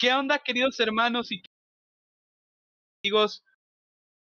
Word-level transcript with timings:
¿Qué 0.00 0.14
onda, 0.14 0.38
queridos 0.38 0.80
hermanos 0.80 1.30
y 1.30 1.42
amigos? 3.04 3.44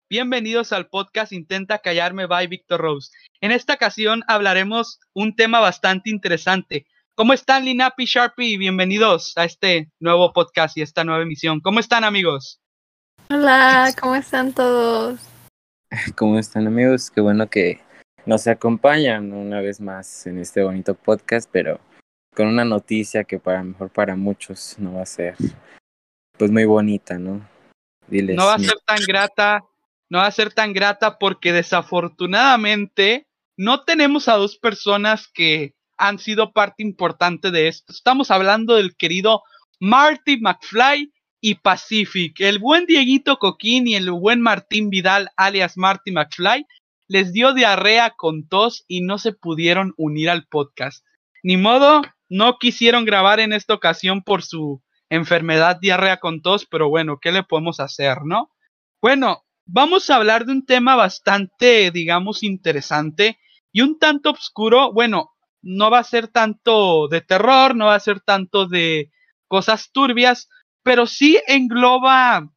Bienvenidos 0.10 0.74
al 0.74 0.90
podcast 0.90 1.32
Intenta 1.32 1.80
Callarme 1.80 2.26
by 2.26 2.48
Victor 2.48 2.82
Rose. 2.82 3.10
En 3.40 3.52
esta 3.52 3.76
ocasión 3.76 4.22
hablaremos 4.28 5.00
un 5.14 5.34
tema 5.34 5.62
bastante 5.62 6.10
interesante. 6.10 6.86
¿Cómo 7.16 7.32
están, 7.32 7.64
Linapi 7.64 8.04
Sharpie? 8.04 8.58
Bienvenidos 8.58 9.32
a 9.38 9.46
este 9.46 9.90
nuevo 10.02 10.34
podcast 10.34 10.76
y 10.76 10.82
esta 10.82 11.06
nueva 11.06 11.24
emisión. 11.24 11.62
¿Cómo 11.62 11.80
están, 11.80 12.04
amigos? 12.04 12.60
Hola, 13.30 13.94
¿cómo 13.98 14.16
están 14.16 14.52
todos? 14.52 15.22
¿Cómo 16.18 16.38
están, 16.38 16.68
amigos? 16.68 17.10
Qué 17.10 17.22
bueno 17.22 17.50
que 17.50 17.80
nos 18.26 18.46
acompañan 18.46 19.32
una 19.32 19.62
vez 19.62 19.80
más 19.80 20.28
en 20.28 20.38
este 20.38 20.64
bonito 20.64 20.96
podcast, 20.96 21.50
pero 21.50 21.80
con 22.36 22.48
una 22.48 22.66
noticia 22.66 23.24
que 23.24 23.40
para 23.40 23.64
mejor 23.64 23.90
para 23.90 24.16
muchos 24.16 24.76
no 24.80 24.94
va 24.94 25.04
a 25.04 25.06
ser 25.06 25.36
pues 26.38 26.50
muy 26.50 26.66
bonita, 26.66 27.20
¿no? 27.20 27.48
Diles, 28.08 28.36
no 28.36 28.46
va 28.46 28.56
a 28.56 28.60
ser 28.60 28.78
tan 28.86 29.00
grata, 29.06 29.64
no 30.10 30.20
va 30.20 30.28
a 30.28 30.32
ser 30.32 30.54
tan 30.54 30.74
grata 30.74 31.20
porque 31.20 31.54
desafortunadamente 31.54 33.28
no 33.58 33.84
tenemos 33.84 34.28
a 34.28 34.36
dos 34.36 34.58
personas 34.58 35.28
que 35.28 35.76
han 35.98 36.18
sido 36.20 36.52
parte 36.52 36.84
importante 36.84 37.52
de 37.52 37.68
esto. 37.68 37.94
Estamos 37.94 38.32
hablando 38.32 38.76
del 38.76 38.96
querido 38.96 39.44
Marty 39.80 40.40
McFly 40.42 41.14
y 41.42 41.56
Pacific. 41.56 42.40
El 42.40 42.60
buen 42.60 42.86
Dieguito 42.86 43.38
Coquín 43.38 43.88
y 43.88 43.96
el 43.96 44.10
buen 44.12 44.42
Martín 44.42 44.90
Vidal, 44.90 45.30
alias 45.36 45.78
Marty 45.78 46.12
McFly, 46.12 46.66
les 47.08 47.34
dio 47.34 47.54
diarrea 47.54 48.12
con 48.12 48.48
tos 48.48 48.86
y 48.88 49.02
no 49.02 49.18
se 49.18 49.34
pudieron 49.34 49.94
unir 49.98 50.30
al 50.30 50.46
podcast. 50.48 51.06
Ni 51.44 51.58
modo, 51.58 52.02
no 52.32 52.60
quisieron 52.60 53.04
grabar 53.04 53.42
en 53.42 53.52
esta 53.52 53.74
ocasión 53.74 54.24
por 54.24 54.42
su 54.42 54.82
enfermedad 55.10 55.80
diarrea 55.82 56.16
con 56.18 56.42
tos, 56.42 56.66
pero 56.66 56.88
bueno, 56.88 57.20
¿qué 57.22 57.34
le 57.34 57.44
podemos 57.44 57.82
hacer, 57.82 58.20
no? 58.24 58.50
Bueno, 59.02 59.44
vamos 59.66 60.10
a 60.10 60.16
hablar 60.16 60.46
de 60.46 60.54
un 60.54 60.66
tema 60.66 60.96
bastante, 60.96 61.92
digamos, 61.92 62.44
interesante 62.44 63.38
y 63.74 63.82
un 63.82 64.00
tanto 64.00 64.32
oscuro. 64.32 64.94
Bueno, 64.94 65.32
no 65.62 65.92
va 65.92 66.00
a 66.00 66.06
ser 66.06 66.30
tanto 66.30 67.10
de 67.10 67.20
terror, 67.20 67.76
no 67.76 67.88
va 67.88 67.96
a 67.96 68.00
ser 68.00 68.22
tanto 68.22 68.66
de 68.66 69.12
cosas 69.50 69.92
turbias, 69.92 70.48
pero 70.84 71.08
sí 71.08 71.38
engloba 71.48 72.50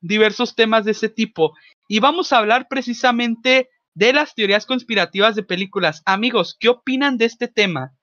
diversos 0.00 0.54
temas 0.54 0.84
de 0.84 0.92
ese 0.92 1.08
tipo. 1.08 1.52
Y 1.88 1.98
vamos 1.98 2.32
a 2.32 2.38
hablar 2.38 2.68
precisamente 2.68 3.70
de 3.92 4.12
las 4.12 4.36
teorías 4.36 4.66
conspirativas 4.66 5.34
de 5.34 5.42
películas. 5.42 6.02
Amigos, 6.06 6.56
¿qué 6.60 6.68
opinan 6.68 7.16
de 7.18 7.24
este 7.24 7.48
tema? 7.48 7.95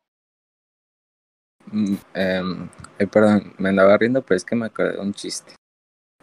Mm, 1.74 1.96
em, 2.14 2.70
perdón, 3.12 3.54
me 3.58 3.70
andaba 3.70 3.98
riendo, 3.98 4.24
pero 4.24 4.38
es 4.38 4.46
que 4.46 4.56
me 4.56 4.68
acordé 4.68 4.94
de 4.94 5.00
un 5.00 5.14
chiste. 5.14 5.54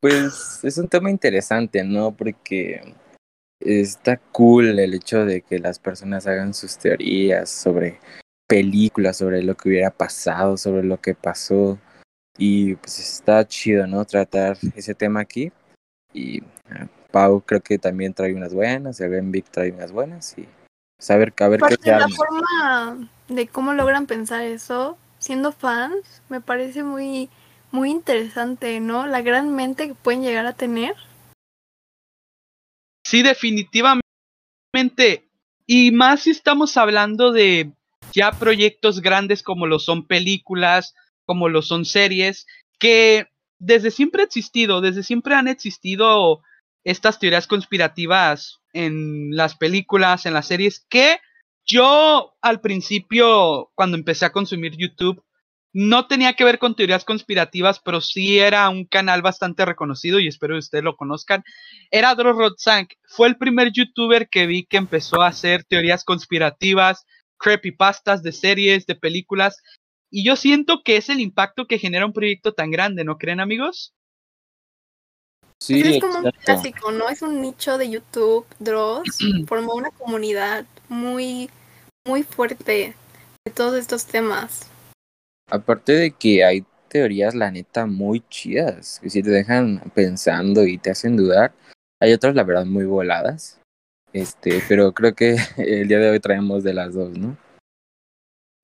pues 0.00 0.60
es 0.64 0.78
un 0.78 0.88
tema 0.88 1.10
interesante, 1.10 1.84
¿no? 1.84 2.14
Porque 2.14 2.94
está 3.60 4.16
cool 4.32 4.78
el 4.80 4.94
hecho 4.94 5.24
de 5.24 5.42
que 5.42 5.60
las 5.60 5.78
personas 5.78 6.26
hagan 6.26 6.54
sus 6.54 6.76
teorías 6.76 7.50
sobre 7.50 8.00
películas, 8.48 9.18
sobre 9.18 9.42
lo 9.42 9.56
que 9.56 9.68
hubiera 9.68 9.90
pasado, 9.90 10.56
sobre 10.56 10.82
lo 10.82 11.00
que 11.00 11.14
pasó. 11.14 11.78
Y 12.36 12.74
pues 12.76 12.98
está 12.98 13.46
chido, 13.46 13.86
¿no? 13.86 14.04
Tratar 14.04 14.58
ese 14.74 14.94
tema 14.94 15.20
aquí. 15.20 15.52
Y 16.12 16.42
ah, 16.70 16.88
Pau 17.12 17.40
creo 17.42 17.60
que 17.60 17.78
también 17.78 18.12
trae 18.12 18.34
unas 18.34 18.54
buenas, 18.54 19.00
el 19.00 19.10
Ben 19.10 19.30
Vic 19.30 19.46
trae 19.50 19.70
unas 19.70 19.92
buenas 19.92 20.36
y 20.36 20.48
saber 20.98 21.32
ver 21.36 21.60
qué 21.82 21.90
La 21.90 22.08
forma 22.08 23.08
de 23.28 23.46
cómo 23.48 23.72
logran 23.72 24.06
pensar 24.06 24.42
eso, 24.42 24.98
siendo 25.18 25.52
fans, 25.52 26.22
me 26.28 26.40
parece 26.40 26.82
muy, 26.82 27.28
muy 27.70 27.90
interesante, 27.90 28.80
¿no? 28.80 29.06
La 29.06 29.22
gran 29.22 29.54
mente 29.54 29.88
que 29.88 29.94
pueden 29.94 30.22
llegar 30.22 30.46
a 30.46 30.52
tener. 30.52 30.94
Sí, 33.04 33.22
definitivamente. 33.22 34.02
Y 35.66 35.92
más 35.92 36.22
si 36.22 36.30
estamos 36.30 36.76
hablando 36.76 37.32
de 37.32 37.72
ya 38.12 38.32
proyectos 38.32 39.00
grandes 39.00 39.42
como 39.42 39.66
lo 39.66 39.78
son 39.78 40.06
películas, 40.06 40.94
como 41.26 41.48
lo 41.48 41.62
son 41.62 41.84
series, 41.84 42.46
que 42.78 43.28
desde 43.58 43.90
siempre 43.90 44.22
ha 44.22 44.26
existido, 44.26 44.80
desde 44.80 45.02
siempre 45.02 45.34
han 45.34 45.48
existido 45.48 46.42
estas 46.84 47.18
teorías 47.18 47.46
conspirativas 47.46 48.60
en 48.72 49.30
las 49.30 49.56
películas, 49.56 50.26
en 50.26 50.34
las 50.34 50.46
series, 50.46 50.86
que 50.88 51.18
yo 51.66 52.34
al 52.42 52.60
principio, 52.60 53.70
cuando 53.74 53.96
empecé 53.96 54.26
a 54.26 54.32
consumir 54.32 54.76
YouTube, 54.76 55.24
no 55.72 56.06
tenía 56.06 56.34
que 56.34 56.44
ver 56.44 56.60
con 56.60 56.76
teorías 56.76 57.04
conspirativas, 57.04 57.80
pero 57.80 58.00
sí 58.00 58.38
era 58.38 58.68
un 58.68 58.84
canal 58.84 59.22
bastante 59.22 59.64
reconocido 59.64 60.20
y 60.20 60.28
espero 60.28 60.54
que 60.54 60.60
ustedes 60.60 60.84
lo 60.84 60.94
conozcan. 60.94 61.42
Era 61.90 62.14
Dross 62.14 62.36
Rodzank. 62.36 62.92
Fue 63.08 63.26
el 63.26 63.36
primer 63.36 63.72
youtuber 63.72 64.28
que 64.28 64.46
vi 64.46 64.66
que 64.66 64.76
empezó 64.76 65.20
a 65.20 65.28
hacer 65.28 65.64
teorías 65.64 66.04
conspirativas, 66.04 67.04
creepypastas 67.38 68.22
de 68.22 68.30
series, 68.30 68.86
de 68.86 68.94
películas. 68.94 69.60
Y 70.10 70.24
yo 70.24 70.36
siento 70.36 70.82
que 70.84 70.96
es 70.96 71.08
el 71.08 71.18
impacto 71.18 71.66
que 71.66 71.80
genera 71.80 72.06
un 72.06 72.12
proyecto 72.12 72.52
tan 72.52 72.70
grande, 72.70 73.02
¿no 73.02 73.18
creen, 73.18 73.40
amigos? 73.40 73.94
Sí, 75.64 75.80
es 75.80 76.00
como 76.02 76.18
un 76.18 76.30
clásico, 76.44 76.92
¿no? 76.92 77.08
Es 77.08 77.22
un 77.22 77.40
nicho 77.40 77.78
de 77.78 77.88
YouTube, 77.88 78.44
Dross, 78.58 79.18
formó 79.48 79.72
una 79.74 79.90
comunidad 79.90 80.66
muy, 80.90 81.48
muy 82.06 82.22
fuerte 82.22 82.94
de 83.46 83.50
todos 83.50 83.78
estos 83.78 84.04
temas. 84.04 84.68
Aparte 85.50 85.92
de 85.92 86.10
que 86.10 86.44
hay 86.44 86.66
teorías, 86.88 87.34
la 87.34 87.50
neta, 87.50 87.86
muy 87.86 88.22
chidas, 88.28 89.00
que 89.02 89.08
si 89.08 89.22
te 89.22 89.30
dejan 89.30 89.80
pensando 89.94 90.66
y 90.66 90.76
te 90.76 90.90
hacen 90.90 91.16
dudar, 91.16 91.54
hay 91.98 92.12
otras, 92.12 92.34
la 92.34 92.44
verdad, 92.44 92.66
muy 92.66 92.84
voladas. 92.84 93.58
Este, 94.12 94.62
pero 94.68 94.92
creo 94.92 95.14
que 95.14 95.36
el 95.56 95.88
día 95.88 95.98
de 95.98 96.10
hoy 96.10 96.20
traemos 96.20 96.62
de 96.62 96.74
las 96.74 96.92
dos, 96.92 97.16
¿no? 97.16 97.38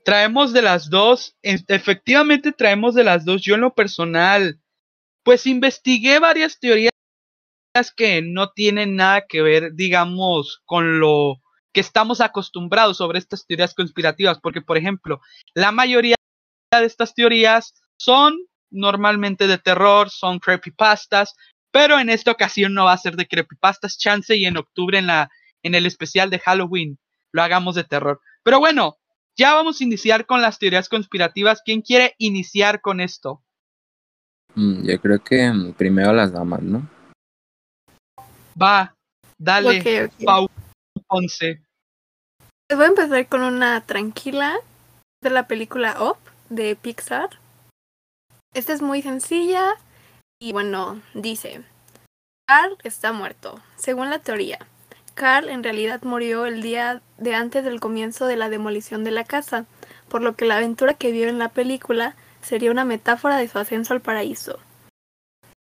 Traemos 0.04 0.52
de 0.52 0.60
las 0.60 0.90
dos, 0.90 1.34
efectivamente 1.42 2.52
traemos 2.52 2.94
de 2.94 3.04
las 3.04 3.24
dos. 3.24 3.40
Yo 3.40 3.54
en 3.54 3.62
lo 3.62 3.74
personal, 3.74 4.60
pues 5.24 5.46
investigué 5.46 6.18
varias 6.18 6.58
teorías 6.58 6.89
que 7.96 8.22
no 8.22 8.50
tienen 8.50 8.96
nada 8.96 9.24
que 9.28 9.42
ver, 9.42 9.74
digamos, 9.74 10.60
con 10.64 10.98
lo 11.00 11.36
que 11.72 11.80
estamos 11.80 12.20
acostumbrados 12.20 12.96
sobre 12.96 13.18
estas 13.18 13.46
teorías 13.46 13.74
conspirativas, 13.74 14.40
porque, 14.40 14.60
por 14.60 14.76
ejemplo, 14.76 15.20
la 15.54 15.70
mayoría 15.70 16.16
de 16.72 16.84
estas 16.84 17.14
teorías 17.14 17.74
son 17.96 18.36
normalmente 18.70 19.46
de 19.46 19.58
terror, 19.58 20.10
son 20.10 20.40
creepypastas, 20.40 21.34
pero 21.70 21.98
en 21.98 22.10
esta 22.10 22.32
ocasión 22.32 22.74
no 22.74 22.86
va 22.86 22.92
a 22.92 22.98
ser 22.98 23.14
de 23.16 23.28
creepypastas, 23.28 23.98
chance 23.98 24.36
y 24.36 24.46
en 24.46 24.56
octubre 24.56 24.98
en 24.98 25.06
la 25.06 25.30
en 25.62 25.74
el 25.74 25.84
especial 25.84 26.30
de 26.30 26.38
Halloween 26.38 26.98
lo 27.32 27.42
hagamos 27.42 27.74
de 27.74 27.84
terror. 27.84 28.20
Pero 28.42 28.58
bueno, 28.58 28.96
ya 29.36 29.54
vamos 29.54 29.80
a 29.80 29.84
iniciar 29.84 30.26
con 30.26 30.40
las 30.40 30.58
teorías 30.58 30.88
conspirativas. 30.88 31.60
¿Quién 31.64 31.82
quiere 31.82 32.14
iniciar 32.18 32.80
con 32.80 33.00
esto? 33.00 33.44
Mm, 34.54 34.86
yo 34.86 35.00
creo 35.00 35.22
que 35.22 35.52
mm, 35.52 35.74
primero 35.74 36.12
las 36.12 36.32
damas, 36.32 36.62
¿no? 36.62 36.88
Va, 38.60 38.94
dale, 39.38 40.10
Pau 40.24 40.48
Ponce. 41.06 41.62
Voy 42.70 42.84
a 42.84 42.88
empezar 42.88 43.26
con 43.26 43.42
una 43.42 43.80
tranquila 43.80 44.58
de 45.22 45.30
la 45.30 45.46
película 45.46 45.96
Up 46.02 46.18
de 46.50 46.76
Pixar. 46.76 47.30
Esta 48.52 48.72
es 48.72 48.82
muy 48.82 49.00
sencilla 49.00 49.76
y 50.40 50.52
bueno, 50.52 51.00
dice, 51.14 51.62
Carl 52.46 52.76
está 52.82 53.12
muerto, 53.12 53.60
según 53.76 54.10
la 54.10 54.18
teoría. 54.18 54.58
Carl 55.14 55.48
en 55.48 55.62
realidad 55.62 56.02
murió 56.02 56.46
el 56.46 56.62
día 56.62 57.00
de 57.16 57.34
antes 57.34 57.64
del 57.64 57.80
comienzo 57.80 58.26
de 58.26 58.36
la 58.36 58.48
demolición 58.48 59.04
de 59.04 59.10
la 59.10 59.24
casa, 59.24 59.66
por 60.08 60.20
lo 60.20 60.36
que 60.36 60.44
la 60.44 60.56
aventura 60.56 60.94
que 60.94 61.12
vio 61.12 61.28
en 61.28 61.38
la 61.38 61.48
película 61.48 62.14
sería 62.42 62.70
una 62.70 62.84
metáfora 62.84 63.36
de 63.36 63.48
su 63.48 63.58
ascenso 63.58 63.94
al 63.94 64.00
paraíso. 64.00 64.58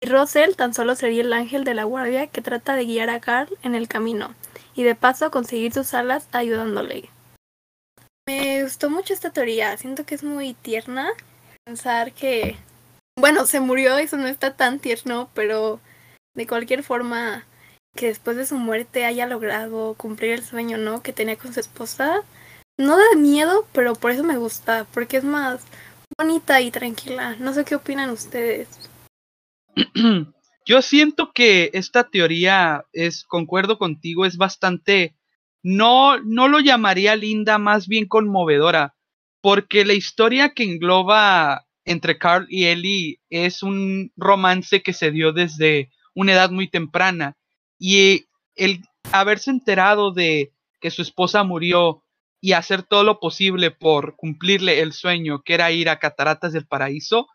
Y 0.01 0.07
Russell 0.07 0.55
tan 0.55 0.73
solo 0.73 0.95
sería 0.95 1.21
el 1.21 1.33
ángel 1.33 1.63
de 1.63 1.73
la 1.73 1.83
guardia 1.83 2.27
que 2.27 2.41
trata 2.41 2.75
de 2.75 2.85
guiar 2.85 3.09
a 3.09 3.19
Carl 3.19 3.57
en 3.63 3.75
el 3.75 3.87
camino, 3.87 4.33
y 4.73 4.83
de 4.83 4.95
paso 4.95 5.31
conseguir 5.31 5.73
sus 5.73 5.93
alas 5.93 6.27
ayudándole. 6.31 7.09
Me 8.27 8.63
gustó 8.63 8.89
mucho 8.89 9.13
esta 9.13 9.31
teoría, 9.31 9.75
siento 9.77 10.05
que 10.05 10.15
es 10.15 10.23
muy 10.23 10.53
tierna 10.53 11.09
pensar 11.65 12.13
que, 12.13 12.55
bueno, 13.17 13.45
se 13.45 13.59
murió, 13.59 13.97
eso 13.97 14.17
no 14.17 14.27
está 14.27 14.55
tan 14.55 14.79
tierno, 14.79 15.29
pero 15.33 15.79
de 16.35 16.47
cualquier 16.47 16.83
forma 16.83 17.45
que 17.95 18.07
después 18.07 18.37
de 18.37 18.45
su 18.45 18.55
muerte 18.55 19.05
haya 19.05 19.25
logrado 19.27 19.95
cumplir 19.95 20.31
el 20.31 20.43
sueño, 20.43 20.77
¿no? 20.77 21.01
Que 21.01 21.11
tenía 21.11 21.37
con 21.37 21.53
su 21.53 21.59
esposa. 21.59 22.21
No 22.77 22.97
da 22.97 23.15
miedo, 23.17 23.67
pero 23.73 23.95
por 23.95 24.11
eso 24.11 24.23
me 24.23 24.37
gusta, 24.37 24.85
porque 24.93 25.17
es 25.17 25.23
más 25.23 25.61
bonita 26.17 26.61
y 26.61 26.71
tranquila. 26.71 27.35
No 27.39 27.53
sé 27.53 27.65
qué 27.65 27.75
opinan 27.75 28.09
ustedes. 28.09 28.67
Yo 30.65 30.81
siento 30.81 31.31
que 31.33 31.71
esta 31.73 32.09
teoría 32.09 32.85
es, 32.93 33.23
concuerdo 33.23 33.77
contigo, 33.77 34.25
es 34.25 34.37
bastante, 34.37 35.15
no, 35.63 36.19
no 36.19 36.47
lo 36.47 36.59
llamaría 36.59 37.15
linda, 37.15 37.57
más 37.57 37.87
bien 37.87 38.07
conmovedora, 38.07 38.95
porque 39.41 39.85
la 39.85 39.93
historia 39.93 40.53
que 40.53 40.63
engloba 40.63 41.65
entre 41.85 42.17
Carl 42.17 42.45
y 42.49 42.65
Ellie 42.65 43.19
es 43.29 43.63
un 43.63 44.11
romance 44.15 44.83
que 44.83 44.93
se 44.93 45.11
dio 45.11 45.33
desde 45.33 45.89
una 46.13 46.33
edad 46.33 46.51
muy 46.51 46.69
temprana. 46.69 47.35
Y 47.79 48.25
el 48.55 48.83
haberse 49.11 49.49
enterado 49.49 50.11
de 50.11 50.53
que 50.81 50.91
su 50.91 51.01
esposa 51.01 51.43
murió 51.43 52.03
y 52.41 52.53
hacer 52.53 52.83
todo 52.83 53.03
lo 53.03 53.19
posible 53.19 53.71
por 53.71 54.15
cumplirle 54.15 54.81
el 54.81 54.93
sueño 54.93 55.41
que 55.43 55.55
era 55.55 55.71
ir 55.71 55.89
a 55.89 55.99
Cataratas 55.99 56.53
del 56.53 56.67
Paraíso, 56.67 57.27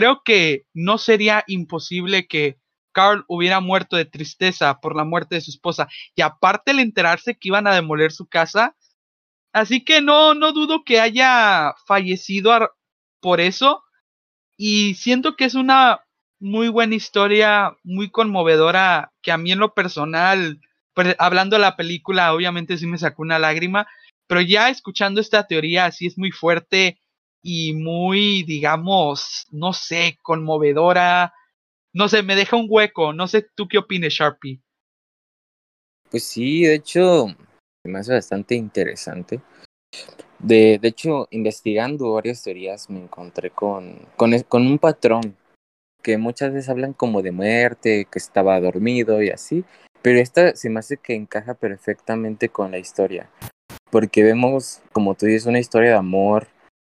creo 0.00 0.22
que 0.24 0.64
no 0.72 0.96
sería 0.96 1.44
imposible 1.46 2.26
que 2.26 2.58
Carl 2.92 3.26
hubiera 3.28 3.60
muerto 3.60 3.96
de 3.96 4.06
tristeza 4.06 4.80
por 4.80 4.96
la 4.96 5.04
muerte 5.04 5.34
de 5.34 5.42
su 5.42 5.50
esposa 5.50 5.88
y 6.16 6.22
aparte 6.22 6.70
el 6.70 6.78
enterarse 6.78 7.36
que 7.36 7.48
iban 7.48 7.66
a 7.66 7.74
demoler 7.74 8.10
su 8.10 8.26
casa, 8.26 8.74
así 9.52 9.84
que 9.84 10.00
no 10.00 10.32
no 10.32 10.52
dudo 10.52 10.84
que 10.84 11.00
haya 11.00 11.74
fallecido 11.86 12.70
por 13.20 13.40
eso. 13.42 13.82
Y 14.56 14.94
siento 14.94 15.36
que 15.36 15.44
es 15.44 15.54
una 15.54 16.00
muy 16.38 16.68
buena 16.68 16.94
historia, 16.94 17.76
muy 17.84 18.10
conmovedora 18.10 19.12
que 19.20 19.32
a 19.32 19.36
mí 19.36 19.52
en 19.52 19.58
lo 19.58 19.74
personal, 19.74 20.62
pues, 20.94 21.14
hablando 21.18 21.56
de 21.56 21.60
la 21.60 21.76
película, 21.76 22.32
obviamente 22.32 22.78
sí 22.78 22.86
me 22.86 22.96
sacó 22.96 23.20
una 23.20 23.38
lágrima, 23.38 23.86
pero 24.26 24.40
ya 24.40 24.70
escuchando 24.70 25.20
esta 25.20 25.46
teoría 25.46 25.84
así 25.84 26.06
es 26.06 26.16
muy 26.16 26.30
fuerte 26.30 27.02
y 27.42 27.74
muy, 27.74 28.42
digamos, 28.44 29.46
no 29.50 29.72
sé, 29.72 30.18
conmovedora. 30.22 31.32
No 31.92 32.08
sé, 32.08 32.22
me 32.22 32.36
deja 32.36 32.56
un 32.56 32.66
hueco. 32.68 33.12
No 33.12 33.26
sé, 33.26 33.46
¿tú 33.54 33.68
qué 33.68 33.78
opinas, 33.78 34.12
Sharpie? 34.12 34.60
Pues 36.10 36.24
sí, 36.24 36.64
de 36.64 36.74
hecho, 36.74 37.26
me 37.84 37.98
hace 37.98 38.12
bastante 38.12 38.54
interesante. 38.54 39.40
De, 40.38 40.78
de 40.80 40.88
hecho, 40.88 41.28
investigando 41.30 42.14
varias 42.14 42.42
teorías 42.42 42.88
me 42.88 43.00
encontré 43.00 43.50
con, 43.50 43.98
con, 44.16 44.38
con 44.48 44.66
un 44.66 44.78
patrón 44.78 45.36
que 46.02 46.16
muchas 46.16 46.52
veces 46.52 46.70
hablan 46.70 46.94
como 46.94 47.20
de 47.20 47.30
muerte, 47.30 48.06
que 48.10 48.18
estaba 48.18 48.58
dormido 48.58 49.22
y 49.22 49.28
así, 49.28 49.64
pero 50.00 50.18
esta 50.18 50.56
se 50.56 50.70
me 50.70 50.80
hace 50.80 50.96
que 50.96 51.14
encaja 51.14 51.52
perfectamente 51.52 52.48
con 52.48 52.70
la 52.70 52.78
historia 52.78 53.28
porque 53.90 54.22
vemos, 54.22 54.80
como 54.92 55.14
tú 55.14 55.26
dices, 55.26 55.46
una 55.46 55.58
historia 55.58 55.90
de 55.90 55.96
amor. 55.96 56.46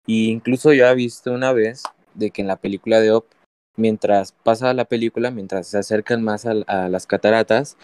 Y 0.08 0.30
incluso 0.30 0.72
yo 0.72 0.86
he 0.86 0.94
visto 0.94 1.32
una 1.32 1.52
vez 1.52 1.82
de 2.14 2.30
que 2.30 2.40
en 2.40 2.48
la 2.48 2.56
película 2.56 2.98
de 2.98 3.12
Op, 3.12 3.26
mientras 3.76 4.32
pasa 4.32 4.72
la 4.72 4.86
película, 4.86 5.30
mientras 5.30 5.66
se 5.66 5.76
acercan 5.76 6.24
más 6.24 6.46
a, 6.46 6.88
las 6.88 7.06
cataratas, 7.06 7.76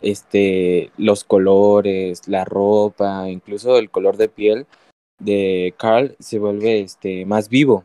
este, 0.00 0.92
los 0.96 1.24
colores, 1.24 2.28
la 2.28 2.44
ropa, 2.44 3.28
incluso 3.28 3.78
el 3.78 3.90
color 3.90 4.16
de 4.16 4.28
piel 4.28 4.66
de 5.18 5.74
Carl 5.76 6.14
se 6.20 6.38
vuelve 6.38 6.80
este, 6.80 7.26
más 7.26 7.48
vivo. 7.48 7.84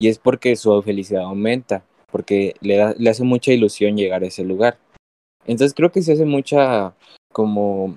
Y 0.00 0.08
es 0.08 0.18
porque 0.18 0.56
su 0.56 0.82
felicidad 0.82 1.22
aumenta, 1.22 1.84
porque 2.10 2.54
le, 2.60 2.76
da, 2.76 2.94
le 2.98 3.10
hace 3.10 3.22
mucha 3.22 3.52
ilusión 3.52 3.96
llegar 3.96 4.24
a 4.24 4.26
ese 4.26 4.42
lugar. 4.42 4.76
Entonces 5.46 5.72
creo 5.72 5.92
que 5.92 6.02
se 6.02 6.14
hace 6.14 6.24
mucha 6.24 6.96
como 7.32 7.96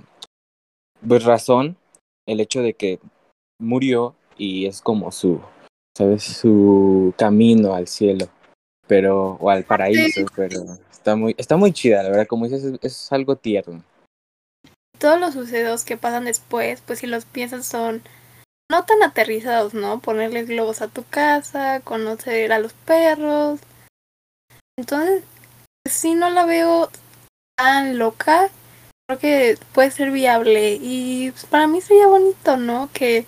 pues 1.08 1.24
razón 1.24 1.76
el 2.28 2.40
hecho 2.40 2.62
de 2.62 2.76
que 2.76 3.00
murió 3.60 4.14
y 4.40 4.66
es 4.66 4.82
como 4.82 5.12
su, 5.12 5.40
¿sabes? 5.96 6.24
Su 6.24 7.14
camino 7.18 7.76
al 7.76 7.88
cielo, 7.88 8.28
pero, 8.88 9.38
o 9.40 9.50
al 9.50 9.66
paraíso, 9.66 10.26
pero 10.36 10.64
está 10.90 11.16
muy, 11.16 11.36
está 11.38 11.58
muy 11.58 11.72
chida, 11.72 12.02
la 12.02 12.10
verdad, 12.10 12.28
como 12.28 12.48
dices, 12.48 12.80
es, 12.82 13.12
algo 13.12 13.36
tierno. 13.36 13.84
Todos 14.98 15.20
los 15.20 15.34
sucesos 15.34 15.84
que 15.84 15.98
pasan 15.98 16.26
después, 16.26 16.82
pues 16.82 17.00
si 17.00 17.08
los 17.08 17.26
piensas 17.26 17.66
son 17.66 18.02
no 18.72 18.86
tan 18.86 19.02
aterrizados, 19.04 19.74
¿no? 19.74 20.00
Ponerles 20.00 20.48
globos 20.48 20.82
a 20.82 20.88
tu 20.88 21.04
casa, 21.04 21.82
conocer 21.82 22.52
a 22.52 22.60
los 22.60 22.74
perros. 22.74 23.60
Entonces, 24.78 25.24
sí 25.90 26.14
no 26.14 26.30
la 26.30 26.46
veo 26.46 26.90
tan 27.58 27.98
loca, 27.98 28.50
creo 29.08 29.20
que 29.20 29.58
puede 29.74 29.92
ser 29.92 30.12
viable 30.12 30.78
y 30.82 31.32
pues, 31.32 31.46
para 31.46 31.68
mí 31.68 31.82
sería 31.82 32.08
bonito, 32.08 32.58
¿no? 32.58 32.90
Que 32.94 33.26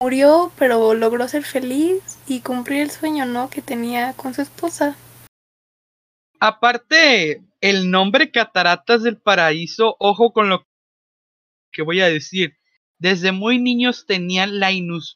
murió 0.00 0.52
pero 0.58 0.94
logró 0.94 1.26
ser 1.28 1.44
feliz 1.44 2.18
y 2.26 2.40
cumplir 2.40 2.82
el 2.82 2.90
sueño, 2.90 3.26
¿no? 3.26 3.50
Que 3.50 3.62
tenía 3.62 4.12
con 4.14 4.34
su 4.34 4.42
esposa. 4.42 4.96
Aparte, 6.40 7.42
el 7.60 7.90
nombre 7.90 8.30
Cataratas 8.30 9.02
del 9.02 9.16
Paraíso, 9.16 9.96
ojo 9.98 10.32
con 10.32 10.48
lo 10.50 10.66
que 11.72 11.82
voy 11.82 12.00
a 12.00 12.08
decir. 12.08 12.56
Desde 12.98 13.32
muy 13.32 13.58
niños 13.58 14.06
tenían 14.06 14.60
la, 14.60 14.70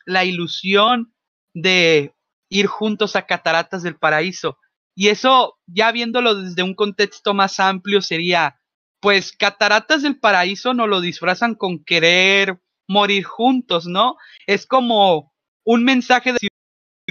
la 0.07 0.25
ilusión 0.25 1.13
de 1.55 2.15
ir 2.49 2.67
juntos 2.67 3.17
a 3.17 3.27
Cataratas 3.27 3.83
del 3.83 3.97
Paraíso. 3.97 4.59
Y 4.95 5.09
eso, 5.09 5.59
ya 5.67 5.93
viéndolo 5.93 6.35
desde 6.35 6.63
un 6.63 6.75
contexto 6.75 7.35
más 7.35 7.61
amplio, 7.61 8.01
sería 8.01 8.61
pues 9.01 9.33
Cataratas 9.33 10.03
del 10.03 10.19
Paraíso 10.19 10.75
no 10.75 10.87
lo 10.87 11.01
disfrazan 11.01 11.55
con 11.55 11.85
querer 11.85 12.59
morir 12.89 13.25
juntos, 13.25 13.87
¿no? 13.87 14.17
Es 14.47 14.67
como 14.67 15.33
un 15.65 15.85
mensaje 15.85 16.33
de 16.33 16.39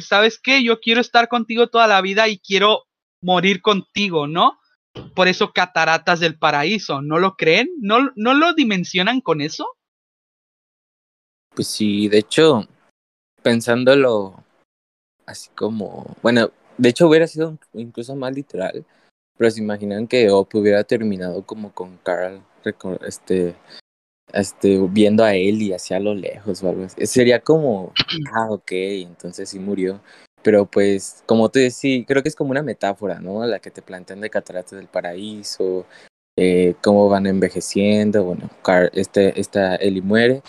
¿sabes 0.01 0.39
qué? 0.39 0.63
Yo 0.63 0.79
quiero 0.79 1.01
estar 1.01 1.27
contigo 1.27 1.67
toda 1.67 1.87
la 1.87 2.01
vida 2.01 2.27
y 2.27 2.39
quiero 2.39 2.83
morir 3.21 3.61
contigo, 3.61 4.27
¿no? 4.27 4.59
Por 5.15 5.27
eso 5.27 5.53
Cataratas 5.53 6.19
del 6.19 6.37
Paraíso, 6.37 7.01
¿no 7.01 7.19
lo 7.19 7.35
creen? 7.35 7.69
¿No, 7.79 8.11
no 8.15 8.33
lo 8.33 8.53
dimensionan 8.53 9.21
con 9.21 9.41
eso? 9.41 9.67
Pues 11.55 11.67
sí, 11.67 12.07
de 12.07 12.19
hecho, 12.19 12.67
pensándolo 13.41 14.43
así 15.25 15.49
como, 15.55 16.15
bueno, 16.21 16.51
de 16.77 16.89
hecho 16.89 17.07
hubiera 17.07 17.27
sido 17.27 17.57
incluso 17.73 18.15
más 18.15 18.33
literal 18.33 18.85
pero 19.37 19.51
se 19.51 19.61
imaginan 19.61 20.07
que 20.07 20.29
Op 20.31 20.53
hubiera 20.55 20.83
terminado 20.83 21.43
como 21.43 21.71
con 21.71 21.97
Carl, 21.97 22.41
este, 23.05 23.55
este, 24.33 24.77
viendo 24.89 25.23
a 25.23 25.35
él 25.35 25.61
y 25.61 25.73
hacia 25.73 25.99
lo 25.99 26.13
lejos 26.13 26.63
o 26.63 26.69
algo 26.69 26.85
así. 26.85 27.05
Sería 27.05 27.39
como, 27.41 27.93
ah, 28.33 28.47
ok, 28.49 28.71
entonces 28.71 29.49
sí 29.49 29.59
murió. 29.59 30.01
Pero 30.43 30.65
pues, 30.65 31.23
como 31.25 31.49
tú 31.49 31.59
decís, 31.59 32.05
creo 32.07 32.23
que 32.23 32.29
es 32.29 32.35
como 32.35 32.51
una 32.51 32.63
metáfora, 32.63 33.19
¿no? 33.19 33.45
La 33.45 33.59
que 33.59 33.71
te 33.71 33.81
plantean 33.81 34.21
de 34.21 34.29
Cataratas 34.29 34.77
del 34.77 34.87
Paraíso, 34.87 35.85
eh, 36.37 36.75
cómo 36.83 37.09
van 37.09 37.25
envejeciendo, 37.25 38.23
bueno, 38.23 38.49
Carl, 38.63 38.91
este, 38.93 39.39
esta 39.39 39.75
Ellie 39.75 40.01
muere 40.01 40.43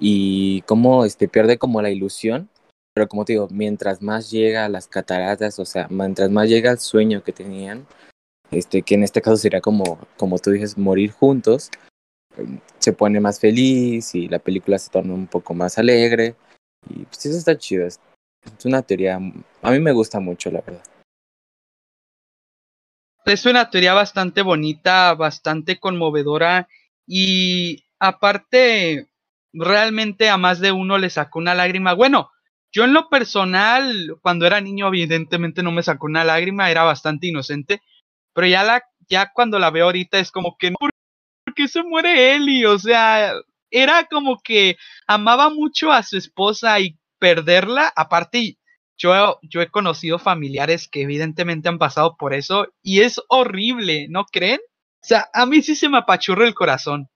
y 0.00 0.62
cómo 0.62 1.04
este, 1.04 1.28
pierde 1.28 1.58
como 1.58 1.82
la 1.82 1.90
ilusión. 1.90 2.48
Pero 2.94 3.08
como 3.08 3.24
te 3.24 3.34
digo, 3.34 3.48
mientras 3.50 4.02
más 4.02 4.30
llega 4.30 4.64
a 4.64 4.68
las 4.68 4.88
cataratas, 4.88 5.58
o 5.58 5.64
sea, 5.64 5.88
mientras 5.90 6.30
más 6.30 6.48
llega 6.48 6.70
al 6.70 6.78
sueño 6.78 7.22
que 7.24 7.32
tenían, 7.32 7.86
este, 8.50 8.82
que 8.82 8.94
en 8.94 9.02
este 9.02 9.20
caso 9.20 9.36
sería 9.36 9.60
como, 9.60 9.98
como 10.16 10.38
tú 10.38 10.50
dices, 10.52 10.78
morir 10.78 11.10
juntos, 11.10 11.70
se 12.78 12.92
pone 12.92 13.20
más 13.20 13.40
feliz 13.40 14.14
y 14.14 14.28
la 14.28 14.38
película 14.38 14.78
se 14.78 14.90
torna 14.90 15.14
un 15.14 15.26
poco 15.26 15.54
más 15.54 15.78
alegre. 15.78 16.36
Y 16.88 17.04
pues 17.04 17.26
eso 17.26 17.38
está 17.38 17.56
chido. 17.56 17.86
Es, 17.86 18.00
una 18.64 18.82
teoría, 18.82 19.16
a 19.16 19.70
mí 19.70 19.80
me 19.80 19.92
gusta 19.92 20.20
mucho, 20.20 20.50
la 20.50 20.60
verdad. 20.60 20.84
Es 23.24 23.46
una 23.46 23.70
teoría 23.70 23.94
bastante 23.94 24.42
bonita, 24.42 25.14
bastante 25.14 25.80
conmovedora 25.80 26.68
y 27.06 27.84
aparte, 27.98 29.08
realmente 29.52 30.28
a 30.28 30.36
más 30.36 30.60
de 30.60 30.72
uno 30.72 30.98
le 30.98 31.08
sacó 31.08 31.38
una 31.38 31.54
lágrima. 31.54 31.94
Bueno, 31.94 32.30
yo 32.72 32.84
en 32.84 32.92
lo 32.92 33.08
personal, 33.08 34.16
cuando 34.20 34.46
era 34.46 34.60
niño, 34.60 34.88
evidentemente 34.88 35.62
no 35.62 35.70
me 35.70 35.82
sacó 35.82 36.06
una 36.06 36.24
lágrima, 36.24 36.70
era 36.70 36.82
bastante 36.82 37.28
inocente, 37.28 37.80
pero 38.34 38.46
ya 38.46 38.64
la, 38.64 38.82
ya 39.08 39.30
cuando 39.32 39.58
la 39.58 39.70
veo 39.70 39.86
ahorita 39.86 40.18
es 40.18 40.30
como 40.30 40.56
que, 40.58 40.72
¿por 40.72 40.90
qué 41.54 41.68
se 41.68 41.82
muere 41.82 42.34
Eli? 42.34 42.64
O 42.64 42.78
sea, 42.78 43.32
era 43.70 44.04
como 44.04 44.38
que 44.42 44.76
amaba 45.06 45.50
mucho 45.50 45.92
a 45.92 46.02
su 46.02 46.16
esposa 46.16 46.78
y 46.80 46.98
perderla, 47.18 47.92
aparte 47.96 48.58
yo, 48.96 49.38
yo 49.42 49.60
he 49.60 49.70
conocido 49.70 50.18
familiares 50.18 50.88
que 50.88 51.02
evidentemente 51.02 51.68
han 51.68 51.78
pasado 51.78 52.16
por 52.16 52.34
eso 52.34 52.66
y 52.82 53.00
es 53.00 53.20
horrible, 53.28 54.06
¿no 54.08 54.24
creen? 54.26 54.60
O 55.02 55.06
sea, 55.06 55.28
a 55.32 55.46
mí 55.46 55.62
sí 55.62 55.74
se 55.74 55.88
me 55.88 55.98
apachurra 55.98 56.46
el 56.46 56.54
corazón. 56.54 57.08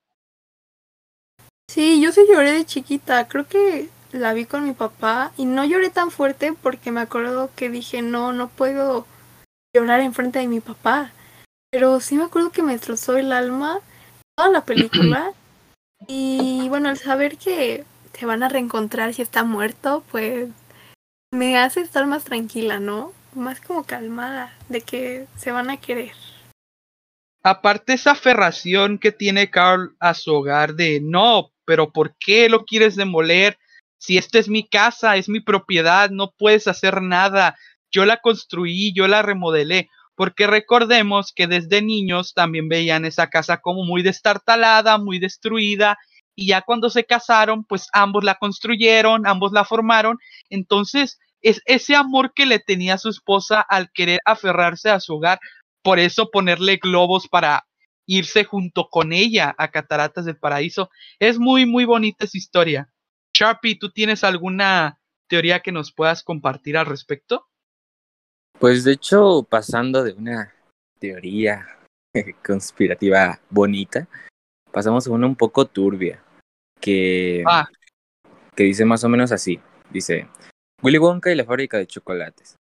Sí, 1.71 2.01
yo 2.01 2.13
sí 2.13 2.23
lloré 2.29 2.53
de 2.53 2.65
chiquita, 2.65 3.29
creo 3.29 3.47
que 3.47 3.89
la 4.13 4.33
vi 4.33 4.47
con 4.47 4.65
mi 4.65 4.73
papá 4.73 5.33
y 5.37 5.45
no 5.45 5.65
lloré 5.65 5.91
tan 5.91 6.11
fuerte 6.11 6.55
porque 6.55 6.91
me 6.91 7.01
acuerdo 7.01 7.51
que 7.55 7.69
dije, 7.69 8.03
no, 8.03 8.33
no 8.33 8.49
puedo 8.49 9.07
llorar 9.75 10.01
enfrente 10.01 10.39
de 10.39 10.49
mi 10.49 10.61
papá. 10.61 11.13
Pero 11.71 12.01
sí 12.01 12.17
me 12.17 12.25
acuerdo 12.25 12.51
que 12.51 12.63
me 12.63 12.73
destrozó 12.73 13.17
el 13.19 13.33
alma 13.33 13.81
toda 14.39 14.51
la 14.51 14.65
película. 14.65 15.33
y 16.07 16.69
bueno, 16.69 16.89
al 16.89 16.97
saber 16.97 17.39
que 17.39 17.85
se 18.13 18.25
van 18.25 18.45
a 18.45 18.49
reencontrar 18.49 19.13
si 19.13 19.21
está 19.21 19.43
muerto, 19.43 20.05
pues 20.13 20.49
me 21.33 21.59
hace 21.59 21.81
estar 21.81 22.07
más 22.07 22.23
tranquila, 22.23 22.79
¿no? 22.79 23.13
Más 23.35 23.61
como 23.61 23.83
calmada 23.83 24.57
de 24.69 24.81
que 24.81 25.27
se 25.37 25.51
van 25.51 25.71
a 25.71 25.79
querer. 25.79 26.13
Aparte 27.43 27.95
esa 27.95 28.13
aferración 28.13 28.99
que 28.99 29.11
tiene 29.11 29.51
Carl 29.51 29.97
a 29.99 30.15
su 30.15 30.33
hogar 30.33 30.75
de 30.75 31.01
no, 31.03 31.51
pero 31.65 31.91
¿por 31.93 32.15
qué 32.17 32.49
lo 32.49 32.65
quieres 32.65 32.95
demoler? 32.95 33.59
si 33.99 34.17
esta 34.17 34.39
es 34.39 34.49
mi 34.49 34.67
casa, 34.67 35.17
es 35.17 35.29
mi 35.29 35.41
propiedad, 35.41 36.11
no 36.11 36.31
puedes 36.31 36.69
hacer 36.69 37.03
nada, 37.03 37.57
yo 37.91 38.05
la 38.05 38.19
construí, 38.19 38.93
yo 38.95 39.09
la 39.09 39.23
remodelé, 39.23 39.91
porque 40.19 40.49
recordemos 40.49 41.33
que 41.33 41.47
desde 41.47 41.81
niños 41.81 42.35
también 42.35 42.69
veían 42.69 43.05
esa 43.05 43.31
casa 43.31 43.59
como 43.59 43.85
muy 43.85 44.03
destartalada, 44.03 44.99
muy 44.99 45.21
destruida, 45.21 45.97
y 46.35 46.49
ya 46.49 46.63
cuando 46.63 46.91
se 46.91 47.05
casaron, 47.05 47.63
pues 47.63 47.87
ambos 47.93 48.25
la 48.25 48.35
construyeron, 48.35 49.29
ambos 49.29 49.53
la 49.53 49.65
formaron, 49.65 50.19
entonces 50.51 51.21
es 51.41 51.63
ese 51.67 51.95
amor 51.95 52.33
que 52.35 52.47
le 52.47 52.59
tenía 52.59 52.99
su 52.99 53.11
esposa 53.11 53.61
al 53.61 53.93
querer 53.93 54.19
aferrarse 54.25 54.91
a 54.91 54.99
su 54.99 55.15
hogar, 55.15 55.39
por 55.83 56.01
eso 56.01 56.33
ponerle 56.33 56.79
globos 56.79 57.29
para 57.29 57.69
irse 58.05 58.43
junto 58.43 58.89
con 58.89 59.13
ella 59.13 59.55
a 59.57 59.71
Cataratas 59.71 60.25
del 60.25 60.37
Paraíso, 60.37 60.91
es 61.21 61.39
muy, 61.39 61.65
muy 61.65 61.85
bonita 61.85 62.25
esa 62.25 62.39
historia. 62.39 62.91
Sharpie, 63.35 63.79
¿tú 63.79 63.93
tienes 63.93 64.25
alguna 64.25 64.99
teoría 65.29 65.61
que 65.61 65.71
nos 65.71 65.93
puedas 65.93 66.25
compartir 66.25 66.77
al 66.77 66.87
respecto? 66.87 67.47
Pues 68.59 68.83
de 68.83 68.93
hecho, 68.93 69.45
pasando 69.49 70.03
de 70.03 70.13
una 70.13 70.53
teoría 70.99 71.67
conspirativa 72.45 73.41
bonita, 73.51 74.09
pasamos 74.73 75.07
a 75.07 75.11
una 75.11 75.27
un 75.27 75.37
poco 75.37 75.67
turbia, 75.67 76.23
que, 76.81 77.45
ah. 77.47 77.69
que 78.57 78.65
dice 78.65 78.85
más 78.85 79.05
o 79.05 79.09
menos 79.09 79.31
así. 79.31 79.61
Dice, 79.91 80.29
Willy 80.83 80.99
Wonka 80.99 81.31
y 81.31 81.37
la 81.37 81.45
fábrica 81.45 81.79
de 81.79 81.87
chocolates. 81.87 82.57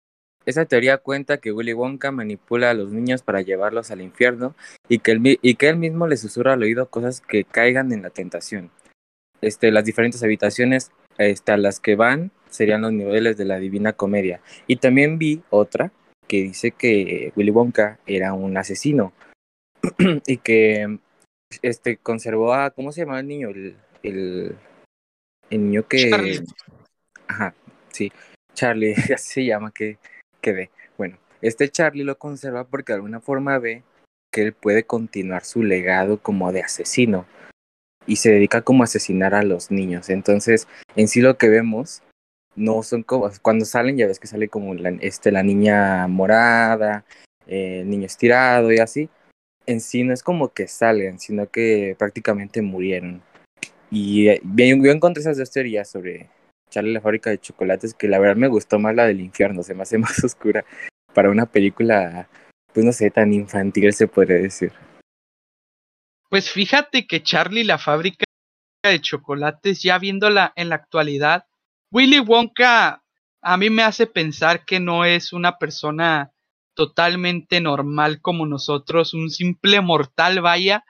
Esa 0.46 0.66
teoría 0.66 0.98
cuenta 0.98 1.38
que 1.38 1.52
Willy 1.52 1.72
Wonka 1.72 2.10
manipula 2.10 2.70
a 2.70 2.74
los 2.74 2.90
niños 2.90 3.22
para 3.22 3.40
llevarlos 3.40 3.90
al 3.90 4.02
infierno 4.02 4.54
y 4.88 4.98
que, 4.98 5.12
él, 5.12 5.38
y 5.40 5.54
que 5.54 5.68
él 5.68 5.76
mismo 5.76 6.06
les 6.06 6.20
susurra 6.20 6.52
al 6.52 6.62
oído 6.62 6.90
cosas 6.90 7.20
que 7.20 7.44
caigan 7.44 7.92
en 7.92 8.02
la 8.02 8.10
tentación. 8.10 8.70
Este, 9.40 9.70
las 9.70 9.84
diferentes 9.84 10.22
habitaciones 10.22 10.90
este, 11.18 11.52
a 11.52 11.56
las 11.56 11.80
que 11.80 11.96
van 11.96 12.30
serían 12.54 12.82
los 12.82 12.92
niveles 12.92 13.36
de 13.36 13.44
la 13.44 13.58
Divina 13.58 13.92
Comedia. 13.92 14.40
Y 14.68 14.76
también 14.76 15.18
vi 15.18 15.42
otra 15.50 15.90
que 16.28 16.42
dice 16.42 16.70
que 16.70 17.32
Willy 17.36 17.50
Wonka 17.50 17.98
era 18.06 18.32
un 18.32 18.56
asesino 18.56 19.12
y 20.26 20.36
que 20.38 20.98
este 21.62 21.96
conservó 21.96 22.54
a 22.54 22.70
¿cómo 22.70 22.92
se 22.92 23.00
llamaba 23.00 23.20
el 23.20 23.26
niño? 23.26 23.48
El, 23.48 23.76
el, 24.02 24.56
niño 25.50 25.86
que 25.88 26.10
Charlie. 26.10 26.44
ajá, 27.26 27.54
sí, 27.90 28.12
Charlie, 28.54 28.94
así 29.14 29.32
se 29.32 29.44
llama 29.44 29.72
que 29.72 29.98
que 30.40 30.52
ve. 30.52 30.70
Bueno, 30.96 31.18
este 31.42 31.68
Charlie 31.68 32.04
lo 32.04 32.18
conserva 32.18 32.64
porque 32.64 32.92
de 32.92 32.96
alguna 32.96 33.20
forma 33.20 33.58
ve 33.58 33.82
que 34.32 34.42
él 34.42 34.52
puede 34.52 34.84
continuar 34.84 35.44
su 35.44 35.62
legado 35.62 36.18
como 36.18 36.52
de 36.52 36.62
asesino 36.62 37.26
y 38.06 38.16
se 38.16 38.30
dedica 38.30 38.62
como 38.62 38.82
a 38.82 38.84
asesinar 38.84 39.34
a 39.34 39.42
los 39.42 39.70
niños. 39.70 40.08
Entonces, 40.10 40.68
en 40.96 41.08
sí 41.08 41.20
lo 41.20 41.36
que 41.38 41.48
vemos 41.48 42.02
no 42.56 42.82
son 42.82 43.02
como 43.02 43.30
cuando 43.42 43.64
salen 43.64 43.96
ya 43.96 44.06
ves 44.06 44.18
que 44.18 44.26
sale 44.26 44.48
como 44.48 44.74
la, 44.74 44.90
este 45.00 45.32
la 45.32 45.42
niña 45.42 46.06
morada, 46.08 47.04
eh, 47.46 47.80
el 47.82 47.90
niño 47.90 48.06
estirado 48.06 48.72
y 48.72 48.78
así. 48.78 49.08
En 49.66 49.80
sí 49.80 50.04
no 50.04 50.12
es 50.12 50.22
como 50.22 50.52
que 50.52 50.68
salen, 50.68 51.18
sino 51.18 51.48
que 51.48 51.96
prácticamente 51.98 52.62
murieron. 52.62 53.22
Y 53.90 54.28
eh, 54.28 54.40
yo 54.44 54.90
encontré 54.90 55.22
esas 55.22 55.38
dos 55.38 55.50
teorías 55.50 55.88
sobre 55.88 56.28
Charlie 56.70 56.92
la 56.92 57.00
fábrica 57.00 57.30
de 57.30 57.38
chocolates 57.38 57.94
que 57.94 58.08
la 58.08 58.18
verdad 58.18 58.36
me 58.36 58.48
gustó 58.48 58.78
más 58.78 58.94
la 58.94 59.06
del 59.06 59.20
infierno, 59.20 59.62
se 59.62 59.74
me 59.74 59.82
hace 59.82 59.98
más 59.98 60.22
oscura 60.24 60.64
para 61.14 61.30
una 61.30 61.46
película, 61.46 62.28
pues 62.72 62.84
no 62.84 62.92
sé, 62.92 63.10
tan 63.10 63.32
infantil 63.32 63.92
se 63.92 64.08
podría 64.08 64.36
decir. 64.36 64.72
Pues 66.28 66.50
fíjate 66.50 67.06
que 67.06 67.22
Charlie 67.22 67.62
la 67.62 67.78
fábrica 67.78 68.24
de 68.82 69.00
chocolates, 69.00 69.82
ya 69.82 69.98
viéndola 69.98 70.52
en 70.56 70.68
la 70.68 70.74
actualidad, 70.74 71.46
Willy 71.94 72.18
Wonka 72.18 73.04
a 73.40 73.56
mí 73.56 73.70
me 73.70 73.84
hace 73.84 74.08
pensar 74.08 74.64
que 74.64 74.80
no 74.80 75.04
es 75.04 75.32
una 75.32 75.58
persona 75.58 76.32
totalmente 76.74 77.60
normal 77.60 78.20
como 78.20 78.46
nosotros, 78.46 79.14
un 79.14 79.30
simple 79.30 79.80
mortal, 79.80 80.40
vaya, 80.40 80.84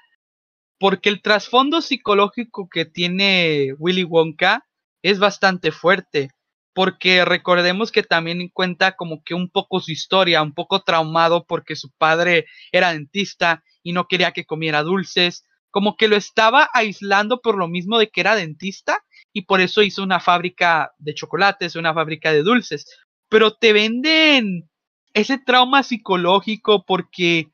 porque 0.79 1.11
el 1.11 1.21
trasfondo 1.21 1.83
psicológico 1.83 2.71
que 2.71 2.87
tiene 2.87 3.75
Willy 3.79 4.05
Wonka 4.05 4.65
es 5.03 5.19
bastante 5.19 5.73
fuerte, 5.73 6.31
porque 6.73 7.27
recordemos 7.27 7.93
que 7.93 8.03
también 8.03 8.49
cuenta 8.49 8.97
como 8.97 9.23
que 9.23 9.35
un 9.35 9.51
poco 9.51 9.81
su 9.81 9.93
historia, 9.93 10.41
un 10.41 10.55
poco 10.55 10.85
traumado 10.85 11.45
porque 11.45 11.77
su 11.77 11.91
padre 11.99 12.47
era 12.73 12.95
dentista 12.95 13.63
y 13.83 13.93
no 13.93 14.09
quería 14.09 14.33
que 14.33 14.47
comiera 14.47 14.83
dulces, 14.83 15.45
como 15.71 15.99
que 15.99 16.09
lo 16.09 16.17
estaba 16.17 16.71
aislando 16.73 17.43
por 17.43 17.59
lo 17.59 17.69
mismo 17.69 17.99
de 17.99 18.09
que 18.09 18.23
era 18.23 18.37
dentista 18.37 19.05
y 19.35 19.43
por 19.43 19.61
eso 19.61 19.83
hizo 19.83 20.03
una 20.03 20.21
fábrica 20.21 20.95
de 20.97 21.13
chocolates, 21.13 21.75
una 21.75 21.93
fábrica 21.93 22.33
de 22.33 22.43
dulces. 22.43 22.87
Pero 23.29 23.53
te 23.53 23.73
venden 23.73 24.71
ese 25.13 25.39
trauma 25.39 25.83
psicológico 25.83 26.85
porque 26.87 27.51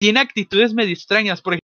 tiene 0.00 0.20
actitudes 0.20 0.72
medio 0.72 0.94
extrañas. 0.94 1.42
Por 1.42 1.58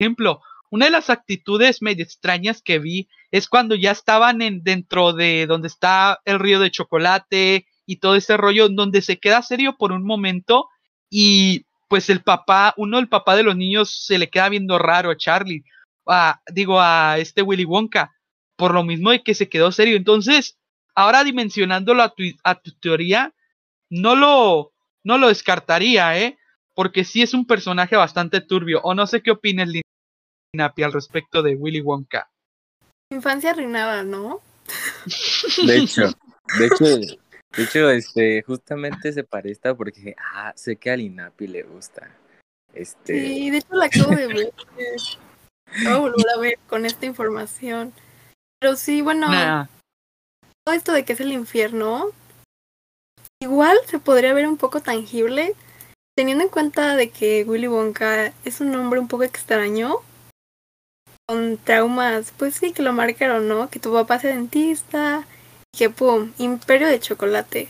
ejemplo, 0.00 0.42
una 0.70 0.86
de 0.86 0.90
las 0.90 1.10
actitudes 1.10 1.80
medio 1.80 2.02
extrañas 2.02 2.60
que 2.60 2.80
vi 2.80 3.08
es 3.30 3.48
cuando 3.48 3.76
ya 3.76 3.92
estaban 3.92 4.42
en, 4.42 4.64
dentro 4.64 5.12
de 5.12 5.46
donde 5.46 5.68
está 5.68 6.20
el 6.24 6.40
río 6.40 6.58
de 6.58 6.72
chocolate 6.72 7.66
y 7.86 7.96
todo 7.96 8.16
ese 8.16 8.36
rollo, 8.36 8.68
donde 8.68 9.00
se 9.00 9.18
queda 9.18 9.42
serio 9.42 9.76
por 9.78 9.92
un 9.92 10.04
momento 10.04 10.68
y 11.08 11.66
pues 11.88 12.10
el 12.10 12.20
papá, 12.20 12.74
uno 12.76 12.96
del 12.96 13.08
papá 13.08 13.36
de 13.36 13.44
los 13.44 13.56
niños 13.56 14.04
se 14.06 14.18
le 14.18 14.28
queda 14.28 14.48
viendo 14.48 14.76
raro 14.76 15.12
a 15.12 15.16
Charlie, 15.16 15.62
a, 16.08 16.40
digo 16.52 16.80
a 16.80 17.18
este 17.18 17.42
Willy 17.42 17.64
Wonka, 17.64 18.15
por 18.56 18.74
lo 18.74 18.82
mismo 18.84 19.10
de 19.10 19.22
que 19.22 19.34
se 19.34 19.48
quedó 19.48 19.72
serio. 19.72 19.96
Entonces, 19.96 20.56
ahora 20.94 21.24
dimensionándolo 21.24 22.02
a 22.02 22.14
tu, 22.14 22.24
a 22.42 22.54
tu 22.56 22.72
teoría, 22.72 23.34
no 23.90 24.16
lo, 24.16 24.72
no 25.04 25.18
lo 25.18 25.28
descartaría, 25.28 26.18
¿eh? 26.18 26.38
Porque 26.74 27.04
sí 27.04 27.22
es 27.22 27.32
un 27.34 27.46
personaje 27.46 27.96
bastante 27.96 28.40
turbio. 28.40 28.80
O 28.82 28.94
no 28.94 29.06
sé 29.06 29.22
qué 29.22 29.30
opinas, 29.30 29.68
Linapi, 30.52 30.82
al 30.82 30.92
respecto 30.92 31.42
de 31.42 31.54
Willy 31.54 31.80
Wonka. 31.80 32.28
Infancia 33.10 33.50
arruinada, 33.50 34.02
¿no? 34.02 34.40
De 35.64 35.76
hecho, 35.76 36.12
de 36.58 36.66
hecho, 36.66 36.84
de 37.56 37.62
hecho, 37.62 37.90
este, 37.90 38.42
justamente 38.42 39.12
se 39.12 39.24
parece 39.24 39.74
porque, 39.74 40.14
ah, 40.18 40.52
sé 40.56 40.76
que 40.76 40.90
a 40.90 40.96
Linapi 40.96 41.46
le 41.46 41.62
gusta. 41.62 42.10
Este... 42.74 43.20
Sí, 43.20 43.50
de 43.50 43.58
hecho 43.58 43.74
la 43.74 43.86
acabo 43.86 44.14
de 44.14 44.26
ver. 44.26 44.52
Voy 45.82 45.92
a 45.92 45.98
volver 45.98 46.26
a 46.34 46.38
ver 46.38 46.58
con 46.68 46.84
esta 46.84 47.06
información. 47.06 47.92
Pero 48.60 48.76
sí, 48.76 49.02
bueno, 49.02 49.28
Nah, 49.28 49.66
todo 50.64 50.74
esto 50.74 50.92
de 50.92 51.04
que 51.04 51.12
es 51.12 51.20
el 51.20 51.32
infierno, 51.32 52.10
igual 53.40 53.78
se 53.86 53.98
podría 53.98 54.32
ver 54.32 54.48
un 54.48 54.56
poco 54.56 54.80
tangible, 54.80 55.54
teniendo 56.16 56.44
en 56.44 56.50
cuenta 56.50 56.96
de 56.96 57.10
que 57.10 57.44
Willy 57.44 57.68
Wonka 57.68 58.32
es 58.44 58.60
un 58.60 58.74
hombre 58.74 58.98
un 58.98 59.08
poco 59.08 59.22
extraño, 59.22 59.96
con 61.28 61.58
traumas, 61.58 62.32
pues 62.36 62.54
sí, 62.54 62.72
que 62.72 62.82
lo 62.82 62.92
marcaron, 62.92 63.48
¿no? 63.48 63.68
Que 63.68 63.80
tu 63.80 63.92
papá 63.92 64.18
sea 64.18 64.30
dentista, 64.30 65.26
y 65.74 65.78
que 65.78 65.90
pum, 65.90 66.32
imperio 66.38 66.88
de 66.88 67.00
chocolate. 67.00 67.68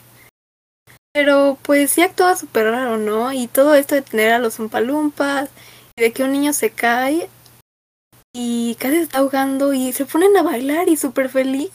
Pero 1.13 1.59
pues 1.63 1.91
sí 1.91 2.03
actúa 2.03 2.37
súper 2.37 2.67
raro, 2.67 2.99
¿no? 2.99 3.33
Y 3.33 3.49
todo 3.49 3.75
esto 3.75 3.95
de 3.95 4.03
tener 4.03 4.33
a 4.33 4.39
los 4.39 4.59
umpalumpas, 4.59 5.51
y 5.97 6.03
de 6.03 6.13
que 6.13 6.23
un 6.23 6.33
niño 6.33 6.53
se 6.53 6.71
cae 6.71 7.29
y 8.39 8.75
casi 8.75 8.97
se 8.97 9.03
está 9.05 9.19
ahogando 9.19 9.73
y 9.73 9.93
se 9.93 10.05
ponen 10.05 10.37
a 10.37 10.43
bailar 10.43 10.91
y 10.91 10.99
súper 10.99 11.31
feliz. 11.31 11.71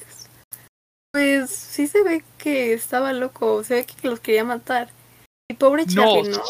Pues 1.12 1.50
sí 1.50 1.88
se 1.88 2.04
ve 2.04 2.24
que 2.38 2.74
estaba 2.74 3.14
loco, 3.14 3.64
se 3.64 3.76
ve 3.76 3.86
que 3.86 4.08
los 4.08 4.20
quería 4.20 4.44
matar. 4.44 4.90
Y 5.50 5.56
pobre 5.56 5.88
Charlie, 5.88 6.30
¿no? 6.30 6.44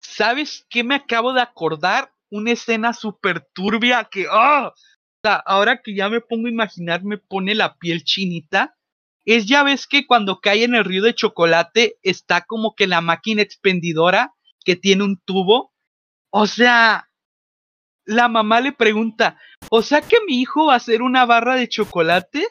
¿sabes 0.00 0.66
qué 0.68 0.82
me 0.82 0.96
acabo 0.96 1.32
de 1.32 1.42
acordar? 1.42 2.12
Una 2.28 2.50
escena 2.50 2.92
súper 2.92 3.46
turbia 3.52 4.08
que, 4.10 4.26
¡ah! 4.28 4.72
O 4.74 5.18
sea, 5.22 5.36
ahora 5.46 5.80
que 5.80 5.94
ya 5.94 6.08
me 6.08 6.20
pongo 6.20 6.48
a 6.48 6.50
imaginar, 6.50 7.04
me 7.04 7.16
pone 7.16 7.54
la 7.54 7.76
piel 7.76 8.02
chinita. 8.02 8.76
Es 9.24 9.46
ya 9.46 9.62
ves 9.62 9.86
que 9.86 10.06
cuando 10.08 10.40
cae 10.40 10.64
en 10.64 10.74
el 10.74 10.84
río 10.84 11.04
de 11.04 11.14
chocolate 11.14 11.98
está 12.02 12.40
como 12.40 12.74
que 12.74 12.88
la 12.88 13.00
máquina 13.00 13.42
expendidora 13.42 14.34
que 14.64 14.74
tiene 14.74 15.04
un 15.04 15.20
tubo. 15.24 15.72
O 16.30 16.48
sea, 16.48 17.05
la 18.06 18.28
mamá 18.28 18.60
le 18.60 18.72
pregunta, 18.72 19.38
o 19.68 19.82
sea 19.82 20.00
que 20.00 20.16
mi 20.26 20.40
hijo 20.40 20.66
va 20.66 20.74
a 20.74 20.76
hacer 20.76 21.02
una 21.02 21.26
barra 21.26 21.56
de 21.56 21.68
chocolate 21.68 22.46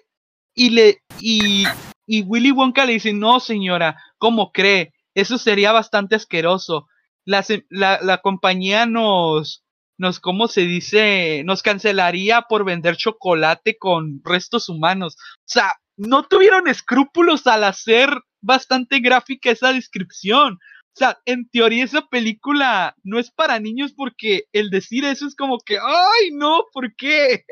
y 0.53 0.69
le 0.69 0.99
y, 1.19 1.65
y 2.05 2.21
Willy 2.23 2.51
Wonka 2.51 2.85
le 2.85 2.93
dice, 2.93 3.13
no 3.13 3.39
señora, 3.39 4.01
¿cómo 4.17 4.51
cree? 4.51 4.93
Eso 5.15 5.37
sería 5.37 5.71
bastante 5.71 6.15
asqueroso. 6.15 6.87
La, 7.25 7.43
la 7.69 8.17
compañía 8.19 8.85
nos, 8.85 9.65
nos, 9.97 10.19
¿cómo 10.19 10.47
se 10.47 10.61
dice? 10.61 11.43
Nos 11.45 11.63
cancelaría 11.63 12.43
por 12.43 12.65
vender 12.65 12.97
chocolate 12.97 13.77
con 13.77 14.21
restos 14.23 14.69
humanos. 14.69 15.15
O 15.17 15.47
sea, 15.47 15.73
no 15.97 16.23
tuvieron 16.23 16.67
escrúpulos 16.67 17.47
al 17.47 17.63
hacer 17.63 18.09
bastante 18.41 18.99
gráfica 18.99 19.51
esa 19.51 19.73
descripción. 19.73 20.59
O 20.95 20.97
sea, 20.97 21.19
en 21.25 21.49
teoría 21.49 21.83
esa 21.83 22.07
película 22.07 22.95
no 23.03 23.19
es 23.19 23.29
para 23.29 23.59
niños 23.59 23.91
porque 23.91 24.45
el 24.53 24.69
decir 24.69 25.03
eso 25.03 25.27
es 25.27 25.35
como 25.35 25.57
que, 25.59 25.77
ay, 25.77 26.31
no, 26.31 26.63
¿por 26.71 26.95
qué? 26.95 27.43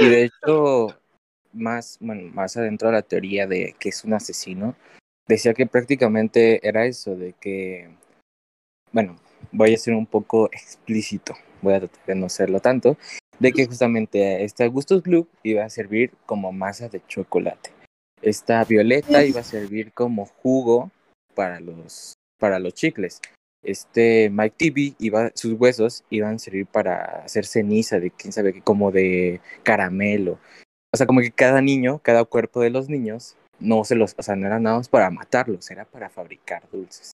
Y 0.00 0.06
de 0.06 0.24
hecho, 0.24 0.88
más, 1.52 1.98
bueno, 2.00 2.32
más 2.34 2.56
adentro 2.56 2.88
de 2.88 2.94
la 2.94 3.02
teoría 3.02 3.46
de 3.46 3.76
que 3.78 3.90
es 3.90 4.02
un 4.02 4.14
asesino, 4.14 4.74
decía 5.28 5.54
que 5.54 5.66
prácticamente 5.66 6.66
era 6.66 6.84
eso, 6.84 7.14
de 7.14 7.32
que, 7.40 7.90
bueno, 8.90 9.16
voy 9.52 9.72
a 9.72 9.78
ser 9.78 9.94
un 9.94 10.06
poco 10.06 10.46
explícito, 10.46 11.36
voy 11.62 11.74
a 11.74 11.80
tratar 11.80 12.06
de 12.06 12.14
no 12.16 12.28
serlo 12.28 12.58
tanto, 12.58 12.96
de 13.38 13.52
que 13.52 13.66
justamente 13.66 14.42
este 14.42 14.64
Augustus 14.64 15.00
Blue 15.04 15.28
iba 15.44 15.64
a 15.64 15.70
servir 15.70 16.10
como 16.26 16.50
masa 16.50 16.88
de 16.88 17.00
chocolate. 17.06 17.70
Esta 18.20 18.64
violeta 18.64 19.24
iba 19.24 19.40
a 19.40 19.44
servir 19.44 19.92
como 19.92 20.26
jugo 20.26 20.90
para 21.34 21.60
los, 21.60 22.14
para 22.40 22.58
los 22.58 22.74
chicles. 22.74 23.20
Este 23.62 24.30
Mike 24.30 24.56
TV 24.56 24.94
iba, 24.98 25.30
sus 25.34 25.52
huesos 25.52 26.02
iban 26.10 26.36
a 26.36 26.38
servir 26.38 26.66
para 26.66 27.22
hacer 27.24 27.44
ceniza 27.44 28.00
de 28.00 28.10
quién 28.10 28.32
sabe 28.32 28.54
qué, 28.54 28.62
como 28.62 28.90
de 28.90 29.40
caramelo. 29.62 30.40
O 30.92 30.96
sea, 30.96 31.06
como 31.06 31.20
que 31.20 31.30
cada 31.30 31.60
niño, 31.60 32.00
cada 32.02 32.24
cuerpo 32.24 32.60
de 32.60 32.70
los 32.70 32.88
niños, 32.88 33.36
no 33.60 33.84
se 33.84 33.94
los, 33.94 34.14
o 34.18 34.22
sea, 34.22 34.34
no 34.34 34.46
era 34.46 34.58
nada 34.58 34.78
más 34.78 34.88
para 34.88 35.10
matarlos, 35.10 35.70
era 35.70 35.84
para 35.84 36.08
fabricar 36.08 36.62
dulces. 36.72 37.12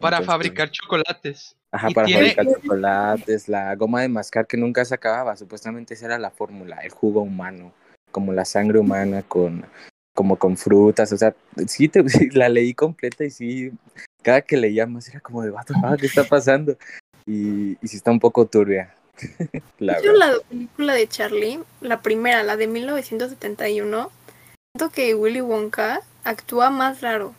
Para 0.00 0.22
fabricar 0.22 0.70
chocolates. 0.70 1.54
Ajá, 1.70 1.90
para 1.90 2.08
fabricar 2.08 2.46
chocolates, 2.46 3.48
la 3.48 3.76
goma 3.76 4.00
de 4.00 4.08
mascar 4.08 4.46
que 4.46 4.56
nunca 4.56 4.84
se 4.84 4.94
acababa, 4.94 5.36
supuestamente 5.36 5.94
esa 5.94 6.06
era 6.06 6.18
la 6.18 6.30
fórmula, 6.30 6.78
el 6.78 6.90
jugo 6.90 7.20
humano, 7.20 7.72
como 8.10 8.32
la 8.32 8.44
sangre 8.44 8.78
humana 8.78 9.22
con 9.22 9.64
como 10.14 10.36
con 10.36 10.56
frutas, 10.56 11.12
o 11.12 11.16
sea, 11.16 11.34
sí, 11.66 11.88
te, 11.88 12.04
la 12.32 12.48
leí 12.48 12.74
completa 12.74 13.24
y 13.24 13.30
sí, 13.30 13.72
cada 14.22 14.42
que 14.42 14.56
leía 14.56 14.86
más 14.86 15.08
era 15.08 15.20
como 15.20 15.42
de, 15.42 15.50
vato, 15.50 15.74
¿qué 15.98 16.06
está 16.06 16.24
pasando? 16.24 16.76
Y, 17.26 17.72
y 17.82 17.88
sí 17.88 17.96
está 17.96 18.10
un 18.10 18.20
poco 18.20 18.46
turbia. 18.46 18.94
la 19.78 20.00
Yo 20.02 20.12
la 20.12 20.34
película 20.48 20.94
de 20.94 21.06
Charlie, 21.08 21.60
la 21.80 22.02
primera, 22.02 22.42
la 22.42 22.56
de 22.56 22.66
1971, 22.66 24.10
siento 24.74 24.92
que 24.92 25.14
Willy 25.14 25.40
Wonka 25.40 26.00
actúa 26.24 26.70
más 26.70 27.00
raro. 27.00 27.34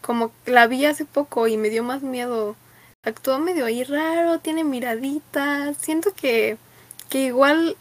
Como 0.00 0.32
la 0.46 0.66
vi 0.66 0.84
hace 0.86 1.04
poco 1.04 1.46
y 1.46 1.56
me 1.56 1.70
dio 1.70 1.84
más 1.84 2.02
miedo 2.02 2.56
actúa 3.04 3.38
medio 3.38 3.66
ahí 3.66 3.84
raro, 3.84 4.38
tiene 4.38 4.64
miraditas. 4.64 5.76
Siento 5.76 6.14
que, 6.14 6.56
que 7.08 7.24
igual 7.26 7.76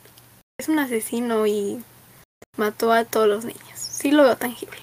es 0.59 0.67
un 0.67 0.79
asesino 0.79 1.45
y 1.45 1.83
mató 2.57 2.91
a 2.91 3.05
todos 3.05 3.27
los 3.27 3.45
niños. 3.45 3.80
Sí 4.01 4.09
lo 4.09 4.23
veo 4.23 4.35
tangible. 4.35 4.77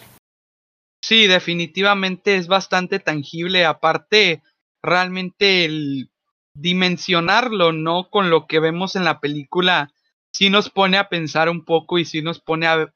Sí, 1.02 1.26
definitivamente 1.26 2.36
es 2.36 2.46
bastante 2.46 3.00
tangible. 3.00 3.64
Aparte, 3.64 4.42
realmente 4.80 5.64
el 5.64 6.10
dimensionarlo, 6.54 7.72
¿no? 7.72 8.10
Con 8.10 8.30
lo 8.30 8.46
que 8.46 8.60
vemos 8.60 8.94
en 8.94 9.04
la 9.04 9.18
película, 9.18 9.92
sí 10.30 10.50
nos 10.50 10.70
pone 10.70 10.98
a 10.98 11.08
pensar 11.08 11.48
un 11.48 11.64
poco 11.64 11.98
y 11.98 12.04
sí 12.04 12.22
nos 12.22 12.40
pone 12.40 12.68
a... 12.68 12.94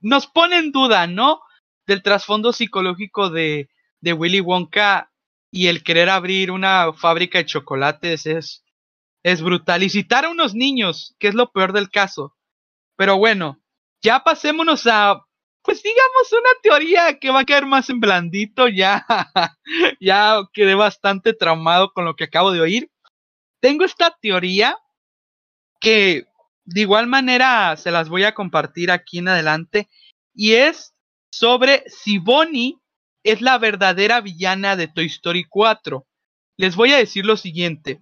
Nos 0.00 0.26
pone 0.26 0.58
en 0.58 0.72
duda, 0.72 1.06
¿no? 1.06 1.40
Del 1.86 2.02
trasfondo 2.02 2.52
psicológico 2.52 3.30
de, 3.30 3.70
de 4.02 4.12
Willy 4.12 4.40
Wonka 4.40 5.10
y 5.50 5.68
el 5.68 5.82
querer 5.82 6.10
abrir 6.10 6.50
una 6.50 6.92
fábrica 6.92 7.38
de 7.38 7.46
chocolates 7.46 8.26
es, 8.26 8.62
es 9.22 9.40
brutal. 9.40 9.82
Y 9.82 9.88
citar 9.88 10.26
a 10.26 10.30
unos 10.30 10.54
niños, 10.54 11.16
que 11.18 11.28
es 11.28 11.34
lo 11.34 11.50
peor 11.50 11.72
del 11.72 11.88
caso. 11.88 12.36
Pero 12.96 13.16
bueno, 13.16 13.58
ya 14.02 14.22
pasémonos 14.22 14.86
a, 14.86 15.25
pues 15.66 15.82
digamos, 15.82 16.32
una 16.32 16.50
teoría 16.62 17.18
que 17.18 17.30
va 17.30 17.40
a 17.40 17.44
quedar 17.44 17.66
más 17.66 17.90
en 17.90 18.00
blandito. 18.00 18.68
Ya, 18.68 19.04
ya 20.00 20.38
quedé 20.52 20.74
bastante 20.74 21.34
traumado 21.34 21.92
con 21.92 22.04
lo 22.04 22.14
que 22.14 22.24
acabo 22.24 22.52
de 22.52 22.60
oír. 22.60 22.90
Tengo 23.60 23.84
esta 23.84 24.16
teoría 24.22 24.78
que 25.80 26.26
de 26.64 26.80
igual 26.80 27.08
manera 27.08 27.76
se 27.76 27.90
las 27.90 28.08
voy 28.08 28.24
a 28.24 28.34
compartir 28.34 28.90
aquí 28.92 29.18
en 29.18 29.28
adelante. 29.28 29.88
Y 30.32 30.52
es 30.52 30.94
sobre 31.30 31.82
si 31.88 32.18
Bonnie 32.18 32.78
es 33.24 33.40
la 33.40 33.58
verdadera 33.58 34.20
villana 34.20 34.76
de 34.76 34.86
Toy 34.86 35.06
Story 35.06 35.44
4. 35.44 36.06
Les 36.56 36.76
voy 36.76 36.92
a 36.92 36.98
decir 36.98 37.26
lo 37.26 37.36
siguiente. 37.36 38.00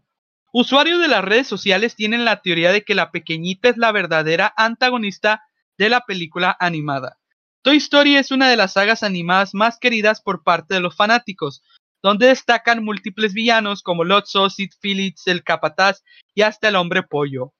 Usuarios 0.52 1.00
de 1.00 1.08
las 1.08 1.24
redes 1.24 1.46
sociales 1.46 1.96
tienen 1.96 2.24
la 2.26 2.42
teoría 2.42 2.72
de 2.72 2.84
que 2.84 2.94
la 2.94 3.10
pequeñita 3.10 3.70
es 3.70 3.78
la 3.78 3.90
verdadera 3.90 4.52
antagonista 4.56 5.42
de 5.78 5.88
la 5.88 6.02
película 6.02 6.56
animada. 6.60 7.18
Toy 7.64 7.79
Story 7.79 8.16
es 8.16 8.31
una 8.31 8.50
de 8.50 8.59
las 8.59 8.74
sagas 8.74 9.03
animadas 9.03 9.55
más 9.55 9.79
queridas 9.79 10.20
por 10.20 10.42
parte 10.42 10.74
de 10.74 10.81
los 10.81 10.94
fanáticos, 10.94 11.62
donde 12.03 12.27
destacan 12.27 12.85
múltiples 12.85 13.33
villanos 13.33 13.83
como 13.83 14.05
Lotso, 14.05 14.50
Sid 14.50 14.72
Phillips, 14.83 15.27
el 15.29 15.42
Capataz 15.42 16.03
y 16.35 16.42
hasta 16.42 16.68
el 16.68 16.77
Hombre 16.77 17.05
Pollo. 17.05 17.55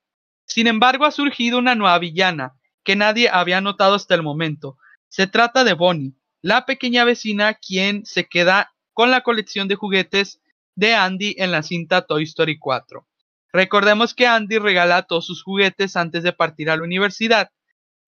Sin 0.45 0.67
embargo, 0.67 1.05
ha 1.05 1.11
surgido 1.11 1.57
una 1.57 1.73
nueva 1.73 1.97
villana, 1.97 2.53
que 2.83 2.95
nadie 2.95 3.29
había 3.29 3.61
notado 3.61 3.95
hasta 3.95 4.13
el 4.13 4.21
momento. 4.21 4.77
Se 5.07 5.25
trata 5.25 5.63
de 5.63 5.73
Bonnie, 5.73 6.13
la 6.43 6.67
pequeña 6.67 7.03
vecina 7.03 7.55
quien 7.55 8.05
se 8.05 8.25
queda 8.25 8.75
con 8.93 9.09
la 9.09 9.21
colección 9.21 9.67
de 9.67 9.73
juguetes 9.73 10.39
de 10.75 10.93
Andy 10.93 11.33
en 11.39 11.49
la 11.49 11.63
cinta 11.63 12.05
Toy 12.05 12.25
Story 12.25 12.59
4. 12.59 13.07
Recordemos 13.51 14.13
que 14.13 14.27
Andy 14.27 14.59
regala 14.59 15.01
todos 15.01 15.25
sus 15.25 15.41
juguetes 15.41 15.95
antes 15.95 16.21
de 16.21 16.31
partir 16.31 16.69
a 16.69 16.77
la 16.77 16.83
universidad, 16.83 17.49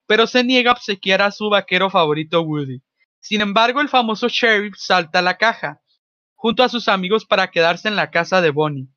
pero 0.08 0.26
se 0.26 0.42
niega 0.42 0.70
a 0.70 0.74
obsequiar 0.74 1.20
a 1.20 1.30
su 1.30 1.50
vaquero 1.50 1.90
favorito 1.90 2.40
Woody. 2.40 2.80
Sin 3.20 3.42
embargo, 3.42 3.82
el 3.82 3.90
famoso 3.90 4.28
sheriff 4.28 4.74
salta 4.74 5.18
a 5.18 5.22
la 5.22 5.36
caja, 5.36 5.82
junto 6.34 6.62
a 6.62 6.70
sus 6.70 6.88
amigos 6.88 7.26
para 7.26 7.50
quedarse 7.50 7.88
en 7.88 7.94
la 7.94 8.10
casa 8.10 8.40
de 8.40 8.48
Bonnie. 8.50 8.88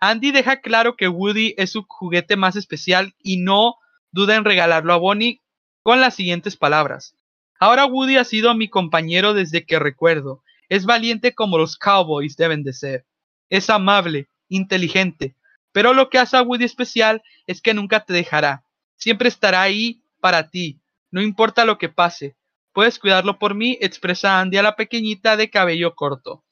Andy 0.00 0.32
deja 0.32 0.60
claro 0.60 0.96
que 0.96 1.06
Woody 1.06 1.54
es 1.56 1.70
su 1.70 1.84
juguete 1.86 2.34
más 2.34 2.56
especial 2.56 3.14
y 3.22 3.36
no 3.36 3.76
duda 4.10 4.34
en 4.34 4.44
regalarlo 4.44 4.92
a 4.92 4.96
Bonnie 4.96 5.40
con 5.84 6.00
las 6.00 6.16
siguientes 6.16 6.56
palabras. 6.56 7.14
Ahora 7.60 7.86
Woody 7.86 8.16
ha 8.16 8.24
sido 8.24 8.52
mi 8.56 8.68
compañero 8.68 9.34
desde 9.34 9.64
que 9.64 9.78
recuerdo. 9.78 10.42
Es 10.68 10.84
valiente 10.84 11.32
como 11.32 11.58
los 11.58 11.76
cowboys 11.76 12.36
deben 12.36 12.64
de 12.64 12.72
ser. 12.72 13.06
Es 13.50 13.70
amable, 13.70 14.26
inteligente. 14.48 15.36
Pero 15.70 15.94
lo 15.94 16.10
que 16.10 16.18
hace 16.18 16.36
a 16.36 16.42
Woody 16.42 16.64
especial 16.64 17.22
es 17.46 17.62
que 17.62 17.72
nunca 17.72 18.00
te 18.04 18.12
dejará. 18.12 18.64
Siempre 18.96 19.28
estará 19.28 19.62
ahí 19.62 20.02
para 20.26 20.50
ti. 20.50 20.82
No 21.12 21.22
importa 21.22 21.64
lo 21.64 21.78
que 21.78 21.88
pase. 21.88 22.36
Puedes 22.72 22.98
cuidarlo 22.98 23.38
por 23.38 23.54
mí, 23.54 23.78
expresa 23.80 24.40
Andy 24.40 24.56
a 24.56 24.62
la 24.64 24.74
pequeñita 24.74 25.36
de 25.36 25.50
cabello 25.50 25.94
corto. 25.94 26.44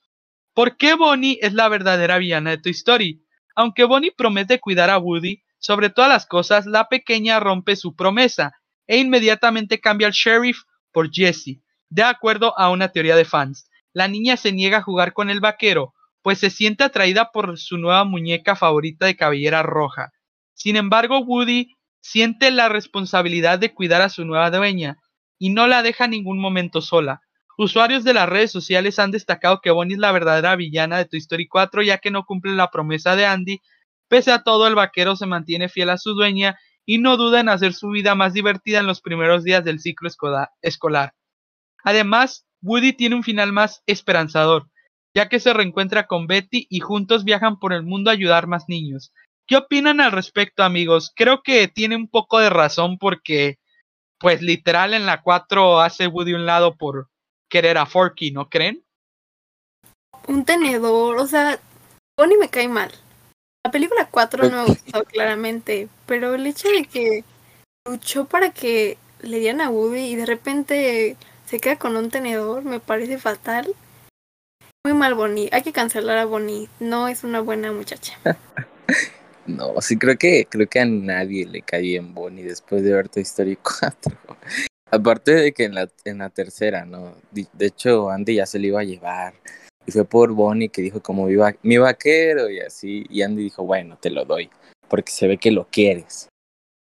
¿Por 0.54 0.76
qué 0.76 0.94
Bonnie 0.94 1.40
es 1.42 1.54
la 1.54 1.68
verdadera 1.68 2.18
villana 2.18 2.50
de 2.50 2.58
tu 2.58 2.68
historia? 2.68 3.16
Aunque 3.56 3.82
Bonnie 3.82 4.12
promete 4.16 4.60
cuidar 4.60 4.90
a 4.90 4.98
Woody, 4.98 5.42
sobre 5.58 5.90
todas 5.90 6.08
las 6.08 6.24
cosas, 6.24 6.66
la 6.66 6.88
pequeña 6.88 7.40
rompe 7.40 7.74
su 7.74 7.96
promesa 7.96 8.52
e 8.86 8.98
inmediatamente 8.98 9.80
cambia 9.80 10.06
al 10.06 10.12
sheriff 10.12 10.58
por 10.92 11.10
Jessie. 11.12 11.60
De 11.90 12.04
acuerdo 12.04 12.56
a 12.56 12.70
una 12.70 12.90
teoría 12.90 13.16
de 13.16 13.24
fans, 13.24 13.68
la 13.92 14.06
niña 14.06 14.36
se 14.36 14.52
niega 14.52 14.78
a 14.78 14.82
jugar 14.82 15.14
con 15.14 15.30
el 15.30 15.40
vaquero, 15.40 15.94
pues 16.22 16.38
se 16.38 16.50
siente 16.50 16.84
atraída 16.84 17.32
por 17.32 17.58
su 17.58 17.76
nueva 17.76 18.04
muñeca 18.04 18.54
favorita 18.54 19.06
de 19.06 19.16
cabellera 19.16 19.64
roja. 19.64 20.12
Sin 20.52 20.76
embargo, 20.76 21.18
Woody 21.18 21.73
siente 22.04 22.50
la 22.50 22.68
responsabilidad 22.68 23.58
de 23.58 23.72
cuidar 23.72 24.02
a 24.02 24.10
su 24.10 24.26
nueva 24.26 24.50
dueña 24.50 24.98
y 25.38 25.48
no 25.48 25.66
la 25.66 25.82
deja 25.82 26.06
ningún 26.06 26.38
momento 26.38 26.82
sola. 26.82 27.22
Usuarios 27.56 28.04
de 28.04 28.12
las 28.12 28.28
redes 28.28 28.50
sociales 28.52 28.98
han 28.98 29.10
destacado 29.10 29.60
que 29.62 29.70
Bonnie 29.70 29.94
es 29.94 30.00
la 30.00 30.12
verdadera 30.12 30.54
villana 30.54 30.98
de 30.98 31.06
Toy 31.06 31.20
Story 31.20 31.48
4 31.48 31.82
ya 31.82 31.98
que 31.98 32.10
no 32.10 32.24
cumple 32.24 32.52
la 32.52 32.70
promesa 32.70 33.16
de 33.16 33.24
Andy. 33.24 33.62
Pese 34.06 34.32
a 34.32 34.42
todo, 34.42 34.66
el 34.66 34.74
vaquero 34.74 35.16
se 35.16 35.24
mantiene 35.24 35.70
fiel 35.70 35.88
a 35.88 35.96
su 35.96 36.12
dueña 36.12 36.58
y 36.84 36.98
no 36.98 37.16
duda 37.16 37.40
en 37.40 37.48
hacer 37.48 37.72
su 37.72 37.88
vida 37.88 38.14
más 38.14 38.34
divertida 38.34 38.80
en 38.80 38.86
los 38.86 39.00
primeros 39.00 39.42
días 39.42 39.64
del 39.64 39.80
ciclo 39.80 40.10
escolar. 40.60 41.14
Además, 41.84 42.46
Woody 42.60 42.92
tiene 42.92 43.16
un 43.16 43.22
final 43.22 43.52
más 43.52 43.82
esperanzador, 43.86 44.68
ya 45.14 45.30
que 45.30 45.40
se 45.40 45.54
reencuentra 45.54 46.06
con 46.06 46.26
Betty 46.26 46.66
y 46.68 46.80
juntos 46.80 47.24
viajan 47.24 47.58
por 47.58 47.72
el 47.72 47.82
mundo 47.82 48.10
a 48.10 48.12
ayudar 48.12 48.46
más 48.46 48.64
niños. 48.68 49.10
¿Qué 49.46 49.56
opinan 49.56 50.00
al 50.00 50.12
respecto, 50.12 50.62
amigos? 50.62 51.12
Creo 51.14 51.42
que 51.42 51.68
tiene 51.68 51.96
un 51.96 52.08
poco 52.08 52.38
de 52.38 52.48
razón 52.48 52.96
porque, 52.98 53.58
pues 54.18 54.40
literal 54.40 54.94
en 54.94 55.04
la 55.04 55.20
4 55.20 55.80
hace 55.80 56.06
Woody 56.06 56.32
un 56.32 56.46
lado 56.46 56.76
por 56.76 57.10
querer 57.50 57.76
a 57.76 57.84
Forky, 57.84 58.30
¿no 58.30 58.48
creen? 58.48 58.82
Un 60.26 60.46
tenedor, 60.46 61.18
o 61.18 61.26
sea, 61.26 61.60
Bonnie 62.16 62.38
me 62.38 62.48
cae 62.48 62.68
mal. 62.68 62.90
La 63.64 63.70
película 63.70 64.08
4 64.10 64.48
no 64.48 64.62
me 64.62 64.68
gustó 64.68 65.04
claramente, 65.04 65.88
pero 66.06 66.34
el 66.34 66.46
hecho 66.46 66.68
de 66.68 66.86
que 66.86 67.24
luchó 67.86 68.24
para 68.24 68.50
que 68.50 68.96
le 69.20 69.40
dieran 69.40 69.60
a 69.60 69.68
Woody 69.68 70.00
y 70.00 70.16
de 70.16 70.26
repente 70.26 71.16
se 71.44 71.60
queda 71.60 71.78
con 71.78 71.96
un 71.96 72.10
tenedor 72.10 72.64
me 72.64 72.80
parece 72.80 73.18
fatal. 73.18 73.74
Muy 74.86 74.94
mal 74.94 75.14
Bonnie, 75.14 75.50
hay 75.52 75.62
que 75.62 75.72
cancelar 75.72 76.16
a 76.16 76.24
Bonnie, 76.24 76.68
no 76.80 77.08
es 77.08 77.24
una 77.24 77.40
buena 77.40 77.72
muchacha. 77.72 78.18
no, 79.46 79.80
sí 79.80 79.98
creo 79.98 80.16
que 80.16 80.46
creo 80.48 80.68
que 80.68 80.80
a 80.80 80.86
nadie 80.86 81.46
le 81.46 81.62
cae 81.62 81.82
bien 81.82 82.14
Bonnie 82.14 82.44
después 82.44 82.82
de 82.82 82.94
ver 82.94 83.08
Toy 83.08 83.22
Story 83.22 83.56
4. 83.80 84.16
Aparte 84.90 85.34
de 85.34 85.52
que 85.52 85.64
en 85.64 85.74
la, 85.74 85.88
en 86.04 86.18
la 86.18 86.30
tercera, 86.30 86.84
¿no? 86.84 87.14
De 87.30 87.66
hecho, 87.66 88.10
Andy 88.10 88.36
ya 88.36 88.46
se 88.46 88.58
le 88.58 88.68
iba 88.68 88.80
a 88.80 88.84
llevar. 88.84 89.34
Y 89.86 89.92
fue 89.92 90.04
por 90.04 90.32
Bonnie 90.32 90.68
que 90.68 90.82
dijo 90.82 91.02
como 91.02 91.26
mi, 91.26 91.36
mi 91.62 91.78
vaquero 91.78 92.48
y 92.48 92.60
así. 92.60 93.04
Y 93.10 93.22
Andy 93.22 93.42
dijo, 93.42 93.64
bueno, 93.64 93.98
te 94.00 94.10
lo 94.10 94.24
doy, 94.24 94.50
porque 94.88 95.12
se 95.12 95.26
ve 95.26 95.36
que 95.36 95.50
lo 95.50 95.66
quieres. 95.68 96.28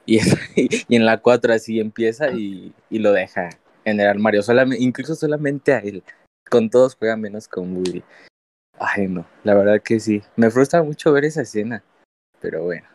Y, 0.05 0.19
y 0.87 0.95
en 0.95 1.05
la 1.05 1.17
4 1.17 1.53
así 1.53 1.79
empieza 1.79 2.29
y, 2.29 2.73
y 2.89 2.99
lo 2.99 3.11
deja 3.13 3.49
en 3.83 3.99
el 3.99 4.07
armario, 4.07 4.41
incluso 4.77 5.15
solamente 5.15 5.73
a 5.73 5.79
él. 5.79 6.03
Con 6.49 6.69
todos 6.69 6.95
juega 6.95 7.17
menos 7.17 7.47
con 7.47 7.75
Woody. 7.75 8.03
Ay, 8.79 9.07
no, 9.07 9.25
la 9.43 9.55
verdad 9.55 9.81
que 9.81 9.99
sí. 9.99 10.21
Me 10.35 10.51
frustra 10.51 10.83
mucho 10.83 11.11
ver 11.11 11.25
esa 11.25 11.41
escena, 11.41 11.83
pero 12.41 12.63
bueno. 12.63 12.87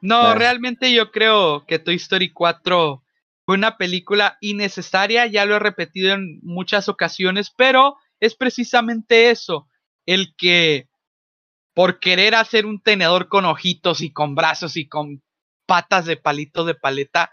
No, 0.00 0.34
realmente 0.34 0.92
yo 0.92 1.10
creo 1.10 1.64
que 1.66 1.78
Toy 1.78 1.94
Story 1.94 2.30
4 2.30 3.02
fue 3.46 3.54
una 3.54 3.76
película 3.78 4.36
innecesaria, 4.40 5.26
ya 5.26 5.46
lo 5.46 5.56
he 5.56 5.58
repetido 5.58 6.12
en 6.14 6.40
muchas 6.42 6.88
ocasiones, 6.88 7.50
pero 7.50 7.96
es 8.20 8.34
precisamente 8.34 9.30
eso, 9.30 9.68
el 10.06 10.34
que 10.36 10.88
por 11.74 11.98
querer 11.98 12.34
hacer 12.34 12.66
un 12.66 12.80
tenedor 12.80 13.28
con 13.28 13.44
ojitos 13.44 14.00
y 14.00 14.12
con 14.12 14.34
brazos 14.34 14.76
y 14.76 14.88
con 14.88 15.22
patas 15.66 16.06
de 16.06 16.16
palito 16.16 16.64
de 16.64 16.74
paleta, 16.74 17.30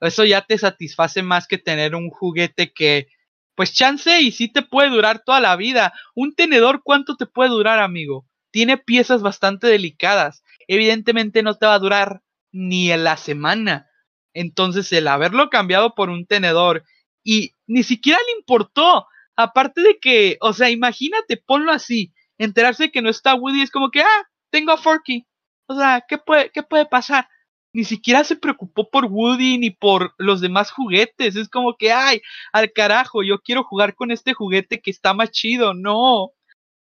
eso 0.00 0.24
ya 0.24 0.42
te 0.42 0.58
satisface 0.58 1.22
más 1.22 1.46
que 1.46 1.58
tener 1.58 1.94
un 1.94 2.10
juguete 2.10 2.72
que, 2.72 3.08
pues 3.54 3.72
chance 3.72 4.20
y 4.20 4.32
sí 4.32 4.48
te 4.48 4.62
puede 4.62 4.88
durar 4.88 5.22
toda 5.24 5.40
la 5.40 5.54
vida. 5.56 5.92
Un 6.14 6.34
tenedor, 6.34 6.82
¿cuánto 6.82 7.16
te 7.16 7.26
puede 7.26 7.50
durar, 7.50 7.78
amigo? 7.78 8.26
Tiene 8.50 8.78
piezas 8.78 9.22
bastante 9.22 9.66
delicadas. 9.66 10.42
Evidentemente 10.68 11.42
no 11.42 11.54
te 11.54 11.66
va 11.66 11.74
a 11.74 11.78
durar 11.78 12.22
ni 12.52 12.90
en 12.90 13.04
la 13.04 13.16
semana. 13.16 13.88
Entonces 14.34 14.92
el 14.92 15.08
haberlo 15.08 15.50
cambiado 15.50 15.94
por 15.94 16.10
un 16.10 16.26
tenedor 16.26 16.84
y 17.24 17.54
ni 17.66 17.82
siquiera 17.82 18.18
le 18.26 18.38
importó. 18.38 19.06
Aparte 19.36 19.80
de 19.80 19.98
que, 19.98 20.36
o 20.40 20.52
sea, 20.52 20.70
imagínate, 20.70 21.36
ponlo 21.38 21.72
así, 21.72 22.12
enterarse 22.38 22.90
que 22.90 23.02
no 23.02 23.08
está 23.08 23.34
Woody 23.34 23.62
es 23.62 23.70
como 23.70 23.90
que, 23.90 24.02
ah, 24.02 24.28
tengo 24.50 24.72
a 24.72 24.76
Forky. 24.76 25.26
O 25.66 25.74
sea, 25.74 26.04
¿qué 26.06 26.18
puede, 26.18 26.50
qué 26.50 26.62
puede 26.62 26.86
pasar? 26.86 27.26
ni 27.72 27.84
siquiera 27.84 28.22
se 28.24 28.36
preocupó 28.36 28.90
por 28.90 29.06
Woody 29.06 29.58
ni 29.58 29.70
por 29.70 30.14
los 30.18 30.40
demás 30.40 30.70
juguetes. 30.70 31.36
Es 31.36 31.48
como 31.48 31.76
que, 31.76 31.92
ay, 31.92 32.20
al 32.52 32.72
carajo, 32.72 33.22
yo 33.22 33.40
quiero 33.40 33.64
jugar 33.64 33.94
con 33.94 34.10
este 34.10 34.34
juguete 34.34 34.80
que 34.80 34.90
está 34.90 35.14
más 35.14 35.30
chido. 35.30 35.74
No. 35.74 36.32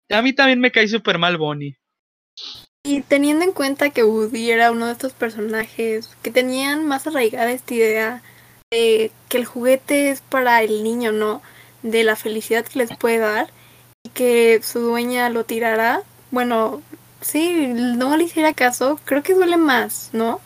A 0.09 0.21
mí 0.21 0.33
también 0.33 0.59
me 0.59 0.71
cae 0.71 0.87
súper 0.87 1.17
mal 1.17 1.37
Bonnie. 1.37 1.77
Y 2.89 3.03
teniendo 3.03 3.45
en 3.45 3.51
cuenta 3.51 3.91
que 3.91 4.03
Woody 4.03 4.49
era 4.49 4.71
uno 4.71 4.87
de 4.87 4.93
estos 4.93 5.13
personajes 5.13 6.09
que 6.23 6.31
tenían 6.31 6.87
más 6.87 7.05
arraigada 7.05 7.51
esta 7.51 7.75
idea 7.75 8.23
de 8.71 9.11
que 9.27 9.37
el 9.37 9.45
juguete 9.45 10.09
es 10.09 10.21
para 10.21 10.63
el 10.63 10.83
niño, 10.83 11.11
¿no? 11.11 11.43
De 11.83 12.03
la 12.03 12.15
felicidad 12.15 12.65
que 12.65 12.79
les 12.79 12.97
puede 12.97 13.19
dar 13.19 13.51
y 14.03 14.09
que 14.09 14.59
su 14.63 14.79
dueña 14.79 15.29
lo 15.29 15.43
tirara. 15.43 16.01
Bueno, 16.31 16.81
sí, 17.21 17.67
no 17.67 18.17
le 18.17 18.23
hiciera 18.23 18.53
caso, 18.53 18.99
creo 19.05 19.21
que 19.21 19.35
duele 19.35 19.57
más, 19.57 20.09
¿no? 20.11 20.41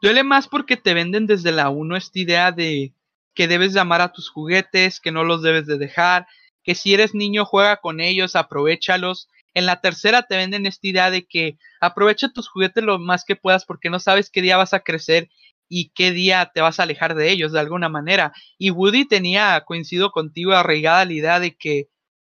Duele 0.00 0.22
más 0.22 0.46
porque 0.46 0.76
te 0.76 0.94
venden 0.94 1.26
desde 1.26 1.50
la 1.50 1.70
1 1.70 1.96
esta 1.96 2.20
idea 2.20 2.52
de 2.52 2.94
que 3.34 3.48
debes 3.48 3.72
llamar 3.72 4.00
a 4.00 4.12
tus 4.12 4.30
juguetes, 4.30 5.00
que 5.00 5.10
no 5.10 5.24
los 5.24 5.42
debes 5.42 5.66
de 5.66 5.76
dejar, 5.76 6.28
que 6.62 6.76
si 6.76 6.94
eres 6.94 7.16
niño 7.16 7.44
juega 7.44 7.78
con 7.78 7.98
ellos, 7.98 8.36
aprovechalos. 8.36 9.28
En 9.54 9.66
la 9.66 9.80
tercera 9.80 10.22
te 10.22 10.36
venden 10.36 10.66
esta 10.66 10.86
idea 10.86 11.10
de 11.10 11.26
que 11.26 11.58
aprovecha 11.80 12.32
tus 12.32 12.48
juguetes 12.48 12.84
lo 12.84 12.98
más 12.98 13.24
que 13.24 13.36
puedas 13.36 13.64
porque 13.64 13.90
no 13.90 13.98
sabes 13.98 14.30
qué 14.30 14.42
día 14.42 14.56
vas 14.56 14.74
a 14.74 14.80
crecer 14.80 15.28
y 15.68 15.90
qué 15.90 16.12
día 16.12 16.50
te 16.52 16.60
vas 16.60 16.80
a 16.80 16.84
alejar 16.84 17.14
de 17.14 17.30
ellos 17.30 17.52
de 17.52 17.60
alguna 17.60 17.88
manera. 17.88 18.32
Y 18.58 18.70
Woody 18.70 19.06
tenía, 19.06 19.62
coincido 19.66 20.10
contigo, 20.10 20.52
arraigada 20.52 21.04
la 21.04 21.12
idea 21.12 21.40
de 21.40 21.56
que, 21.56 21.88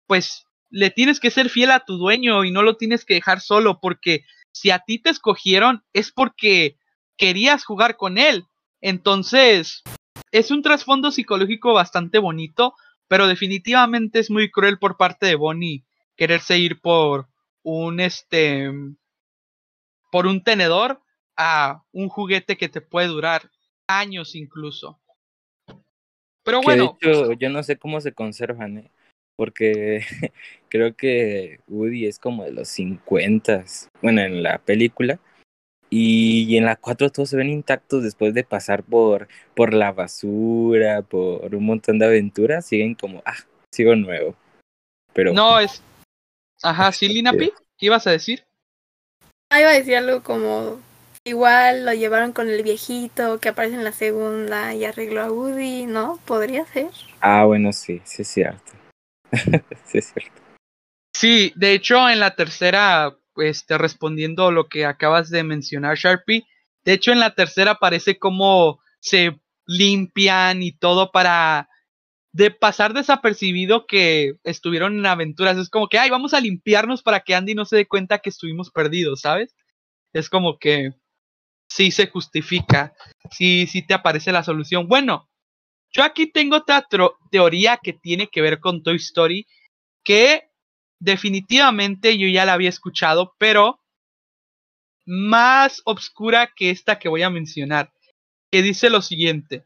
pues, 0.06 0.46
le 0.70 0.90
tienes 0.90 1.20
que 1.20 1.30
ser 1.30 1.48
fiel 1.48 1.70
a 1.70 1.84
tu 1.84 1.96
dueño 1.96 2.44
y 2.44 2.50
no 2.50 2.62
lo 2.62 2.76
tienes 2.76 3.04
que 3.04 3.14
dejar 3.14 3.40
solo 3.40 3.78
porque 3.80 4.24
si 4.52 4.70
a 4.70 4.80
ti 4.80 4.98
te 4.98 5.10
escogieron 5.10 5.84
es 5.92 6.12
porque 6.12 6.78
querías 7.16 7.64
jugar 7.64 7.96
con 7.96 8.18
él. 8.18 8.44
Entonces, 8.80 9.82
es 10.32 10.50
un 10.50 10.62
trasfondo 10.62 11.10
psicológico 11.10 11.72
bastante 11.72 12.18
bonito, 12.18 12.74
pero 13.08 13.26
definitivamente 13.26 14.18
es 14.18 14.30
muy 14.30 14.50
cruel 14.50 14.78
por 14.78 14.96
parte 14.96 15.26
de 15.26 15.34
Bonnie 15.34 15.85
quererse 16.16 16.58
ir 16.58 16.80
por 16.80 17.28
un 17.62 18.00
este 18.00 18.70
por 20.10 20.26
un 20.26 20.42
tenedor 20.42 21.00
a 21.36 21.82
un 21.92 22.08
juguete 22.08 22.56
que 22.56 22.68
te 22.68 22.80
puede 22.80 23.08
durar 23.08 23.50
años 23.86 24.34
incluso. 24.34 24.98
Pero 26.42 26.62
bueno, 26.62 26.96
de 27.00 27.10
hecho, 27.10 27.32
yo 27.32 27.50
no 27.50 27.62
sé 27.62 27.76
cómo 27.76 28.00
se 28.00 28.12
conservan, 28.12 28.78
¿eh? 28.78 28.90
porque 29.36 30.00
creo 30.68 30.96
que 30.96 31.60
Woody 31.68 32.06
es 32.06 32.18
como 32.18 32.44
de 32.44 32.52
los 32.52 32.68
50, 32.68 33.64
bueno, 34.00 34.22
en 34.22 34.42
la 34.42 34.58
película, 34.58 35.20
y, 35.88 36.56
en 36.56 36.64
la 36.64 36.76
4 36.76 37.10
todos 37.10 37.30
se 37.30 37.36
ven 37.36 37.48
intactos 37.48 38.02
después 38.02 38.34
de 38.34 38.42
pasar 38.42 38.82
por, 38.82 39.28
por 39.54 39.72
la 39.72 39.92
basura, 39.92 41.02
por 41.02 41.54
un 41.54 41.64
montón 41.64 41.98
de 41.98 42.06
aventuras, 42.06 42.66
siguen 42.66 42.94
como, 42.94 43.22
ah, 43.24 43.36
sigo 43.72 43.94
nuevo. 43.94 44.34
Pero... 45.12 45.32
No, 45.32 45.60
es... 45.60 45.82
Ajá, 46.62 46.92
sí, 46.92 47.08
Linapi, 47.12 47.52
¿qué 47.78 47.86
ibas 47.86 48.06
a 48.06 48.10
decir? 48.10 48.44
Ah, 49.50 49.60
iba 49.60 49.70
a 49.70 49.74
decir 49.74 49.96
algo 49.96 50.22
como, 50.22 50.80
igual 51.24 51.84
lo 51.84 51.92
llevaron 51.92 52.32
con 52.32 52.48
el 52.48 52.62
viejito 52.62 53.38
que 53.38 53.50
aparece 53.50 53.76
en 53.76 53.84
la 53.84 53.92
segunda 53.92 54.74
y 54.74 54.84
arregló 54.84 55.22
a 55.22 55.30
Woody, 55.30 55.86
¿no? 55.86 56.18
Podría 56.26 56.66
ser. 56.66 56.90
Ah, 57.20 57.44
bueno, 57.44 57.72
sí, 57.72 58.02
sí 58.04 58.22
es 58.22 58.28
cierto. 58.28 58.72
sí 59.84 59.98
es 59.98 60.12
cierto. 60.12 60.42
Sí, 61.14 61.52
de 61.56 61.72
hecho 61.72 62.08
en 62.10 62.20
la 62.20 62.34
tercera 62.34 63.16
este, 63.36 63.78
respondiendo 63.78 64.50
lo 64.50 64.68
que 64.68 64.84
acabas 64.84 65.30
de 65.30 65.42
mencionar, 65.42 65.96
Sharpie. 65.96 66.46
De 66.84 66.92
hecho, 66.92 67.12
en 67.12 67.20
la 67.20 67.34
tercera 67.34 67.76
parece 67.76 68.18
como 68.18 68.80
se 69.00 69.40
limpian 69.66 70.62
y 70.62 70.72
todo 70.72 71.10
para 71.10 71.68
de 72.36 72.50
pasar 72.50 72.92
desapercibido 72.92 73.86
que 73.86 74.34
estuvieron 74.44 74.98
en 74.98 75.06
aventuras. 75.06 75.56
Es 75.56 75.70
como 75.70 75.88
que, 75.88 75.98
ay, 75.98 76.10
vamos 76.10 76.34
a 76.34 76.40
limpiarnos 76.40 77.02
para 77.02 77.20
que 77.20 77.34
Andy 77.34 77.54
no 77.54 77.64
se 77.64 77.76
dé 77.76 77.86
cuenta 77.86 78.18
que 78.18 78.28
estuvimos 78.28 78.70
perdidos, 78.70 79.22
¿sabes? 79.22 79.56
Es 80.12 80.28
como 80.28 80.58
que 80.58 80.92
sí 81.66 81.90
se 81.90 82.08
justifica, 82.08 82.94
sí, 83.30 83.66
sí 83.66 83.86
te 83.86 83.94
aparece 83.94 84.32
la 84.32 84.42
solución. 84.42 84.86
Bueno, 84.86 85.30
yo 85.90 86.04
aquí 86.04 86.26
tengo 86.26 86.56
otra 86.56 86.86
teoría 87.30 87.78
que 87.82 87.94
tiene 87.94 88.26
que 88.26 88.42
ver 88.42 88.60
con 88.60 88.82
Toy 88.82 88.96
Story, 88.96 89.46
que 90.04 90.50
definitivamente 91.00 92.18
yo 92.18 92.28
ya 92.28 92.44
la 92.44 92.52
había 92.52 92.68
escuchado, 92.68 93.34
pero 93.38 93.80
más 95.06 95.80
obscura 95.86 96.52
que 96.54 96.68
esta 96.68 96.98
que 96.98 97.08
voy 97.08 97.22
a 97.22 97.30
mencionar, 97.30 97.94
que 98.50 98.60
dice 98.60 98.90
lo 98.90 99.00
siguiente. 99.00 99.64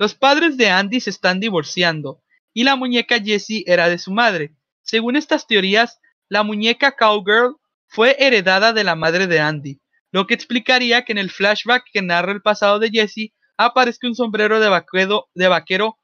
Los 0.00 0.14
padres 0.14 0.56
de 0.56 0.70
Andy 0.70 0.98
se 0.98 1.10
están 1.10 1.40
divorciando 1.40 2.22
y 2.54 2.64
la 2.64 2.74
muñeca 2.74 3.20
Jessie 3.20 3.64
era 3.66 3.90
de 3.90 3.98
su 3.98 4.10
madre. 4.10 4.56
Según 4.80 5.14
estas 5.14 5.46
teorías, 5.46 6.00
la 6.30 6.42
muñeca 6.42 6.96
Cowgirl 6.96 7.56
fue 7.86 8.16
heredada 8.18 8.72
de 8.72 8.82
la 8.82 8.94
madre 8.94 9.26
de 9.26 9.40
Andy, 9.40 9.78
lo 10.10 10.26
que 10.26 10.32
explicaría 10.32 11.04
que 11.04 11.12
en 11.12 11.18
el 11.18 11.30
flashback 11.30 11.84
que 11.92 12.00
narra 12.00 12.32
el 12.32 12.40
pasado 12.40 12.78
de 12.78 12.88
Jessie 12.88 13.34
aparezca 13.58 14.06
un 14.06 14.14
sombrero 14.14 14.58
de 14.58 14.70
vaquero, 14.70 15.28
de 15.34 15.48
vaquero 15.48 15.98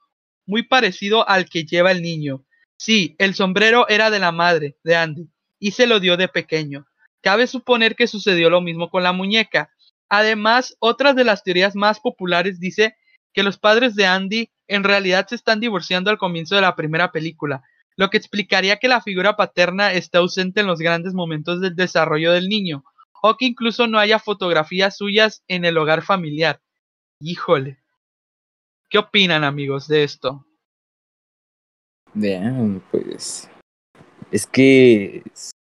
muy 0.44 0.62
parecido 0.62 1.26
al 1.26 1.48
que 1.48 1.64
lleva 1.64 1.90
el 1.90 2.02
niño, 2.02 2.44
Sí, 2.76 3.16
el 3.18 3.34
sombrero 3.34 3.88
era 3.88 4.10
de 4.10 4.18
la 4.18 4.32
madre 4.32 4.76
de 4.84 4.94
Andy 4.94 5.30
y 5.58 5.70
se 5.70 5.86
lo 5.86 6.00
dio 6.00 6.18
de 6.18 6.28
pequeño. 6.28 6.86
Cabe 7.22 7.46
suponer 7.46 7.96
que 7.96 8.06
sucedió 8.06 8.50
lo 8.50 8.60
mismo 8.60 8.90
con 8.90 9.02
la 9.02 9.12
muñeca. 9.12 9.70
Además, 10.10 10.76
otra 10.80 11.14
de 11.14 11.24
las 11.24 11.42
teorías 11.42 11.74
más 11.74 11.98
populares 12.00 12.60
dice 12.60 12.94
que 13.36 13.42
los 13.42 13.58
padres 13.58 13.94
de 13.94 14.06
Andy 14.06 14.50
en 14.66 14.82
realidad 14.82 15.26
se 15.28 15.34
están 15.34 15.60
divorciando 15.60 16.08
al 16.08 16.16
comienzo 16.16 16.54
de 16.54 16.62
la 16.62 16.74
primera 16.74 17.12
película, 17.12 17.62
lo 17.94 18.08
que 18.08 18.16
explicaría 18.16 18.78
que 18.78 18.88
la 18.88 19.02
figura 19.02 19.36
paterna 19.36 19.92
está 19.92 20.18
ausente 20.18 20.60
en 20.60 20.66
los 20.66 20.78
grandes 20.78 21.12
momentos 21.12 21.60
del 21.60 21.76
desarrollo 21.76 22.32
del 22.32 22.48
niño, 22.48 22.82
o 23.22 23.36
que 23.36 23.44
incluso 23.44 23.86
no 23.86 23.98
haya 23.98 24.18
fotografías 24.18 24.96
suyas 24.96 25.42
en 25.48 25.66
el 25.66 25.76
hogar 25.76 26.00
familiar. 26.00 26.62
Híjole. 27.20 27.78
¿Qué 28.88 28.96
opinan 28.96 29.44
amigos 29.44 29.86
de 29.86 30.04
esto? 30.04 30.46
Vean, 32.14 32.82
pues. 32.90 33.50
Es 34.30 34.46
que 34.46 35.22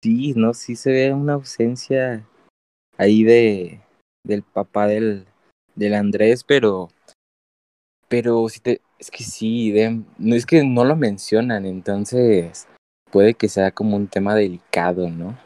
sí, 0.02 0.32
¿no? 0.34 0.54
Sí 0.54 0.76
se 0.76 0.92
ve 0.92 1.12
una 1.12 1.34
ausencia 1.34 2.26
ahí 2.96 3.22
de 3.22 3.82
del 4.24 4.42
papá 4.44 4.86
del, 4.86 5.26
del 5.74 5.92
Andrés, 5.92 6.42
pero. 6.42 6.88
Pero 8.10 8.48
si 8.48 8.58
te. 8.58 8.82
Es 8.98 9.10
que 9.10 9.22
sí, 9.24 9.72
no 10.18 10.34
es 10.34 10.44
que 10.44 10.62
no 10.62 10.84
lo 10.84 10.96
mencionan, 10.96 11.64
entonces 11.64 12.66
puede 13.10 13.32
que 13.32 13.48
sea 13.48 13.70
como 13.70 13.96
un 13.96 14.08
tema 14.08 14.34
delicado, 14.34 15.08
¿no? 15.08 15.38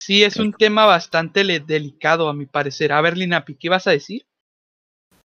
Sí, 0.00 0.22
es 0.22 0.36
un 0.36 0.52
tema 0.52 0.84
bastante 0.84 1.42
delicado, 1.42 2.28
a 2.28 2.34
mi 2.34 2.44
parecer. 2.44 2.92
A 2.92 3.00
ver, 3.00 3.16
Linapi, 3.16 3.54
¿qué 3.54 3.70
vas 3.70 3.86
a 3.86 3.92
decir? 3.92 4.26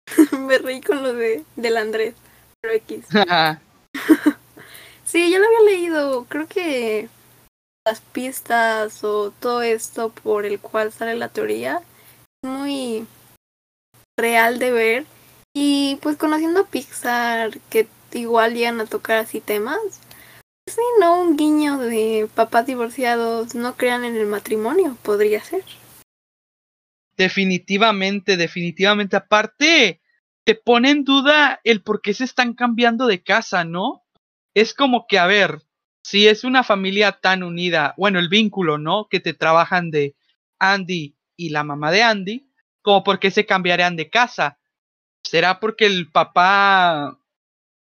Me 0.46 0.56
reí 0.58 0.80
con 0.80 1.02
lo 1.02 1.12
de, 1.12 1.44
del 1.56 1.76
Andrés, 1.76 2.14
pero 2.60 2.74
X. 2.74 3.04
sí, 5.04 5.30
ya 5.30 5.38
lo 5.38 5.46
había 5.46 5.76
leído. 5.76 6.24
Creo 6.24 6.48
que 6.48 7.10
las 7.86 8.00
pistas 8.00 9.04
o 9.04 9.30
todo 9.30 9.60
esto 9.60 10.08
por 10.08 10.46
el 10.46 10.58
cual 10.58 10.90
sale 10.90 11.16
la 11.16 11.28
teoría 11.28 11.82
muy 12.42 13.06
real 14.18 14.58
de 14.58 14.70
ver. 14.72 15.06
Y 15.54 15.98
pues 16.02 16.16
conociendo 16.16 16.60
a 16.60 16.66
Pixar, 16.66 17.58
que 17.70 17.86
igual 18.12 18.54
llegan 18.54 18.80
a 18.80 18.86
tocar 18.86 19.18
así 19.18 19.40
temas, 19.40 19.78
pues 20.64 20.76
sí, 20.76 20.82
no 21.00 21.20
un 21.20 21.36
guiño 21.36 21.78
de 21.78 22.28
papás 22.34 22.66
divorciados 22.66 23.54
no 23.54 23.76
crean 23.76 24.04
en 24.04 24.16
el 24.16 24.26
matrimonio, 24.26 24.96
podría 25.02 25.42
ser. 25.42 25.64
Definitivamente, 27.16 28.36
definitivamente. 28.36 29.16
Aparte, 29.16 30.00
te 30.44 30.54
pone 30.54 30.90
en 30.90 31.04
duda 31.04 31.60
el 31.64 31.82
por 31.82 32.00
qué 32.00 32.14
se 32.14 32.24
están 32.24 32.54
cambiando 32.54 33.06
de 33.06 33.22
casa, 33.22 33.64
¿no? 33.64 34.04
Es 34.54 34.72
como 34.74 35.06
que, 35.06 35.18
a 35.18 35.26
ver, 35.26 35.62
si 36.02 36.26
es 36.26 36.44
una 36.44 36.64
familia 36.64 37.12
tan 37.12 37.42
unida, 37.42 37.94
bueno, 37.96 38.18
el 38.18 38.28
vínculo, 38.28 38.78
¿no? 38.78 39.08
Que 39.08 39.20
te 39.20 39.34
trabajan 39.34 39.90
de 39.90 40.16
Andy 40.58 41.16
y 41.36 41.50
la 41.50 41.64
mamá 41.64 41.90
de 41.90 42.02
Andy, 42.02 42.50
como 42.82 43.04
por 43.04 43.18
qué 43.18 43.30
se 43.30 43.46
cambiarían 43.46 43.96
de 43.96 44.10
casa. 44.10 44.58
¿Será 45.24 45.60
porque 45.60 45.86
el 45.86 46.10
papá 46.10 47.18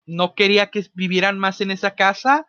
no 0.06 0.36
quería 0.36 0.72
que 0.72 0.86
vivieran 0.94 1.38
más 1.38 1.62
en 1.62 1.72
esa 1.72 1.96
casa? 1.96 2.48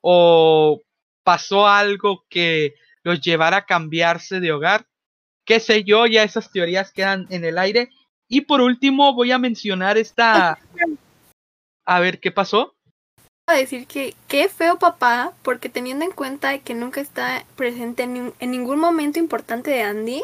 ¿O 0.00 0.80
pasó 1.22 1.68
algo 1.68 2.24
que 2.28 2.74
los 3.02 3.20
llevara 3.20 3.58
a 3.58 3.66
cambiarse 3.66 4.40
de 4.40 4.52
hogar? 4.52 4.86
Qué 5.44 5.60
sé 5.60 5.84
yo, 5.84 6.06
ya 6.06 6.22
esas 6.22 6.50
teorías 6.50 6.92
quedan 6.92 7.26
en 7.30 7.44
el 7.44 7.58
aire. 7.58 7.90
Y 8.28 8.42
por 8.42 8.60
último 8.60 9.14
voy 9.14 9.32
a 9.32 9.38
mencionar 9.38 9.98
esta... 9.98 10.58
A 11.84 11.98
ver, 11.98 12.20
¿qué 12.20 12.30
pasó? 12.30 12.76
A 13.48 13.54
decir 13.54 13.88
que 13.88 14.14
qué 14.28 14.48
feo 14.48 14.78
papá, 14.78 15.32
porque 15.42 15.68
teniendo 15.68 16.04
en 16.04 16.12
cuenta 16.12 16.56
que 16.58 16.74
nunca 16.74 17.00
está 17.00 17.44
presente 17.56 18.04
en, 18.04 18.32
en 18.38 18.50
ningún 18.52 18.78
momento 18.78 19.18
importante 19.18 19.72
de 19.72 19.82
Andy, 19.82 20.22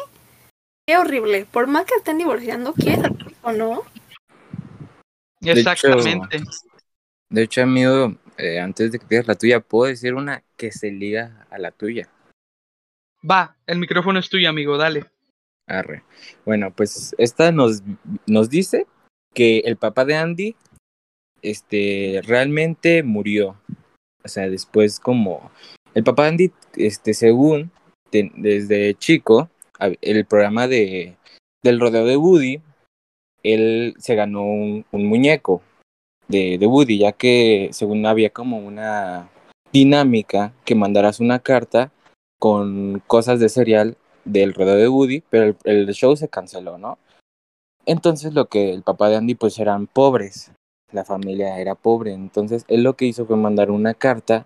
qué 0.87 0.97
horrible. 0.97 1.45
Por 1.51 1.67
más 1.67 1.83
que 1.83 1.95
estén 1.95 2.17
divorciando, 2.17 2.73
¿quieres 2.73 3.11
o 3.41 3.51
no? 3.51 3.83
Exactamente. 5.41 6.43
De 7.29 7.43
hecho, 7.43 7.61
amigo, 7.61 8.15
eh, 8.37 8.59
antes 8.59 8.91
de 8.91 8.99
que 8.99 9.05
digas 9.09 9.27
la 9.27 9.35
tuya, 9.35 9.59
puedo 9.59 9.89
decir 9.89 10.15
una 10.15 10.43
que 10.57 10.71
se 10.71 10.91
liga 10.91 11.45
a 11.49 11.59
la 11.59 11.71
tuya. 11.71 12.09
Va, 13.29 13.55
el 13.67 13.79
micrófono 13.79 14.19
es 14.19 14.29
tuyo, 14.29 14.49
amigo, 14.49 14.77
dale. 14.77 15.05
Arre. 15.67 16.03
Bueno, 16.45 16.73
pues 16.75 17.13
esta 17.17 17.51
nos, 17.51 17.83
nos 18.25 18.49
dice 18.49 18.87
que 19.33 19.59
el 19.59 19.77
papá 19.77 20.05
de 20.05 20.15
Andy 20.15 20.55
este, 21.41 22.21
realmente 22.25 23.03
murió. 23.03 23.61
O 24.23 24.27
sea, 24.27 24.49
después 24.49 24.99
como... 24.99 25.51
El 25.93 26.03
papá 26.03 26.23
de 26.23 26.29
Andy, 26.29 26.51
este, 26.75 27.13
según 27.13 27.71
desde 28.11 28.95
chico, 28.95 29.49
el 30.01 30.25
programa 30.25 30.67
de, 30.67 31.17
del 31.63 31.79
rodeo 31.79 32.05
de 32.05 32.17
Woody, 32.17 32.61
él 33.43 33.95
se 33.97 34.15
ganó 34.15 34.43
un, 34.43 34.85
muñeco 34.91 35.61
de, 36.27 36.57
Woody, 36.61 36.99
ya 36.99 37.11
que 37.11 37.69
según 37.71 38.05
había 38.05 38.29
como 38.29 38.57
una 38.57 39.29
dinámica 39.71 40.53
que 40.65 40.75
mandaras 40.75 41.19
una 41.19 41.39
carta 41.39 41.91
con 42.39 43.01
cosas 43.07 43.39
de 43.39 43.49
cereal 43.49 43.97
del 44.25 44.53
rodeo 44.53 44.75
de 44.75 44.87
Woody, 44.89 45.23
pero 45.29 45.45
el, 45.45 45.55
el, 45.63 45.93
show 45.93 46.15
se 46.15 46.29
canceló, 46.29 46.77
¿no? 46.77 46.97
Entonces 47.85 48.33
lo 48.33 48.47
que 48.47 48.73
el 48.73 48.83
papá 48.83 49.09
de 49.09 49.15
Andy 49.15 49.35
pues 49.35 49.57
eran 49.59 49.87
pobres, 49.87 50.51
la 50.91 51.05
familia 51.05 51.59
era 51.59 51.75
pobre, 51.75 52.13
entonces 52.13 52.65
él 52.67 52.83
lo 52.83 52.95
que 52.95 53.05
hizo 53.05 53.25
fue 53.25 53.37
mandar 53.37 53.71
una 53.71 53.93
carta, 53.93 54.45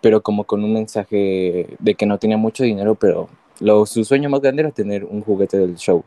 pero 0.00 0.22
como 0.22 0.44
con 0.44 0.62
un 0.64 0.72
mensaje 0.72 1.76
de 1.78 1.94
que 1.94 2.06
no 2.06 2.18
tenía 2.18 2.36
mucho 2.36 2.64
dinero, 2.64 2.94
pero 2.94 3.28
lo, 3.60 3.86
su 3.86 4.04
sueño 4.04 4.28
más 4.28 4.40
grande 4.40 4.62
era 4.62 4.70
tener 4.70 5.04
un 5.04 5.22
juguete 5.22 5.58
del 5.58 5.76
show. 5.76 6.04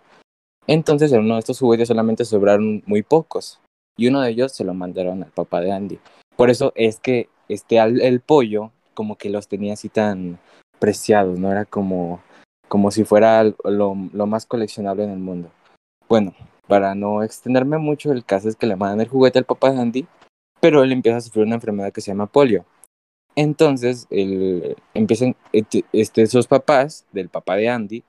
Entonces 0.69 1.12
en 1.12 1.21
uno 1.21 1.34
de 1.34 1.39
estos 1.39 1.58
juguetes 1.58 1.88
solamente 1.88 2.25
sobraron 2.25 2.84
muy 2.86 3.01
pocos 3.01 3.60
y 3.97 4.08
uno 4.08 4.21
de 4.21 4.29
ellos 4.29 4.51
se 4.51 4.63
lo 4.63 4.75
mandaron 4.75 5.23
al 5.23 5.32
papá 5.32 5.62
de 5.62 5.71
Andy. 5.71 5.99
Por 6.36 6.51
eso 6.51 6.73
es 6.75 6.99
que 6.99 7.27
este 7.47 7.79
el 7.79 8.19
pollo 8.19 8.71
como 8.93 9.17
que 9.17 9.32
los 9.32 9.47
tenía 9.47 9.73
así 9.73 9.89
tan 9.89 10.38
preciados, 10.77 11.39
no 11.39 11.51
era 11.51 11.65
como 11.65 12.21
como 12.67 12.91
si 12.91 13.03
fuera 13.03 13.43
lo, 13.43 13.95
lo 14.13 14.27
más 14.27 14.45
coleccionable 14.45 15.03
en 15.03 15.10
el 15.10 15.17
mundo. 15.17 15.49
Bueno, 16.08 16.36
para 16.67 16.93
no 16.93 17.23
extenderme 17.23 17.79
mucho, 17.79 18.12
el 18.12 18.23
caso 18.23 18.47
es 18.47 18.55
que 18.55 18.67
le 18.67 18.75
mandan 18.75 19.01
el 19.01 19.08
juguete 19.08 19.39
al 19.39 19.45
papá 19.45 19.71
de 19.71 19.79
Andy, 19.79 20.08
pero 20.60 20.84
él 20.84 20.91
empieza 20.91 21.17
a 21.17 21.21
sufrir 21.21 21.47
una 21.47 21.55
enfermedad 21.55 21.91
que 21.91 22.01
se 22.01 22.12
llama 22.12 22.27
polio. 22.27 22.63
Entonces, 23.36 24.05
él, 24.12 24.75
empiezan, 24.93 25.36
este, 25.51 26.27
sus 26.27 26.45
papás, 26.45 27.08
del 27.12 27.29
papá 27.29 27.55
de 27.55 27.69
Andy, 27.69 28.03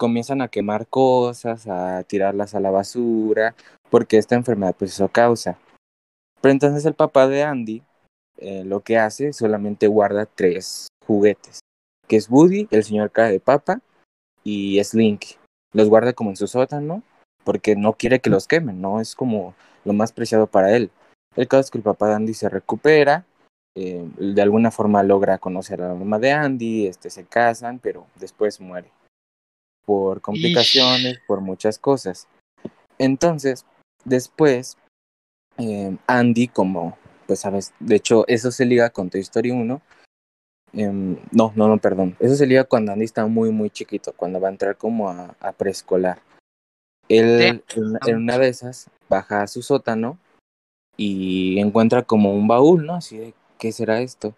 comienzan 0.00 0.40
a 0.40 0.48
quemar 0.48 0.86
cosas, 0.86 1.66
a 1.68 2.02
tirarlas 2.04 2.54
a 2.54 2.60
la 2.60 2.70
basura, 2.70 3.54
porque 3.90 4.16
esta 4.16 4.34
enfermedad 4.34 4.74
pues 4.78 4.94
eso 4.94 5.08
causa. 5.08 5.58
Pero 6.40 6.52
entonces 6.52 6.86
el 6.86 6.94
papá 6.94 7.28
de 7.28 7.42
Andy 7.42 7.82
eh, 8.38 8.64
lo 8.64 8.80
que 8.80 8.96
hace 8.96 9.34
solamente 9.34 9.88
guarda 9.88 10.24
tres 10.24 10.88
juguetes, 11.06 11.60
que 12.08 12.16
es 12.16 12.30
Woody, 12.30 12.66
el 12.70 12.82
señor 12.82 13.10
cara 13.10 13.28
de 13.28 13.40
papa 13.40 13.82
y 14.42 14.82
Slinky. 14.82 15.36
Los 15.74 15.90
guarda 15.90 16.14
como 16.14 16.30
en 16.30 16.36
su 16.36 16.46
sótano 16.46 17.02
porque 17.44 17.76
no 17.76 17.92
quiere 17.92 18.20
que 18.20 18.30
los 18.30 18.46
quemen, 18.46 18.80
¿no? 18.80 19.02
Es 19.02 19.14
como 19.14 19.54
lo 19.84 19.92
más 19.92 20.12
preciado 20.12 20.46
para 20.46 20.74
él. 20.74 20.90
El 21.36 21.46
caso 21.46 21.60
es 21.60 21.70
que 21.70 21.78
el 21.78 21.84
papá 21.84 22.08
de 22.08 22.14
Andy 22.14 22.32
se 22.32 22.48
recupera, 22.48 23.26
eh, 23.76 24.08
de 24.16 24.40
alguna 24.40 24.70
forma 24.70 25.02
logra 25.02 25.36
conocer 25.36 25.82
a 25.82 25.88
la 25.88 25.94
mamá 25.94 26.18
de 26.18 26.32
Andy, 26.32 26.86
este, 26.86 27.10
se 27.10 27.26
casan, 27.26 27.78
pero 27.78 28.06
después 28.16 28.62
muere 28.62 28.90
por 29.84 30.20
complicaciones, 30.20 31.20
por 31.26 31.40
muchas 31.40 31.78
cosas. 31.78 32.28
Entonces, 32.98 33.64
después, 34.04 34.76
eh, 35.58 35.96
Andy, 36.06 36.48
como, 36.48 36.98
pues 37.26 37.40
sabes, 37.40 37.72
de 37.80 37.96
hecho, 37.96 38.26
eso 38.28 38.50
se 38.50 38.64
liga 38.64 38.90
con 38.90 39.10
Toy 39.10 39.20
Story 39.20 39.50
1. 39.50 39.80
Eh, 40.72 41.16
no, 41.32 41.52
no, 41.54 41.68
no, 41.68 41.78
perdón. 41.78 42.16
Eso 42.20 42.36
se 42.36 42.46
liga 42.46 42.64
cuando 42.64 42.92
Andy 42.92 43.04
está 43.04 43.26
muy, 43.26 43.50
muy 43.50 43.70
chiquito, 43.70 44.12
cuando 44.12 44.40
va 44.40 44.48
a 44.48 44.52
entrar 44.52 44.76
como 44.76 45.08
a, 45.08 45.34
a 45.40 45.52
preescolar. 45.52 46.20
Él, 47.08 47.40
en, 47.40 47.62
en 48.06 48.16
una 48.16 48.38
de 48.38 48.48
esas, 48.48 48.88
baja 49.08 49.42
a 49.42 49.48
su 49.48 49.62
sótano 49.62 50.18
y 50.96 51.58
encuentra 51.58 52.02
como 52.02 52.34
un 52.34 52.46
baúl, 52.46 52.86
¿no? 52.86 52.94
Así 52.94 53.18
de, 53.18 53.34
¿qué 53.58 53.72
será 53.72 54.00
esto? 54.00 54.34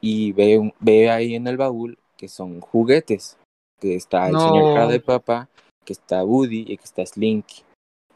Y 0.00 0.32
ve, 0.32 0.72
ve 0.78 1.10
ahí 1.10 1.34
en 1.34 1.46
el 1.46 1.56
baúl 1.56 1.98
que 2.16 2.28
son 2.28 2.60
juguetes, 2.60 3.36
que 3.82 3.96
está 3.96 4.28
el 4.28 4.34
No. 4.34 4.40
señor 4.40 4.74
cara 4.74 4.86
de 4.88 5.00
papa, 5.00 5.48
que 5.84 5.92
está 5.92 6.22
Woody 6.24 6.64
y 6.68 6.76
que 6.76 6.84
está 6.84 7.04
Slinky. 7.04 7.64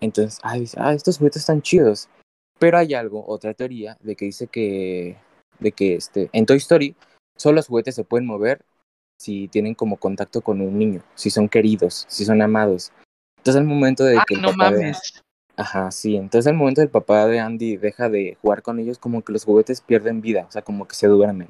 Entonces, 0.01 0.39
ah, 0.45 0.55
dice, 0.55 0.77
ah, 0.81 0.95
estos 0.95 1.19
juguetes 1.19 1.43
están 1.43 1.61
chidos. 1.61 2.09
Pero 2.61 2.79
hay 2.79 2.95
algo, 2.95 3.25
otra 3.27 3.53
teoría, 3.53 3.99
de 4.01 4.15
que 4.15 4.27
dice 4.27 4.47
que, 4.47 5.17
de 5.59 5.73
que 5.73 5.97
este, 5.97 6.31
en 6.33 6.47
Toy 6.47 6.59
Story, 6.59 6.95
solo 7.37 7.57
los 7.57 7.67
juguetes 7.67 7.97
se 7.97 8.05
pueden 8.05 8.27
mover 8.27 8.65
si 9.21 9.49
tienen 9.49 9.75
como 9.75 9.97
contacto 9.97 10.41
con 10.41 10.61
un 10.61 10.79
niño, 10.79 11.03
si 11.17 11.31
son 11.31 11.49
queridos, 11.49 12.05
si 12.09 12.25
son 12.25 12.41
amados. 12.43 12.93
Entonces, 13.39 13.61
al 13.61 13.67
momento 13.67 14.05
de 14.05 14.19
Ah, 14.19 14.25
que 14.27 14.35
el 14.35 14.43
no 14.43 14.49
papá 14.53 14.71
de- 14.71 14.83
mames. 14.83 15.23
Ajá, 15.57 15.91
sí. 15.91 16.17
Entonces, 16.17 16.47
al 16.49 16.57
momento 16.57 16.81
del 16.83 16.91
papá 16.91 17.27
de 17.27 17.41
Andy 17.41 17.77
deja 17.77 18.09
de 18.09 18.37
jugar 18.41 18.63
con 18.63 18.79
ellos, 18.79 18.99
como 18.99 19.23
que 19.23 19.33
los 19.33 19.45
juguetes 19.45 19.81
pierden 19.81 20.21
vida, 20.21 20.45
o 20.49 20.53
sea, 20.53 20.63
como 20.63 20.87
que 20.87 20.95
se 20.95 21.07
duermen. 21.09 21.49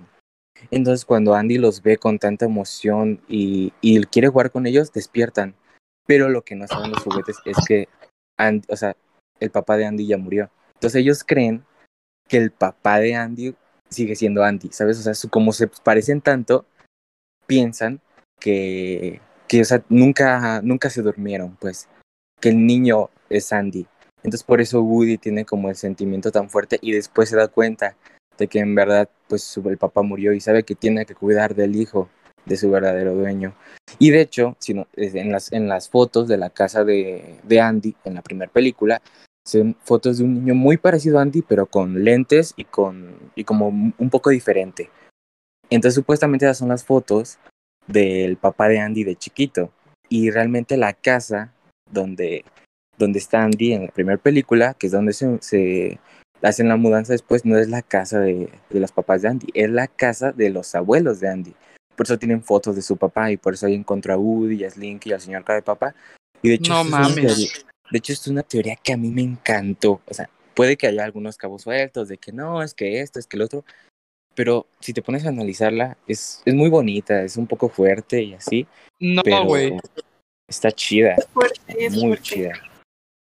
Entonces, 0.70 1.04
cuando 1.04 1.34
Andy 1.34 1.58
los 1.58 1.82
ve 1.82 1.96
con 1.96 2.18
tanta 2.18 2.44
emoción 2.44 3.20
y, 3.28 3.72
quiere 4.10 4.28
jugar 4.28 4.50
con 4.50 4.66
ellos, 4.66 4.92
despiertan. 4.92 5.54
Pero 6.06 6.28
lo 6.28 6.42
que 6.42 6.54
no 6.54 6.66
saben 6.66 6.92
los 6.92 7.02
juguetes 7.02 7.36
es 7.44 7.56
que, 7.66 7.88
Andy, 8.36 8.66
o 8.68 8.76
sea, 8.76 8.96
el 9.40 9.50
papá 9.50 9.76
de 9.76 9.86
Andy 9.86 10.06
ya 10.06 10.18
murió. 10.18 10.50
Entonces, 10.74 11.00
ellos 11.00 11.24
creen 11.24 11.64
que 12.28 12.36
el 12.36 12.50
papá 12.50 12.98
de 12.98 13.14
Andy 13.14 13.54
sigue 13.88 14.16
siendo 14.16 14.44
Andy, 14.44 14.70
¿sabes? 14.72 14.98
O 14.98 15.14
sea, 15.14 15.30
como 15.30 15.52
se 15.52 15.68
parecen 15.68 16.20
tanto, 16.20 16.66
piensan 17.46 18.00
que, 18.40 19.20
que 19.48 19.60
o 19.60 19.64
sea, 19.64 19.82
nunca, 19.88 20.60
nunca 20.62 20.90
se 20.90 21.02
durmieron, 21.02 21.56
pues, 21.56 21.88
que 22.40 22.50
el 22.50 22.66
niño 22.66 23.10
es 23.28 23.52
Andy. 23.52 23.86
Entonces 24.22 24.42
por 24.42 24.60
eso 24.60 24.82
Woody 24.82 25.18
tiene 25.18 25.44
como 25.44 25.68
el 25.68 25.76
sentimiento 25.76 26.32
tan 26.32 26.50
fuerte 26.50 26.78
y 26.82 26.92
después 26.92 27.28
se 27.28 27.36
da 27.36 27.48
cuenta 27.48 27.96
de 28.36 28.48
que 28.48 28.58
en 28.58 28.74
verdad 28.74 29.08
pues 29.28 29.56
el 29.56 29.78
papá 29.78 30.02
murió 30.02 30.32
y 30.32 30.40
sabe 30.40 30.62
que 30.62 30.74
tiene 30.74 31.06
que 31.06 31.14
cuidar 31.14 31.54
del 31.54 31.76
hijo 31.76 32.08
de 32.44 32.56
su 32.56 32.70
verdadero 32.70 33.14
dueño. 33.14 33.54
Y 33.98 34.10
de 34.10 34.20
hecho, 34.20 34.56
si 34.58 34.74
no, 34.74 34.86
en, 34.94 35.32
las, 35.32 35.52
en 35.52 35.68
las 35.68 35.88
fotos 35.88 36.28
de 36.28 36.36
la 36.36 36.50
casa 36.50 36.84
de, 36.84 37.38
de 37.42 37.60
Andy, 37.60 37.96
en 38.04 38.14
la 38.14 38.22
primera 38.22 38.50
película, 38.50 39.02
son 39.44 39.76
fotos 39.82 40.18
de 40.18 40.24
un 40.24 40.34
niño 40.34 40.54
muy 40.54 40.76
parecido 40.76 41.18
a 41.18 41.22
Andy, 41.22 41.42
pero 41.42 41.66
con 41.66 42.04
lentes 42.04 42.52
y, 42.56 42.64
con, 42.64 43.16
y 43.34 43.44
como 43.44 43.68
un 43.68 44.10
poco 44.10 44.30
diferente. 44.30 44.90
Entonces 45.70 45.94
supuestamente 45.94 46.44
esas 46.44 46.58
son 46.58 46.68
las 46.68 46.84
fotos 46.84 47.38
del 47.86 48.36
papá 48.36 48.68
de 48.68 48.80
Andy 48.80 49.04
de 49.04 49.16
chiquito. 49.16 49.72
Y 50.08 50.30
realmente 50.30 50.76
la 50.76 50.92
casa 50.92 51.52
donde 51.90 52.44
donde 52.98 53.18
está 53.18 53.44
Andy 53.44 53.72
en 53.72 53.86
la 53.86 53.92
primera 53.92 54.18
película, 54.18 54.74
que 54.74 54.86
es 54.86 54.92
donde 54.92 55.12
se, 55.12 55.98
hacen 56.42 56.68
la 56.68 56.76
mudanza 56.76 57.12
después, 57.12 57.44
no 57.44 57.58
es 57.58 57.68
la 57.68 57.82
casa 57.82 58.20
de, 58.20 58.50
de, 58.70 58.80
los 58.80 58.92
papás 58.92 59.22
de 59.22 59.28
Andy, 59.28 59.46
es 59.54 59.70
la 59.70 59.86
casa 59.88 60.32
de 60.32 60.50
los 60.50 60.74
abuelos 60.74 61.20
de 61.20 61.28
Andy. 61.28 61.54
Por 61.96 62.04
eso 62.06 62.18
tienen 62.18 62.42
fotos 62.42 62.76
de 62.76 62.82
su 62.82 62.96
papá 62.96 63.30
y 63.32 63.36
por 63.36 63.54
eso 63.54 63.66
ahí 63.66 63.74
encontró 63.74 64.12
a 64.12 64.18
Woody, 64.18 64.64
a 64.64 64.70
Slinky 64.70 65.10
y 65.10 65.12
al 65.14 65.20
señor 65.20 65.44
cara 65.44 65.56
de 65.56 65.62
papá, 65.62 65.94
Y 66.42 66.48
de 66.48 66.54
hecho, 66.56 66.72
No 66.74 66.84
mames. 66.84 67.14
teoría- 67.14 67.50
de 67.90 67.98
hecho, 67.98 68.12
es 68.12 68.26
una 68.28 68.42
teoría 68.42 68.76
que 68.76 68.92
a 68.92 68.96
mí 68.96 69.10
me 69.10 69.22
encantó. 69.22 70.00
O 70.06 70.12
sea, 70.14 70.28
puede 70.54 70.76
que 70.76 70.86
haya 70.88 71.04
algunos 71.04 71.36
cabos 71.38 71.62
sueltos 71.62 72.08
de 72.08 72.18
que 72.18 72.32
no, 72.32 72.62
es 72.62 72.74
que 72.74 73.00
esto, 73.00 73.18
es 73.18 73.26
que 73.26 73.36
el 73.36 73.42
otro. 73.42 73.64
Pero 74.34 74.66
si 74.80 74.92
te 74.92 75.00
pones 75.02 75.24
a 75.24 75.30
analizarla, 75.30 75.96
es, 76.06 76.42
es 76.44 76.54
muy 76.54 76.68
bonita, 76.68 77.22
es 77.22 77.36
un 77.38 77.46
poco 77.46 77.68
fuerte 77.70 78.22
y 78.22 78.34
así. 78.34 78.66
No, 79.00 79.22
Pero 79.24 79.44
güey. 79.46 79.72
está 80.46 80.70
chida, 80.72 81.14
Es 81.14 81.26
fuerte, 81.28 81.86
es 81.86 81.92
muy 81.94 82.02
fuerte. 82.08 82.22
chida. 82.22 82.52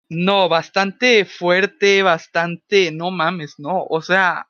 No, 0.09 0.49
bastante 0.49 1.25
fuerte, 1.25 2.03
bastante. 2.03 2.91
No 2.91 3.11
mames, 3.11 3.55
no. 3.57 3.85
O 3.89 4.01
sea, 4.01 4.47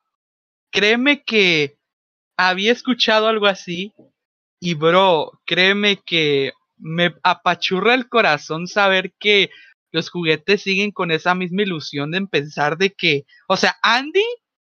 créeme 0.70 1.24
que 1.24 1.78
había 2.36 2.72
escuchado 2.72 3.28
algo 3.28 3.46
así. 3.46 3.92
Y 4.60 4.74
bro, 4.74 5.40
créeme 5.46 5.98
que 6.04 6.52
me 6.78 7.14
apachurra 7.22 7.94
el 7.94 8.08
corazón 8.08 8.66
saber 8.68 9.12
que 9.18 9.50
los 9.92 10.10
juguetes 10.10 10.62
siguen 10.62 10.92
con 10.92 11.10
esa 11.10 11.34
misma 11.34 11.62
ilusión 11.62 12.10
de 12.10 12.26
pensar 12.26 12.76
de 12.76 12.92
que, 12.92 13.24
o 13.48 13.56
sea, 13.56 13.76
Andy, 13.82 14.24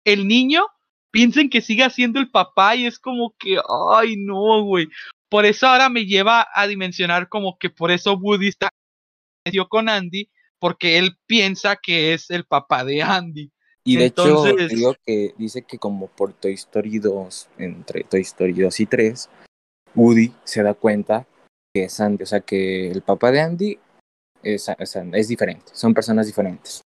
el 0.06 0.28
niño, 0.28 0.66
piensen 1.12 1.50
que 1.50 1.62
siga 1.62 1.90
siendo 1.90 2.20
el 2.20 2.32
papá 2.32 2.76
y 2.76 2.86
es 2.88 2.98
como 2.98 3.36
que, 3.38 3.60
ay, 3.94 4.16
no, 4.18 4.64
güey. 4.64 4.88
Por 5.30 5.46
eso 5.46 5.68
ahora 5.68 5.90
me 5.90 6.06
lleva 6.06 6.48
a 6.54 6.68
dimensionar 6.68 7.30
como 7.30 7.58
que 7.58 7.70
por 7.70 7.92
eso 7.92 8.14
Woody 8.14 8.48
está 8.48 8.70
con 9.70 9.90
Andy, 9.90 10.30
porque 10.62 11.00
él 11.00 11.18
piensa 11.26 11.76
que 11.76 12.14
es 12.14 12.30
el 12.30 12.46
papá 12.46 12.86
de 12.86 13.02
Andy. 13.02 13.52
Y 13.84 13.98
de 13.98 14.06
hecho, 14.06 14.28
Entonces- 14.28 14.70
digo 14.70 14.96
que 15.04 15.34
dice 15.40 15.64
que 15.64 15.80
como 15.80 16.08
por 16.08 16.34
Toy 16.34 16.54
Story 16.54 17.00
2, 17.00 17.50
entre 17.58 18.04
Toy 18.04 18.22
Story 18.22 18.54
2 18.54 18.80
y 18.80 18.86
3, 18.86 19.30
Woody 19.96 20.32
se 20.44 20.62
da 20.62 20.76
cuenta 20.76 21.26
que 21.74 21.86
es 21.86 22.00
Andy, 22.00 22.24
o 22.24 22.28
sea 22.28 22.42
que 22.42 22.92
el 22.92 23.02
papá 23.02 23.32
de 23.32 23.42
Andy 23.42 23.80
es, 24.44 24.64
sea, 24.64 24.78
es 25.14 25.28
diferente, 25.28 25.72
son 25.74 25.96
personas 25.96 26.28
diferentes. 26.28 26.82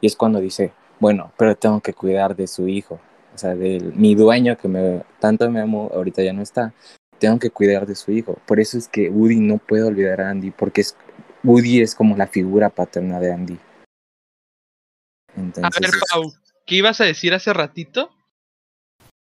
Y 0.00 0.08
es 0.08 0.16
cuando 0.16 0.40
dice, 0.40 0.72
bueno, 0.98 1.32
pero 1.38 1.54
tengo 1.54 1.80
que 1.80 1.94
cuidar 1.94 2.34
de 2.34 2.48
su 2.48 2.66
hijo, 2.66 3.00
o 3.32 3.38
sea, 3.38 3.54
de 3.54 3.78
mi 3.94 4.16
dueño 4.16 4.58
que 4.58 4.66
me 4.66 5.04
tanto 5.20 5.48
me 5.50 5.60
amo, 5.60 5.88
ahorita 5.94 6.22
ya 6.22 6.32
no 6.32 6.42
está, 6.42 6.74
tengo 7.20 7.38
que 7.38 7.50
cuidar 7.50 7.86
de 7.86 7.94
su 7.94 8.10
hijo. 8.10 8.38
Por 8.46 8.58
eso 8.58 8.76
es 8.76 8.88
que 8.88 9.08
Woody 9.08 9.36
no 9.36 9.58
puede 9.58 9.84
olvidar 9.84 10.20
a 10.20 10.30
Andy, 10.30 10.50
porque 10.50 10.80
es, 10.80 10.96
Woody 11.44 11.82
es 11.82 11.94
como 11.94 12.16
la 12.16 12.26
figura 12.26 12.70
paterna 12.70 13.20
de 13.20 13.32
Andy. 13.32 13.58
A 15.36 15.40
Entonces, 15.40 15.80
ver, 15.80 15.90
es- 15.90 16.00
Pau, 16.10 16.32
¿qué 16.66 16.76
ibas 16.76 17.00
a 17.00 17.04
decir 17.04 17.34
hace 17.34 17.52
ratito? 17.52 18.10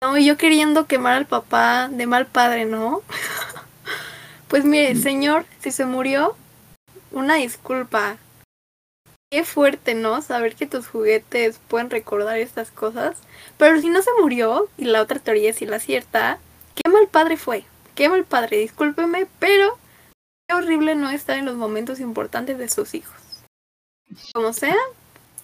No, 0.02 0.16
y 0.16 0.26
yo 0.26 0.36
queriendo 0.36 0.86
quemar 0.86 1.14
al 1.14 1.26
papá 1.26 1.88
de 1.88 2.06
mal 2.06 2.26
padre, 2.26 2.64
¿no? 2.64 3.02
pues 4.48 4.64
mire, 4.64 4.94
señor, 4.96 5.44
si 5.60 5.70
se 5.72 5.84
murió, 5.86 6.36
una 7.12 7.34
disculpa. 7.36 8.18
Qué 9.30 9.44
fuerte, 9.44 9.94
¿no? 9.94 10.22
Saber 10.22 10.54
que 10.54 10.66
tus 10.66 10.86
juguetes 10.86 11.58
pueden 11.68 11.90
recordar 11.90 12.38
estas 12.38 12.70
cosas. 12.70 13.16
Pero 13.58 13.80
si 13.80 13.88
no 13.88 14.00
se 14.00 14.10
murió, 14.20 14.68
y 14.78 14.84
la 14.84 15.02
otra 15.02 15.18
teoría 15.18 15.50
es 15.50 15.56
si 15.56 15.66
la 15.66 15.80
cierta, 15.80 16.38
qué 16.76 16.88
mal 16.90 17.08
padre 17.08 17.36
fue. 17.36 17.64
Qué 17.96 18.08
mal 18.08 18.24
padre, 18.24 18.58
discúlpeme, 18.58 19.26
pero 19.40 19.78
qué 20.46 20.54
horrible 20.54 20.94
no 20.94 21.10
estar 21.10 21.38
en 21.38 21.46
los 21.46 21.56
momentos 21.56 22.00
importantes 22.00 22.58
de 22.58 22.68
sus 22.68 22.94
hijos. 22.94 23.16
Como 24.32 24.52
sea, 24.52 24.76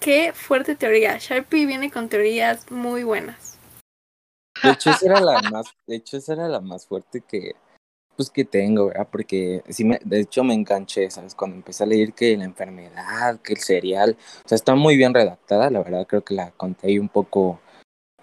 qué 0.01 0.33
fuerte 0.33 0.77
teoría. 0.77 1.19
Sharpie 1.19 1.67
viene 1.67 1.91
con 1.91 2.09
teorías 2.09 2.71
muy 2.71 3.03
buenas. 3.03 3.59
De 4.63 4.71
hecho, 4.71 4.91
esa 4.91 5.07
era 5.07 5.21
la 5.21 5.41
más, 5.51 5.67
de 5.87 5.97
hecho, 5.97 6.17
esa 6.17 6.35
era 6.35 6.49
la 6.49 6.61
más 6.61 6.87
fuerte 6.87 7.21
que, 7.21 7.57
pues, 8.17 8.31
que 8.31 8.45
tengo, 8.45 8.87
¿verdad? 8.87 9.09
Porque 9.11 9.65
sí 9.69 9.85
me, 9.85 9.99
de 10.05 10.21
hecho 10.21 10.45
me 10.45 10.55
enganché, 10.55 11.11
¿sabes? 11.11 11.35
Cuando 11.35 11.57
empecé 11.57 11.83
a 11.83 11.87
leer 11.87 12.13
que 12.13 12.37
la 12.37 12.45
enfermedad, 12.45 13.41
que 13.41 13.55
el 13.55 13.59
cereal, 13.59 14.17
o 14.45 14.49
sea, 14.49 14.57
está 14.57 14.77
muy 14.77 14.97
bien 14.97 15.15
redactada, 15.15 15.71
la 15.71 15.83
verdad, 15.83 16.07
creo 16.07 16.23
que 16.23 16.35
la 16.35 16.53
conté 16.53 16.89
ahí 16.89 16.99
un 16.99 17.09
poco, 17.09 17.61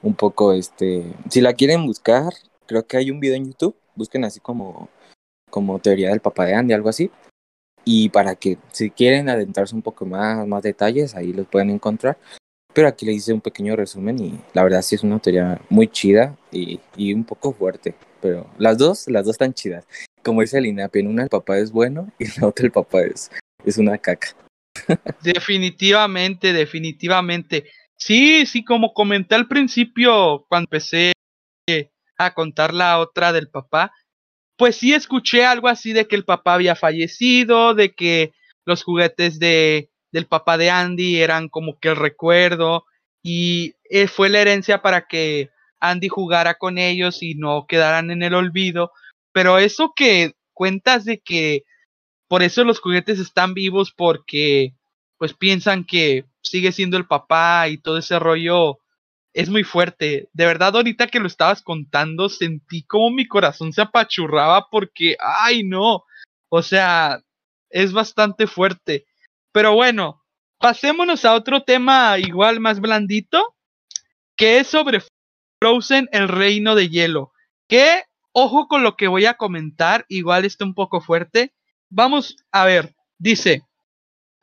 un 0.02 0.16
poco, 0.16 0.54
este, 0.54 1.04
si 1.30 1.42
la 1.42 1.54
quieren 1.54 1.86
buscar, 1.86 2.32
creo 2.68 2.88
que 2.88 2.98
hay 2.98 3.12
un 3.12 3.20
video 3.20 3.36
en 3.36 3.48
YouTube, 3.48 3.76
busquen 3.96 4.24
así 4.24 4.40
como, 4.40 4.88
como 5.50 5.80
teoría 5.80 6.10
del 6.10 6.20
papá 6.20 6.46
de 6.46 6.56
Andy, 6.56 6.74
algo 6.74 6.90
así, 6.90 7.12
y 7.86 8.10
para 8.10 8.36
que, 8.36 8.58
si 8.72 8.92
quieren 8.92 9.30
adentrarse 9.30 9.76
un 9.76 9.82
poco 9.82 10.06
más, 10.06 10.48
más 10.48 10.64
detalles, 10.64 11.16
ahí 11.16 11.34
los 11.34 11.48
pueden 11.48 11.70
encontrar. 11.70 12.18
Pero 12.74 12.88
aquí 12.88 13.06
les 13.06 13.18
hice 13.18 13.34
un 13.34 13.42
pequeño 13.42 13.76
resumen 13.76 14.20
y 14.20 14.40
la 14.54 14.64
verdad 14.64 14.84
sí 14.84 14.96
es 14.96 15.04
una 15.04 15.20
teoría 15.20 15.60
muy 15.70 15.88
chida 15.88 16.38
y, 16.52 16.80
y 16.96 17.14
un 17.14 17.24
poco 17.24 17.52
fuerte. 17.52 17.96
Pero 18.22 18.48
las 18.58 18.78
dos, 18.78 19.08
las 19.08 19.26
dos 19.26 19.34
están 19.34 19.54
chidas. 19.54 19.88
Como 20.24 20.42
dice 20.42 20.62
Linape, 20.62 21.00
en 21.00 21.08
una 21.08 21.24
el 21.24 21.30
papá 21.30 21.58
es 21.58 21.72
bueno 21.72 22.12
y 22.20 22.26
en 22.26 22.32
la 22.40 22.48
otra 22.48 22.66
el 22.66 22.72
papá 22.72 23.02
es, 23.02 23.32
es 23.66 23.78
una 23.78 23.98
caca. 23.98 24.36
Definitivamente, 25.24 26.54
definitivamente. 26.54 27.66
Sí, 27.96 28.46
sí, 28.46 28.64
como 28.64 28.94
comenté 28.94 29.36
al 29.36 29.48
principio 29.48 30.46
cuando 30.48 30.68
empecé 30.68 31.12
a 32.18 32.34
contar 32.34 32.74
la 32.74 33.00
otra 33.00 33.34
del 33.34 33.50
papá, 33.50 33.92
pues 34.60 34.76
sí 34.76 34.94
escuché 34.94 35.46
algo 35.46 35.70
así 35.70 35.94
de 35.94 36.06
que 36.06 36.18
el 36.18 36.26
papá 36.26 36.56
había 36.56 36.76
fallecido, 36.76 37.74
de 37.74 37.96
que 37.96 38.34
los 38.66 38.84
juguetes 38.84 39.40
de, 39.40 39.90
del 40.12 40.26
papá 40.26 40.58
de 40.58 40.70
Andy 40.70 41.22
eran 41.22 41.48
como 41.48 41.80
que 41.80 41.88
el 41.88 41.96
recuerdo 41.96 42.84
y 43.24 43.76
eh, 43.90 44.08
fue 44.08 44.28
la 44.28 44.42
herencia 44.42 44.82
para 44.82 45.08
que 45.08 45.50
Andy 45.80 46.10
jugara 46.10 46.56
con 46.56 46.78
ellos 46.78 47.24
y 47.24 47.36
no 47.36 47.68
quedaran 47.70 48.12
en 48.12 48.22
el 48.22 48.34
olvido. 48.34 48.92
Pero 49.32 49.60
eso 49.60 49.94
que 49.96 50.34
cuentas 50.54 51.06
de 51.06 51.20
que 51.20 51.64
por 52.28 52.44
eso 52.44 52.66
los 52.66 52.82
juguetes 52.82 53.18
están 53.18 53.54
vivos 53.54 53.94
porque 53.96 54.74
pues 55.18 55.34
piensan 55.34 55.86
que 55.86 56.26
sigue 56.42 56.74
siendo 56.74 56.98
el 56.98 57.08
papá 57.08 57.70
y 57.70 57.78
todo 57.78 57.98
ese 57.98 58.20
rollo 58.20 58.80
es 59.34 59.50
muy 59.50 59.64
fuerte. 59.64 60.30
De 60.34 60.46
verdad, 60.46 60.76
ahorita 60.76 61.08
que 61.08 61.20
lo 61.20 61.28
estabas 61.28 61.62
contando, 61.62 62.30
sentí 62.30 62.84
como 62.84 63.12
mi 63.12 63.28
corazón 63.28 63.74
se 63.74 63.82
apachurraba 63.82 64.70
porque, 64.70 65.18
ay, 65.20 65.64
no. 65.64 66.04
O 66.50 66.62
sea, 66.62 67.22
es 67.70 67.94
bastante 67.94 68.48
fuerte. 68.48 69.06
Pero 69.52 69.74
bueno, 69.76 70.24
pasémonos 70.58 71.26
a 71.26 71.34
otro 71.34 71.64
tema 71.64 72.18
igual 72.18 72.60
más 72.60 72.80
blandito, 72.80 73.56
que 74.36 74.60
es 74.60 74.68
sobre 74.68 75.04
Frozen, 75.62 76.10
el 76.12 76.28
reino 76.28 76.76
de 76.76 76.90
hielo. 76.90 77.32
Que, 77.68 78.04
ojo 78.32 78.68
con 78.68 78.84
lo 78.84 78.96
que 78.96 79.08
voy 79.08 79.26
a 79.26 79.36
comentar, 79.36 80.06
igual 80.10 80.46
está 80.46 80.66
un 80.66 80.74
poco 80.74 81.02
fuerte. 81.02 81.54
Vamos 81.90 82.36
a 82.52 82.66
ver, 82.66 82.96
dice, 83.18 83.64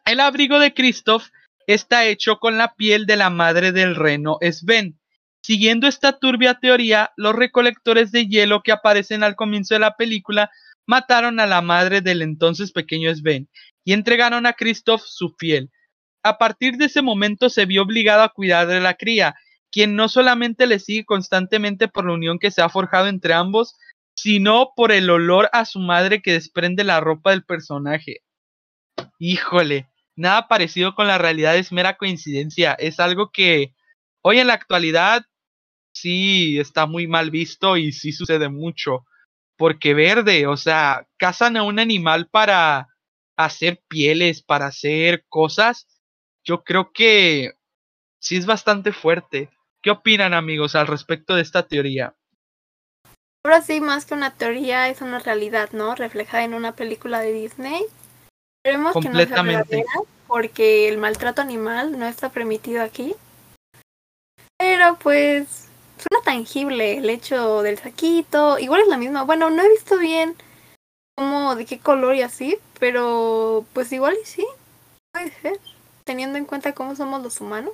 el 0.04 0.20
abrigo 0.20 0.58
de 0.58 0.74
Kristoff 0.74 1.28
está 1.66 2.06
hecho 2.06 2.38
con 2.38 2.58
la 2.58 2.74
piel 2.74 3.06
de 3.06 3.16
la 3.16 3.30
madre 3.30 3.72
del 3.72 3.94
reno 3.94 4.38
Sven. 4.40 4.98
Siguiendo 5.42 5.86
esta 5.86 6.18
turbia 6.18 6.54
teoría, 6.54 7.12
los 7.16 7.34
recolectores 7.34 8.10
de 8.10 8.26
hielo 8.26 8.62
que 8.62 8.72
aparecen 8.72 9.22
al 9.22 9.36
comienzo 9.36 9.74
de 9.74 9.80
la 9.80 9.96
película 9.96 10.50
mataron 10.86 11.40
a 11.40 11.46
la 11.46 11.62
madre 11.62 12.00
del 12.00 12.22
entonces 12.22 12.72
pequeño 12.72 13.14
Sven 13.14 13.48
y 13.84 13.92
entregaron 13.92 14.46
a 14.46 14.52
Kristoff 14.52 15.02
su 15.04 15.36
piel. 15.36 15.70
A 16.22 16.38
partir 16.38 16.76
de 16.76 16.86
ese 16.86 17.02
momento 17.02 17.48
se 17.48 17.66
vio 17.66 17.82
obligado 17.82 18.22
a 18.22 18.30
cuidar 18.30 18.66
de 18.66 18.80
la 18.80 18.94
cría, 18.94 19.36
quien 19.70 19.94
no 19.94 20.08
solamente 20.08 20.66
le 20.66 20.78
sigue 20.78 21.04
constantemente 21.04 21.86
por 21.86 22.06
la 22.06 22.14
unión 22.14 22.38
que 22.38 22.50
se 22.50 22.62
ha 22.62 22.68
forjado 22.68 23.06
entre 23.06 23.34
ambos, 23.34 23.76
sino 24.14 24.72
por 24.74 24.90
el 24.90 25.10
olor 25.10 25.48
a 25.52 25.64
su 25.64 25.78
madre 25.78 26.22
que 26.22 26.32
desprende 26.32 26.82
la 26.82 27.00
ropa 27.00 27.30
del 27.30 27.44
personaje. 27.44 28.22
Híjole, 29.18 29.88
nada 30.16 30.48
parecido 30.48 30.94
con 30.94 31.06
la 31.06 31.18
realidad 31.18 31.56
es 31.56 31.72
mera 31.72 31.96
coincidencia. 31.96 32.72
Es 32.74 32.98
algo 32.98 33.30
que 33.30 33.74
hoy 34.22 34.38
en 34.38 34.48
la 34.48 34.54
actualidad 34.54 35.24
sí 35.92 36.58
está 36.58 36.86
muy 36.86 37.06
mal 37.06 37.30
visto 37.30 37.76
y 37.76 37.92
sí 37.92 38.12
sucede 38.12 38.48
mucho. 38.48 39.04
Porque 39.56 39.94
verde, 39.94 40.46
o 40.46 40.56
sea, 40.56 41.06
cazan 41.16 41.56
a 41.56 41.62
un 41.62 41.78
animal 41.78 42.28
para 42.28 42.88
hacer 43.36 43.82
pieles, 43.88 44.42
para 44.42 44.66
hacer 44.66 45.24
cosas. 45.28 45.86
Yo 46.44 46.62
creo 46.64 46.92
que 46.92 47.52
sí 48.18 48.36
es 48.36 48.46
bastante 48.46 48.92
fuerte. 48.92 49.50
¿Qué 49.82 49.90
opinan 49.90 50.34
amigos 50.34 50.74
al 50.74 50.86
respecto 50.86 51.34
de 51.34 51.42
esta 51.42 51.66
teoría? 51.66 52.14
Ahora 53.44 53.62
sí, 53.62 53.80
más 53.80 54.04
que 54.04 54.14
una 54.14 54.34
teoría, 54.34 54.88
es 54.88 55.00
una 55.00 55.20
realidad, 55.20 55.70
¿no? 55.72 55.94
Reflejada 55.94 56.44
en 56.44 56.54
una 56.54 56.72
película 56.72 57.20
de 57.20 57.32
Disney. 57.32 57.82
Esperemos 58.66 58.94
que 58.94 58.98
no 58.98 59.02
sea 59.02 59.12
Completamente. 59.12 59.76
verdadera, 59.76 60.08
porque 60.26 60.88
el 60.88 60.98
maltrato 60.98 61.40
animal 61.40 61.96
no 61.96 62.04
está 62.04 62.30
permitido 62.30 62.82
aquí. 62.82 63.14
Pero 64.58 64.98
pues 65.00 65.68
suena 65.98 66.24
tangible 66.24 66.98
el 66.98 67.08
hecho 67.08 67.62
del 67.62 67.78
saquito. 67.78 68.58
Igual 68.58 68.80
es 68.80 68.88
la 68.88 68.96
misma. 68.96 69.22
Bueno, 69.22 69.50
no 69.50 69.62
he 69.62 69.68
visto 69.70 69.96
bien 69.98 70.34
cómo, 71.14 71.54
de 71.54 71.64
qué 71.64 71.78
color 71.78 72.16
y 72.16 72.22
así, 72.22 72.58
pero 72.80 73.64
pues 73.72 73.92
igual 73.92 74.16
y 74.20 74.26
sí, 74.26 74.44
puede 75.12 75.30
ser, 75.30 75.60
teniendo 76.02 76.36
en 76.36 76.44
cuenta 76.44 76.74
cómo 76.74 76.96
somos 76.96 77.22
los 77.22 77.40
humanos. 77.40 77.72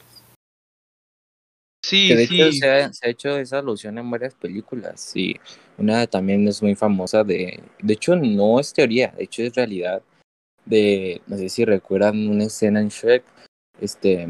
Sí, 1.83 2.09
que 2.09 2.17
de 2.17 2.27
sí. 2.27 2.35
hecho 2.43 2.53
se 2.53 2.71
ha, 2.71 2.93
se 2.93 3.07
ha 3.07 3.11
hecho 3.11 3.39
esa 3.39 3.61
alusión 3.61 3.97
en 3.97 4.11
varias 4.11 4.35
películas 4.35 5.17
y 5.17 5.41
una 5.79 6.07
también 6.07 6.47
es 6.47 6.63
muy 6.63 6.75
famosa 6.75 7.25
de, 7.25 7.61
de 7.81 7.95
hecho 7.95 8.15
no 8.15 8.61
es 8.61 8.73
teoría, 8.73 9.09
de 9.17 9.25
hecho 9.25 9.43
es 9.43 9.55
realidad, 9.55 10.03
de, 10.65 11.23
no 11.27 11.37
sé 11.37 11.49
si 11.49 11.65
recuerdan 11.65 12.29
una 12.29 12.45
escena 12.45 12.81
en 12.81 12.89
Shrek, 12.89 13.25
este, 13.81 14.29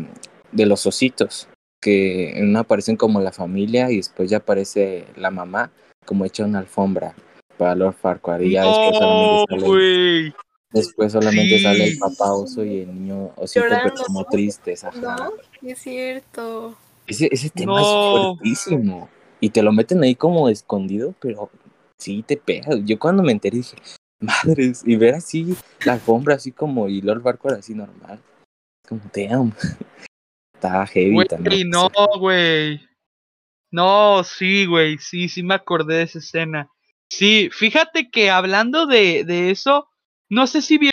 de 0.52 0.66
los 0.66 0.86
ositos, 0.86 1.48
que 1.80 2.38
en 2.38 2.50
una 2.50 2.60
aparecen 2.60 2.96
como 2.96 3.20
la 3.20 3.32
familia 3.32 3.90
y 3.90 3.96
después 3.96 4.30
ya 4.30 4.38
aparece 4.38 5.04
la 5.16 5.30
mamá 5.30 5.70
como 6.06 6.24
hecha 6.24 6.44
una 6.44 6.60
alfombra 6.60 7.14
para 7.56 7.74
Lord 7.74 7.94
Farquaad 7.94 8.40
y 8.40 8.52
ya 8.52 8.64
después 8.64 8.96
solamente 8.98 9.46
sale, 9.48 10.34
después 10.70 11.12
solamente 11.12 11.62
sale 11.62 11.84
el 11.88 11.98
papá 11.98 12.32
oso 12.32 12.64
y 12.64 12.80
el 12.80 12.94
niño 12.94 13.32
osito 13.36 13.66
pero 13.68 13.94
como 14.06 14.24
tristes, 14.24 14.84
No, 15.00 15.32
es 15.62 15.78
cierto. 15.78 16.76
Ese, 17.06 17.28
ese 17.30 17.50
tema 17.50 17.80
es 17.80 17.86
fuertísimo. 17.86 19.08
Y 19.40 19.50
te 19.50 19.62
lo 19.62 19.72
meten 19.72 20.02
ahí 20.04 20.14
como 20.14 20.48
escondido, 20.48 21.14
pero 21.18 21.50
sí 21.98 22.22
te 22.22 22.36
pega. 22.36 22.76
Yo 22.84 22.98
cuando 22.98 23.24
me 23.24 23.32
enteré 23.32 23.56
dije, 23.56 23.76
madres, 24.22 24.82
y 24.86 24.96
ver 24.96 25.14
así 25.14 25.56
la 25.84 25.94
alfombra 25.94 26.36
así 26.36 26.52
como 26.52 26.88
y 26.88 27.00
Lord 27.00 27.22
Farquaad 27.22 27.58
así 27.58 27.74
normal. 27.74 28.20
Como, 28.88 29.02
damn. 29.14 29.52
Está 30.54 30.86
heavy 30.86 31.26
también. 31.26 31.70
No, 31.70 31.90
güey. 32.18 32.80
No, 33.70 34.22
sí, 34.22 34.66
güey. 34.66 34.98
Sí, 34.98 35.28
sí 35.28 35.42
me 35.42 35.54
acordé 35.54 35.96
de 35.96 36.02
esa 36.02 36.18
escena. 36.20 36.68
Sí, 37.10 37.50
fíjate 37.52 38.10
que 38.10 38.30
hablando 38.30 38.86
de, 38.86 39.24
de 39.24 39.50
eso, 39.50 39.88
no 40.28 40.46
sé 40.46 40.62
si 40.62 40.78
vieron 40.78 40.92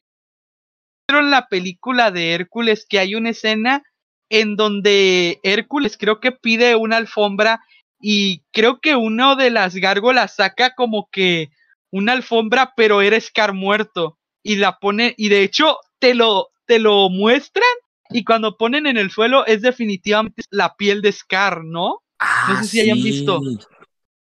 la 1.32 1.47
película 1.47 2.11
de 2.11 2.34
Hércules 2.34 2.86
que 2.89 2.99
hay 2.99 3.15
una 3.15 3.30
escena 3.30 3.84
en 4.30 4.55
donde 4.55 5.39
Hércules 5.43 5.97
creo 5.97 6.19
que 6.19 6.32
pide 6.32 6.75
una 6.75 6.97
alfombra 6.97 7.61
y 7.99 8.43
creo 8.51 8.80
que 8.80 8.95
uno 8.95 9.36
de 9.36 9.49
las 9.49 9.75
gárgolas 9.75 10.36
saca 10.36 10.75
como 10.75 11.09
que 11.11 11.51
una 11.92 12.14
alfombra, 12.14 12.74
pero 12.76 13.02
era 13.02 13.20
Scar 13.20 13.54
muerto 13.54 14.18
y 14.44 14.56
la 14.56 14.80
pone 14.80 15.14
y 15.18 15.30
de 15.30 15.44
hecho 15.44 15.78
te 16.00 16.14
lo 16.14 16.50
te 16.66 16.80
lo 16.80 17.10
muestran 17.10 17.70
y 18.10 18.24
cuando 18.24 18.58
ponen 18.58 18.88
en 18.88 18.98
el 18.98 19.12
suelo 19.12 19.46
es 19.46 19.62
definitivamente 19.62 20.44
la 20.50 20.76
piel 20.76 21.02
de 21.02 21.12
Scar, 21.12 21.64
¿no? 21.64 22.02
no 22.48 22.64
sé 22.64 22.64
si 22.66 22.80
hayan 22.82 23.02
visto. 23.02 23.42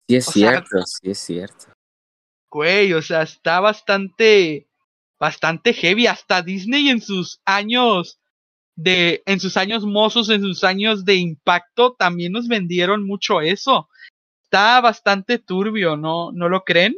Sí 0.07 0.15
es 0.15 0.25
cierto, 0.25 0.81
sí 0.85 1.11
es 1.11 1.19
cierto. 1.19 1.65
Güey, 2.49 2.93
o 2.93 3.01
sea, 3.01 3.21
está 3.23 3.59
bastante 3.59 4.67
bastante 5.19 5.73
heavy 5.73 6.07
hasta 6.07 6.41
Disney 6.41 6.89
en 6.89 7.01
sus 7.01 7.41
años 7.45 8.19
de 8.75 9.21
en 9.25 9.39
sus 9.39 9.57
años 9.57 9.83
mozos, 9.85 10.29
en 10.29 10.41
sus 10.41 10.63
años 10.63 11.03
de 11.03 11.15
impacto 11.15 11.95
también 11.99 12.31
nos 12.31 12.47
vendieron 12.47 13.05
mucho 13.05 13.41
eso. 13.41 13.89
Está 14.43 14.81
bastante 14.81 15.37
turbio, 15.37 15.97
¿no? 15.97 16.31
¿No 16.31 16.49
lo 16.49 16.63
creen? 16.63 16.95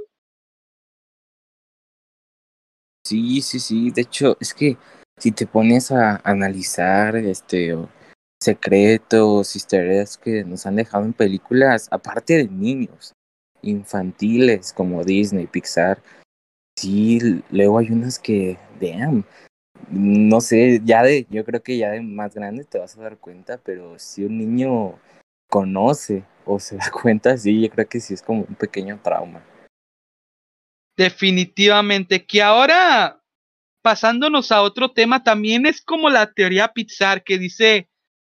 Sí, 3.06 3.41
sí, 3.41 3.60
sí. 3.60 3.91
De 3.91 4.02
hecho, 4.02 4.38
es 4.39 4.54
que 4.54 4.78
si 5.18 5.32
te 5.32 5.47
pones 5.47 5.91
a 5.91 6.22
analizar 6.24 7.16
este 7.16 7.78
secretos, 8.41 9.56
historias 9.56 10.18
que 10.18 10.43
nos 10.43 10.66
han 10.66 10.76
dejado 10.76 11.06
en 11.06 11.14
películas, 11.14 11.88
aparte 11.91 12.38
de 12.38 12.47
niños, 12.47 13.14
infantiles 13.62 14.74
como 14.74 15.04
Disney, 15.04 15.45
Pixar, 15.45 16.02
sí, 16.76 17.43
luego 17.52 17.78
hay 17.78 17.91
unas 17.91 18.18
que, 18.18 18.58
damn, 18.80 19.24
no 19.91 20.41
sé, 20.41 20.82
ya 20.84 21.04
de, 21.04 21.28
yo 21.30 21.45
creo 21.45 21.62
que 21.62 21.78
ya 21.78 21.91
de 21.91 22.02
más 22.02 22.34
grande 22.34 22.64
te 22.64 22.80
vas 22.80 22.97
a 22.97 23.02
dar 23.02 23.18
cuenta, 23.18 23.60
pero 23.64 23.99
si 23.99 24.26
un 24.26 24.39
niño 24.39 24.95
conoce 25.49 26.24
o 26.45 26.60
se 26.60 26.78
da 26.78 26.89
cuenta, 27.04 27.38
sí, 27.38 27.62
yo 27.62 27.70
creo 27.70 27.88
que 27.88 27.99
sí 27.99 28.16
es 28.16 28.24
como 28.24 28.41
un 28.41 28.56
pequeño 28.56 28.99
trauma. 29.04 29.43
Definitivamente, 31.02 32.28
que 32.28 32.43
ahora 32.43 33.24
pasándonos 33.82 34.52
a 34.52 34.62
otro 34.62 34.91
tema, 34.91 35.24
también 35.24 35.66
es 35.66 35.82
como 35.82 36.12
la 36.12 36.32
teoría 36.32 36.68
Pixar 36.68 37.24
que 37.24 37.39
dice 37.39 37.89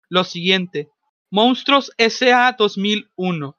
lo 0.10 0.26
siguiente. 0.26 0.90
Monstruos 1.32 1.94
SA 1.98 2.58
2001. 2.60 3.58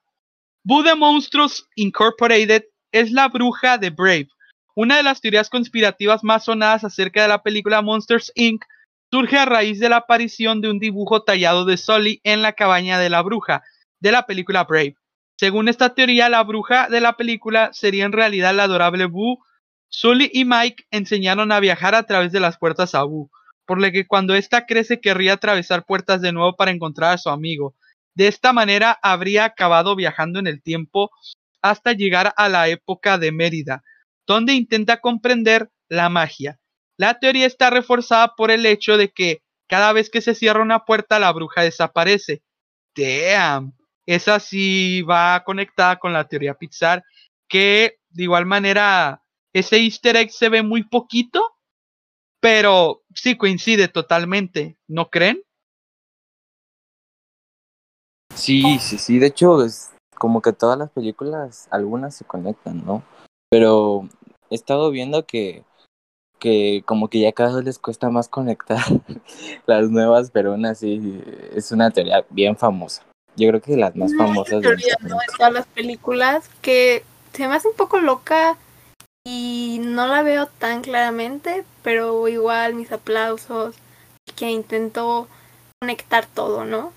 Bude 0.62 0.94
Monstruos 0.94 1.66
Incorporated 1.74 2.64
es 2.92 3.10
la 3.10 3.28
bruja 3.28 3.78
de 3.78 3.88
Brave. 3.88 4.28
Una 4.74 4.98
de 4.98 5.04
las 5.04 5.22
teorías 5.22 5.48
conspirativas 5.48 6.22
más 6.22 6.44
sonadas 6.44 6.84
acerca 6.84 7.22
de 7.22 7.28
la 7.28 7.42
película 7.42 7.80
Monsters 7.80 8.30
Inc. 8.34 8.62
surge 9.10 9.38
a 9.38 9.46
raíz 9.46 9.80
de 9.80 9.88
la 9.88 9.96
aparición 9.96 10.60
de 10.60 10.70
un 10.70 10.78
dibujo 10.78 11.22
tallado 11.22 11.64
de 11.64 11.78
Sully 11.78 12.20
en 12.24 12.42
la 12.42 12.52
cabaña 12.52 12.98
de 12.98 13.08
la 13.08 13.22
bruja 13.22 13.62
de 14.00 14.12
la 14.12 14.26
película 14.26 14.64
Brave. 14.64 14.96
Según 15.38 15.68
esta 15.68 15.94
teoría, 15.94 16.28
la 16.28 16.42
bruja 16.42 16.88
de 16.88 17.00
la 17.00 17.16
película 17.16 17.70
sería 17.72 18.04
en 18.04 18.12
realidad 18.12 18.54
la 18.54 18.64
adorable 18.64 19.06
Boo 19.06 19.38
Sully 19.88 20.30
y 20.32 20.44
Mike 20.44 20.84
enseñaron 20.90 21.50
a 21.52 21.60
viajar 21.60 21.94
a 21.94 22.02
través 22.02 22.32
de 22.32 22.40
las 22.40 22.58
puertas 22.58 22.94
a 22.94 23.04
Boo, 23.04 23.30
por 23.66 23.80
lo 23.80 23.90
que 23.90 24.06
cuando 24.06 24.34
ésta 24.34 24.66
crece 24.66 25.00
querría 25.00 25.34
atravesar 25.34 25.84
puertas 25.84 26.20
de 26.20 26.32
nuevo 26.32 26.56
para 26.56 26.70
encontrar 26.70 27.14
a 27.14 27.18
su 27.18 27.30
amigo. 27.30 27.74
De 28.14 28.28
esta 28.28 28.52
manera 28.52 28.98
habría 29.02 29.44
acabado 29.44 29.96
viajando 29.96 30.38
en 30.38 30.46
el 30.46 30.62
tiempo 30.62 31.10
hasta 31.62 31.92
llegar 31.92 32.34
a 32.36 32.48
la 32.48 32.68
época 32.68 33.16
de 33.18 33.32
Mérida, 33.32 33.82
donde 34.26 34.54
intenta 34.54 35.00
comprender 35.00 35.70
la 35.88 36.08
magia. 36.08 36.58
La 36.96 37.18
teoría 37.18 37.46
está 37.46 37.70
reforzada 37.70 38.34
por 38.36 38.50
el 38.50 38.66
hecho 38.66 38.96
de 38.96 39.10
que 39.10 39.42
cada 39.68 39.92
vez 39.92 40.10
que 40.10 40.20
se 40.20 40.34
cierra 40.34 40.62
una 40.62 40.84
puerta 40.84 41.18
la 41.18 41.32
bruja 41.32 41.62
desaparece. 41.62 42.42
Damn. 42.96 43.77
Esa 44.08 44.40
sí 44.40 45.02
va 45.02 45.44
conectada 45.44 45.98
con 45.98 46.14
la 46.14 46.26
teoría 46.26 46.54
Pixar, 46.54 47.04
que 47.46 47.98
de 48.08 48.22
igual 48.22 48.46
manera 48.46 49.22
ese 49.52 49.76
easter 49.76 50.16
egg 50.16 50.30
se 50.30 50.48
ve 50.48 50.62
muy 50.62 50.82
poquito, 50.82 51.44
pero 52.40 53.02
sí 53.14 53.36
coincide 53.36 53.86
totalmente, 53.88 54.78
¿no 54.86 55.10
creen? 55.10 55.42
Sí, 58.34 58.78
sí, 58.78 58.96
sí, 58.96 59.18
de 59.18 59.26
hecho 59.26 59.62
es 59.62 59.90
como 60.16 60.40
que 60.40 60.54
todas 60.54 60.78
las 60.78 60.90
películas, 60.90 61.68
algunas 61.70 62.16
se 62.16 62.24
conectan, 62.24 62.86
¿no? 62.86 63.02
Pero 63.50 64.08
he 64.48 64.54
estado 64.54 64.90
viendo 64.90 65.26
que, 65.26 65.64
que 66.38 66.82
como 66.86 67.08
que 67.08 67.20
ya 67.20 67.32
cada 67.32 67.56
vez 67.56 67.64
les 67.66 67.78
cuesta 67.78 68.08
más 68.08 68.30
conectar 68.30 68.80
las 69.66 69.90
nuevas, 69.90 70.30
pero 70.30 70.52
aún 70.52 70.64
así 70.64 71.22
es 71.52 71.72
una 71.72 71.90
teoría 71.90 72.24
bien 72.30 72.56
famosa. 72.56 73.07
Yo 73.38 73.48
creo 73.48 73.60
que 73.60 73.76
las 73.76 73.94
más 73.94 74.14
famosas. 74.16 74.60
de 74.62 74.76
todas 75.36 75.52
las 75.52 75.66
películas 75.68 76.50
que 76.60 77.04
se 77.32 77.46
me 77.46 77.54
hace 77.54 77.68
un 77.68 77.76
poco 77.76 78.00
loca 78.00 78.58
y 79.24 79.78
no 79.80 80.08
la 80.08 80.22
veo 80.22 80.46
tan 80.46 80.82
claramente, 80.82 81.64
pero 81.82 82.26
igual 82.26 82.74
mis 82.74 82.90
aplausos, 82.90 83.76
que 84.34 84.50
intentó 84.50 85.28
conectar 85.80 86.26
todo, 86.26 86.64
¿no? 86.64 86.92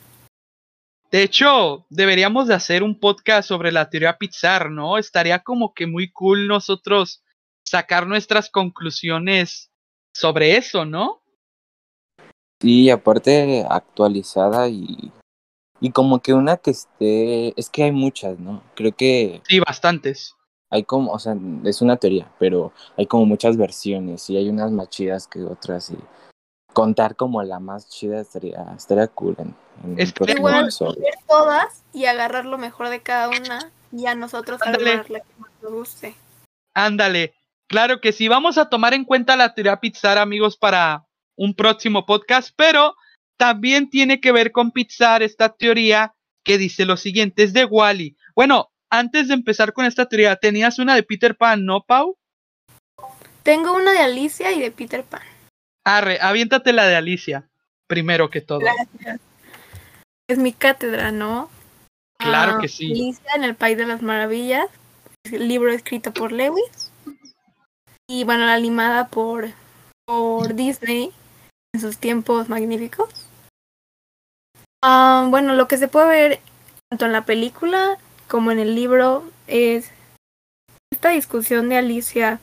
De 1.11 1.23
hecho, 1.23 1.85
deberíamos 1.89 2.47
de 2.47 2.55
hacer 2.55 2.81
un 2.81 2.99
podcast 2.99 3.47
sobre 3.47 3.71
la 3.71 3.89
teoría 3.89 4.17
Pixar, 4.17 4.71
¿no? 4.71 4.97
Estaría 4.97 5.39
como 5.39 5.73
que 5.73 5.85
muy 5.85 6.09
cool 6.11 6.47
nosotros 6.47 7.21
sacar 7.63 8.07
nuestras 8.07 8.49
conclusiones 8.49 9.69
sobre 10.15 10.57
eso, 10.57 10.85
¿no? 10.85 11.21
Sí, 12.61 12.89
aparte 12.89 13.65
actualizada 13.69 14.69
y, 14.69 15.11
y 15.81 15.91
como 15.91 16.21
que 16.21 16.33
una 16.33 16.55
que 16.55 16.71
esté, 16.71 17.59
es 17.59 17.69
que 17.69 17.83
hay 17.83 17.91
muchas, 17.91 18.39
¿no? 18.39 18.63
Creo 18.75 18.95
que... 18.95 19.41
Sí, 19.47 19.59
bastantes 19.59 20.35
hay 20.71 20.85
como, 20.85 21.11
o 21.11 21.19
sea, 21.19 21.35
es 21.65 21.81
una 21.81 21.97
teoría, 21.97 22.31
pero 22.39 22.71
hay 22.97 23.05
como 23.05 23.25
muchas 23.25 23.57
versiones 23.57 24.29
y 24.29 24.37
hay 24.37 24.47
unas 24.47 24.71
más 24.71 24.89
chidas 24.89 25.27
que 25.27 25.43
otras 25.43 25.91
y 25.91 25.97
contar 26.73 27.17
como 27.17 27.43
la 27.43 27.59
más 27.59 27.89
chida 27.89 28.21
estaría, 28.21 28.73
estaría 28.77 29.07
cool 29.07 29.35
en, 29.37 29.53
es 29.99 30.13
igual 30.29 30.69
ver 30.79 31.13
todas 31.27 31.83
y 31.91 32.05
agarrar 32.05 32.45
lo 32.45 32.57
mejor 32.57 32.87
de 32.87 33.01
cada 33.01 33.27
una 33.27 33.69
y 33.91 34.05
a 34.05 34.15
nosotros 34.15 34.61
agarrar 34.61 35.09
la 35.09 35.19
que 35.19 35.33
más 35.37 35.51
nos 35.61 35.73
guste. 35.73 36.15
Ándale, 36.73 37.33
claro 37.67 37.99
que 37.99 38.13
sí, 38.13 38.29
vamos 38.29 38.57
a 38.57 38.69
tomar 38.69 38.93
en 38.93 39.03
cuenta 39.03 39.35
la 39.35 39.53
teoría 39.53 39.81
Pixar, 39.81 40.17
amigos, 40.17 40.55
para 40.55 41.05
un 41.35 41.53
próximo 41.53 42.05
podcast, 42.05 42.53
pero 42.55 42.95
también 43.41 43.89
tiene 43.89 44.21
que 44.21 44.31
ver 44.31 44.51
con 44.51 44.69
Pixar 44.69 45.23
esta 45.23 45.49
teoría 45.49 46.13
que 46.43 46.59
dice 46.59 46.85
lo 46.85 46.95
siguiente, 46.95 47.41
es 47.41 47.53
de 47.53 47.65
Wally. 47.65 48.15
Bueno, 48.35 48.71
antes 48.91 49.29
de 49.29 49.33
empezar 49.33 49.73
con 49.73 49.85
esta 49.85 50.05
teoría, 50.05 50.35
tenías 50.35 50.77
una 50.77 50.93
de 50.93 51.01
Peter 51.01 51.35
Pan, 51.35 51.65
¿no, 51.65 51.81
Pau? 51.81 52.19
Tengo 53.41 53.73
una 53.73 53.93
de 53.93 53.97
Alicia 53.97 54.51
y 54.51 54.61
de 54.61 54.69
Peter 54.69 55.03
Pan. 55.03 55.23
Arre, 55.83 56.19
aviéntate 56.21 56.71
la 56.71 56.85
de 56.85 56.95
Alicia, 56.95 57.49
primero 57.87 58.29
que 58.29 58.41
todo. 58.41 58.59
Gracias. 58.59 59.19
Es 60.27 60.37
mi 60.37 60.53
cátedra, 60.53 61.11
¿no? 61.11 61.49
Claro 62.19 62.61
que 62.61 62.67
sí. 62.67 62.91
Alicia 62.91 63.31
en 63.35 63.43
el 63.43 63.55
País 63.55 63.75
de 63.75 63.87
las 63.87 64.03
Maravillas, 64.03 64.67
el 65.31 65.47
libro 65.47 65.71
escrito 65.71 66.13
por 66.13 66.31
Lewis. 66.31 66.91
Y 68.07 68.23
bueno, 68.23 68.45
la 68.45 68.53
animada 68.53 69.07
por, 69.07 69.49
por 70.05 70.53
Disney 70.53 71.11
en 71.73 71.81
sus 71.81 71.97
tiempos 71.97 72.49
magníficos. 72.49 73.20
Ah, 74.83 75.27
bueno, 75.29 75.53
lo 75.53 75.67
que 75.67 75.77
se 75.77 75.87
puede 75.87 76.07
ver 76.07 76.39
tanto 76.89 77.05
en 77.05 77.13
la 77.13 77.25
película 77.25 77.97
como 78.27 78.51
en 78.51 78.59
el 78.59 78.75
libro, 78.75 79.29
es 79.47 79.91
esta 80.91 81.09
discusión 81.09 81.69
de 81.69 81.77
Alicia 81.77 82.39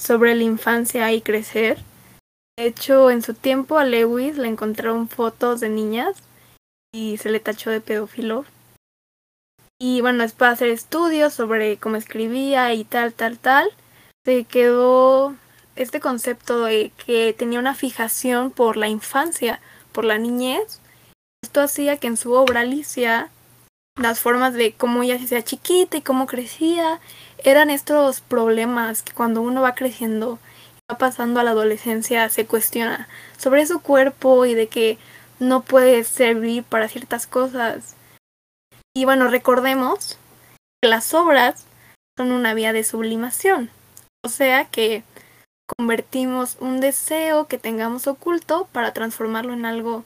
sobre 0.00 0.34
la 0.34 0.42
infancia 0.42 1.12
y 1.12 1.20
crecer, 1.20 1.78
De 2.56 2.66
hecho, 2.66 3.10
en 3.10 3.22
su 3.22 3.34
tiempo 3.34 3.78
a 3.78 3.84
Lewis 3.84 4.36
le 4.36 4.48
encontraron 4.48 5.08
fotos 5.08 5.60
de 5.60 5.68
niñas 5.68 6.22
y 6.92 7.16
se 7.18 7.30
le 7.30 7.38
tachó 7.38 7.70
de 7.70 7.80
pedófilo. 7.80 8.44
Y 9.80 10.00
bueno, 10.00 10.24
después 10.24 10.48
de 10.48 10.54
hacer 10.54 10.68
estudios 10.70 11.34
sobre 11.34 11.76
cómo 11.76 11.94
escribía 11.94 12.74
y 12.74 12.84
tal, 12.84 13.12
tal, 13.14 13.38
tal, 13.38 13.70
se 14.24 14.44
quedó 14.44 15.36
este 15.76 16.00
concepto 16.00 16.64
de 16.64 16.90
que 17.06 17.32
tenía 17.32 17.60
una 17.60 17.76
fijación 17.76 18.50
por 18.50 18.76
la 18.76 18.88
infancia, 18.88 19.60
por 19.92 20.04
la 20.04 20.18
niñez. 20.18 20.80
Esto 21.48 21.62
hacía 21.62 21.96
que 21.96 22.08
en 22.08 22.18
su 22.18 22.34
obra 22.34 22.60
Alicia 22.60 23.30
las 23.96 24.20
formas 24.20 24.52
de 24.52 24.74
cómo 24.74 25.02
ella 25.02 25.16
se 25.16 25.24
hacía 25.24 25.42
chiquita 25.42 25.96
y 25.96 26.02
cómo 26.02 26.26
crecía 26.26 27.00
eran 27.42 27.70
estos 27.70 28.20
problemas 28.20 29.02
que 29.02 29.14
cuando 29.14 29.40
uno 29.40 29.62
va 29.62 29.74
creciendo 29.74 30.38
y 30.76 30.92
va 30.92 30.98
pasando 30.98 31.40
a 31.40 31.44
la 31.44 31.52
adolescencia 31.52 32.28
se 32.28 32.44
cuestiona 32.44 33.08
sobre 33.38 33.64
su 33.64 33.80
cuerpo 33.80 34.44
y 34.44 34.52
de 34.52 34.66
que 34.66 34.98
no 35.38 35.62
puede 35.62 36.04
servir 36.04 36.64
para 36.64 36.86
ciertas 36.86 37.26
cosas. 37.26 37.96
Y 38.94 39.06
bueno, 39.06 39.28
recordemos 39.28 40.18
que 40.82 40.90
las 40.90 41.14
obras 41.14 41.64
son 42.18 42.30
una 42.30 42.52
vía 42.52 42.74
de 42.74 42.84
sublimación, 42.84 43.70
o 44.22 44.28
sea 44.28 44.66
que 44.66 45.02
convertimos 45.78 46.58
un 46.60 46.80
deseo 46.80 47.46
que 47.46 47.56
tengamos 47.56 48.06
oculto 48.06 48.68
para 48.70 48.92
transformarlo 48.92 49.54
en 49.54 49.64
algo 49.64 50.04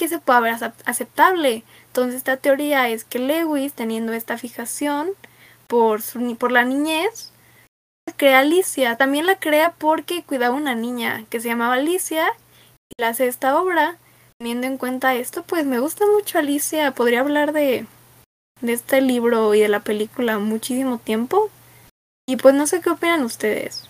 que 0.00 0.08
se 0.08 0.18
pueda 0.18 0.40
ver 0.40 0.54
aceptable. 0.86 1.62
Entonces 1.88 2.14
esta 2.14 2.38
teoría 2.38 2.88
es 2.88 3.04
que 3.04 3.18
Lewis, 3.18 3.74
teniendo 3.74 4.14
esta 4.14 4.38
fijación 4.38 5.10
por, 5.66 6.00
su, 6.00 6.36
por 6.36 6.52
la 6.52 6.64
niñez, 6.64 7.34
crea 8.16 8.38
Alicia. 8.38 8.96
También 8.96 9.26
la 9.26 9.38
crea 9.38 9.74
porque 9.76 10.22
cuidaba 10.22 10.54
una 10.56 10.74
niña 10.74 11.26
que 11.28 11.38
se 11.38 11.48
llamaba 11.48 11.74
Alicia 11.74 12.32
y 12.88 13.02
la 13.02 13.08
hace 13.08 13.26
esta 13.26 13.60
obra. 13.60 13.98
Teniendo 14.38 14.66
en 14.66 14.78
cuenta 14.78 15.14
esto, 15.14 15.42
pues 15.42 15.66
me 15.66 15.80
gusta 15.80 16.06
mucho 16.06 16.38
Alicia. 16.38 16.92
Podría 16.92 17.20
hablar 17.20 17.52
de, 17.52 17.84
de 18.62 18.72
este 18.72 19.02
libro 19.02 19.54
y 19.54 19.60
de 19.60 19.68
la 19.68 19.80
película 19.80 20.38
muchísimo 20.38 20.96
tiempo. 20.96 21.50
Y 22.26 22.36
pues 22.36 22.54
no 22.54 22.66
sé 22.66 22.80
qué 22.80 22.88
opinan 22.88 23.22
ustedes. 23.22 23.86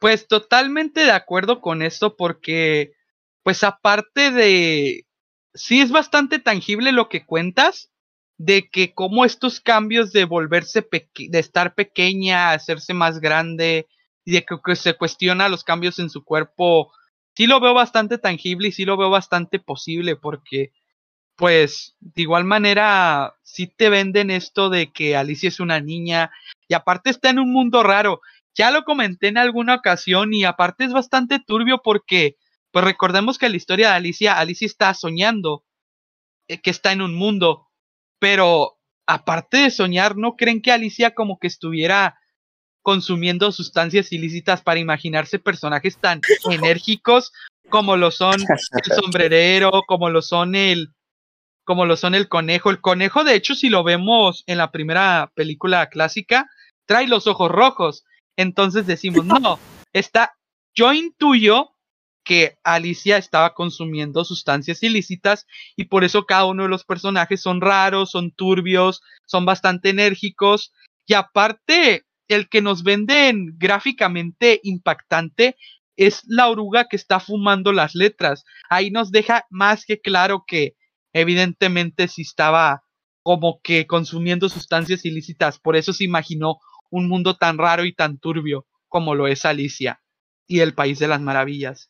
Pues 0.00 0.26
totalmente 0.26 1.04
de 1.04 1.12
acuerdo 1.12 1.60
con 1.60 1.82
esto 1.82 2.16
porque, 2.16 2.94
pues 3.42 3.64
aparte 3.64 4.30
de, 4.30 5.06
sí 5.54 5.80
es 5.80 5.90
bastante 5.90 6.38
tangible 6.38 6.92
lo 6.92 7.08
que 7.08 7.24
cuentas, 7.26 7.90
de 8.38 8.68
que 8.70 8.92
como 8.94 9.24
estos 9.24 9.60
cambios 9.60 10.12
de 10.12 10.24
volverse, 10.24 10.86
de 10.90 11.38
estar 11.38 11.74
pequeña, 11.74 12.50
a 12.50 12.54
hacerse 12.54 12.94
más 12.94 13.20
grande, 13.20 13.86
y 14.24 14.32
de 14.32 14.44
que, 14.44 14.76
se 14.76 14.94
cuestiona 14.94 15.48
los 15.48 15.64
cambios 15.64 15.98
en 15.98 16.10
su 16.10 16.24
cuerpo, 16.24 16.92
sí 17.34 17.46
lo 17.46 17.60
veo 17.60 17.74
bastante 17.74 18.18
tangible 18.18 18.68
y 18.68 18.72
sí 18.72 18.84
lo 18.84 18.96
veo 18.96 19.10
bastante 19.10 19.58
posible 19.58 20.16
porque, 20.16 20.72
pues, 21.36 21.96
de 22.00 22.22
igual 22.22 22.44
manera, 22.44 23.34
sí 23.42 23.66
te 23.66 23.90
venden 23.90 24.30
esto 24.30 24.70
de 24.70 24.92
que 24.92 25.16
Alicia 25.16 25.48
es 25.48 25.60
una 25.60 25.80
niña 25.80 26.30
y 26.68 26.74
aparte 26.74 27.10
está 27.10 27.30
en 27.30 27.38
un 27.38 27.52
mundo 27.52 27.82
raro. 27.82 28.20
Ya 28.54 28.70
lo 28.70 28.84
comenté 28.84 29.28
en 29.28 29.38
alguna 29.38 29.74
ocasión 29.76 30.34
y 30.34 30.44
aparte 30.44 30.84
es 30.84 30.92
bastante 30.92 31.40
turbio 31.40 31.80
porque, 31.82 32.36
pues 32.72 32.84
recordemos 32.84 33.38
que 33.38 33.48
la 33.48 33.56
historia 33.56 33.88
de 33.90 33.94
Alicia, 33.94 34.38
Alicia 34.38 34.66
está 34.66 34.92
soñando 34.94 35.64
eh, 36.48 36.60
que 36.60 36.70
está 36.70 36.92
en 36.92 37.02
un 37.02 37.14
mundo, 37.14 37.68
pero 38.18 38.78
aparte 39.06 39.58
de 39.58 39.70
soñar, 39.70 40.16
¿no 40.16 40.36
creen 40.36 40.62
que 40.62 40.72
Alicia 40.72 41.14
como 41.14 41.38
que 41.38 41.46
estuviera 41.46 42.18
consumiendo 42.82 43.52
sustancias 43.52 44.12
ilícitas 44.12 44.62
para 44.62 44.80
imaginarse 44.80 45.38
personajes 45.38 45.98
tan 45.98 46.20
enérgicos 46.50 47.32
como 47.68 47.96
lo 47.96 48.10
son 48.10 48.40
el 48.40 48.92
sombrerero, 49.02 49.82
como 49.86 50.10
lo 50.10 50.22
son 50.22 50.54
el 50.54 50.88
como 51.64 51.86
lo 51.86 51.96
son 51.96 52.14
el 52.14 52.28
conejo. 52.28 52.70
El 52.70 52.80
conejo, 52.80 53.22
de 53.22 53.36
hecho, 53.36 53.54
si 53.54 53.68
lo 53.68 53.84
vemos 53.84 54.42
en 54.46 54.58
la 54.58 54.72
primera 54.72 55.30
película 55.34 55.88
clásica, 55.88 56.50
trae 56.86 57.06
los 57.06 57.26
ojos 57.26 57.50
rojos. 57.50 58.04
Entonces 58.36 58.86
decimos, 58.86 59.24
no, 59.40 59.58
está, 59.92 60.34
yo 60.74 60.92
intuyo 60.92 61.71
que 62.24 62.56
Alicia 62.62 63.16
estaba 63.16 63.54
consumiendo 63.54 64.24
sustancias 64.24 64.82
ilícitas 64.82 65.46
y 65.76 65.84
por 65.84 66.04
eso 66.04 66.24
cada 66.24 66.44
uno 66.44 66.64
de 66.64 66.68
los 66.68 66.84
personajes 66.84 67.40
son 67.40 67.60
raros, 67.60 68.10
son 68.10 68.32
turbios, 68.32 69.02
son 69.26 69.44
bastante 69.44 69.90
enérgicos 69.90 70.72
y 71.06 71.14
aparte 71.14 72.04
el 72.28 72.48
que 72.48 72.62
nos 72.62 72.82
venden 72.82 73.56
gráficamente 73.58 74.60
impactante 74.62 75.56
es 75.96 76.22
la 76.26 76.48
oruga 76.48 76.86
que 76.88 76.96
está 76.96 77.20
fumando 77.20 77.72
las 77.72 77.94
letras. 77.94 78.44
Ahí 78.70 78.90
nos 78.90 79.10
deja 79.10 79.46
más 79.50 79.84
que 79.84 80.00
claro 80.00 80.44
que 80.46 80.74
evidentemente 81.12 82.08
si 82.08 82.22
estaba 82.22 82.84
como 83.22 83.60
que 83.62 83.86
consumiendo 83.86 84.48
sustancias 84.48 85.04
ilícitas, 85.04 85.58
por 85.58 85.76
eso 85.76 85.92
se 85.92 86.04
imaginó 86.04 86.58
un 86.90 87.08
mundo 87.08 87.36
tan 87.36 87.58
raro 87.58 87.84
y 87.84 87.94
tan 87.94 88.18
turbio 88.18 88.66
como 88.88 89.14
lo 89.14 89.26
es 89.26 89.44
Alicia 89.44 90.02
y 90.46 90.60
el 90.60 90.74
País 90.74 90.98
de 90.98 91.08
las 91.08 91.20
Maravillas. 91.20 91.88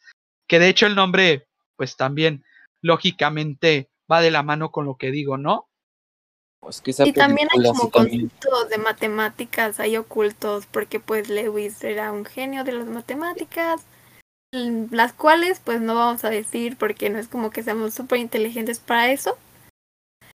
Que 0.52 0.58
de 0.58 0.68
hecho 0.68 0.84
el 0.84 0.94
nombre, 0.94 1.48
pues 1.76 1.96
también, 1.96 2.44
lógicamente, 2.82 3.88
va 4.10 4.20
de 4.20 4.30
la 4.30 4.42
mano 4.42 4.70
con 4.70 4.84
lo 4.84 4.96
que 4.96 5.10
digo, 5.10 5.38
¿no? 5.38 5.66
Pues 6.60 6.82
y 7.06 7.14
también 7.14 7.48
hay 7.50 7.70
como 7.70 7.90
conceptos 7.90 8.68
de 8.68 8.76
matemáticas 8.76 9.80
hay 9.80 9.96
ocultos, 9.96 10.66
porque 10.66 11.00
pues 11.00 11.30
Lewis 11.30 11.82
era 11.82 12.12
un 12.12 12.26
genio 12.26 12.64
de 12.64 12.72
las 12.72 12.86
matemáticas, 12.86 13.80
las 14.52 15.14
cuales 15.14 15.58
pues 15.58 15.80
no 15.80 15.94
vamos 15.94 16.22
a 16.22 16.28
decir 16.28 16.76
porque 16.76 17.08
no 17.08 17.18
es 17.18 17.28
como 17.28 17.48
que 17.48 17.62
seamos 17.62 17.94
súper 17.94 18.18
inteligentes 18.18 18.78
para 18.78 19.10
eso, 19.10 19.38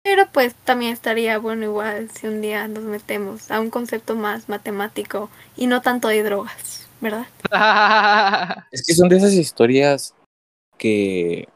pero 0.02 0.28
pues 0.30 0.54
también 0.54 0.92
estaría 0.92 1.38
bueno 1.38 1.64
igual 1.64 2.10
si 2.10 2.26
un 2.26 2.42
día 2.42 2.68
nos 2.68 2.84
metemos 2.84 3.50
a 3.50 3.60
un 3.60 3.70
concepto 3.70 4.14
más 4.14 4.50
matemático 4.50 5.30
y 5.56 5.68
no 5.68 5.80
tanto 5.80 6.08
de 6.08 6.22
drogas, 6.22 6.81
¿verdad? 7.02 7.26
es 8.70 8.82
que 8.86 8.94
son 8.94 9.08
de 9.08 9.16
esas 9.16 9.34
historias 9.34 10.14
que, 10.78 11.48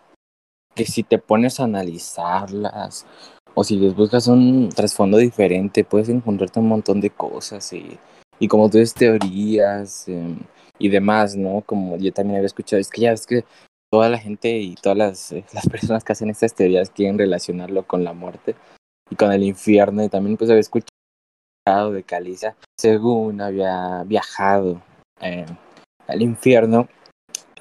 que 0.75 0.85
si 0.85 1.05
te 1.05 1.19
pones 1.19 1.61
a 1.61 1.65
analizarlas 1.65 3.07
o 3.55 3.65
si 3.65 3.77
les 3.77 3.95
buscas 3.95 4.27
un 4.27 4.69
trasfondo 4.69 5.17
diferente, 5.17 5.85
puedes 5.85 6.09
encontrarte 6.09 6.61
un 6.61 6.69
montón 6.69 7.01
de 7.01 7.11
cosas 7.11 7.73
y, 7.73 7.99
y 8.39 8.49
como 8.49 8.69
tú 8.69 8.79
teorías 8.95 10.09
em, 10.09 10.41
y 10.79 10.89
demás, 10.89 11.37
¿no? 11.37 11.63
Como 11.63 11.97
yo 11.97 12.13
también 12.13 12.37
había 12.37 12.47
escuchado, 12.47 12.81
es 12.81 12.91
que 12.91 13.03
ya 13.03 13.13
es 13.13 13.27
que 13.27 13.45
toda 13.91 14.11
la 14.11 14.19
gente 14.19 14.59
y 14.59 14.75
todas 14.75 14.99
las, 14.99 15.33
eh, 15.33 15.45
las 15.55 15.67
personas 15.69 16.05
que 16.05 16.13
hacen 16.13 16.29
estas 16.29 16.55
teorías 16.55 16.91
quieren 16.91 17.19
relacionarlo 17.19 17.87
con 17.87 18.05
la 18.05 18.13
muerte 18.13 18.57
y 19.09 19.15
con 19.15 19.33
el 19.33 19.45
infierno. 19.45 20.05
Y 20.05 20.09
también 20.09 20.37
pues 20.37 20.51
había 20.51 20.61
escuchado 20.61 20.91
de 21.93 22.03
Caliza, 22.03 22.57
según 22.79 23.41
había 23.41 24.03
viajado 24.05 24.83
eh, 25.21 25.47
al 26.07 26.23
infierno 26.23 26.89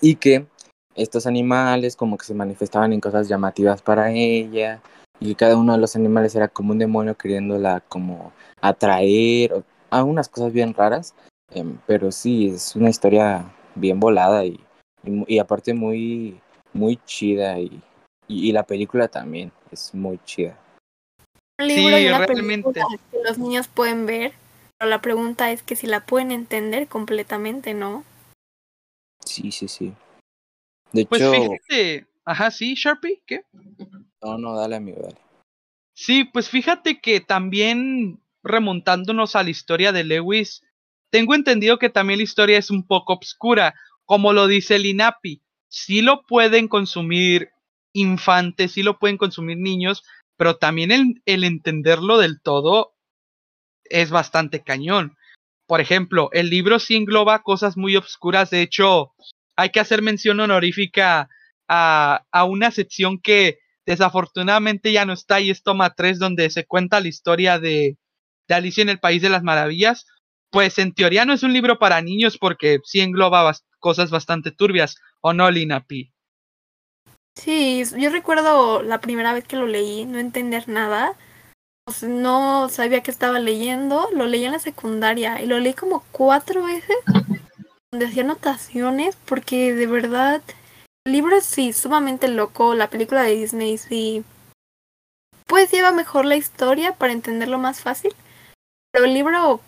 y 0.01 0.15
que 0.15 0.45
estos 0.95 1.27
animales 1.27 1.95
como 1.95 2.17
que 2.17 2.25
se 2.25 2.33
manifestaban 2.33 2.93
en 2.93 3.01
cosas 3.01 3.27
llamativas 3.27 3.81
para 3.81 4.11
ella 4.11 4.81
y 5.19 5.29
que 5.29 5.35
cada 5.35 5.57
uno 5.57 5.73
de 5.73 5.79
los 5.79 5.95
animales 5.95 6.35
era 6.35 6.47
como 6.47 6.71
un 6.71 6.79
demonio 6.79 7.15
queriéndola 7.15 7.81
como 7.87 8.31
atraer 8.61 9.53
o 9.53 9.63
algunas 9.89 10.29
cosas 10.29 10.53
bien 10.53 10.73
raras 10.73 11.13
em, 11.53 11.77
pero 11.85 12.11
sí 12.11 12.47
es 12.47 12.75
una 12.75 12.89
historia 12.89 13.45
bien 13.75 13.99
volada 13.99 14.45
y 14.45 14.59
y, 15.27 15.39
aparte 15.39 15.73
muy, 15.73 16.39
muy 16.73 16.97
chida 17.05 17.59
y, 17.59 17.81
y, 18.27 18.51
la 18.51 18.63
película 18.63 19.07
también 19.07 19.51
es 19.71 19.93
muy 19.93 20.19
chida. 20.25 20.57
Un 21.59 21.67
libro 21.67 21.97
y 21.97 22.07
una 22.07 22.25
realmente. 22.25 22.81
que 23.11 23.17
los 23.23 23.37
niños 23.37 23.67
pueden 23.67 24.05
ver, 24.05 24.33
pero 24.85 24.97
la 24.97 25.01
pregunta 25.01 25.51
es 25.51 25.63
que 25.63 25.75
si 25.75 25.87
la 25.87 26.05
pueden 26.05 26.31
entender 26.31 26.87
completamente, 26.87 27.73
¿no? 27.73 28.03
Sí, 29.25 29.51
sí, 29.51 29.67
sí. 29.67 29.91
De 30.91 31.07
pues 31.07 31.23
hecho... 31.23 31.31
fíjate, 31.31 32.05
ajá, 32.23 32.51
sí, 32.51 32.75
Sharpie, 32.75 33.23
¿qué? 33.25 33.41
No, 34.21 34.37
no, 34.37 34.55
dale 34.55 34.75
amigo, 34.75 35.01
dale. 35.01 35.17
Sí, 35.95 36.23
pues 36.25 36.49
fíjate 36.51 37.01
que 37.01 37.19
también 37.19 38.19
remontándonos 38.43 39.35
a 39.35 39.41
la 39.41 39.49
historia 39.49 39.91
de 39.91 40.03
Lewis, 40.03 40.61
tengo 41.09 41.33
entendido 41.33 41.79
que 41.79 41.89
también 41.89 42.19
la 42.19 42.25
historia 42.25 42.59
es 42.59 42.69
un 42.69 42.85
poco 42.85 43.13
obscura 43.13 43.73
como 44.05 44.33
lo 44.33 44.45
dice 44.45 44.75
el 44.75 44.85
INAPI, 44.85 45.41
sí 45.67 46.03
lo 46.03 46.21
pueden 46.27 46.67
consumir 46.67 47.49
infantes, 47.91 48.73
sí 48.73 48.83
lo 48.83 48.99
pueden 48.99 49.17
consumir 49.17 49.57
niños, 49.57 50.03
pero 50.37 50.57
también 50.57 50.91
el, 50.91 51.23
el 51.25 51.43
entenderlo 51.43 52.19
del 52.19 52.39
todo 52.39 52.94
es 53.89 54.09
bastante 54.09 54.61
cañón. 54.63 55.15
Por 55.67 55.81
ejemplo, 55.81 56.29
el 56.31 56.49
libro 56.49 56.79
sí 56.79 56.95
engloba 56.95 57.41
cosas 57.41 57.77
muy 57.77 57.95
obscuras, 57.95 58.49
de 58.49 58.61
hecho, 58.61 59.13
hay 59.55 59.69
que 59.69 59.79
hacer 59.79 60.01
mención 60.01 60.39
honorífica 60.39 61.29
a, 61.67 62.23
a 62.31 62.43
una 62.43 62.71
sección 62.71 63.19
que 63.19 63.59
desafortunadamente 63.85 64.91
ya 64.91 65.05
no 65.05 65.13
está 65.13 65.39
y 65.39 65.49
es 65.49 65.63
toma 65.63 65.93
3 65.93 66.19
donde 66.19 66.49
se 66.49 66.65
cuenta 66.65 66.99
la 66.99 67.07
historia 67.07 67.59
de, 67.59 67.97
de 68.47 68.55
Alicia 68.55 68.81
en 68.81 68.89
el 68.89 68.99
País 68.99 69.21
de 69.21 69.29
las 69.29 69.43
Maravillas. 69.43 70.05
Pues 70.49 70.77
en 70.79 70.93
teoría 70.93 71.25
no 71.25 71.33
es 71.33 71.43
un 71.43 71.53
libro 71.53 71.79
para 71.79 72.01
niños 72.01 72.37
porque 72.37 72.79
sí 72.83 73.01
engloba 73.01 73.53
cosas 73.79 74.09
bastante 74.09 74.51
turbias. 74.51 74.97
¿O 75.21 75.33
no, 75.33 75.49
Linapi? 75.49 76.11
Sí, 77.35 77.83
yo 77.97 78.09
recuerdo 78.09 78.81
la 78.81 79.01
primera 79.01 79.33
vez 79.33 79.45
que 79.45 79.57
lo 79.57 79.67
leí, 79.67 80.05
no 80.05 80.19
entender 80.19 80.69
nada. 80.69 81.17
Pues 81.85 82.01
no 82.01 82.67
sabía 82.69 83.03
que 83.03 83.11
estaba 83.11 83.37
leyendo, 83.37 84.09
lo 84.11 84.25
leí 84.25 84.43
en 84.43 84.53
la 84.53 84.59
secundaria 84.59 85.39
y 85.39 85.45
lo 85.45 85.59
leí 85.59 85.75
como 85.75 86.03
cuatro 86.11 86.63
veces, 86.63 86.97
donde 87.91 88.07
hacía 88.07 88.23
anotaciones, 88.23 89.15
porque 89.17 89.71
de 89.75 89.85
verdad, 89.85 90.41
el 91.05 91.13
libro 91.13 91.39
sí, 91.41 91.73
sumamente 91.73 92.27
loco, 92.27 92.73
la 92.73 92.89
película 92.89 93.21
de 93.21 93.35
Disney 93.35 93.77
sí, 93.77 94.23
pues 95.45 95.71
lleva 95.71 95.91
mejor 95.91 96.25
la 96.25 96.37
historia 96.37 96.93
para 96.93 97.13
entenderlo 97.13 97.59
más 97.59 97.81
fácil, 97.81 98.15
pero 98.91 99.05
el 99.05 99.13
libro 99.13 99.61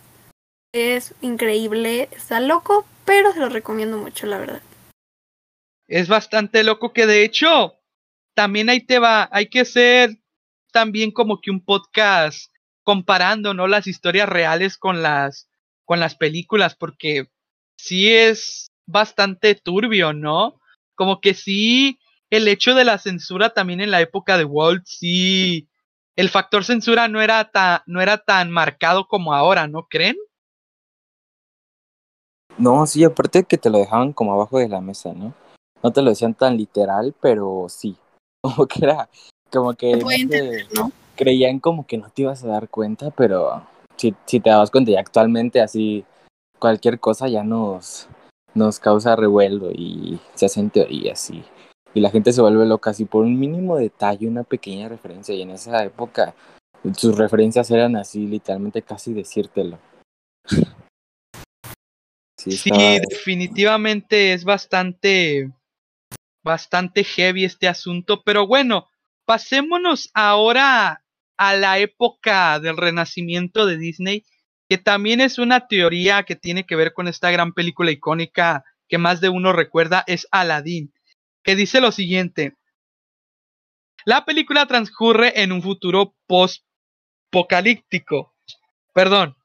es 0.74 1.14
increíble, 1.22 2.10
está 2.12 2.40
loco, 2.40 2.88
pero 3.06 3.32
se 3.32 3.40
lo 3.40 3.50
recomiendo 3.50 4.00
mucho, 4.00 4.26
la 4.26 4.40
verdad. 4.40 4.64
Es 5.88 6.08
bastante 6.08 6.64
loco 6.64 6.94
que 6.94 7.06
de 7.06 7.24
hecho, 7.24 7.76
también 8.36 8.70
ahí 8.72 8.84
te 8.84 8.98
va, 8.98 9.30
hay 9.32 9.50
que 9.50 9.66
ser 9.66 10.18
también 10.78 11.10
como 11.10 11.42
que 11.42 11.50
un 11.50 11.66
podcast 11.66 12.52
comparando, 12.84 13.56
¿no? 13.56 13.66
Las 13.66 13.88
historias 13.88 14.30
reales 14.30 14.78
con 14.78 15.02
las, 15.02 15.50
con 15.86 16.00
las 16.00 16.14
películas, 16.14 16.76
porque 16.76 17.32
sí 17.80 18.14
es 18.14 18.68
bastante 18.86 19.56
turbio, 19.56 20.14
¿no? 20.14 20.62
Como 20.94 21.20
que 21.20 21.34
sí, 21.34 21.98
el 22.30 22.48
hecho 22.48 22.76
de 22.76 22.86
la 22.86 23.00
censura 23.00 23.56
también 23.56 23.82
en 23.82 23.90
la 23.90 24.02
época 24.02 24.38
de 24.38 24.46
Walt, 24.46 24.84
sí, 24.86 25.68
el 26.16 26.30
factor 26.30 26.64
censura 26.64 27.08
no 27.08 27.22
era 27.22 27.50
tan, 27.50 27.82
no 27.88 28.00
era 28.00 28.20
tan 28.20 28.52
marcado 28.52 29.08
como 29.08 29.34
ahora, 29.34 29.68
¿no 29.68 29.88
creen? 29.88 30.16
No, 32.60 32.86
sí, 32.86 33.04
aparte 33.04 33.46
que 33.46 33.58
te 33.58 33.72
lo 33.72 33.80
dejaban 33.80 34.14
como 34.14 34.34
abajo 34.34 34.60
de 34.60 34.70
la 34.70 34.80
mesa, 34.80 35.12
¿no? 35.12 35.34
No 35.82 35.92
te 35.92 36.04
lo 36.04 36.12
decían 36.12 36.36
tan 36.36 36.56
literal, 36.56 37.16
pero 37.20 37.66
sí. 37.68 37.98
Como 38.44 38.68
que 38.68 38.86
era, 38.86 39.10
como 39.52 39.74
que 39.74 40.00
creían 41.16 41.60
como 41.60 41.86
que 41.86 41.98
no 41.98 42.10
te 42.10 42.24
ibas 42.24 42.44
a 42.44 42.48
dar 42.48 42.70
cuenta, 42.70 43.12
pero 43.12 43.64
si, 43.98 44.16
si 44.26 44.40
te 44.40 44.50
dabas 44.50 44.72
cuenta 44.72 44.92
y 44.92 44.96
actualmente 44.96 45.62
así 45.62 46.06
cualquier 46.60 47.00
cosa 47.00 47.28
ya 47.28 47.44
nos, 47.44 48.08
nos 48.54 48.80
causa 48.80 49.16
revuelo 49.16 49.72
y 49.72 50.20
se 50.36 50.46
hacen 50.46 50.70
teorías 50.70 51.30
y, 51.30 51.44
y 51.94 52.00
la 52.00 52.10
gente 52.10 52.32
se 52.32 52.42
vuelve 52.42 52.66
loca 52.66 52.92
así 52.92 53.06
por 53.06 53.26
un 53.26 53.40
mínimo 53.40 53.78
detalle, 53.78 54.28
una 54.28 54.44
pequeña 54.44 54.90
referencia 54.90 55.34
y 55.36 55.42
en 55.42 55.52
esa 55.52 55.84
época 55.84 56.36
sus 56.96 57.18
referencias 57.18 57.70
eran 57.72 57.96
así 57.96 58.28
literalmente 58.28 58.82
casi 58.82 59.14
decírtelo. 59.14 59.80
Sí, 62.40 62.70
definitivamente 63.10 64.32
es 64.32 64.46
bastante, 64.46 65.52
bastante 66.44 67.04
heavy 67.04 67.44
este 67.44 67.68
asunto, 67.68 68.22
pero 68.24 68.46
bueno, 68.46 68.88
pasémonos 69.28 70.10
ahora 70.14 71.04
a 71.36 71.56
la 71.58 71.80
época 71.80 72.62
del 72.62 72.78
renacimiento 72.78 73.66
de 73.66 73.78
Disney, 73.78 74.24
que 74.70 74.78
también 74.78 75.20
es 75.20 75.38
una 75.38 75.68
teoría 75.68 76.24
que 76.24 76.38
tiene 76.38 76.66
que 76.66 76.78
ver 76.78 76.94
con 76.94 77.10
esta 77.10 77.30
gran 77.30 77.52
película 77.52 77.92
icónica 77.92 78.64
que 78.88 78.98
más 78.98 79.20
de 79.20 79.28
uno 79.28 79.52
recuerda, 79.52 80.06
es 80.08 80.30
Aladdin, 80.32 80.94
que 81.44 81.58
dice 81.58 81.82
lo 81.82 81.92
siguiente. 81.92 82.56
La 84.06 84.24
película 84.24 84.66
transcurre 84.66 85.42
en 85.42 85.52
un 85.52 85.62
futuro 85.62 86.16
post-apocalíptico. 86.26 88.34
Perdón, 88.94 89.36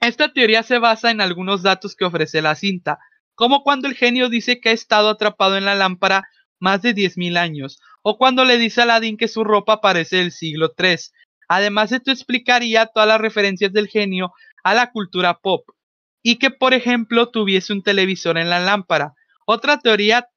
esta 0.00 0.34
teoría 0.34 0.62
se 0.62 0.78
basa 0.78 1.10
en 1.10 1.22
algunos 1.22 1.62
datos 1.62 1.96
que 1.96 2.04
ofrece 2.04 2.42
la 2.42 2.54
cinta, 2.54 2.98
como 3.34 3.62
cuando 3.62 3.88
el 3.88 3.94
genio 3.94 4.28
dice 4.28 4.60
que 4.60 4.68
ha 4.68 4.72
estado 4.72 5.08
atrapado 5.08 5.56
en 5.56 5.64
la 5.64 5.74
lámpara 5.74 6.28
más 6.60 6.82
de 6.82 6.94
10.000 6.94 7.38
años, 7.38 7.80
o 8.02 8.18
cuando 8.18 8.44
le 8.44 8.58
dice 8.58 8.80
a 8.80 8.84
Aladdin 8.84 9.16
que 9.16 9.28
su 9.28 9.44
ropa 9.44 9.80
parece 9.80 10.16
del 10.16 10.32
siglo 10.32 10.72
III. 10.78 10.96
Además, 11.48 11.92
esto 11.92 12.10
explicaría 12.10 12.86
todas 12.86 13.08
las 13.08 13.20
referencias 13.20 13.72
del 13.72 13.88
genio 13.88 14.32
a 14.62 14.74
la 14.74 14.90
cultura 14.90 15.38
pop, 15.38 15.64
y 16.22 16.36
que, 16.36 16.50
por 16.50 16.74
ejemplo, 16.74 17.30
tuviese 17.30 17.72
un 17.72 17.82
televisor 17.82 18.38
en 18.38 18.50
la 18.50 18.60
lámpara. 18.60 19.14
Otra 19.46 19.78
teoría 19.78 20.28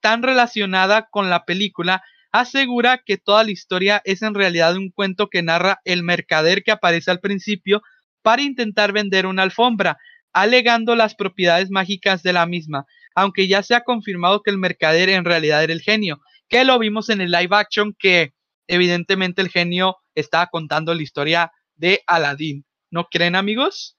tan 0.00 0.22
relacionada 0.22 1.08
con 1.10 1.30
la 1.30 1.44
película 1.44 2.02
asegura 2.32 3.02
que 3.04 3.16
toda 3.16 3.44
la 3.44 3.50
historia 3.50 4.02
es 4.04 4.22
en 4.22 4.34
realidad 4.34 4.76
un 4.76 4.90
cuento 4.90 5.28
que 5.28 5.42
narra 5.42 5.80
el 5.84 6.02
mercader 6.02 6.62
que 6.62 6.72
aparece 6.72 7.10
al 7.10 7.20
principio 7.20 7.82
para 8.22 8.42
intentar 8.42 8.92
vender 8.92 9.26
una 9.26 9.42
alfombra, 9.42 9.96
alegando 10.32 10.94
las 10.94 11.14
propiedades 11.14 11.70
mágicas 11.70 12.22
de 12.22 12.34
la 12.34 12.46
misma, 12.46 12.84
aunque 13.14 13.48
ya 13.48 13.62
se 13.62 13.74
ha 13.74 13.82
confirmado 13.82 14.42
que 14.42 14.50
el 14.50 14.58
mercader 14.58 15.08
en 15.08 15.24
realidad 15.24 15.64
era 15.64 15.72
el 15.72 15.80
genio, 15.80 16.20
que 16.48 16.64
lo 16.64 16.78
vimos 16.78 17.08
en 17.08 17.20
el 17.20 17.30
live 17.30 17.54
action 17.54 17.94
que 17.98 18.32
evidentemente 18.66 19.42
el 19.42 19.48
genio 19.48 19.96
estaba 20.14 20.46
contando 20.46 20.94
la 20.94 21.02
historia 21.02 21.52
de 21.76 22.02
Aladdin. 22.06 22.64
¿No 22.90 23.04
creen 23.04 23.36
amigos? 23.36 23.96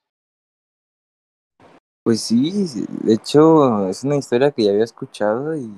Pues 2.04 2.22
sí, 2.22 2.52
de 3.04 3.14
hecho 3.14 3.88
es 3.88 4.04
una 4.04 4.16
historia 4.16 4.52
que 4.52 4.64
ya 4.64 4.72
había 4.72 4.84
escuchado 4.84 5.56
y 5.56 5.70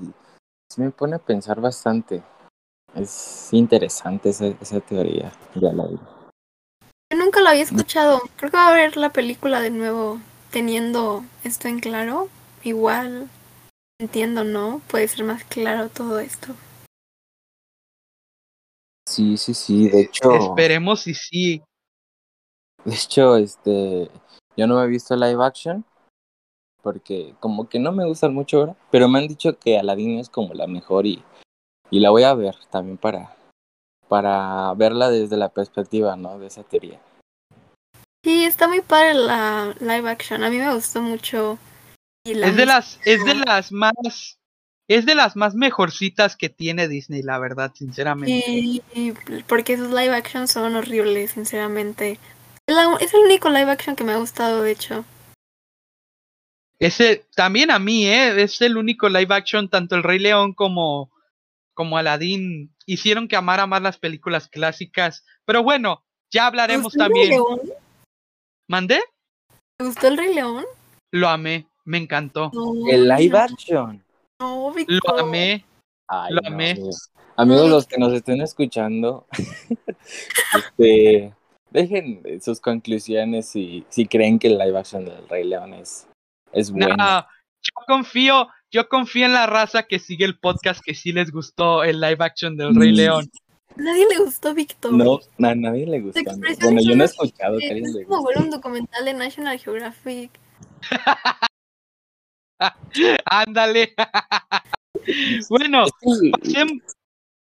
se 0.70 0.82
me 0.82 0.92
pone 0.92 1.16
a 1.16 1.20
pensar 1.20 1.60
bastante. 1.60 2.24
Es 2.96 3.50
interesante 3.52 4.30
esa, 4.30 4.48
esa 4.48 4.80
teoría 4.80 5.32
de 5.56 5.70
Aladdin. 5.70 6.00
Yo 7.12 7.18
nunca 7.18 7.42
lo 7.42 7.50
había 7.50 7.64
escuchado. 7.64 8.22
Creo 8.38 8.52
que 8.52 8.58
va 8.58 8.70
a 8.70 8.74
ver 8.74 8.96
la 8.96 9.12
película 9.12 9.60
de 9.60 9.70
nuevo 9.70 10.20
teniendo 10.52 11.26
esto 11.44 11.68
en 11.68 11.80
claro. 11.80 12.30
Igual 12.64 13.30
entiendo, 14.02 14.44
¿no? 14.44 14.82
Puede 14.88 15.08
ser 15.08 15.24
más 15.24 15.44
claro 15.44 15.90
todo 15.90 16.20
esto. 16.20 16.54
Sí, 19.08 19.38
sí, 19.38 19.54
sí, 19.54 19.90
de 19.90 20.02
hecho. 20.02 20.32
Esperemos 20.34 21.08
y 21.08 21.14
sí. 21.14 21.64
De 22.84 22.96
hecho, 22.96 23.36
este. 23.38 24.10
Yo 24.58 24.68
no 24.68 24.78
me 24.78 24.86
he 24.86 24.88
visto 24.88 25.16
live 25.16 25.44
action. 25.44 25.86
Porque 26.82 27.36
como 27.40 27.70
que 27.70 27.80
no 27.80 27.92
me 27.92 28.06
gustan 28.06 28.34
mucho 28.34 28.60
ahora. 28.60 28.76
Pero 28.90 29.08
me 29.08 29.20
han 29.20 29.28
dicho 29.28 29.58
que 29.60 29.78
Aladdin 29.78 30.20
es 30.20 30.30
como 30.30 30.54
la 30.54 30.68
mejor 30.68 31.06
y. 31.06 31.24
Y 31.90 32.00
la 32.00 32.10
voy 32.10 32.24
a 32.24 32.34
ver 32.34 32.56
también 32.70 32.98
para 32.98 33.36
para 34.08 34.74
verla 34.74 35.10
desde 35.10 35.38
la 35.38 35.48
perspectiva, 35.48 36.18
¿no? 36.18 36.38
De 36.38 36.48
esa 36.48 36.64
teoría. 36.64 37.00
Sí, 38.26 38.44
está 38.44 38.68
muy 38.68 38.82
padre 38.82 39.14
la 39.14 39.74
live 39.80 40.10
action. 40.10 40.44
A 40.44 40.50
mí 40.50 40.58
me 40.58 40.74
gustó 40.74 41.02
mucho. 41.02 41.58
Es 42.24 42.56
de 42.56 42.66
las, 42.66 43.00
es 43.06 43.24
de 43.26 43.36
las 43.36 43.72
más, 43.72 44.40
es 44.88 45.06
de 45.06 45.16
las 45.16 45.36
más 45.36 45.56
mejorcitas 45.56 46.36
que 46.36 46.50
tiene 46.50 46.88
Disney, 46.88 47.22
la 47.22 47.40
verdad, 47.40 47.72
sinceramente. 47.74 48.44
Sí, 48.46 48.82
porque 49.48 49.74
esos 49.74 49.90
live 49.90 50.14
action 50.14 50.48
son 50.48 50.76
horribles, 50.76 51.32
sinceramente. 51.32 52.20
Es 52.68 53.14
el 53.14 53.22
único 53.22 53.50
live 53.50 53.72
action 53.72 53.96
que 53.96 54.04
me 54.04 54.14
ha 54.14 54.18
gustado, 54.18 54.62
de 54.62 54.72
hecho. 54.72 55.06
Ese, 56.80 57.26
también 57.36 57.70
a 57.70 57.80
mí, 57.80 58.08
¿eh? 58.08 58.42
Es 58.42 58.62
el 58.62 58.78
único 58.78 59.10
live 59.10 59.36
action, 59.36 59.70
tanto 59.70 59.96
el 59.96 60.04
Rey 60.04 60.20
León 60.20 60.54
como 60.54 61.12
como 61.74 61.98
Aladdin 61.98 62.74
hicieron 62.86 63.28
que 63.28 63.36
amara 63.36 63.66
más 63.66 63.82
las 63.82 63.98
películas 63.98 64.48
clásicas. 64.48 65.26
Pero 65.46 65.64
bueno, 65.64 66.04
ya 66.30 66.48
hablaremos 66.48 66.94
también. 66.94 67.26
El 67.26 67.30
Rey 67.30 67.38
León? 67.38 67.60
¿Mandé? 68.68 69.02
¿Te 69.78 69.86
gustó 69.86 70.08
el 70.08 70.18
Rey 70.18 70.34
León? 70.34 70.66
Lo 71.12 71.28
amé, 71.28 71.68
me 71.86 71.98
encantó. 71.98 72.52
el 72.90 73.08
live 73.08 73.38
action. 73.38 74.04
No, 74.40 74.74
Lo 74.88 75.20
amé. 75.20 75.66
lo 76.30 76.48
amé. 76.48 76.76
Amigos. 77.38 77.70
los 77.70 77.88
que 77.88 77.98
nos 77.98 78.14
estén 78.14 78.42
escuchando, 78.42 79.26
este, 80.58 81.34
dejen 81.72 82.22
sus 82.42 82.60
conclusiones 82.60 83.48
si, 83.48 83.86
si 83.90 84.06
creen 84.06 84.38
que 84.38 84.48
el 84.48 84.58
live 84.58 84.78
action 84.78 85.06
del 85.06 85.28
Rey 85.28 85.46
León 85.46 85.74
es, 85.74 86.08
es 86.52 86.72
bueno. 86.72 86.96
yo 87.62 87.86
confío, 87.88 88.48
yo 88.70 88.88
confío 88.90 89.26
en 89.26 89.34
la 89.34 89.48
raza 89.48 89.84
que 89.84 90.00
sigue 90.00 90.26
el 90.26 90.38
podcast 90.38 90.82
que 90.84 90.94
sí 90.94 91.14
les 91.14 91.32
gustó 91.32 91.84
el 91.84 92.02
live 92.02 92.18
action 92.20 92.58
del 92.58 92.76
Rey 92.76 92.92
mm. 92.92 92.96
León. 92.96 93.32
Nadie 93.76 94.06
le 94.10 94.18
gustó 94.18 94.54
Víctor. 94.54 94.94
No, 94.94 95.20
a 95.48 95.56
nadie 95.56 95.88
le 95.88 96.02
gustó. 96.02 96.20
Bueno, 96.62 96.82
yo 96.82 96.96
no 96.96 97.04
he 97.04 97.06
escuchado 97.06 97.58
que 97.58 97.70
alguien 97.70 97.94
le 97.94 98.06
como 98.06 98.26
ver 98.26 98.38
un 98.40 98.50
documental 98.50 99.06
de 99.06 99.14
National 99.14 99.58
Geographic. 99.58 100.32
Ándale. 103.26 103.94
bueno, 105.50 105.86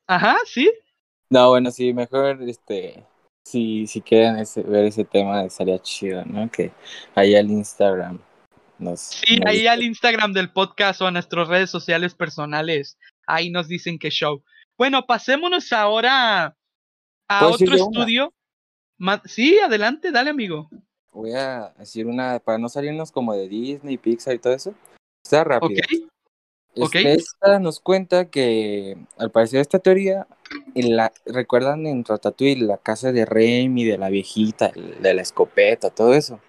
ajá, 0.07 0.37
sí. 0.47 0.71
No, 1.31 1.51
bueno, 1.51 1.71
sí, 1.71 1.93
mejor 1.93 2.43
este 2.43 3.05
si, 3.45 3.87
si 3.87 4.01
quieren 4.03 4.45
ver 4.67 4.85
ese 4.85 5.05
tema 5.05 5.45
estaría 5.45 5.79
chido, 5.79 6.25
¿no? 6.25 6.51
Que 6.51 6.73
ahí 7.15 7.35
al 7.35 7.51
Instagram 7.51 8.21
sí, 8.97 9.41
ahí 9.47 9.67
al 9.67 9.83
Instagram 9.83 10.33
del 10.33 10.53
podcast 10.53 11.03
o 11.03 11.07
a 11.07 11.11
nuestras 11.11 11.49
redes 11.49 11.71
sociales 11.71 12.15
personales, 12.15 12.99
ahí 13.27 13.51
nos 13.51 13.69
dicen 13.69 13.99
que 13.99 14.11
show. 14.11 14.43
Bueno, 14.77 15.07
pasémonos 15.07 15.73
ahora 15.73 16.57
a 17.29 17.47
otro 17.47 17.75
estudio. 17.75 18.33
Sí, 19.25 19.59
adelante, 19.59 20.11
dale, 20.13 20.31
amigo. 20.31 20.69
Voy 21.13 21.33
a 21.33 21.73
decir 21.79 22.07
una, 22.07 22.39
para 22.39 22.59
no 22.59 22.69
salirnos 22.69 23.11
como 23.11 23.35
de 23.35 23.49
Disney, 23.49 23.99
Pixar 23.99 24.35
y 24.35 24.39
todo 24.39 24.53
eso. 24.53 24.75
Está 25.25 25.45
rápido. 25.45 25.83
Este, 26.75 27.15
esta 27.15 27.59
nos 27.59 27.81
cuenta 27.81 28.31
que 28.31 28.97
al 29.17 29.31
parecer 29.31 29.61
esta 29.61 29.79
teoría, 29.79 30.27
la, 30.75 31.13
recuerdan 31.27 31.87
en 31.87 32.05
Ratatouille 32.05 32.65
la 32.65 32.79
casa 32.79 33.11
de 33.11 33.25
Remy, 33.25 33.85
de 33.85 33.99
la 33.99 34.11
viejita, 34.11 34.71
de 34.71 35.15
la 35.15 35.23
escopeta, 35.23 35.91
todo 35.91 36.15
eso. 36.15 36.41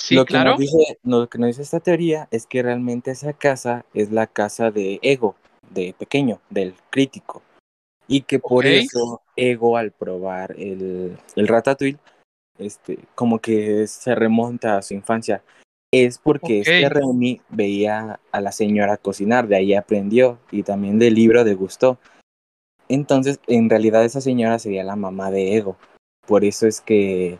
Sí, 0.00 0.14
lo 0.14 0.24
que 0.24 0.34
claro. 0.34 0.50
Nos 0.52 0.60
dice, 0.60 0.98
lo 1.02 1.28
que 1.28 1.38
nos 1.38 1.48
dice 1.48 1.62
esta 1.62 1.80
teoría 1.80 2.28
es 2.30 2.46
que 2.46 2.62
realmente 2.62 3.10
esa 3.10 3.32
casa 3.32 3.84
es 3.92 4.12
la 4.12 4.26
casa 4.26 4.70
de 4.70 4.98
Ego, 5.02 5.34
de 5.70 5.94
pequeño, 5.98 6.40
del 6.48 6.74
crítico. 6.90 7.42
Y 8.06 8.22
que 8.22 8.38
por 8.38 8.66
eso 8.66 9.22
Ego 9.36 9.76
al 9.76 9.92
probar 9.92 10.54
el, 10.58 11.18
el 11.36 11.48
Ratatouille, 11.48 11.98
este, 12.58 12.98
como 13.14 13.40
que 13.40 13.86
se 13.86 14.14
remonta 14.14 14.78
a 14.78 14.82
su 14.82 14.94
infancia 14.94 15.42
es 15.92 16.18
porque 16.18 16.60
este 16.60 16.88
Remy 16.88 17.40
veía 17.48 18.20
a 18.30 18.40
la 18.40 18.52
señora 18.52 18.96
cocinar, 18.96 19.48
de 19.48 19.56
ahí 19.56 19.74
aprendió 19.74 20.38
y 20.50 20.62
también 20.62 20.98
del 20.98 21.14
libro 21.14 21.44
degustó. 21.44 21.98
Entonces, 22.88 23.40
en 23.46 23.68
realidad 23.70 24.04
esa 24.04 24.20
señora 24.20 24.58
sería 24.58 24.84
la 24.84 24.96
mamá 24.96 25.30
de 25.30 25.56
Ego. 25.56 25.76
Por 26.26 26.44
eso 26.44 26.66
es 26.66 26.80
que 26.80 27.38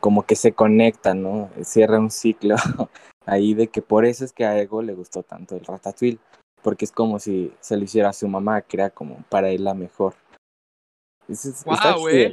como 0.00 0.24
que 0.24 0.36
se 0.36 0.52
conecta, 0.52 1.14
¿no? 1.14 1.50
Cierra 1.62 1.98
un 1.98 2.10
ciclo 2.10 2.56
ahí 3.26 3.54
de 3.54 3.68
que 3.68 3.82
por 3.82 4.04
eso 4.04 4.24
es 4.24 4.32
que 4.32 4.44
a 4.44 4.58
Ego 4.58 4.82
le 4.82 4.94
gustó 4.94 5.22
tanto 5.22 5.56
el 5.56 5.64
ratatouille, 5.64 6.18
porque 6.62 6.84
es 6.84 6.92
como 6.92 7.18
si 7.18 7.52
se 7.60 7.76
lo 7.76 7.84
hiciera 7.84 8.10
a 8.10 8.12
su 8.12 8.28
mamá, 8.28 8.62
que 8.62 8.76
era 8.76 8.90
como 8.90 9.22
para 9.28 9.50
él 9.50 9.64
la 9.64 9.74
mejor. 9.74 10.14
wow, 11.64 12.08
eh. 12.08 12.32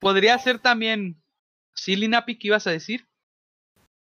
Podría 0.00 0.38
ser 0.38 0.58
también, 0.58 1.22
¿sí, 1.74 1.94
Linapi, 1.94 2.38
qué 2.38 2.48
ibas 2.48 2.66
a 2.66 2.70
decir? 2.70 3.06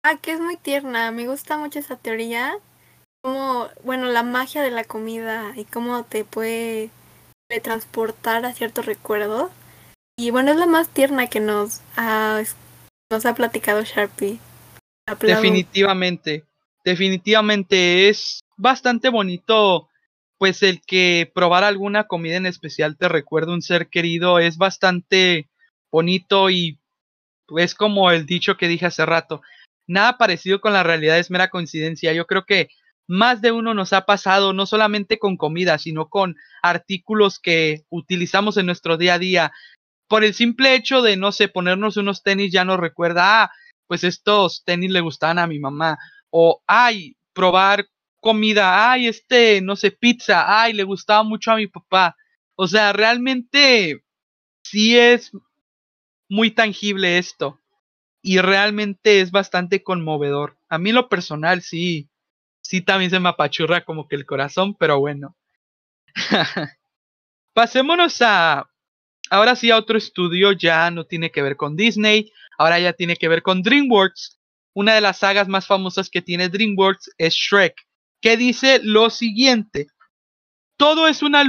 Ah, 0.02 0.16
que 0.16 0.32
es 0.32 0.40
muy 0.40 0.56
tierna. 0.56 1.10
Me 1.10 1.26
gusta 1.26 1.58
mucho 1.58 1.78
esa 1.78 1.96
teoría. 1.96 2.56
Como, 3.22 3.68
bueno, 3.84 4.06
la 4.06 4.22
magia 4.22 4.62
de 4.62 4.70
la 4.70 4.84
comida 4.84 5.52
y 5.56 5.64
cómo 5.64 6.04
te 6.04 6.24
puede 6.24 6.90
transportar 7.62 8.44
a 8.44 8.52
ciertos 8.52 8.86
recuerdos. 8.86 9.50
Y 10.16 10.30
bueno, 10.30 10.50
es 10.50 10.56
la 10.56 10.66
más 10.66 10.88
tierna 10.88 11.28
que 11.28 11.40
nos 11.40 11.80
ha, 11.96 12.42
nos 13.10 13.26
ha 13.26 13.34
platicado 13.34 13.82
Sharpie. 13.82 14.38
Definitivamente, 15.22 16.44
definitivamente 16.84 18.08
es 18.08 18.40
bastante 18.56 19.08
bonito, 19.08 19.88
pues 20.36 20.62
el 20.62 20.82
que 20.82 21.30
probar 21.34 21.64
alguna 21.64 22.04
comida 22.04 22.36
en 22.36 22.46
especial 22.46 22.96
te 22.96 23.08
recuerda 23.08 23.52
un 23.52 23.62
ser 23.62 23.88
querido 23.88 24.38
es 24.38 24.58
bastante 24.58 25.48
bonito 25.90 26.50
y 26.50 26.78
es 27.56 27.74
como 27.74 28.10
el 28.10 28.26
dicho 28.26 28.56
que 28.56 28.68
dije 28.68 28.86
hace 28.86 29.06
rato, 29.06 29.40
nada 29.88 30.18
parecido 30.18 30.60
con 30.60 30.72
la 30.72 30.84
realidad 30.84 31.18
es 31.18 31.30
mera 31.30 31.48
coincidencia. 31.48 32.12
Yo 32.12 32.26
creo 32.26 32.44
que 32.44 32.68
más 33.08 33.40
de 33.40 33.50
uno 33.50 33.74
nos 33.74 33.92
ha 33.92 34.04
pasado, 34.04 34.52
no 34.52 34.66
solamente 34.66 35.18
con 35.18 35.36
comida, 35.36 35.78
sino 35.78 36.08
con 36.08 36.36
artículos 36.62 37.40
que 37.40 37.84
utilizamos 37.88 38.56
en 38.58 38.66
nuestro 38.66 38.98
día 38.98 39.14
a 39.14 39.18
día. 39.18 39.52
Por 40.08 40.24
el 40.24 40.34
simple 40.34 40.74
hecho 40.74 41.02
de, 41.02 41.16
no 41.16 41.32
sé, 41.32 41.48
ponernos 41.48 41.96
unos 41.96 42.22
tenis 42.22 42.52
ya 42.52 42.64
nos 42.64 42.78
recuerda, 42.78 43.42
ah, 43.42 43.50
pues 43.86 44.04
estos 44.04 44.62
tenis 44.64 44.90
le 44.90 45.00
gustaban 45.00 45.38
a 45.38 45.46
mi 45.46 45.58
mamá. 45.58 45.98
O, 46.30 46.62
ay, 46.66 47.16
probar 47.32 47.86
comida, 48.20 48.92
ay, 48.92 49.06
este, 49.08 49.62
no 49.62 49.74
sé, 49.74 49.90
pizza, 49.90 50.62
ay, 50.62 50.74
le 50.74 50.84
gustaba 50.84 51.22
mucho 51.22 51.50
a 51.50 51.56
mi 51.56 51.66
papá. 51.66 52.14
O 52.56 52.68
sea, 52.68 52.92
realmente 52.92 54.04
sí 54.62 54.98
es 54.98 55.32
muy 56.28 56.50
tangible 56.50 57.16
esto 57.16 57.58
y 58.28 58.42
realmente 58.42 59.22
es 59.22 59.30
bastante 59.30 59.82
conmovedor. 59.82 60.58
A 60.68 60.76
mí 60.76 60.92
lo 60.92 61.08
personal 61.08 61.62
sí, 61.62 62.10
sí 62.60 62.82
también 62.82 63.10
se 63.10 63.20
me 63.20 63.30
apachurra 63.30 63.86
como 63.86 64.06
que 64.06 64.16
el 64.16 64.26
corazón, 64.26 64.74
pero 64.74 65.00
bueno. 65.00 65.34
Pasémonos 67.54 68.20
a, 68.20 68.68
ahora 69.30 69.56
sí 69.56 69.70
a 69.70 69.78
otro 69.78 69.96
estudio, 69.96 70.52
ya 70.52 70.90
no 70.90 71.06
tiene 71.06 71.30
que 71.30 71.40
ver 71.40 71.56
con 71.56 71.74
Disney, 71.74 72.30
ahora 72.58 72.78
ya 72.78 72.92
tiene 72.92 73.16
que 73.16 73.28
ver 73.28 73.40
con 73.40 73.62
DreamWorks. 73.62 74.38
Una 74.74 74.94
de 74.94 75.00
las 75.00 75.20
sagas 75.20 75.48
más 75.48 75.66
famosas 75.66 76.10
que 76.10 76.20
tiene 76.20 76.50
DreamWorks 76.50 77.12
es 77.16 77.32
Shrek, 77.32 77.76
que 78.20 78.36
dice 78.36 78.78
lo 78.82 79.08
siguiente. 79.08 79.86
Todo 80.76 81.08
es 81.08 81.22
una, 81.22 81.42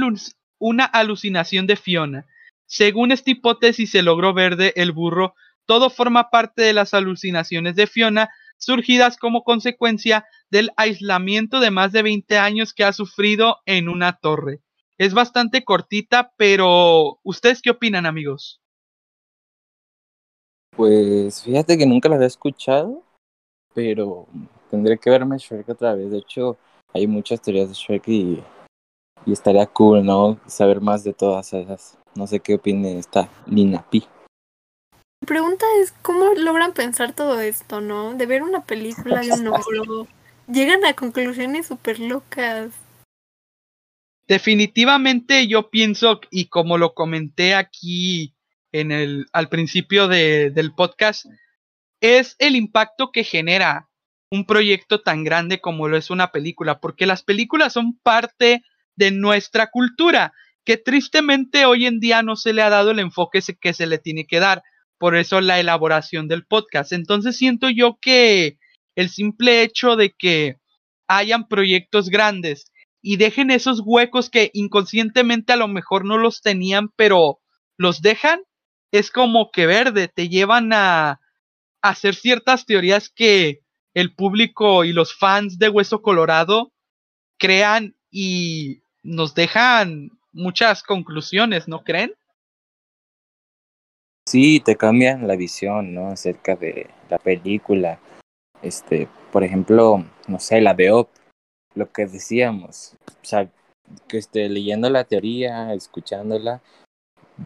una 0.58 0.86
alucinación 0.86 1.66
de 1.66 1.76
Fiona. 1.76 2.26
Según 2.64 3.12
esta 3.12 3.32
hipótesis 3.32 3.90
se 3.90 4.00
logró 4.00 4.32
ver 4.32 4.56
de 4.56 4.72
el 4.76 4.92
burro 4.92 5.34
todo 5.70 5.88
forma 5.88 6.30
parte 6.30 6.62
de 6.62 6.72
las 6.72 6.94
alucinaciones 6.94 7.76
de 7.76 7.86
Fiona, 7.86 8.28
surgidas 8.58 9.16
como 9.16 9.44
consecuencia 9.44 10.26
del 10.50 10.72
aislamiento 10.76 11.60
de 11.60 11.70
más 11.70 11.92
de 11.92 12.02
20 12.02 12.38
años 12.38 12.74
que 12.74 12.82
ha 12.82 12.92
sufrido 12.92 13.58
en 13.66 13.88
una 13.88 14.18
torre. 14.18 14.62
Es 14.98 15.14
bastante 15.14 15.62
cortita, 15.62 16.32
pero 16.36 17.20
¿ustedes 17.22 17.62
qué 17.62 17.70
opinan, 17.70 18.04
amigos? 18.04 18.60
Pues 20.76 21.44
fíjate 21.44 21.78
que 21.78 21.86
nunca 21.86 22.08
la 22.08 22.16
había 22.16 22.26
escuchado, 22.26 23.04
pero 23.72 24.26
tendré 24.72 24.98
que 24.98 25.08
verme 25.08 25.38
Shrek 25.38 25.68
otra 25.68 25.94
vez. 25.94 26.10
De 26.10 26.18
hecho, 26.18 26.58
hay 26.92 27.06
muchas 27.06 27.40
teorías 27.40 27.68
de 27.68 27.74
Shrek 27.76 28.08
y, 28.08 28.42
estaría 29.24 29.66
cool, 29.66 30.04
¿no? 30.04 30.40
Saber 30.48 30.80
más 30.80 31.04
de 31.04 31.12
todas 31.12 31.52
esas. 31.52 31.96
No 32.16 32.26
sé 32.26 32.40
qué 32.40 32.54
opine 32.56 32.98
esta 32.98 33.28
Nina 33.46 33.88
Pi. 33.88 34.04
Mi 35.20 35.26
pregunta 35.26 35.66
es 35.82 35.92
cómo 36.02 36.32
logran 36.34 36.72
pensar 36.72 37.12
todo 37.14 37.40
esto, 37.40 37.80
¿no? 37.80 38.14
De 38.14 38.26
ver 38.26 38.42
una 38.42 38.64
película 38.64 39.20
de 39.20 39.32
un. 39.32 40.08
Llegan 40.46 40.84
a 40.84 40.94
conclusiones 40.94 41.66
súper 41.66 42.00
locas. 42.00 42.72
Definitivamente 44.26 45.46
yo 45.46 45.70
pienso, 45.70 46.20
y 46.30 46.46
como 46.46 46.78
lo 46.78 46.94
comenté 46.94 47.54
aquí 47.54 48.34
en 48.72 48.92
el, 48.92 49.26
al 49.32 49.48
principio 49.48 50.08
de, 50.08 50.50
del 50.50 50.72
podcast, 50.72 51.26
es 52.00 52.36
el 52.38 52.56
impacto 52.56 53.12
que 53.12 53.24
genera 53.24 53.88
un 54.30 54.46
proyecto 54.46 55.02
tan 55.02 55.24
grande 55.24 55.60
como 55.60 55.88
lo 55.88 55.96
es 55.96 56.10
una 56.10 56.32
película, 56.32 56.80
porque 56.80 57.06
las 57.06 57.22
películas 57.22 57.72
son 57.72 57.98
parte 57.98 58.62
de 58.96 59.10
nuestra 59.10 59.70
cultura, 59.70 60.32
que 60.64 60.76
tristemente 60.76 61.66
hoy 61.66 61.86
en 61.86 62.00
día 62.00 62.22
no 62.22 62.36
se 62.36 62.52
le 62.52 62.62
ha 62.62 62.70
dado 62.70 62.92
el 62.92 63.00
enfoque 63.00 63.40
que 63.60 63.74
se 63.74 63.86
le 63.86 63.98
tiene 63.98 64.26
que 64.26 64.38
dar 64.38 64.62
por 65.00 65.16
eso 65.16 65.40
la 65.40 65.58
elaboración 65.58 66.28
del 66.28 66.44
podcast. 66.44 66.92
Entonces 66.92 67.34
siento 67.34 67.70
yo 67.70 67.98
que 68.02 68.58
el 68.96 69.08
simple 69.08 69.62
hecho 69.62 69.96
de 69.96 70.10
que 70.10 70.58
hayan 71.08 71.48
proyectos 71.48 72.10
grandes 72.10 72.70
y 73.00 73.16
dejen 73.16 73.50
esos 73.50 73.80
huecos 73.82 74.28
que 74.28 74.50
inconscientemente 74.52 75.54
a 75.54 75.56
lo 75.56 75.68
mejor 75.68 76.04
no 76.04 76.18
los 76.18 76.42
tenían, 76.42 76.90
pero 76.96 77.40
los 77.78 78.02
dejan, 78.02 78.42
es 78.92 79.10
como 79.10 79.50
que 79.50 79.64
verde, 79.64 80.06
te 80.06 80.28
llevan 80.28 80.74
a, 80.74 81.18
hacer 81.80 82.14
ciertas 82.14 82.66
teorías 82.66 83.08
que 83.08 83.60
el 83.94 84.14
público 84.14 84.84
y 84.84 84.92
los 84.92 85.16
fans 85.16 85.58
de 85.58 85.70
Hueso 85.70 86.02
Colorado 86.02 86.74
crean 87.38 87.96
y 88.10 88.82
nos 89.02 89.34
dejan 89.34 90.10
muchas 90.30 90.82
conclusiones, 90.82 91.68
¿no 91.68 91.84
creen? 91.84 92.12
Sí, 94.30 94.60
te 94.60 94.76
cambian 94.76 95.26
la 95.26 95.34
visión, 95.34 95.92
¿no? 95.92 96.06
Acerca 96.06 96.54
de 96.54 96.88
la 97.08 97.18
película. 97.18 97.98
Este, 98.62 99.08
por 99.32 99.42
ejemplo, 99.42 100.04
no 100.28 100.38
sé, 100.38 100.60
la 100.60 100.72
de 100.72 100.92
Op, 100.92 101.08
lo 101.74 101.90
que 101.90 102.06
decíamos, 102.06 102.94
o 103.08 103.24
sea, 103.24 103.50
que 104.06 104.18
esté 104.18 104.48
leyendo 104.48 104.88
la 104.88 105.02
teoría, 105.02 105.74
escuchándola, 105.74 106.62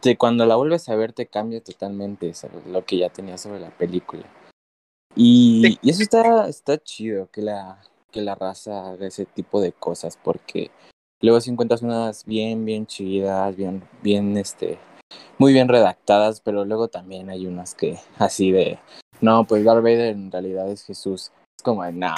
de 0.03 0.18
cuando 0.18 0.45
la 0.45 0.57
vuelves 0.57 0.91
a 0.91 0.95
ver 0.95 1.14
te 1.14 1.24
cambia 1.24 1.62
totalmente 1.62 2.30
lo 2.66 2.85
que 2.85 2.99
ya 2.99 3.09
tenías 3.09 3.41
sobre 3.41 3.61
la 3.61 3.70
película. 3.70 4.24
Y, 5.16 5.78
y, 5.80 5.89
eso 5.89 6.03
está, 6.03 6.51
está 6.51 6.76
chido, 6.76 7.30
que 7.30 7.41
la, 7.41 7.80
que 8.11 8.20
la 8.20 8.35
raza 8.35 8.91
haga 8.91 9.07
ese 9.07 9.24
tipo 9.24 9.62
de 9.62 9.72
cosas, 9.72 10.18
porque 10.22 10.70
luego 11.22 11.41
si 11.41 11.51
encuentras 11.51 11.80
unas 11.80 12.26
bien, 12.26 12.66
bien 12.66 12.87
chidas, 12.87 13.57
bien, 13.57 13.82
bien, 14.03 14.37
este, 14.37 14.78
muy 15.39 15.53
bien 15.53 15.69
redactadas, 15.69 16.41
pero 16.41 16.65
luego 16.65 16.89
también 16.89 17.31
hay 17.31 17.47
unas 17.47 17.75
que 17.75 17.99
así 18.19 18.51
de, 18.51 18.79
no, 19.21 19.47
pues 19.47 19.65
Darth 19.65 19.83
Vader 19.83 20.13
en 20.15 20.31
realidad 20.31 20.69
es 20.71 20.85
Jesús. 20.85 21.33
Es 21.57 21.63
como 21.63 21.85
de, 21.85 21.93
no. 21.93 22.15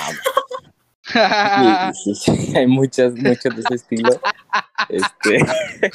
sí, 1.93 2.15
sí, 2.15 2.57
hay 2.57 2.67
muchas, 2.67 3.15
muchas 3.15 3.55
de 3.55 3.63
ese 3.63 3.75
estilo. 3.75 4.11
Este, 4.89 5.39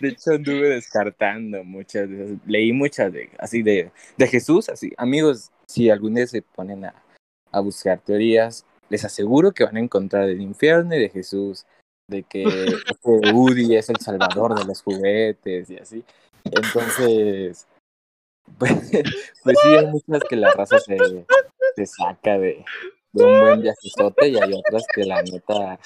de 0.00 0.08
hecho, 0.08 0.32
anduve 0.32 0.70
descartando 0.70 1.64
muchas 1.64 2.08
de 2.08 2.24
esas. 2.24 2.38
Leí 2.46 2.72
muchas 2.72 3.12
de, 3.12 3.30
así 3.38 3.62
de, 3.62 3.90
de 4.16 4.26
Jesús, 4.28 4.68
así. 4.68 4.92
Amigos, 4.96 5.50
si 5.66 5.90
algún 5.90 6.14
día 6.14 6.26
se 6.26 6.42
ponen 6.42 6.84
a, 6.84 6.94
a 7.50 7.60
buscar 7.60 7.98
teorías, 8.00 8.64
les 8.88 9.04
aseguro 9.04 9.52
que 9.52 9.64
van 9.64 9.76
a 9.76 9.80
encontrar 9.80 10.26
del 10.26 10.40
infierno 10.40 10.94
y 10.94 11.00
de 11.00 11.08
Jesús, 11.08 11.66
de 12.12 12.22
que 12.22 12.44
este 12.44 13.32
Woody 13.32 13.76
es 13.76 13.88
el 13.88 13.96
salvador 13.96 14.56
de 14.56 14.64
los 14.64 14.82
juguetes 14.82 15.70
y 15.70 15.78
así. 15.78 16.04
Entonces, 16.44 17.66
pues, 18.58 18.90
pues 19.42 19.58
sí, 19.62 19.68
hay 19.68 19.86
muchas 19.86 20.22
que 20.28 20.36
la 20.36 20.52
raza 20.52 20.78
se, 20.78 20.96
se 21.76 21.86
saca 21.86 22.38
de, 22.38 22.64
de 23.12 23.24
un 23.24 23.40
buen 23.40 23.62
viajezote 23.62 24.28
y 24.28 24.38
hay 24.38 24.52
otras 24.52 24.84
que 24.94 25.04
la 25.04 25.22
neta 25.22 25.78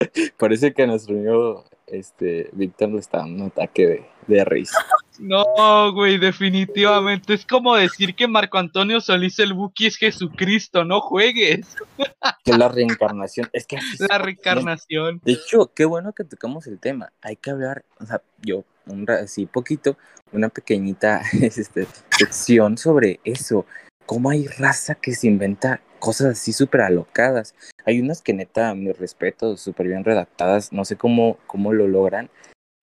parece 0.38 0.72
que 0.72 0.82
a 0.82 0.86
nuestro 0.86 1.14
amigo 1.14 1.64
este 1.86 2.50
Víctor 2.52 2.90
le 2.90 2.98
está 2.98 3.18
dando 3.18 3.44
un 3.44 3.50
ataque 3.50 3.86
de, 3.86 4.06
de 4.26 4.44
risa. 4.44 4.78
No, 5.18 5.92
güey, 5.92 6.18
definitivamente. 6.18 7.34
Es 7.34 7.46
como 7.46 7.76
decir 7.76 8.14
que 8.14 8.26
Marco 8.26 8.58
Antonio 8.58 9.00
Solís 9.00 9.38
el 9.38 9.54
Buki 9.54 9.86
es 9.86 9.96
Jesucristo, 9.96 10.84
no 10.84 11.00
juegues. 11.00 11.66
Que 12.44 12.56
la 12.56 12.68
reencarnación, 12.68 13.48
es 13.52 13.66
que 13.66 13.76
la 14.08 14.18
reencarnación. 14.18 15.20
De 15.24 15.32
hecho, 15.32 15.72
qué 15.74 15.84
bueno 15.84 16.12
que 16.12 16.22
tocamos 16.22 16.68
el 16.68 16.78
tema. 16.78 17.12
Hay 17.20 17.34
que 17.36 17.50
hablar, 17.50 17.84
o 18.00 18.06
sea, 18.06 18.22
yo, 18.40 18.64
un 18.86 19.08
así 19.10 19.46
poquito, 19.46 19.96
una 20.32 20.48
pequeñita 20.48 21.22
este, 21.32 21.88
sección 22.10 22.78
sobre 22.78 23.20
eso. 23.24 23.66
Cómo 24.06 24.30
hay 24.30 24.46
raza 24.46 24.94
que 24.94 25.12
se 25.12 25.26
inventa 25.26 25.80
cosas 25.98 26.28
así 26.28 26.52
súper 26.52 26.82
alocadas. 26.82 27.54
Hay 27.84 28.00
unas 28.00 28.22
que 28.22 28.32
neta, 28.32 28.74
mi 28.74 28.92
respeto, 28.92 29.56
súper 29.56 29.88
bien 29.88 30.04
redactadas, 30.04 30.72
no 30.72 30.84
sé 30.84 30.96
cómo, 30.96 31.38
cómo 31.46 31.72
lo 31.72 31.86
logran, 31.86 32.30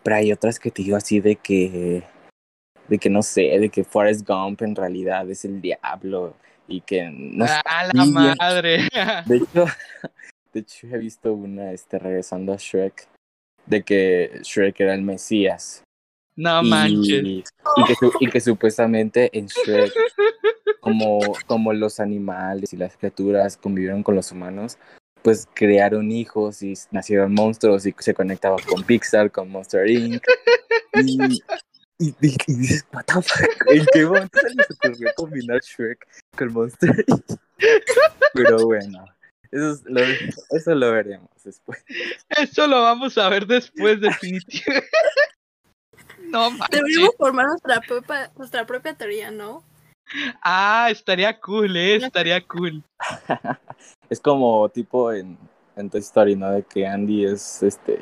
pero 0.03 0.17
hay 0.17 0.31
otras 0.31 0.59
que 0.59 0.71
te 0.71 0.83
digo 0.83 0.97
así 0.97 1.19
de 1.19 1.35
que 1.35 2.03
de 2.87 2.97
que 2.97 3.09
no 3.09 3.23
sé, 3.23 3.59
de 3.59 3.69
que 3.69 3.83
Forrest 3.83 4.27
Gump 4.27 4.61
en 4.61 4.75
realidad 4.75 5.29
es 5.29 5.45
el 5.45 5.61
diablo 5.61 6.35
y 6.67 6.81
que 6.81 7.09
no 7.11 7.45
¡Ah, 7.47 7.87
la 7.93 8.05
madre! 8.05 8.87
De 9.25 9.37
hecho, 9.37 9.65
de 10.53 10.59
hecho 10.59 10.87
he 10.87 10.97
visto 10.97 11.33
una 11.33 11.71
este 11.71 11.97
regresando 11.97 12.53
a 12.53 12.57
Shrek 12.57 13.07
de 13.65 13.83
que 13.83 14.39
Shrek 14.43 14.79
era 14.81 14.93
el 14.93 15.01
Mesías. 15.01 15.83
No 16.35 16.63
manches. 16.63 17.23
Y 17.77 17.83
que, 17.85 17.93
y 18.19 18.29
que 18.29 18.39
supuestamente 18.39 19.29
en 19.37 19.47
Shrek, 19.47 19.93
como, 20.79 21.19
como 21.45 21.73
los 21.73 21.99
animales 21.99 22.73
y 22.73 22.77
las 22.77 22.97
criaturas 22.97 23.57
convivieron 23.57 24.03
con 24.03 24.15
los 24.15 24.31
humanos, 24.31 24.77
pues 25.21 25.47
crearon 25.53 26.11
hijos 26.11 26.61
y 26.61 26.73
nacieron 26.91 27.33
monstruos 27.33 27.85
y 27.85 27.95
se 27.97 28.13
conectaba 28.13 28.57
con 28.67 28.83
Pixar, 28.83 29.31
con 29.31 29.49
Monster 29.49 29.89
Inc. 29.89 30.23
Y, 30.95 31.43
y, 31.99 32.15
dices, 32.19 32.85
what 32.91 33.05
the 33.05 33.13
fuck, 33.13 33.67
¿en 33.67 33.85
qué 33.93 34.05
momento 34.05 34.39
se 34.39 34.55
les 34.55 34.69
ocurrió 34.69 35.13
combinar 35.15 35.61
Shrek 35.61 36.05
con 36.37 36.53
Monster 36.53 37.05
Pero 38.33 38.65
bueno, 38.65 39.05
eso, 39.51 39.81
lo, 39.85 40.01
eso 40.49 40.75
lo 40.75 40.91
veremos 40.91 41.29
después. 41.43 41.83
Eso 42.29 42.67
lo 42.67 42.81
vamos 42.81 43.17
a 43.17 43.29
ver 43.29 43.45
después, 43.47 44.01
definitivamente. 44.01 44.89
No 46.33 46.51
manches. 46.51 46.69
Deberíamos 46.71 47.15
formar 47.17 47.47
nuestra 47.47 47.79
propia, 47.79 48.31
nuestra 48.35 48.65
propia 48.65 48.93
teoría, 48.93 49.31
¿no? 49.31 49.63
Ah, 50.41 50.89
estaría 50.91 51.39
cool, 51.39 51.77
eh, 51.77 51.95
estaría 51.95 52.45
cool. 52.45 52.83
es 54.09 54.19
como 54.19 54.67
tipo 54.69 55.13
en, 55.13 55.37
en 55.77 55.89
Toy 55.89 56.01
Story, 56.01 56.35
¿no? 56.35 56.51
De 56.51 56.63
que 56.63 56.85
Andy 56.85 57.25
es 57.25 57.63
este 57.63 58.01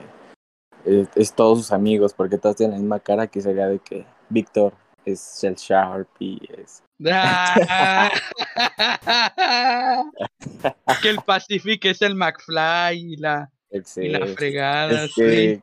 es, 0.86 1.34
todos 1.34 1.60
sus 1.60 1.72
amigos, 1.72 2.14
porque 2.14 2.38
todos 2.38 2.56
tienen 2.56 2.76
la 2.76 2.80
misma 2.80 3.00
cara 3.00 3.28
que 3.28 3.42
sería 3.42 3.68
de 3.68 3.80
que 3.80 4.06
Víctor 4.30 4.74
es 5.06 5.40
Shell 5.42 5.56
Sharp 5.56 6.08
y 6.20 6.40
es... 6.58 6.84
que 11.02 11.10
el 11.10 11.18
Pacific 11.26 11.86
es 11.86 12.02
el 12.02 12.16
McFly 12.16 13.14
y 13.14 13.16
la, 13.18 13.50
y 13.72 14.10
la 14.10 14.28
fregada. 14.28 15.06
Es 15.06 15.16
que, 15.16 15.62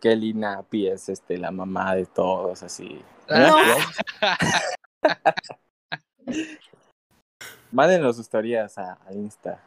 Kelly 0.00 0.34
Nappy 0.34 0.86
es 0.86 1.08
este, 1.08 1.38
la 1.38 1.50
mamá 1.50 1.94
de 1.94 2.06
todos, 2.06 2.62
así. 2.62 3.00
Mándenos 7.70 8.16
sus 8.16 8.28
teorías 8.28 8.78
a, 8.78 8.98
Insta. 9.12 9.62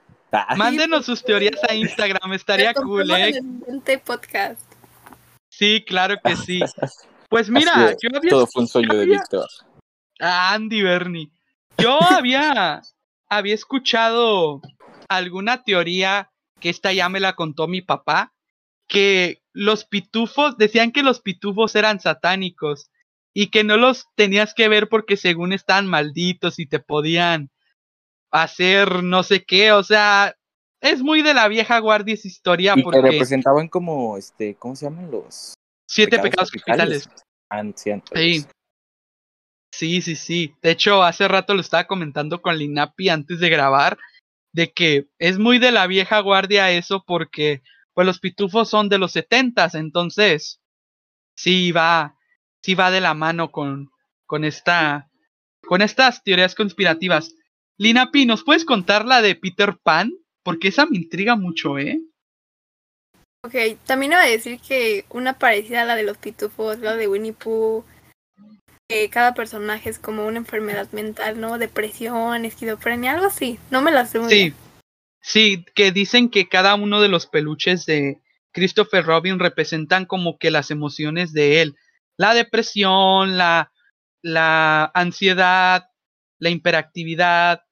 Mándenos 0.56 1.06
sus 1.06 1.24
teorías 1.24 1.60
a 1.68 1.74
Instagram, 1.74 2.34
estaría 2.34 2.74
cool, 2.74 3.10
¿eh? 3.12 3.42
podcast. 4.04 4.62
Sí, 5.50 5.84
claro 5.86 6.16
que 6.24 6.36
sí. 6.36 6.62
Pues 7.30 7.50
mira, 7.50 7.96
yo 8.02 8.10
había. 8.14 8.30
Todo 8.30 8.46
fue 8.46 8.64
un 8.64 8.68
sueño 8.68 8.94
de 8.94 9.06
Víctor. 9.06 9.48
Andy 10.20 10.82
Bernie. 10.82 11.32
Yo 11.78 11.98
había, 12.04 12.82
había 13.30 13.56
escuchado 13.56 14.60
alguna 15.08 15.64
teoría 15.64 16.30
que 16.60 16.70
esta 16.70 16.92
ya 16.92 17.08
me 17.08 17.22
la 17.22 17.38
contó 17.38 17.70
mi 17.70 17.82
papá, 17.82 18.34
que 18.86 19.41
los 19.54 19.86
pitufos, 19.86 20.58
decían 20.58 20.92
que 20.92 21.04
los 21.04 21.22
pitufos 21.22 21.76
eran 21.76 22.00
satánicos 22.00 22.90
y 23.34 23.48
que 23.48 23.64
no 23.64 23.78
los 23.78 24.08
tenías 24.16 24.54
que 24.54 24.68
ver 24.68 24.90
porque 24.90 25.18
según 25.18 25.54
estaban 25.54 25.88
malditos 25.88 26.60
y 26.60 26.66
te 26.66 26.80
podían 26.80 27.50
hacer 28.32 29.04
no 29.04 29.24
sé 29.24 29.44
qué, 29.44 29.72
o 29.72 29.84
sea, 29.84 30.36
es 30.82 31.02
muy 31.02 31.22
de 31.22 31.34
la 31.34 31.48
vieja 31.48 31.80
guardia 31.80 32.16
esa 32.16 32.28
historia. 32.28 32.74
Y 32.76 32.82
porque... 32.82 33.02
que 33.02 33.12
representaban 33.12 33.68
como, 33.68 34.18
este, 34.18 34.56
¿cómo 34.56 34.76
se 34.76 34.86
llaman 34.86 35.12
los? 35.12 35.54
Siete 35.88 36.20
pecados, 36.20 36.52
capitales. 36.52 37.10
Sí. 38.14 38.46
sí, 39.74 40.02
sí, 40.02 40.16
sí. 40.16 40.56
De 40.62 40.72
hecho, 40.72 41.04
hace 41.04 41.28
rato 41.28 41.54
lo 41.54 41.62
estaba 41.62 41.86
comentando 41.86 42.42
con 42.42 42.58
Linapi 42.58 43.10
antes 43.10 43.40
de 43.40 43.50
grabar, 43.50 43.98
de 44.54 44.72
que 44.72 45.08
es 45.20 45.38
muy 45.38 45.60
de 45.60 45.72
la 45.72 45.86
vieja 45.88 46.20
guardia 46.22 46.72
eso 46.72 47.04
porque, 47.06 47.62
pues 48.02 48.08
los 48.08 48.20
pitufos 48.20 48.68
son 48.68 48.90
de 48.90 48.98
los 48.98 49.12
setentas, 49.12 49.76
entonces, 49.76 50.60
sí 51.36 51.72
va, 51.72 52.16
sí 52.64 52.74
va 52.74 52.90
de 52.90 53.00
la 53.00 53.14
mano 53.14 53.52
con, 53.52 53.92
con 54.26 54.44
esta, 54.44 55.08
con 55.68 55.84
estas 55.84 56.24
teorías 56.24 56.56
conspirativas. 56.56 57.36
Linapi, 57.78 58.26
¿nos 58.26 58.44
puedes 58.44 58.66
contar 58.66 59.06
la 59.06 59.22
de 59.22 59.36
Peter 59.36 59.78
Pan? 59.78 60.12
Porque 60.42 60.70
esa 60.70 60.88
me 60.88 60.98
intriga 60.98 61.36
mucho, 61.36 61.78
¿eh? 61.78 62.02
Ok, 63.46 63.54
también 63.86 64.14
iba 64.14 64.24
a 64.24 64.28
decir 64.28 64.60
que 64.60 65.06
una 65.10 65.38
parecida 65.38 65.84
a 65.84 65.86
la 65.86 65.96
de 65.96 66.02
los 66.02 66.18
pitufos, 66.18 66.80
la 66.80 66.96
de 66.96 67.08
Winnie 67.08 67.34
Pooh, 67.34 67.86
que 68.90 69.12
cada 69.12 69.36
personaje 69.36 69.92
es 69.92 70.00
como 70.00 70.26
una 70.26 70.40
enfermedad 70.40 70.92
mental, 70.92 71.40
¿no? 71.40 71.60
Depresión, 71.60 72.46
esquizofrenia, 72.46 73.12
algo 73.12 73.28
así. 73.28 73.60
No 73.70 73.84
me 73.84 73.92
la 73.92 74.08
sé 74.08 74.18
muy 74.18 74.32
Sí, 74.32 74.54
sí, 75.22 75.66
que 75.76 75.92
dicen 75.92 76.30
que 76.30 76.50
cada 76.50 76.76
uno 76.76 77.02
de 77.02 77.08
los 77.08 77.28
peluches 77.28 77.86
de 77.86 78.22
Christopher 78.52 79.06
Robin 79.06 79.40
representan 79.40 80.06
como 80.06 80.38
que 80.38 80.52
las 80.52 80.72
emociones 80.72 81.34
de 81.34 81.62
él. 81.62 81.78
La 82.18 82.34
depresión, 82.34 83.38
la, 83.38 83.72
la 84.22 84.92
ansiedad, 84.94 85.90
la 86.38 86.50
hiperactividad, 86.50 87.64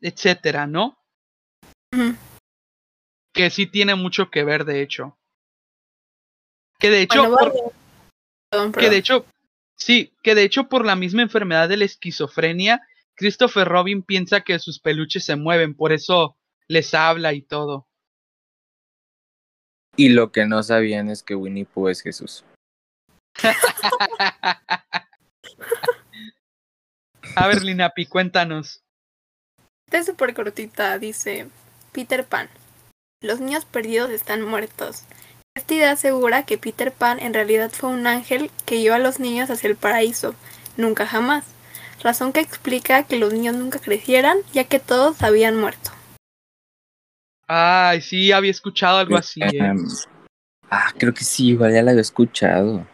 etcétera, 0.00 0.66
¿no? 0.66 0.98
Que 3.32 3.50
sí 3.50 3.66
tiene 3.66 3.94
mucho 3.94 4.30
que 4.30 4.44
ver, 4.44 4.64
de 4.64 4.82
hecho. 4.82 5.18
Que 6.78 6.90
de 6.90 7.02
hecho. 7.02 7.36
Que 8.78 8.90
de 8.90 8.96
hecho. 8.96 9.26
Sí, 9.76 10.14
que 10.22 10.34
de 10.34 10.44
hecho, 10.44 10.68
por 10.68 10.84
la 10.84 10.96
misma 10.96 11.22
enfermedad 11.22 11.68
de 11.68 11.76
la 11.76 11.84
esquizofrenia, 11.84 12.80
Christopher 13.16 13.66
Robin 13.66 14.02
piensa 14.02 14.42
que 14.42 14.58
sus 14.58 14.78
peluches 14.80 15.24
se 15.24 15.36
mueven, 15.36 15.74
por 15.74 15.92
eso 15.92 16.36
les 16.68 16.94
habla 16.94 17.32
y 17.32 17.42
todo. 17.42 17.86
Y 19.96 20.08
lo 20.08 20.32
que 20.32 20.46
no 20.46 20.62
sabían 20.62 21.08
es 21.08 21.22
que 21.22 21.36
Winnie 21.36 21.66
Pooh 21.66 21.88
es 21.88 22.02
Jesús. 22.02 22.44
A 27.36 27.48
ver, 27.48 27.62
Linapi, 27.62 28.06
cuéntanos. 28.06 28.82
Está 29.86 30.02
súper 30.04 30.34
cortita, 30.34 30.98
dice 30.98 31.48
Peter 31.92 32.24
Pan. 32.24 32.48
Los 33.20 33.40
niños 33.40 33.64
perdidos 33.64 34.10
están 34.10 34.42
muertos. 34.42 35.04
Esta 35.56 35.74
idea 35.74 35.92
asegura 35.92 36.44
que 36.44 36.58
Peter 36.58 36.92
Pan 36.92 37.20
en 37.20 37.32
realidad 37.32 37.70
fue 37.70 37.90
un 37.90 38.06
ángel 38.06 38.50
que 38.66 38.80
llevó 38.80 38.96
a 38.96 38.98
los 38.98 39.20
niños 39.20 39.50
hacia 39.50 39.68
el 39.68 39.76
paraíso, 39.76 40.34
nunca 40.76 41.06
jamás. 41.06 41.44
Razón 42.02 42.32
que 42.32 42.40
explica 42.40 43.04
que 43.04 43.16
los 43.16 43.32
niños 43.32 43.54
nunca 43.54 43.78
crecieran, 43.78 44.38
ya 44.52 44.64
que 44.64 44.80
todos 44.80 45.22
habían 45.22 45.56
muerto. 45.56 45.92
Ay, 47.46 48.00
sí, 48.00 48.32
había 48.32 48.50
escuchado 48.50 48.98
algo 48.98 49.16
así. 49.16 49.40
¿eh? 49.42 49.50
Em, 49.52 49.86
ah, 50.70 50.92
creo 50.98 51.12
que 51.12 51.24
sí, 51.24 51.48
igual 51.48 51.72
ya 51.72 51.82
la 51.82 51.90
había 51.90 52.02
escuchado. 52.02 52.86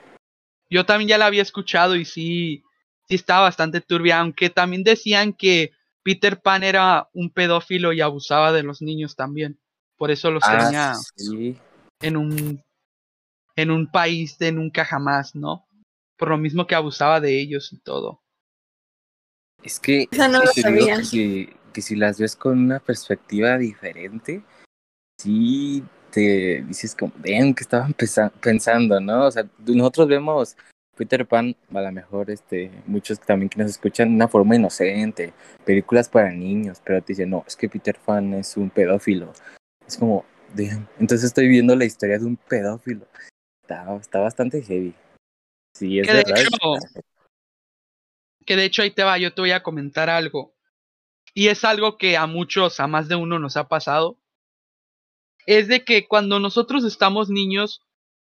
Yo 0.69 0.87
también 0.87 1.09
ya 1.09 1.19
la 1.19 1.27
había 1.27 1.43
escuchado 1.43 1.97
y 1.97 2.05
sí, 2.05 2.63
sí 3.09 3.15
estaba 3.15 3.43
bastante 3.43 3.81
turbia, 3.81 4.21
aunque 4.21 4.51
también 4.51 4.85
decían 4.85 5.33
que 5.33 5.73
Peter 6.03 6.41
Pan 6.41 6.63
era 6.63 7.09
un 7.13 7.31
pedófilo 7.31 7.93
y 7.93 8.01
abusaba 8.01 8.53
de 8.53 8.63
los 8.63 8.81
niños 8.81 9.17
también. 9.17 9.61
Por 9.97 10.11
eso 10.11 10.31
los 10.31 10.43
ah, 10.47 10.59
tenía 10.59 10.93
en 12.01 12.17
un 12.17 12.63
en 13.57 13.71
un 13.71 13.91
país 13.91 14.39
de 14.39 14.53
nunca 14.53 14.85
jamás, 14.85 15.35
¿no? 15.35 15.67
Por 16.17 16.31
lo 16.31 16.39
mismo 16.39 16.67
que 16.67 16.75
abusaba 16.75 17.21
de 17.21 17.39
ellos 17.39 17.73
y 17.73 17.79
todo. 17.79 18.23
Es 19.63 19.79
que, 19.79 20.07
que, 20.07 20.19
si, 20.55 21.11
que 21.11 21.57
si 21.77 21.97
las 21.97 22.19
ves 22.19 22.37
con 22.37 22.59
una 22.59 22.81
perspectiva 22.81 23.57
diferente, 23.59 24.43
sí 25.21 25.85
te 26.11 26.65
dices 26.67 26.95
como, 26.95 27.13
ven, 27.19 27.55
que 27.55 27.65
estaban 27.65 27.95
pensando, 28.41 29.01
¿no? 29.01 29.27
O 29.27 29.31
sea, 29.31 29.47
nosotros 29.67 30.09
vemos 30.09 30.57
Peter 30.97 31.27
Pan, 31.27 31.57
a 31.73 31.81
lo 31.81 31.93
mejor 31.93 32.31
este, 32.31 32.71
muchos 32.87 33.21
también 33.21 33.49
que 33.49 33.59
nos 33.59 33.71
escuchan 33.71 34.09
de 34.09 34.15
una 34.17 34.29
forma 34.29 34.57
inocente, 34.57 35.33
películas 35.65 36.09
para 36.09 36.31
niños, 36.31 36.83
pero 36.85 37.01
te 37.01 37.13
dicen, 37.13 37.31
no, 37.31 37.45
es 37.47 37.57
que 37.57 37.69
Peter 37.69 37.97
Pan 38.05 38.35
es 38.35 38.57
un 38.57 38.71
pedófilo. 38.71 39.33
Es 39.87 39.97
como, 39.97 40.25
entonces 40.57 41.25
estoy 41.25 41.49
viendo 41.49 41.75
la 41.77 41.85
historia 41.85 42.19
de 42.19 42.27
un 42.27 42.37
pedófilo. 42.37 43.07
Está, 43.63 43.97
está 43.97 44.21
bastante 44.21 44.63
heavy. 44.63 44.95
Sí, 45.75 46.01
es 46.01 46.07
que 46.07 46.13
verdad. 46.13 46.35
De 46.35 46.43
hecho, 46.43 47.03
que 48.45 48.57
de 48.57 48.65
hecho 48.65 48.83
ahí 48.83 48.91
te 48.91 49.05
va, 49.05 49.17
yo 49.17 49.33
te 49.33 49.41
voy 49.41 49.53
a 49.53 49.63
comentar 49.63 50.11
algo. 50.11 50.53
Y 51.35 51.49
es 51.49 51.65
algo 51.65 51.97
que 51.97 52.17
a 52.17 52.27
muchos, 52.27 52.81
a 52.81 52.87
más 52.87 53.09
de 53.09 53.17
uno 53.17 53.39
nos 53.39 53.57
ha 53.57 53.69
pasado. 53.69 54.19
Es 55.47 55.69
de 55.69 55.85
que 55.85 56.07
cuando 56.07 56.39
nosotros 56.41 56.85
estamos 56.85 57.31
niños, 57.31 57.83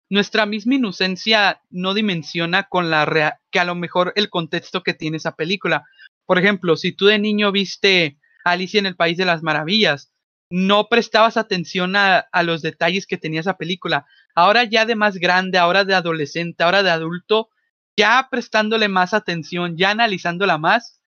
nuestra 0.08 0.46
misma 0.46 0.76
inocencia 0.76 1.60
no 1.70 1.94
dimensiona 1.94 2.64
con 2.64 2.90
la 2.90 3.40
que 3.50 3.58
a 3.58 3.64
lo 3.64 3.74
mejor 3.74 4.12
el 4.16 4.30
contexto 4.30 4.82
que 4.82 4.94
tiene 4.94 5.16
esa 5.16 5.34
película. 5.34 5.84
Por 6.26 6.38
ejemplo, 6.38 6.76
si 6.76 6.92
tú 6.92 7.06
de 7.06 7.18
niño 7.18 7.52
viste 7.52 8.18
Alicia 8.44 8.78
en 8.78 8.86
el 8.86 8.96
País 8.96 9.16
de 9.16 9.24
las 9.24 9.42
Maravillas, 9.42 10.12
no 10.50 10.88
prestabas 10.88 11.36
atención 11.36 11.96
a, 11.96 12.18
a, 12.18 12.42
los 12.42 12.62
detalles 12.62 13.06
que 13.06 13.16
tenía 13.16 13.40
esa 13.40 13.56
película. 13.56 14.06
Ahora 14.34 14.64
ya 14.64 14.86
de 14.86 14.94
más 14.94 15.16
grande, 15.16 15.58
ahora 15.58 15.84
de 15.84 15.94
adolescente, 15.94 16.62
ahora 16.62 16.82
de 16.82 16.90
adulto, 16.90 17.48
ya 17.96 18.28
prestándole 18.30 18.88
más 18.88 19.14
atención, 19.14 19.76
ya 19.76 19.90
analizándola 19.90 20.58
más, 20.58 21.00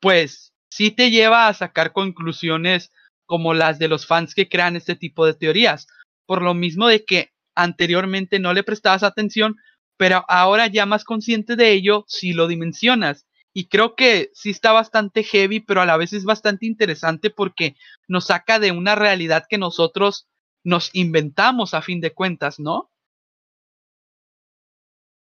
pues 0.00 0.52
sí 0.70 0.90
te 0.90 1.10
lleva 1.10 1.48
a 1.48 1.54
sacar 1.54 1.92
conclusiones 1.92 2.92
como 3.26 3.54
las 3.54 3.78
de 3.78 3.88
los 3.88 4.06
fans 4.06 4.34
que 4.34 4.48
crean 4.48 4.76
este 4.76 4.96
tipo 4.96 5.26
de 5.26 5.34
teorías. 5.34 5.86
Por 6.26 6.42
lo 6.42 6.54
mismo 6.54 6.88
de 6.88 7.04
que 7.04 7.32
anteriormente 7.54 8.38
no 8.38 8.52
le 8.54 8.62
prestabas 8.62 9.02
atención, 9.02 9.56
pero 9.96 10.24
ahora 10.28 10.66
ya 10.66 10.86
más 10.86 11.04
consciente 11.04 11.56
de 11.56 11.72
ello, 11.72 12.04
sí 12.08 12.32
lo 12.32 12.48
dimensionas. 12.48 13.26
Y 13.52 13.68
creo 13.68 13.96
que 13.96 14.30
sí 14.32 14.50
está 14.50 14.72
bastante 14.72 15.24
heavy, 15.24 15.60
pero 15.60 15.80
a 15.80 15.86
la 15.86 15.96
vez 15.96 16.12
es 16.12 16.24
bastante 16.24 16.66
interesante 16.66 17.30
porque 17.30 17.76
nos 18.08 18.26
saca 18.26 18.58
de 18.58 18.70
una 18.72 18.94
realidad 18.94 19.44
que 19.48 19.58
nosotros 19.58 20.28
nos 20.64 20.90
inventamos 20.94 21.74
a 21.74 21.82
fin 21.82 22.00
de 22.00 22.12
cuentas, 22.12 22.60
¿no? 22.60 22.90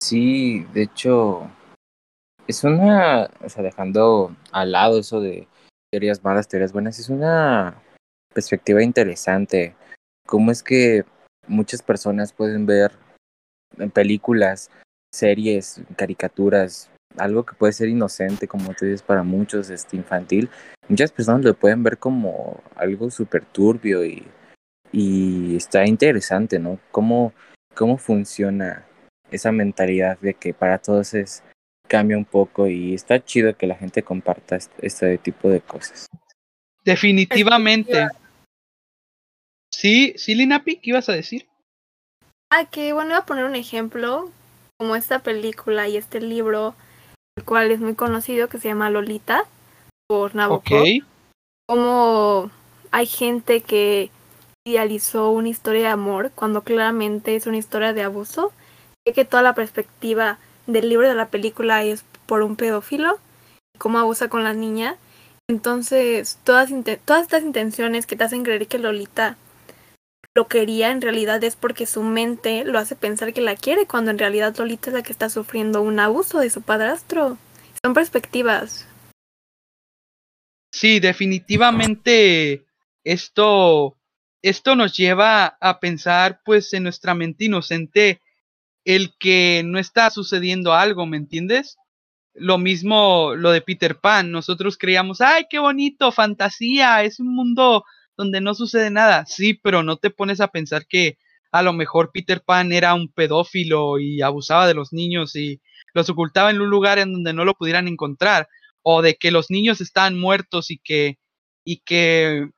Sí, 0.01 0.65
de 0.73 0.83
hecho, 0.83 1.51
es 2.49 2.65
una, 2.65 3.31
o 3.45 3.49
sea, 3.49 3.63
dejando 3.63 4.35
al 4.53 4.73
lado 4.73 4.99
eso 4.99 5.21
de 5.21 5.47
teorías 5.93 6.25
malas, 6.25 6.49
teorías 6.49 6.73
buenas, 6.73 6.99
es 6.99 7.11
una 7.11 7.81
perspectiva 8.35 8.83
interesante. 8.83 9.77
¿Cómo 10.27 10.51
es 10.51 10.63
que 10.63 11.05
muchas 11.47 11.83
personas 11.83 12.33
pueden 12.33 12.65
ver 12.67 12.93
en 13.77 13.91
películas, 13.91 14.71
series, 15.15 15.83
caricaturas, 15.97 16.91
algo 17.19 17.45
que 17.45 17.55
puede 17.55 17.73
ser 17.75 17.89
inocente, 17.89 18.49
como 18.49 18.75
tú 18.75 18.87
dices, 18.87 19.03
para 19.03 19.23
muchos, 19.23 19.69
este, 19.69 19.97
infantil, 19.97 20.49
muchas 20.89 21.13
personas 21.13 21.45
lo 21.45 21.55
pueden 21.55 21.83
ver 21.83 21.99
como 21.99 22.63
algo 22.77 23.11
súper 23.11 23.45
turbio 23.45 24.05
y, 24.05 24.27
y 24.91 25.57
está 25.57 25.87
interesante, 25.87 26.59
¿no? 26.59 26.79
¿Cómo, 26.93 27.33
¿Cómo 27.75 27.99
funciona 27.99 28.87
esa 29.31 29.53
mentalidad 29.53 30.19
de 30.21 30.33
que 30.33 30.55
para 30.55 30.79
todos 30.79 31.13
es 31.13 31.43
cambia 31.89 32.17
un 32.17 32.25
poco 32.25 32.69
y 32.69 32.95
está 32.95 33.25
chido 33.25 33.57
que 33.57 33.67
la 33.67 33.75
gente 33.75 34.03
comparta 34.03 34.57
este, 34.57 34.87
este 34.87 35.19
tipo 35.19 35.49
de 35.49 35.61
cosas. 35.61 36.07
Definitivamente. 36.85 38.09
Sí, 39.73 40.15
sí, 40.17 40.35
Linapi, 40.35 40.77
¿qué 40.77 40.91
ibas 40.91 41.09
a 41.09 41.13
decir? 41.13 41.49
Ah, 42.51 42.65
que 42.65 42.93
bueno, 42.93 43.11
voy 43.11 43.19
a 43.19 43.27
poner 43.27 43.45
un 43.45 43.57
ejemplo, 43.57 44.31
como 44.79 44.97
esta 44.97 45.19
película 45.19 45.89
y 45.89 45.97
este 45.97 46.21
libro, 46.21 46.75
el 47.37 47.45
cual 47.45 47.71
es 47.71 47.81
muy 47.81 47.95
conocido, 47.95 48.49
que 48.49 48.59
se 48.59 48.69
llama 48.69 48.91
Lolita, 48.91 49.45
por 50.07 50.35
Nabokov. 50.35 50.81
Ok. 50.81 51.05
Como 51.69 52.51
hay 52.91 53.07
gente 53.07 53.61
que 53.61 54.11
idealizó 54.67 55.31
una 55.31 55.49
historia 55.49 55.83
de 55.83 55.89
amor 55.89 56.31
cuando 56.35 56.63
claramente 56.63 57.37
es 57.37 57.47
una 57.47 57.59
historia 57.59 57.93
de 57.93 58.03
abuso, 58.03 58.53
y 59.07 59.13
que 59.13 59.25
toda 59.25 59.43
la 59.43 59.55
perspectiva 59.55 60.39
del 60.69 60.89
libro 60.89 61.09
de 61.09 61.15
la 61.15 61.29
película 61.29 61.83
es 61.83 62.05
por 62.27 62.43
un 62.43 62.55
pedófilo, 62.55 63.19
cómo 63.79 63.99
abusa 63.99 64.29
con 64.29 64.45
la 64.45 64.53
niña. 64.53 64.97
Entonces, 65.49 66.39
todas, 66.45 66.71
todas 67.05 67.23
estas 67.23 67.43
intenciones 67.43 68.07
que 68.07 68.17
te 68.17 68.25
hacen 68.25 68.45
creer 68.45 68.69
que 68.69 68.79
Lolita 68.79 69.37
lo 70.37 70.47
quería 70.47 70.91
en 70.91 71.01
realidad 71.01 71.43
es 71.43 71.57
porque 71.57 71.87
su 71.87 72.03
mente 72.03 72.65
lo 72.65 72.79
hace 72.79 72.95
pensar 72.95 73.33
que 73.33 73.41
la 73.41 73.57
quiere, 73.57 73.87
cuando 73.87 74.11
en 74.11 74.19
realidad 74.19 74.55
Lolita 74.57 74.91
es 74.91 74.95
la 74.95 75.03
que 75.03 75.11
está 75.11 75.31
sufriendo 75.31 75.81
un 75.81 75.99
abuso 75.99 76.39
de 76.39 76.51
su 76.51 76.61
padrastro. 76.63 77.39
Son 77.83 77.95
perspectivas. 77.95 78.87
Sí, 80.71 81.01
definitivamente 81.01 82.67
esto, 83.05 83.97
esto 84.43 84.77
nos 84.77 84.95
lleva 84.95 85.57
a 85.61 85.81
pensar 85.81 86.43
pues 86.45 86.75
en 86.75 86.83
nuestra 86.83 87.15
mente 87.15 87.47
inocente 87.47 88.21
el 88.89 89.13
que 89.19 89.63
no 89.67 89.79
está 89.79 90.09
sucediendo 90.09 90.73
algo, 90.73 91.05
¿me 91.05 91.19
entiendes? 91.19 91.77
Lo 92.33 92.57
mismo 92.57 93.35
lo 93.37 93.51
de 93.51 93.61
Peter 93.61 94.01
Pan, 94.01 94.31
nosotros 94.31 94.79
creíamos, 94.79 95.21
ay, 95.21 95.45
qué 95.51 95.59
bonito, 95.59 96.11
fantasía, 96.11 97.03
es 97.05 97.21
un 97.21 97.35
mundo 97.35 97.85
donde 98.17 98.41
no 98.41 98.55
sucede 98.55 98.91
nada. 98.91 99.27
Sí, 99.27 99.53
pero 99.53 99.83
no 99.83 99.99
te 99.99 100.09
pones 100.09 100.41
a 100.41 100.49
pensar 100.49 100.87
que 100.87 101.19
a 101.53 101.61
lo 101.63 101.75
mejor 101.75 102.13
Peter 102.15 102.43
Pan 102.43 102.73
era 102.73 102.95
un 102.95 103.13
pedófilo 103.13 103.99
y 103.99 104.23
abusaba 104.23 104.67
de 104.67 104.73
los 104.73 104.95
niños 104.95 105.37
y 105.37 105.61
los 105.93 106.09
ocultaba 106.09 106.51
en 106.51 106.63
un 106.63 106.71
lugar 106.71 106.99
en 106.99 107.13
donde 107.13 107.35
no 107.35 107.45
lo 107.45 107.53
pudieran 107.55 107.89
encontrar 107.89 108.49
o 108.83 109.03
de 109.03 109.17
que 109.17 109.31
los 109.31 109.51
niños 109.51 109.83
estaban 109.83 110.19
muertos 110.19 110.71
y 110.71 110.79
que 110.79 111.19
y 111.63 111.81
que 111.81 112.49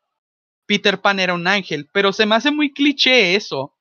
Peter 0.66 1.00
Pan 1.00 1.18
era 1.18 1.34
un 1.34 1.48
ángel, 1.48 1.88
pero 1.92 2.12
se 2.12 2.24
me 2.24 2.36
hace 2.36 2.52
muy 2.52 2.72
cliché 2.72 3.34
eso. 3.34 3.74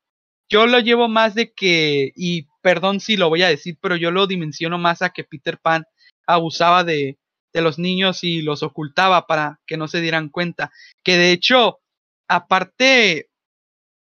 Yo 0.50 0.66
lo 0.68 0.80
llevo 0.80 1.08
más 1.08 1.36
de 1.36 1.54
que 1.54 2.12
y 2.16 2.48
perdón 2.62 3.00
si 3.00 3.18
lo 3.18 3.30
voy 3.30 3.44
a 3.44 3.50
decir, 3.50 3.78
pero 3.82 3.96
yo 3.96 4.12
lo 4.12 4.28
dimensiono 4.28 4.78
más 4.78 5.02
a 5.02 5.12
que 5.12 5.24
Peter 5.24 5.60
Pan 5.60 5.86
abusaba 6.26 6.84
de 6.84 7.20
de 7.54 7.62
los 7.62 7.80
niños 7.80 8.24
y 8.24 8.42
los 8.42 8.64
ocultaba 8.64 9.28
para 9.28 9.60
que 9.66 9.78
no 9.78 9.88
se 9.88 10.02
dieran 10.02 10.30
cuenta. 10.30 10.72
Que 11.04 11.18
de 11.18 11.32
hecho, 11.32 11.80
aparte, 12.28 13.30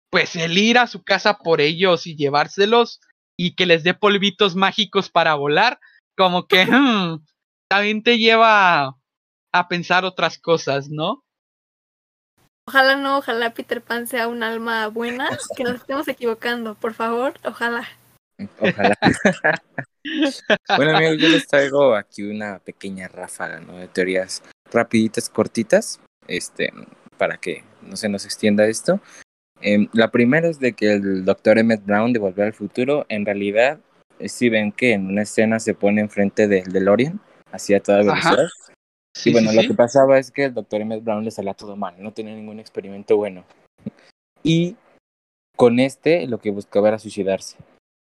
pues 0.10 0.36
el 0.36 0.58
ir 0.58 0.78
a 0.78 0.88
su 0.88 1.04
casa 1.04 1.38
por 1.38 1.62
ellos 1.62 2.08
y 2.08 2.16
llevárselos 2.16 3.00
y 3.38 3.56
que 3.56 3.66
les 3.66 3.84
dé 3.84 3.94
polvitos 3.94 4.56
mágicos 4.56 5.10
para 5.10 5.36
volar, 5.36 5.80
como 6.18 6.48
que 6.48 6.66
hmm, 6.66 7.24
también 7.70 8.04
te 8.04 8.18
lleva 8.18 8.96
a 9.52 9.68
pensar 9.68 10.06
otras 10.06 10.38
cosas, 10.38 10.90
¿no? 10.90 11.24
Ojalá 12.70 12.96
no, 12.98 13.18
ojalá 13.18 13.52
Peter 13.56 13.82
Pan 13.82 14.06
sea 14.06 14.28
un 14.28 14.44
alma 14.44 14.90
buena, 14.90 15.28
que 15.58 15.64
nos 15.64 15.78
estemos 15.78 16.08
equivocando, 16.08 16.76
por 16.76 16.94
favor, 16.94 17.34
ojalá. 17.44 17.88
Ojalá. 18.60 18.96
bueno, 20.78 20.96
amigos, 20.96 21.18
yo 21.18 21.30
les 21.30 21.48
traigo 21.48 21.96
aquí 21.96 22.30
una 22.30 22.60
pequeña 22.60 23.08
ráfaga 23.08 23.60
¿no? 23.60 23.76
de 23.76 23.88
teorías 23.88 24.44
rapiditas, 24.72 25.32
cortitas, 25.32 26.00
este, 26.28 26.72
para 27.18 27.38
que 27.38 27.64
no 27.82 27.98
se 27.98 28.08
nos 28.08 28.24
extienda 28.26 28.68
esto. 28.68 29.02
Eh, 29.62 29.88
la 29.94 30.12
primera 30.12 30.48
es 30.48 30.60
de 30.60 30.74
que 30.74 30.94
el 30.94 31.26
doctor 31.26 31.58
Emmett 31.58 31.84
Brown 31.84 32.14
de 32.14 32.20
Volver 32.20 32.46
al 32.46 32.54
Futuro, 32.54 33.08
en 33.10 33.26
realidad, 33.26 33.80
eh, 34.20 34.30
si 34.30 34.48
ven 34.48 34.74
que 34.74 34.94
en 34.94 35.08
una 35.08 35.24
escena 35.24 35.60
se 35.60 35.74
pone 35.74 36.02
enfrente 36.02 36.48
del 36.48 36.66
DeLorean, 36.66 37.20
hacía 37.52 37.80
toda 37.80 38.04
velocidad. 38.04 38.48
Sí, 39.20 39.30
y 39.30 39.34
bueno, 39.34 39.50
sí, 39.50 39.56
lo 39.58 39.62
sí. 39.64 39.68
que 39.68 39.74
pasaba 39.74 40.18
es 40.18 40.32
que 40.32 40.46
el 40.46 40.54
doctor 40.54 40.80
Emmett 40.82 41.04
Brown 41.04 41.26
le 41.26 41.32
salía 41.32 41.54
todo 41.54 41.76
mal, 41.76 41.96
no 41.98 42.14
tenía 42.14 42.34
ningún 42.34 42.60
experimento 42.60 43.18
bueno. 43.18 43.44
Y 44.44 44.76
con 45.58 45.80
este 45.80 46.26
lo 46.28 46.40
que 46.40 46.52
buscaba 46.52 46.88
era 46.88 47.00
suicidarse. 47.00 47.58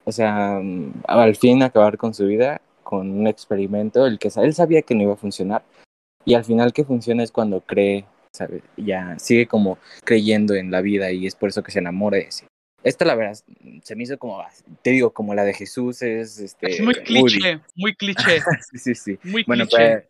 O 0.05 0.11
sea, 0.11 0.59
mm, 0.61 1.03
al 1.07 1.35
fin 1.35 1.61
acabar 1.63 1.97
con 1.97 2.13
su 2.13 2.25
vida 2.25 2.61
con 2.83 3.11
un 3.11 3.27
experimento, 3.27 4.05
el 4.05 4.19
que 4.19 4.29
él 4.37 4.53
sabía 4.53 4.81
que 4.81 4.95
no 4.95 5.03
iba 5.03 5.13
a 5.13 5.17
funcionar. 5.17 5.63
Y 6.25 6.33
al 6.33 6.43
final 6.45 6.73
que 6.73 6.83
funciona 6.83 7.23
es 7.23 7.31
cuando 7.31 7.61
cree, 7.61 8.05
¿sabe? 8.33 8.61
Ya 8.77 9.17
sigue 9.17 9.47
como 9.47 9.77
creyendo 10.03 10.55
en 10.55 10.71
la 10.71 10.81
vida 10.81 11.11
y 11.11 11.25
es 11.25 11.35
por 11.35 11.49
eso 11.49 11.63
que 11.63 11.71
se 11.71 11.79
enamora 11.79 12.17
de 12.17 12.31
sí. 12.31 12.45
Esta 12.83 13.05
la 13.05 13.15
verdad 13.15 13.37
se 13.83 13.95
me 13.95 14.03
hizo 14.03 14.17
como, 14.17 14.43
te 14.81 14.89
digo, 14.89 15.11
como 15.11 15.35
la 15.35 15.43
de 15.43 15.53
Jesús 15.53 16.01
es 16.01 16.39
este 16.39 16.71
Es 16.71 16.81
muy 16.81 16.95
Woody. 16.95 17.03
cliché, 17.03 17.59
muy 17.75 17.95
cliché, 17.95 18.41
sí, 18.71 18.77
sí, 18.77 18.95
sí. 18.95 19.19
muy 19.23 19.43
Bueno, 19.45 19.65
cliché. 19.67 19.77
pues 19.77 20.03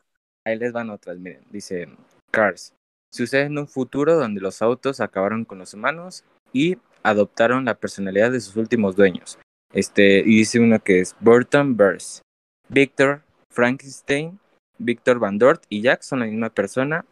ahí 0.45 0.57
les 0.57 0.71
van 0.71 0.89
otras, 0.89 1.17
miren, 1.17 1.43
dice 1.51 1.87
Cars. 2.31 2.73
Sucede 3.13 3.43
en 3.43 3.57
un 3.57 3.67
futuro 3.67 4.15
donde 4.15 4.41
los 4.41 4.61
autos 4.61 5.01
acabaron 5.01 5.43
con 5.45 5.59
los 5.59 5.73
humanos 5.73 6.23
y 6.53 6.77
adoptaron 7.03 7.65
la 7.65 7.75
personalidad 7.75 8.31
de 8.31 8.39
sus 8.39 8.55
últimos 8.55 8.95
dueños. 8.95 9.37
Este, 9.73 10.19
y 10.19 10.37
dice 10.37 10.59
uno 10.59 10.79
que 10.79 10.99
es 10.99 11.15
Burton 11.19 11.75
Burns. 11.75 12.21
Victor 12.69 13.21
Frankenstein, 13.51 14.39
Victor 14.77 15.19
Van 15.19 15.37
Dort 15.37 15.63
y 15.69 15.81
Jack 15.81 16.01
son 16.01 16.19
la 16.19 16.25
misma 16.25 16.49
persona, 16.49 17.05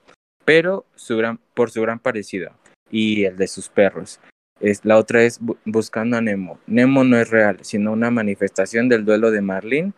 pero 0.45 0.85
su 0.95 1.17
gran, 1.17 1.39
por 1.53 1.69
su 1.69 1.81
gran 1.81 1.99
parecido 1.99 2.51
y 2.89 3.25
el 3.25 3.37
de 3.37 3.47
sus 3.47 3.69
perros. 3.69 4.19
Es, 4.59 4.83
la 4.83 4.97
otra 4.97 5.23
es 5.23 5.39
Buscando 5.65 6.17
a 6.17 6.21
Nemo. 6.21 6.59
Nemo 6.67 7.03
no 7.03 7.17
es 7.17 7.29
real, 7.29 7.59
sino 7.61 7.93
una 7.93 8.11
manifestación 8.11 8.89
del 8.89 9.05
duelo 9.05 9.31
de 9.31 9.41
Marlene. 9.41 9.93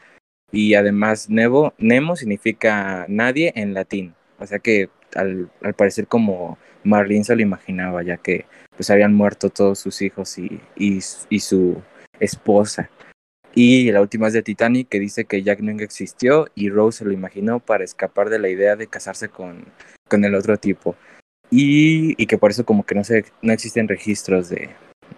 Y 0.52 0.74
además 0.74 1.30
Nemo, 1.30 1.74
significa 2.16 3.06
nadie 3.08 3.54
en 3.56 3.74
latín. 3.74 4.14
O 4.40 4.46
sea 4.46 4.60
que 4.60 4.90
al, 5.16 5.50
al 5.64 5.74
parecer 5.74 6.08
como 6.08 6.58
Marlene 6.84 7.24
se 7.24 7.36
lo 7.36 7.42
imaginaba, 7.42 8.04
ya 8.04 8.18
que 8.18 8.46
pues 8.76 8.90
habían 8.90 9.14
muerto 9.14 9.50
todos 9.50 9.80
sus 9.80 10.02
hijos 10.02 10.38
y, 10.38 10.60
y, 10.76 11.00
y 11.30 11.40
su 11.40 11.82
esposa. 12.20 12.90
Y 13.54 13.92
la 13.92 14.02
última 14.02 14.28
es 14.28 14.34
de 14.34 14.44
Titanic, 14.44 14.88
que 14.88 15.00
dice 15.00 15.26
que 15.26 15.44
Jack 15.44 15.60
nunca 15.60 15.84
existió 15.84 16.48
y 16.56 16.70
Rose 16.70 17.00
se 17.00 17.06
lo 17.06 17.12
imaginó 17.12 17.60
para 17.60 17.84
escapar 17.84 18.30
de 18.30 18.40
la 18.40 18.50
idea 18.50 18.76
de 18.76 18.88
casarse 18.88 19.30
con, 19.30 19.66
con 20.08 20.24
el 20.24 20.36
otro 20.36 20.58
tipo. 20.58 20.96
Y, 21.50 22.22
y 22.22 22.28
que 22.28 22.38
por 22.38 22.52
eso 22.52 22.66
como 22.66 22.86
que 22.86 22.96
no, 22.96 23.04
se, 23.04 23.26
no 23.42 23.52
existen 23.52 23.90
registros 23.90 24.48
de, 24.50 24.70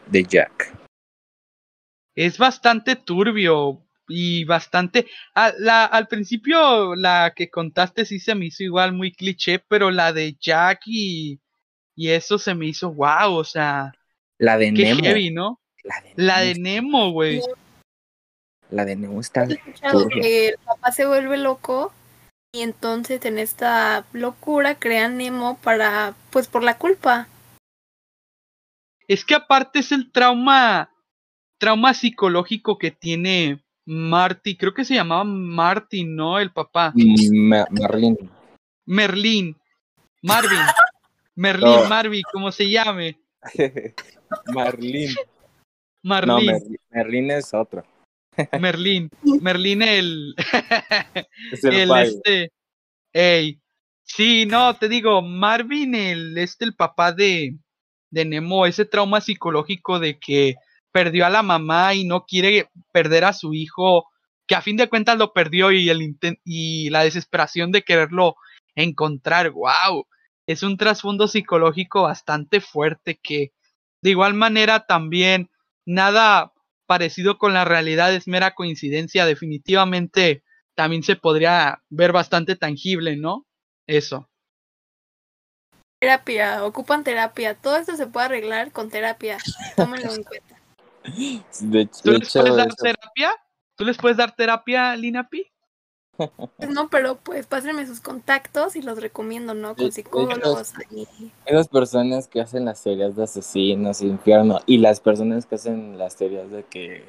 de 0.08 0.24
Jack. 0.24 0.74
Es 2.16 2.40
bastante 2.40 2.96
turbio 2.96 3.84
y 4.08 4.44
bastante... 4.46 5.08
A, 5.36 5.54
la, 5.58 5.86
al 5.86 6.08
principio 6.08 6.96
la 6.96 7.34
que 7.36 7.50
contaste 7.50 8.06
sí 8.06 8.20
se 8.20 8.36
me 8.36 8.46
hizo 8.46 8.64
igual 8.64 8.94
muy 8.94 9.12
cliché, 9.12 9.60
pero 9.60 9.92
la 9.92 10.14
de 10.14 10.36
Jack 10.40 10.82
y, 10.86 11.40
y 11.96 12.10
eso 12.10 12.38
se 12.38 12.56
me 12.56 12.66
hizo 12.68 12.94
wow, 12.94 13.34
o 13.34 13.44
sea... 13.44 13.92
La 14.38 14.58
de 14.58 14.74
qué 14.74 14.84
Nemo. 14.86 15.04
heavy, 15.04 15.32
¿no? 15.32 15.62
La 15.84 16.02
de 16.02 16.14
La 16.16 16.54
Nemo, 16.60 17.12
güey. 17.12 17.42
la 18.70 18.84
de 18.84 18.96
Nemo 18.96 19.22
está 19.22 19.44
He 19.44 19.54
escuchado 19.54 20.04
turbia. 20.04 20.22
que 20.22 20.48
el 20.50 20.58
papá 20.66 20.92
se 20.92 21.06
vuelve 21.06 21.38
loco 21.38 21.94
y 22.52 22.62
entonces 22.62 23.24
en 23.26 23.40
esta 23.40 24.06
locura 24.12 24.76
crean 24.76 25.18
Nemo 25.18 25.58
para, 25.64 26.16
pues 26.30 26.48
por 26.48 26.64
la 26.64 26.78
culpa. 26.78 27.28
Es 29.08 29.24
que 29.24 29.36
aparte 29.36 29.80
es 29.80 29.92
el 29.92 30.12
trauma, 30.12 30.92
trauma 31.58 31.94
psicológico 31.94 32.78
que 32.78 32.92
tiene 32.92 33.63
Marty, 33.86 34.56
creo 34.56 34.74
que 34.74 34.86
se 34.86 34.96
llamaba 34.96 35.24
Marty, 35.24 36.04
¿no? 36.06 36.40
El 36.40 36.52
papá. 36.52 36.94
Ma- 37.32 37.68
Marlene. 37.70 38.18
Merlín. 38.86 39.56
Marvin. 40.22 40.60
Merlín, 41.36 41.70
No. 41.70 41.90
Marvin, 41.90 42.22
como 42.32 42.52
se 42.52 42.70
llame. 42.70 43.18
Marlene. 44.54 45.14
No, 45.14 46.10
Marlín, 46.10 46.46
Mer- 46.46 46.62
Merlin 46.92 47.32
es 47.32 47.54
otro. 47.54 47.84
Merlín. 48.60 49.10
Merlín 49.42 49.82
el, 49.82 50.36
Es 51.52 51.64
el, 51.64 51.74
el 51.74 51.92
este. 51.98 52.52
Ey. 53.14 53.60
Sí, 54.06 54.46
no, 54.46 54.76
te 54.76 54.90
digo, 54.90 55.22
Marvin, 55.22 55.96
el 55.96 56.38
este, 56.38 56.66
el 56.66 56.76
papá 56.76 57.14
de, 57.14 57.56
de 58.12 58.26
Nemo, 58.26 58.66
ese 58.66 58.86
trauma 58.86 59.22
psicológico 59.22 59.98
de 60.00 60.20
que 60.20 60.56
perdió 60.94 61.26
a 61.26 61.30
la 61.30 61.44
mamá 61.44 61.94
y 61.96 62.06
no 62.06 62.26
quiere 62.26 62.70
perder 62.94 63.26
a 63.26 63.34
su 63.34 63.54
hijo, 63.54 64.08
que 64.48 64.56
a 64.56 64.62
fin 64.62 64.78
de 64.78 64.88
cuentas 64.88 65.18
lo 65.18 65.34
perdió 65.34 65.72
y 65.72 65.90
el 65.90 66.16
y 66.46 66.90
la 66.90 67.04
desesperación 67.04 67.72
de 67.72 67.82
quererlo 67.82 68.36
encontrar, 68.76 69.52
wow, 69.52 70.06
es 70.48 70.64
un 70.64 70.78
trasfondo 70.78 71.28
psicológico 71.28 72.04
bastante 72.04 72.62
fuerte 72.62 73.20
que 73.22 73.52
de 74.02 74.10
igual 74.12 74.34
manera 74.34 74.86
también 74.86 75.50
nada 75.86 76.54
parecido 76.86 77.38
con 77.38 77.54
la 77.54 77.66
realidad 77.66 78.14
es 78.14 78.28
mera 78.28 78.54
coincidencia, 78.54 79.26
definitivamente 79.26 80.44
también 80.76 81.04
se 81.04 81.16
podría 81.16 81.82
ver 81.90 82.12
bastante 82.12 82.56
tangible, 82.56 83.16
¿no? 83.18 83.46
Eso. 83.88 84.30
Terapia, 86.00 86.66
ocupan 86.66 87.04
terapia. 87.04 87.56
Todo 87.56 87.78
esto 87.78 87.96
se 87.96 88.08
puede 88.08 88.26
arreglar 88.26 88.72
con 88.72 88.90
terapia. 88.90 89.38
Tómenlo 89.78 90.14
en 90.14 90.24
cuenta. 90.24 90.53
De, 91.04 91.86
¿Tú 91.88 92.12
de 92.12 92.20
les 92.20 92.28
hecho, 92.30 92.40
puedes 92.42 92.56
dar 92.58 92.68
eso- 92.68 92.76
terapia? 92.82 93.32
¿Tú 93.76 93.86
les 93.86 93.98
puedes 93.98 94.18
dar 94.18 94.36
terapia, 94.36 94.96
Linapi? 94.96 95.48
Pues 96.16 96.70
no, 96.70 96.90
pero 96.90 97.16
pues 97.18 97.48
pásenme 97.48 97.86
sus 97.88 98.00
contactos 98.00 98.76
y 98.76 98.84
los 98.84 99.02
recomiendo, 99.02 99.54
¿no? 99.56 99.76
Con 99.76 99.92
psicólogos. 99.92 100.74
esas 101.46 101.68
personas 101.68 102.28
que 102.28 102.40
hacen 102.40 102.66
las 102.66 102.84
teorías 102.84 103.16
de 103.16 103.24
asesinos, 103.24 104.02
infierno, 104.02 104.60
y 104.68 104.78
las 104.78 105.00
personas 105.00 105.48
que 105.48 105.56
hacen 105.56 105.98
las 105.98 106.16
teorías 106.16 106.52
de 106.52 106.64
que, 106.66 107.04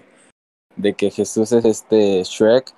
de 0.76 0.94
que 0.94 1.10
Jesús 1.10 1.52
es 1.52 1.64
este 1.66 2.22
Shrek, 2.24 2.74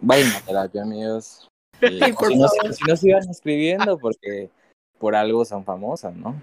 vayan 0.00 0.32
a 0.32 0.40
terapia, 0.40 0.82
amigos. 0.82 1.48
Y 1.80 2.00
Sí, 2.02 2.12
por 2.12 2.26
si, 2.32 2.36
no, 2.38 2.48
si 2.48 2.84
no 2.84 2.96
sigan 2.96 3.30
escribiendo, 3.30 3.98
porque 3.98 4.50
por 4.98 5.14
algo 5.14 5.44
son 5.44 5.64
famosas, 5.64 6.12
¿no? 6.16 6.42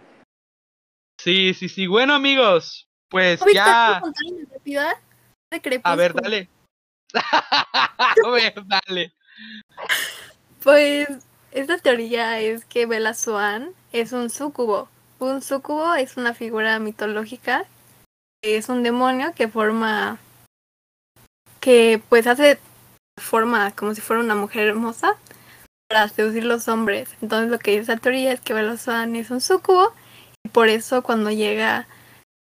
Sí, 1.20 1.54
sí, 1.54 1.68
sí. 1.68 1.88
Bueno, 1.88 2.14
amigos, 2.14 2.88
pues 3.10 3.40
¿No, 3.40 3.46
Víctor, 3.46 4.14
ya. 4.66 4.96
A 5.84 5.96
ver, 5.96 6.14
dale. 6.14 6.50
A 7.14 8.30
ver, 8.32 8.54
dale. 8.66 9.14
Pues 10.64 11.08
esta 11.52 11.78
teoría 11.78 12.40
es 12.40 12.66
que 12.66 12.86
Bella 12.86 13.14
Swan 13.14 13.72
es 13.94 14.12
un 14.12 14.30
súcubo. 14.30 14.90
Un 15.20 15.42
súcubo 15.42 15.96
es 15.96 16.18
una 16.18 16.34
figura 16.34 16.80
mitológica. 16.80 17.66
Es 18.44 18.70
un 18.70 18.84
demonio 18.84 19.34
que 19.34 19.48
forma. 19.48 20.18
que 21.62 22.02
pues 22.10 22.28
hace 22.28 22.60
forma 23.22 23.72
como 23.72 23.96
si 23.96 24.02
fuera 24.02 24.22
una 24.22 24.36
mujer 24.36 24.68
hermosa 24.68 25.16
para 25.88 26.10
seducir 26.10 26.44
los 26.44 26.68
hombres. 26.68 27.10
Entonces 27.22 27.50
lo 27.50 27.60
que 27.60 27.72
dice 27.72 27.84
esa 27.94 27.98
teoría 27.98 28.34
es 28.34 28.42
que 28.42 28.54
Bella 28.54 28.78
Swan 28.78 29.16
es 29.16 29.30
un 29.32 29.42
súcubo 29.42 29.94
y 30.44 30.50
por 30.50 30.68
eso 30.68 31.02
cuando 31.04 31.32
llega. 31.32 31.88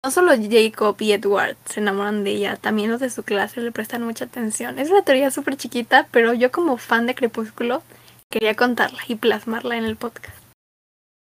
No 0.03 0.09
solo 0.09 0.31
Jacob 0.35 0.95
y 0.99 1.11
Edward 1.11 1.57
se 1.65 1.79
enamoran 1.79 2.23
de 2.23 2.31
ella, 2.31 2.55
también 2.55 2.89
los 2.89 2.99
de 2.99 3.11
su 3.11 3.21
clase 3.23 3.61
le 3.61 3.71
prestan 3.71 4.03
mucha 4.03 4.25
atención. 4.25 4.79
Es 4.79 4.89
una 4.89 5.03
teoría 5.03 5.29
súper 5.29 5.57
chiquita, 5.57 6.07
pero 6.11 6.33
yo 6.33 6.51
como 6.51 6.77
fan 6.77 7.05
de 7.05 7.13
Crepúsculo 7.13 7.83
quería 8.29 8.55
contarla 8.55 8.99
y 9.07 9.15
plasmarla 9.15 9.77
en 9.77 9.83
el 9.85 9.97
podcast. 9.97 10.35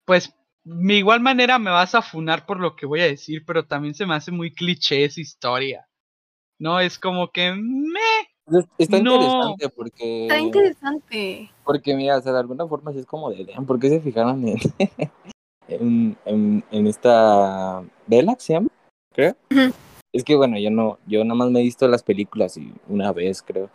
Pues 0.05 0.34
de 0.63 0.93
igual 0.93 1.19
manera 1.19 1.59
me 1.59 1.69
vas 1.72 1.95
a 1.95 2.01
funar 2.01 2.45
por 2.45 2.59
lo 2.61 2.76
que 2.78 2.86
voy 2.86 3.01
a 3.01 3.05
decir, 3.05 3.43
pero 3.45 3.65
también 3.65 3.93
se 3.93 4.05
me 4.05 4.15
hace 4.15 4.32
muy 4.32 4.53
cliché 4.53 5.03
esa 5.03 5.19
historia. 5.19 5.88
No, 6.57 6.80
es 6.80 6.97
como 6.97 7.30
que 7.32 7.53
me. 7.53 7.99
Es- 8.57 8.65
Está 8.78 8.99
No. 9.01 9.15
interesante 9.15 9.69
porque... 9.69 10.24
Está 10.28 10.39
interesante. 10.39 11.51
Porque 11.65 11.93
mira, 11.95 12.17
o 12.17 12.22
sea, 12.22 12.32
de 12.32 12.39
alguna 12.39 12.65
forma 12.67 12.93
sí 12.93 12.99
es 12.99 13.05
como 13.05 13.32
de, 13.32 13.45
"Damn, 13.45 13.65
¿por 13.65 13.80
qué 13.80 13.89
se 13.89 13.99
fijaron 13.99 14.47
en, 14.47 14.57
en, 15.76 16.17
en, 16.25 16.63
en 16.71 16.87
esta 16.87 17.83
Bella, 18.08 18.36
se 18.39 18.54
llama? 18.54 18.70
Creo. 19.13 19.36
Es 20.13 20.24
que 20.24 20.36
bueno, 20.36 20.58
yo 20.59 20.70
no, 20.71 21.00
yo 21.08 21.24
nada 21.24 21.36
más 21.36 21.51
me 21.51 21.62
he 21.62 21.63
visto 21.63 21.87
las 21.87 22.04
películas 22.04 22.58
y 22.58 22.74
una 22.87 23.12
vez 23.13 23.41
creo. 23.41 23.70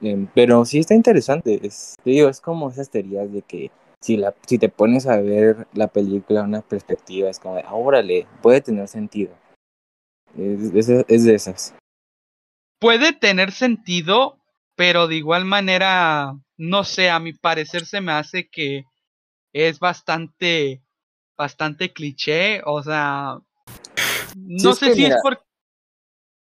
Em, 0.00 0.26
pero 0.34 0.64
sí 0.64 0.78
está 0.78 0.94
interesante. 0.94 1.60
Es, 1.66 1.96
te 2.02 2.10
digo, 2.10 2.28
es 2.28 2.40
como 2.40 2.70
esas 2.70 2.90
teorías 2.90 3.32
de 3.32 3.42
que 3.42 3.70
si 4.00 4.16
la, 4.16 4.34
si 4.46 4.58
te 4.58 4.68
pones 4.68 5.06
a 5.06 5.20
ver 5.20 5.66
la 5.72 5.88
película 5.88 6.40
en 6.40 6.46
una 6.46 6.60
perspectiva, 6.62 7.30
es 7.30 7.38
como 7.40 7.56
de, 7.56 7.62
"Ah, 7.62 7.74
órale, 7.74 8.26
puede 8.42 8.60
tener 8.60 8.86
sentido. 8.88 9.32
Es, 10.36 10.74
es, 10.74 11.04
es 11.08 11.24
de 11.24 11.34
esas. 11.34 11.74
Puede 12.80 13.12
tener 13.14 13.50
sentido, 13.52 14.38
pero 14.76 15.06
de 15.08 15.16
igual 15.16 15.44
manera, 15.44 16.34
no 16.58 16.84
sé, 16.84 17.08
a 17.08 17.18
mi 17.18 17.32
parecer 17.32 17.86
se 17.86 18.00
me 18.00 18.12
hace 18.12 18.48
que 18.48 18.84
es 19.54 19.78
bastante, 19.78 20.82
bastante 21.36 21.92
cliché, 21.92 22.62
o 22.64 22.82
sea, 22.82 23.38
no 24.36 24.74
sé 24.74 24.86
que 24.86 24.94
si 24.94 25.02
mira, 25.02 25.16
es 25.16 25.22
por... 25.22 25.42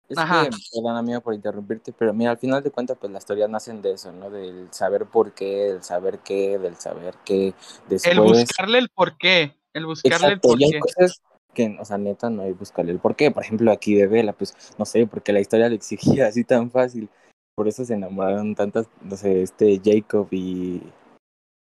Es 0.10 0.18
Ajá. 0.18 0.44
que, 0.44 0.50
perdón 0.74 0.98
amigo 0.98 1.22
por 1.22 1.34
interrumpirte, 1.34 1.94
pero 1.94 2.14
mira, 2.14 2.32
al 2.32 2.38
final 2.38 2.62
de 2.62 2.72
cuentas, 2.72 2.98
pues 3.00 3.12
las 3.14 3.26
teorías 3.26 3.50
nacen 3.50 3.82
de 3.82 3.94
eso, 3.94 4.12
¿no? 4.12 4.30
Del 4.30 4.68
saber 4.74 5.06
por 5.06 5.32
qué, 5.34 5.72
del 5.72 5.84
saber 5.84 6.20
qué, 6.20 6.58
del 6.58 6.76
saber 6.76 7.16
qué, 7.24 7.54
después... 7.88 8.06
El 8.06 8.20
buscarle 8.20 8.80
el 8.80 8.90
porqué, 8.90 9.56
el 9.74 9.86
buscarle 9.86 10.16
Exacto, 10.16 10.54
el 10.54 10.62
y 10.62 10.64
hay 10.66 10.80
porqué. 10.80 10.96
cosas 10.96 11.22
que, 11.54 11.78
o 11.80 11.86
sea, 11.86 11.98
neta, 11.98 12.30
no 12.30 12.44
hay 12.44 12.54
buscarle 12.54 12.92
el 12.92 13.00
por 13.00 13.16
qué. 13.16 13.32
Por 13.32 13.44
ejemplo, 13.44 13.72
aquí 13.72 13.96
de 13.96 14.08
Vela, 14.08 14.34
pues, 14.34 14.56
no 14.78 14.86
sé, 14.86 15.08
porque 15.08 15.34
la 15.34 15.40
historia 15.40 15.70
le 15.70 15.76
exigía 15.76 16.28
así 16.28 16.44
tan 16.44 16.72
fácil. 16.72 17.10
Por 17.56 17.68
eso 17.68 17.86
se 17.86 17.94
enamoraron 17.94 18.56
tantas, 18.56 18.88
no 19.02 19.16
sé, 19.18 19.44
este 19.44 19.80
Jacob 19.84 20.28
y, 20.32 20.82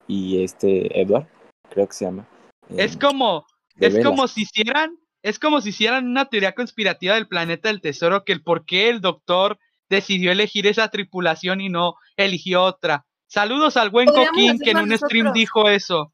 y 0.06 0.42
este 0.42 1.00
Edward, 1.00 1.26
creo 1.70 1.86
que 1.86 1.94
se 1.94 2.04
llama. 2.04 2.26
Es 2.76 2.94
eh, 2.94 2.98
como, 2.98 3.46
es 3.76 4.04
como 4.04 4.28
si 4.28 4.42
hicieran, 4.42 4.98
es 5.22 5.38
como 5.38 5.60
si 5.60 5.70
hicieran 5.70 6.06
una 6.06 6.26
teoría 6.26 6.54
conspirativa 6.54 7.14
del 7.14 7.28
planeta 7.28 7.68
del 7.68 7.80
tesoro, 7.80 8.24
que 8.24 8.32
el 8.32 8.42
por 8.42 8.64
qué 8.64 8.88
el 8.88 9.00
doctor 9.00 9.58
decidió 9.88 10.32
elegir 10.32 10.66
esa 10.66 10.88
tripulación 10.88 11.60
y 11.60 11.68
no 11.68 11.94
eligió 12.16 12.62
otra. 12.62 13.06
Saludos 13.26 13.76
al 13.76 13.90
buen 13.90 14.08
Coquín 14.08 14.58
que 14.58 14.70
en 14.70 14.78
un 14.78 14.96
stream 14.96 15.32
dijo 15.32 15.68
eso. 15.68 16.12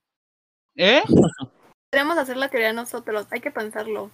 ¿Eh? 0.76 1.02
Podríamos 1.90 2.18
hacer 2.18 2.36
la 2.36 2.48
teoría 2.48 2.72
nosotros, 2.72 3.26
hay 3.30 3.40
que 3.40 3.50
pensarlo. 3.50 4.10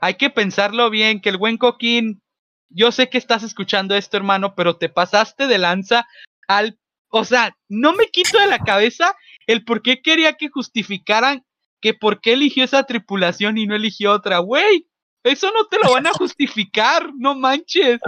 Hay 0.00 0.14
que 0.14 0.30
pensarlo 0.30 0.88
bien, 0.88 1.20
que 1.20 1.28
el 1.28 1.36
buen 1.36 1.58
Coquín, 1.58 2.22
yo 2.70 2.92
sé 2.92 3.10
que 3.10 3.18
estás 3.18 3.42
escuchando 3.42 3.94
esto, 3.94 4.16
hermano, 4.16 4.54
pero 4.54 4.76
te 4.76 4.88
pasaste 4.88 5.46
de 5.46 5.58
lanza 5.58 6.06
al... 6.48 6.78
O 7.12 7.24
sea, 7.24 7.56
no 7.68 7.92
me 7.92 8.06
quito 8.06 8.38
de 8.38 8.46
la 8.46 8.60
cabeza 8.60 9.14
el 9.46 9.64
por 9.64 9.82
qué 9.82 10.00
quería 10.00 10.34
que 10.34 10.48
justificaran 10.48 11.44
que 11.80 11.94
por 11.94 12.20
qué 12.20 12.34
eligió 12.34 12.64
esa 12.64 12.84
tripulación 12.84 13.58
y 13.58 13.66
no 13.66 13.74
eligió 13.74 14.12
otra. 14.12 14.38
Güey, 14.38 14.86
Eso 15.24 15.50
no 15.52 15.66
te 15.66 15.78
lo 15.82 15.92
van 15.92 16.06
a 16.06 16.12
justificar, 16.12 17.10
no 17.18 17.34
manches. 17.34 18.00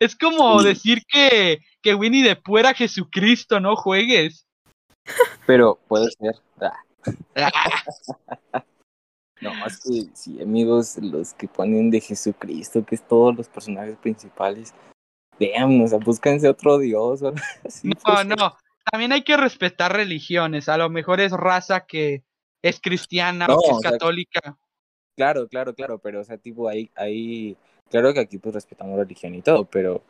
Es 0.00 0.16
como 0.16 0.62
decir 0.62 1.02
que, 1.06 1.60
que 1.80 1.94
Winnie 1.94 2.24
the 2.24 2.36
Pooh 2.36 2.58
era 2.58 2.74
Jesucristo, 2.74 3.60
no 3.60 3.76
juegues. 3.76 4.46
Pero 5.46 5.78
puede 5.88 6.10
ser. 6.10 6.34
no, 9.40 9.66
es 9.66 9.80
que 9.80 10.06
sí, 10.14 10.40
amigos, 10.40 10.96
los 10.98 11.34
que 11.34 11.46
ponen 11.46 11.90
de 11.90 12.00
Jesucristo, 12.00 12.84
que 12.84 12.94
es 12.94 13.06
todos 13.06 13.36
los 13.36 13.48
personajes 13.48 13.96
principales, 13.98 14.74
vean, 15.38 15.80
o 15.82 15.86
sea, 15.86 15.98
búsquense 15.98 16.48
otro 16.48 16.78
dios. 16.78 17.22
no, 17.22 17.32
pues. 18.02 18.26
no, 18.26 18.56
también 18.90 19.12
hay 19.12 19.22
que 19.22 19.36
respetar 19.36 19.92
religiones. 19.92 20.68
A 20.68 20.78
lo 20.78 20.88
mejor 20.90 21.20
es 21.20 21.32
raza 21.32 21.86
que 21.86 22.24
es 22.64 22.80
cristiana 22.80 23.46
o 23.46 23.76
es 23.76 23.82
católica. 23.82 24.56
Claro, 25.16 25.46
claro, 25.48 25.74
claro, 25.74 25.98
pero 25.98 26.20
o 26.20 26.24
sea, 26.24 26.38
tipo, 26.38 26.66
ahí, 26.66 26.90
ahí, 26.96 27.56
claro 27.90 28.12
que 28.14 28.20
aquí 28.20 28.38
pues 28.38 28.54
respetamos 28.54 28.96
la 28.96 29.04
religión 29.04 29.34
y 29.34 29.42
todo, 29.42 29.66
pero 29.66 30.02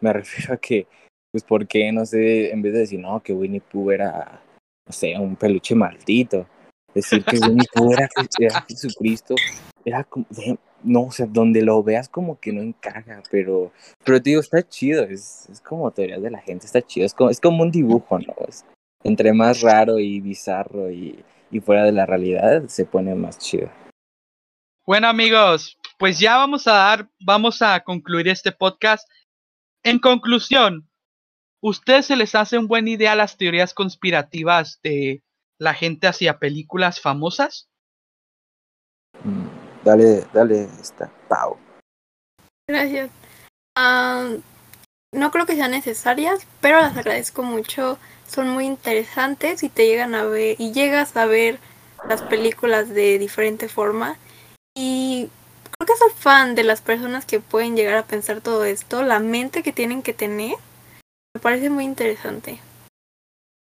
me 0.00 0.12
refiero 0.12 0.54
a 0.54 0.56
que, 0.58 0.86
pues, 1.32 1.42
¿por 1.42 1.66
qué, 1.66 1.90
no 1.90 2.04
sé, 2.04 2.52
en 2.52 2.60
vez 2.60 2.74
de 2.74 2.80
decir, 2.80 3.00
no, 3.00 3.22
que 3.22 3.32
Winnie 3.32 3.62
Pooh 3.62 3.90
era, 3.90 4.42
no 4.86 4.92
sé, 4.92 5.18
un 5.18 5.36
peluche 5.36 5.74
maldito, 5.74 6.46
decir 6.94 7.24
que 7.24 7.38
Winnie 7.38 7.66
Pooh 7.72 7.92
era, 7.92 8.08
Jesucristo, 8.68 9.34
era 9.82 10.04
como, 10.04 10.26
no, 10.82 11.04
o 11.04 11.12
sea, 11.12 11.24
donde 11.24 11.62
lo 11.62 11.82
veas 11.82 12.10
como 12.10 12.38
que 12.38 12.52
no 12.52 12.60
encaja, 12.60 13.22
pero, 13.30 13.72
pero 14.04 14.22
te 14.22 14.30
digo, 14.30 14.42
está 14.42 14.62
chido, 14.68 15.04
es, 15.04 15.48
es 15.48 15.62
como 15.62 15.90
teoría 15.90 16.18
de 16.18 16.30
la 16.30 16.42
gente, 16.42 16.66
está 16.66 16.82
chido, 16.82 17.06
es 17.06 17.14
como, 17.14 17.30
es 17.30 17.40
como 17.40 17.62
un 17.62 17.70
dibujo, 17.70 18.18
¿no? 18.18 18.34
Es, 18.46 18.66
entre 19.02 19.32
más 19.32 19.62
raro 19.62 19.98
y 19.98 20.20
bizarro 20.20 20.90
y, 20.90 21.24
y 21.52 21.60
fuera 21.60 21.84
de 21.84 21.92
la 21.92 22.06
realidad, 22.06 22.66
se 22.66 22.84
pone 22.84 23.14
más 23.14 23.38
chido. 23.38 23.70
Bueno 24.84 25.06
amigos, 25.06 25.78
pues 25.98 26.18
ya 26.18 26.38
vamos 26.38 26.66
a 26.66 26.72
dar, 26.72 27.08
vamos 27.20 27.62
a 27.62 27.78
concluir 27.84 28.26
este 28.26 28.50
podcast. 28.50 29.08
En 29.84 30.00
conclusión, 30.00 30.88
¿ustedes 31.60 32.06
se 32.06 32.16
les 32.16 32.34
hace 32.34 32.58
un 32.58 32.66
buen 32.66 32.88
idea 32.88 33.14
las 33.14 33.36
teorías 33.36 33.74
conspirativas 33.74 34.80
de 34.82 35.22
la 35.58 35.74
gente 35.74 36.08
hacia 36.08 36.38
películas 36.38 37.00
famosas? 37.00 37.68
Mm, 39.22 39.46
dale, 39.84 40.26
dale, 40.32 40.64
esta, 40.80 41.12
Pau. 41.28 41.56
Gracias. 42.66 43.10
No 45.12 45.30
creo 45.30 45.46
que 45.46 45.54
sean 45.54 45.70
necesarias, 45.70 46.46
pero 46.60 46.80
las 46.80 46.96
agradezco 46.96 47.42
mucho. 47.42 47.98
Son 48.26 48.48
muy 48.48 48.64
interesantes 48.64 49.62
y 49.62 49.68
te 49.68 49.86
llegan 49.86 50.14
a 50.14 50.24
ver 50.24 50.56
y 50.58 50.72
llegas 50.72 51.16
a 51.16 51.26
ver 51.26 51.58
las 52.08 52.22
películas 52.22 52.88
de 52.88 53.18
diferente 53.18 53.68
forma 53.68 54.16
y 54.74 55.28
creo 55.62 55.86
que 55.86 55.98
soy 55.98 56.10
fan 56.16 56.54
de 56.54 56.64
las 56.64 56.80
personas 56.80 57.26
que 57.26 57.40
pueden 57.40 57.76
llegar 57.76 57.96
a 57.96 58.06
pensar 58.06 58.40
todo 58.40 58.64
esto, 58.64 59.02
la 59.02 59.20
mente 59.20 59.62
que 59.62 59.72
tienen 59.72 60.02
que 60.02 60.14
tener, 60.14 60.54
me 61.34 61.40
parece 61.40 61.68
muy 61.68 61.84
interesante. 61.84 62.58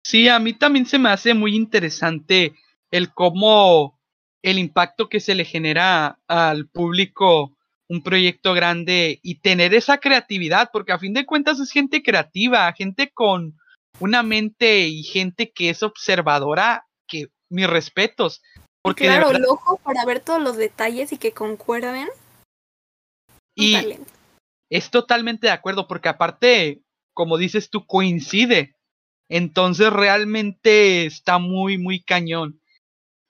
Sí, 0.05 0.28
a 0.28 0.39
mí 0.39 0.52
también 0.52 0.86
se 0.86 0.98
me 0.98 1.09
hace 1.09 1.35
muy 1.35 1.56
interesante 1.56 2.55
el 2.90 3.12
cómo 3.12 3.98
el 4.43 4.59
impacto 4.59 5.09
que 5.09 5.20
se 5.20 5.35
le 5.35 5.44
genera 5.44 6.20
al 6.28 6.69
público 6.69 7.54
un 7.89 8.02
proyecto 8.02 8.55
grande 8.55 9.20
y 9.23 9.40
tener 9.40 9.74
esa 9.74 9.98
creatividad, 9.98 10.70
porque 10.73 10.93
a 10.93 10.98
fin 10.98 11.12
de 11.12 11.27
cuentas 11.27 11.61
es 11.61 11.70
gente 11.70 12.02
creativa, 12.02 12.73
gente 12.73 13.11
con 13.12 13.59
una 14.01 14.23
mente 14.23 14.86
y 14.89 15.02
gente 15.02 15.52
que 15.52 15.70
es 15.70 15.82
observadora, 15.82 16.86
que 17.06 17.28
mis 17.51 17.69
respetos. 17.69 18.43
Porque 18.82 19.05
claro, 19.05 19.31
el 19.31 19.44
ojo 19.47 19.78
para 19.78 20.05
ver 20.05 20.20
todos 20.20 20.43
los 20.43 20.56
detalles 20.56 21.12
y 21.12 21.19
que 21.19 21.32
concuerden. 21.32 22.09
Y 23.55 23.98
es 24.70 24.90
totalmente 24.90 25.47
de 25.47 25.52
acuerdo, 25.52 25.86
porque 25.86 26.09
aparte, 26.09 26.82
como 27.15 27.39
dices 27.39 27.70
tú, 27.70 27.86
coincide. 27.86 28.74
Entonces 29.31 29.90
realmente 29.93 31.06
está 31.06 31.39
muy, 31.39 31.78
muy 31.78 32.02
cañón. 32.02 32.61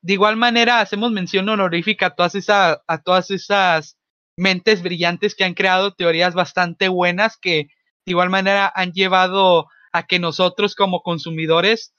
De 0.03 0.15
igual 0.15 0.37
manera, 0.37 0.81
hacemos 0.81 1.13
mención 1.13 1.49
honorífica 1.49 2.07
a 2.07 2.15
todas, 2.15 2.35
esas, 2.35 2.79
a 2.87 3.03
todas 3.03 3.31
esas 3.31 3.97
mentes 4.37 4.83
brillantes 4.83 5.35
que 5.35 5.45
han 5.45 5.55
creado 5.55 5.95
teorías 5.95 6.35
bastante 6.35 6.89
buenas 6.89 7.37
que 7.37 7.69
de 8.07 8.11
igual 8.11 8.31
manera 8.31 8.71
han 8.75 8.93
llevado 8.93 9.67
a 9.93 10.07
que 10.07 10.19
nosotros 10.19 10.75
como 10.75 11.03
consumidores 11.03 11.95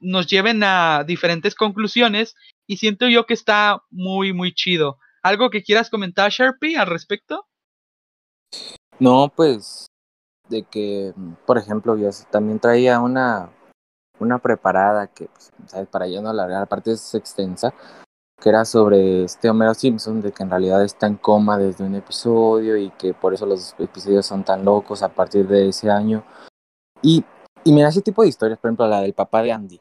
nos 0.00 0.26
lleven 0.26 0.62
a 0.62 1.04
diferentes 1.04 1.54
conclusiones 1.54 2.34
y 2.66 2.78
siento 2.78 3.08
yo 3.08 3.26
que 3.26 3.34
está 3.34 3.82
muy, 3.90 4.32
muy 4.32 4.54
chido. 4.54 4.98
¿Algo 5.22 5.50
que 5.50 5.62
quieras 5.62 5.90
comentar, 5.90 6.30
Sharpie, 6.30 6.76
al 6.76 6.86
respecto? 6.86 7.46
No, 8.98 9.32
pues 9.34 9.86
de 10.48 10.62
que, 10.62 11.12
por 11.46 11.58
ejemplo, 11.58 11.96
yo 11.96 12.08
también 12.30 12.58
traía 12.58 13.00
una, 13.00 13.50
una 14.18 14.38
preparada 14.38 15.06
que, 15.08 15.26
pues, 15.26 15.52
¿sabes? 15.66 15.88
para 15.88 16.06
ya 16.06 16.20
no 16.20 16.30
alargar, 16.30 16.62
aparte 16.62 16.92
es 16.92 17.14
extensa, 17.14 17.74
que 18.40 18.48
era 18.48 18.64
sobre 18.64 19.24
este 19.24 19.50
Homero 19.50 19.74
Simpson, 19.74 20.20
de 20.20 20.32
que 20.32 20.42
en 20.42 20.50
realidad 20.50 20.84
está 20.84 21.06
en 21.06 21.16
coma 21.16 21.58
desde 21.58 21.84
un 21.84 21.94
episodio 21.94 22.76
y 22.76 22.90
que 22.90 23.14
por 23.14 23.34
eso 23.34 23.46
los 23.46 23.74
episodios 23.78 24.26
son 24.26 24.44
tan 24.44 24.64
locos 24.64 25.02
a 25.02 25.08
partir 25.08 25.46
de 25.48 25.68
ese 25.68 25.90
año. 25.90 26.24
Y, 27.02 27.24
y 27.64 27.72
mira 27.72 27.88
ese 27.88 28.02
tipo 28.02 28.22
de 28.22 28.28
historias, 28.28 28.58
por 28.58 28.68
ejemplo, 28.68 28.86
la 28.86 29.00
del 29.00 29.12
papá 29.12 29.42
de 29.42 29.52
Andy 29.52 29.80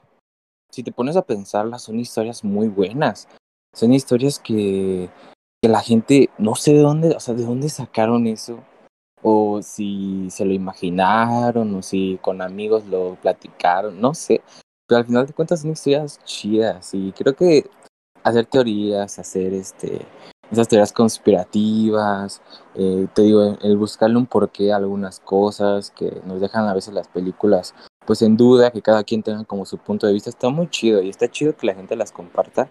si 0.78 0.84
te 0.84 0.92
pones 0.92 1.16
a 1.16 1.26
pensarlas, 1.26 1.82
son 1.82 2.00
historias 2.00 2.44
muy 2.44 2.68
buenas. 2.68 3.28
Son 3.74 3.94
historias 3.94 4.40
que, 4.40 5.10
que 5.62 5.70
la 5.70 5.82
gente 5.82 6.30
no 6.38 6.54
sé 6.54 6.74
de 6.74 6.82
dónde, 6.82 7.16
o 7.16 7.20
sea, 7.20 7.34
de 7.34 7.46
dónde 7.46 7.70
sacaron 7.70 8.28
eso. 8.28 8.64
O 9.24 9.62
si 9.64 10.30
se 10.30 10.46
lo 10.46 10.54
imaginaron, 10.54 11.74
o 11.74 11.82
si 11.82 12.20
con 12.22 12.44
amigos 12.44 12.86
lo 12.86 13.16
platicaron, 13.16 14.00
no 14.00 14.14
sé. 14.14 14.42
Pero 14.88 15.00
al 15.00 15.06
final 15.06 15.26
de 15.26 15.34
cuentas 15.34 15.62
son 15.62 15.72
historias 15.72 16.24
chidas. 16.24 16.94
Y 16.94 17.12
creo 17.14 17.36
que 17.36 17.68
hacer 18.24 18.46
teorías, 18.46 19.20
hacer 19.20 19.54
este 19.54 20.06
esas 20.52 20.68
teorías 20.68 20.94
conspirativas, 20.94 22.42
eh, 22.76 23.08
te 23.14 23.24
digo, 23.24 23.58
el 23.62 23.76
buscarle 23.76 24.18
un 24.18 24.26
porqué 24.26 24.72
a 24.72 24.78
algunas 24.78 25.20
cosas 25.20 25.92
que 25.92 26.22
nos 26.26 26.40
dejan 26.40 26.68
a 26.68 26.74
veces 26.74 26.94
las 26.94 27.10
películas 27.10 27.74
pues 28.08 28.22
en 28.22 28.38
duda, 28.38 28.72
que 28.72 28.82
cada 28.82 29.04
quien 29.04 29.22
tenga 29.22 29.44
como 29.44 29.66
su 29.66 29.78
punto 29.78 30.08
de 30.08 30.14
vista, 30.14 30.30
está 30.30 30.48
muy 30.50 30.70
chido 30.70 31.02
y 31.02 31.10
está 31.10 31.30
chido 31.30 31.58
que 31.58 31.68
la 31.68 31.76
gente 31.76 31.98
las 31.98 32.14
comparta. 32.14 32.70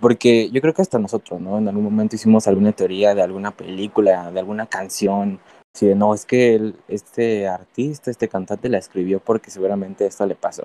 Porque 0.00 0.50
yo 0.50 0.60
creo 0.60 0.74
que 0.74 0.82
hasta 0.82 0.98
nosotros, 0.98 1.40
¿no? 1.40 1.58
En 1.58 1.68
algún 1.68 1.84
momento 1.84 2.16
hicimos 2.16 2.48
alguna 2.48 2.72
teoría 2.72 3.14
de 3.14 3.22
alguna 3.22 3.52
película, 3.52 4.32
de 4.32 4.40
alguna 4.40 4.66
canción. 4.66 5.40
Si 5.74 5.86
de, 5.86 5.94
no, 5.94 6.12
es 6.12 6.26
que 6.26 6.74
este 6.88 7.46
artista, 7.46 8.10
este 8.10 8.28
cantante 8.28 8.68
la 8.68 8.78
escribió 8.78 9.20
porque 9.20 9.50
seguramente 9.50 10.06
esto 10.06 10.26
le 10.26 10.34
pasó. 10.34 10.64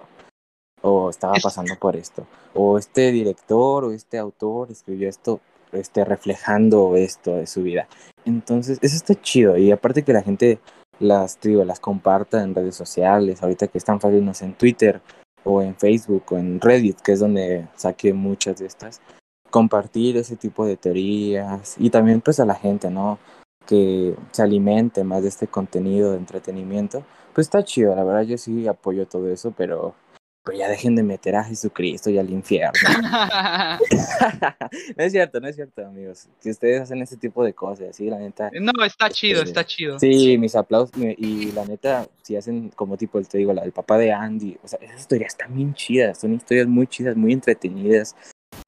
O 0.83 1.09
estaba 1.09 1.33
pasando 1.41 1.75
por 1.79 1.95
esto. 1.95 2.27
O 2.53 2.77
este 2.77 3.11
director 3.11 3.85
o 3.85 3.91
este 3.91 4.17
autor 4.17 4.69
escribió 4.69 5.09
esto 5.09 5.39
este, 5.71 6.05
reflejando 6.05 6.95
esto 6.95 7.35
de 7.35 7.47
su 7.47 7.63
vida. 7.63 7.87
Entonces, 8.25 8.77
eso 8.81 8.95
está 8.95 9.15
chido. 9.15 9.57
Y 9.57 9.71
aparte 9.71 10.03
que 10.03 10.13
la 10.13 10.21
gente 10.21 10.59
las, 10.99 11.39
digo, 11.41 11.63
las 11.65 11.79
comparta 11.79 12.43
en 12.43 12.55
redes 12.55 12.75
sociales, 12.75 13.41
ahorita 13.41 13.67
que 13.67 13.77
están 13.77 13.99
fácil, 13.99 14.29
en 14.41 14.53
Twitter 14.53 15.01
o 15.43 15.61
en 15.61 15.75
Facebook 15.75 16.23
o 16.31 16.37
en 16.37 16.61
Reddit, 16.61 17.01
que 17.01 17.13
es 17.13 17.19
donde 17.19 17.67
saqué 17.75 18.13
muchas 18.13 18.57
de 18.57 18.67
estas, 18.67 19.01
compartir 19.49 20.17
ese 20.17 20.35
tipo 20.35 20.65
de 20.65 20.77
teorías 20.77 21.75
y 21.77 21.89
también 21.89 22.21
pues 22.21 22.39
a 22.39 22.45
la 22.45 22.55
gente, 22.55 22.89
¿no? 22.89 23.19
Que 23.65 24.15
se 24.31 24.41
alimente 24.41 25.03
más 25.03 25.23
de 25.23 25.29
este 25.29 25.47
contenido 25.47 26.11
de 26.11 26.17
entretenimiento, 26.17 27.03
pues 27.33 27.47
está 27.47 27.63
chido, 27.63 27.95
la 27.95 28.03
verdad 28.03 28.23
yo 28.23 28.37
sí 28.37 28.67
apoyo 28.67 29.07
todo 29.07 29.29
eso, 29.29 29.53
pero 29.55 29.95
pero 30.43 30.57
ya 30.57 30.67
dejen 30.67 30.95
de 30.95 31.03
meter 31.03 31.37
a 31.37 31.43
Jesucristo 31.43 32.09
y 32.09 32.17
al 32.17 32.29
infierno. 32.29 32.73
no 34.97 35.03
es 35.03 35.11
cierto, 35.11 35.39
no 35.39 35.47
es 35.47 35.55
cierto, 35.55 35.85
amigos. 35.85 36.27
Que 36.41 36.49
ustedes 36.49 36.81
hacen 36.81 37.01
ese 37.01 37.15
tipo 37.15 37.43
de 37.45 37.53
cosas, 37.53 37.95
sí, 37.95 38.09
la 38.09 38.19
neta. 38.19 38.51
No, 38.59 38.71
está 38.83 39.09
chido, 39.09 39.39
este, 39.39 39.49
está 39.49 39.65
chido. 39.65 39.97
Sí, 39.99 40.37
mis 40.37 40.55
aplausos. 40.55 40.91
Y 40.97 41.51
la 41.53 41.65
neta, 41.65 42.07
si 42.21 42.35
hacen 42.35 42.69
como 42.75 42.97
tipo, 42.97 43.21
te 43.21 43.37
digo, 43.37 43.53
la 43.53 43.61
del 43.61 43.71
papá 43.71 43.97
de 43.97 44.11
Andy, 44.11 44.57
o 44.61 44.67
sea, 44.67 44.79
esas 44.81 44.99
historias 44.99 45.33
están 45.33 45.55
bien 45.55 45.73
chidas, 45.73 46.19
son 46.19 46.33
historias 46.33 46.67
muy 46.67 46.87
chidas, 46.87 47.15
muy 47.15 47.31
entretenidas. 47.31 48.15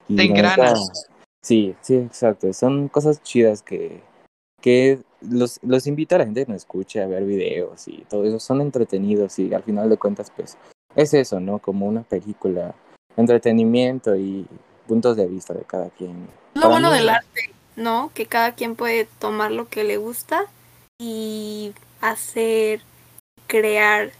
Y 0.08 0.16
Te 0.16 0.22
engranas. 0.22 1.08
sí, 1.42 1.74
sí, 1.82 1.96
exacto. 1.96 2.50
Son 2.54 2.88
cosas 2.88 3.22
chidas 3.22 3.62
que, 3.62 4.00
que 4.62 5.00
los, 5.20 5.60
los 5.62 5.86
invito 5.86 6.14
a 6.14 6.18
la 6.18 6.24
gente 6.24 6.46
que 6.46 6.52
nos 6.52 6.62
escuche 6.62 7.02
a 7.02 7.06
ver 7.06 7.24
videos 7.24 7.86
y 7.86 7.98
todo 8.08 8.24
eso. 8.24 8.40
Son 8.40 8.62
entretenidos 8.62 9.38
y 9.38 9.52
al 9.52 9.62
final 9.62 9.90
de 9.90 9.98
cuentas, 9.98 10.32
pues 10.34 10.56
es 10.96 11.14
eso, 11.14 11.40
¿no? 11.40 11.58
Como 11.58 11.86
una 11.86 12.02
película, 12.02 12.74
entretenimiento 13.16 14.16
y 14.16 14.46
puntos 14.88 15.16
de 15.16 15.26
vista 15.26 15.54
de 15.54 15.64
cada 15.64 15.90
quien. 15.90 16.26
Lo 16.54 16.68
bueno 16.68 16.90
del 16.90 17.08
arte, 17.08 17.50
¿no? 17.76 18.10
Que 18.14 18.26
cada 18.26 18.54
quien 18.54 18.74
puede 18.74 19.06
tomar 19.18 19.52
lo 19.52 19.68
que 19.68 19.84
le 19.84 19.98
gusta 19.98 20.46
y 20.98 21.72
hacer, 22.00 22.80
crear 23.46 24.10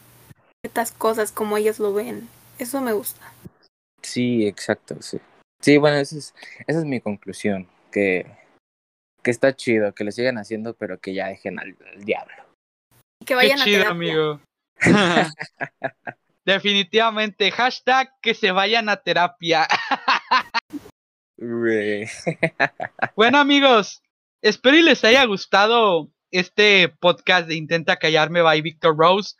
ciertas 0.62 0.92
cosas 0.92 1.32
como 1.32 1.56
ellos 1.56 1.78
lo 1.78 1.92
ven. 1.92 2.28
Eso 2.58 2.80
me 2.80 2.92
gusta. 2.92 3.32
Sí, 4.02 4.46
exacto, 4.46 4.96
sí. 5.00 5.18
Sí, 5.62 5.78
bueno, 5.78 5.96
esa 5.96 6.16
es, 6.18 6.34
esa 6.66 6.78
es 6.78 6.84
mi 6.84 7.00
conclusión, 7.00 7.66
que 7.90 8.26
que 9.26 9.32
está 9.32 9.56
chido, 9.56 9.92
que 9.92 10.04
lo 10.04 10.12
sigan 10.12 10.38
haciendo, 10.38 10.74
pero 10.74 11.00
que 11.00 11.12
ya 11.12 11.26
dejen 11.26 11.58
al, 11.58 11.76
diablo. 12.04 12.44
Que 13.24 13.34
vayan 13.34 13.58
Qué 13.58 13.64
chido, 13.64 13.88
amigo. 13.88 14.40
Definitivamente, 16.46 17.50
hashtag 17.50 18.08
que 18.22 18.32
se 18.32 18.52
vayan 18.52 18.88
a 18.88 18.98
terapia. 18.98 19.66
bueno 23.16 23.38
amigos, 23.38 24.00
espero 24.40 24.76
y 24.76 24.82
les 24.82 25.02
haya 25.02 25.24
gustado 25.24 26.08
este 26.30 26.88
podcast 26.88 27.48
de 27.48 27.56
Intenta 27.56 27.96
Callarme 27.96 28.42
by 28.42 28.62
Victor 28.62 28.96
Rose. 28.96 29.34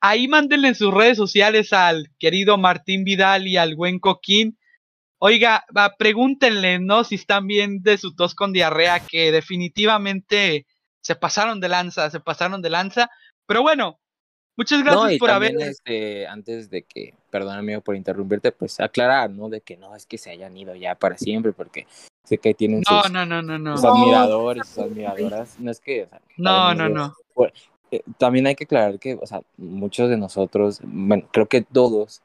Ahí 0.00 0.28
mándenle 0.28 0.68
en 0.68 0.74
sus 0.76 0.94
redes 0.94 1.16
sociales 1.16 1.72
al 1.72 2.10
querido 2.20 2.56
Martín 2.56 3.02
Vidal 3.02 3.48
y 3.48 3.56
al 3.56 3.74
buen 3.74 3.98
Coquín. 3.98 4.56
Oiga, 5.18 5.64
pregúntenle, 5.98 6.78
¿no? 6.78 7.02
Si 7.02 7.16
están 7.16 7.48
bien 7.48 7.82
de 7.82 7.98
su 7.98 8.14
tos 8.14 8.36
con 8.36 8.52
diarrea, 8.52 9.00
que 9.00 9.32
definitivamente 9.32 10.68
se 11.00 11.16
pasaron 11.16 11.58
de 11.58 11.68
lanza, 11.68 12.10
se 12.10 12.20
pasaron 12.20 12.62
de 12.62 12.70
lanza. 12.70 13.10
Pero 13.44 13.62
bueno, 13.62 13.98
muchas 14.56 14.82
gracias 14.82 15.18
por 15.18 15.30
haber. 15.30 15.54
Este, 15.60 16.26
antes 16.26 16.70
de 16.70 16.82
que, 16.82 17.14
perdón 17.30 17.58
amigo 17.58 17.80
por 17.80 17.96
interrumpirte, 17.96 18.52
pues 18.52 18.80
aclarar, 18.80 19.30
¿no? 19.30 19.48
De 19.48 19.60
que 19.60 19.76
no 19.76 19.94
es 19.94 20.06
que 20.06 20.18
se 20.18 20.30
hayan 20.30 20.56
ido 20.56 20.74
ya 20.74 20.94
para 20.94 21.16
siempre, 21.18 21.52
porque 21.52 21.86
sé 22.24 22.38
que 22.38 22.54
tienen 22.54 22.82
sus, 22.84 23.10
no, 23.10 23.26
no, 23.26 23.42
no, 23.42 23.58
no. 23.58 23.76
sus 23.76 23.84
admiradores, 23.84 24.68
sus 24.68 24.78
admiradoras. 24.78 25.58
No 25.58 25.70
es 25.70 25.80
que. 25.80 26.08
no, 26.36 26.74
no, 26.74 26.88
no. 26.88 27.14
Eh, 27.90 28.02
también 28.18 28.46
hay 28.46 28.54
que 28.54 28.64
aclarar 28.64 28.98
que, 28.98 29.14
o 29.14 29.26
sea, 29.26 29.42
muchos 29.56 30.10
de 30.10 30.16
nosotros, 30.16 30.80
bueno, 30.82 31.28
creo 31.32 31.46
que 31.46 31.62
todos, 31.62 32.22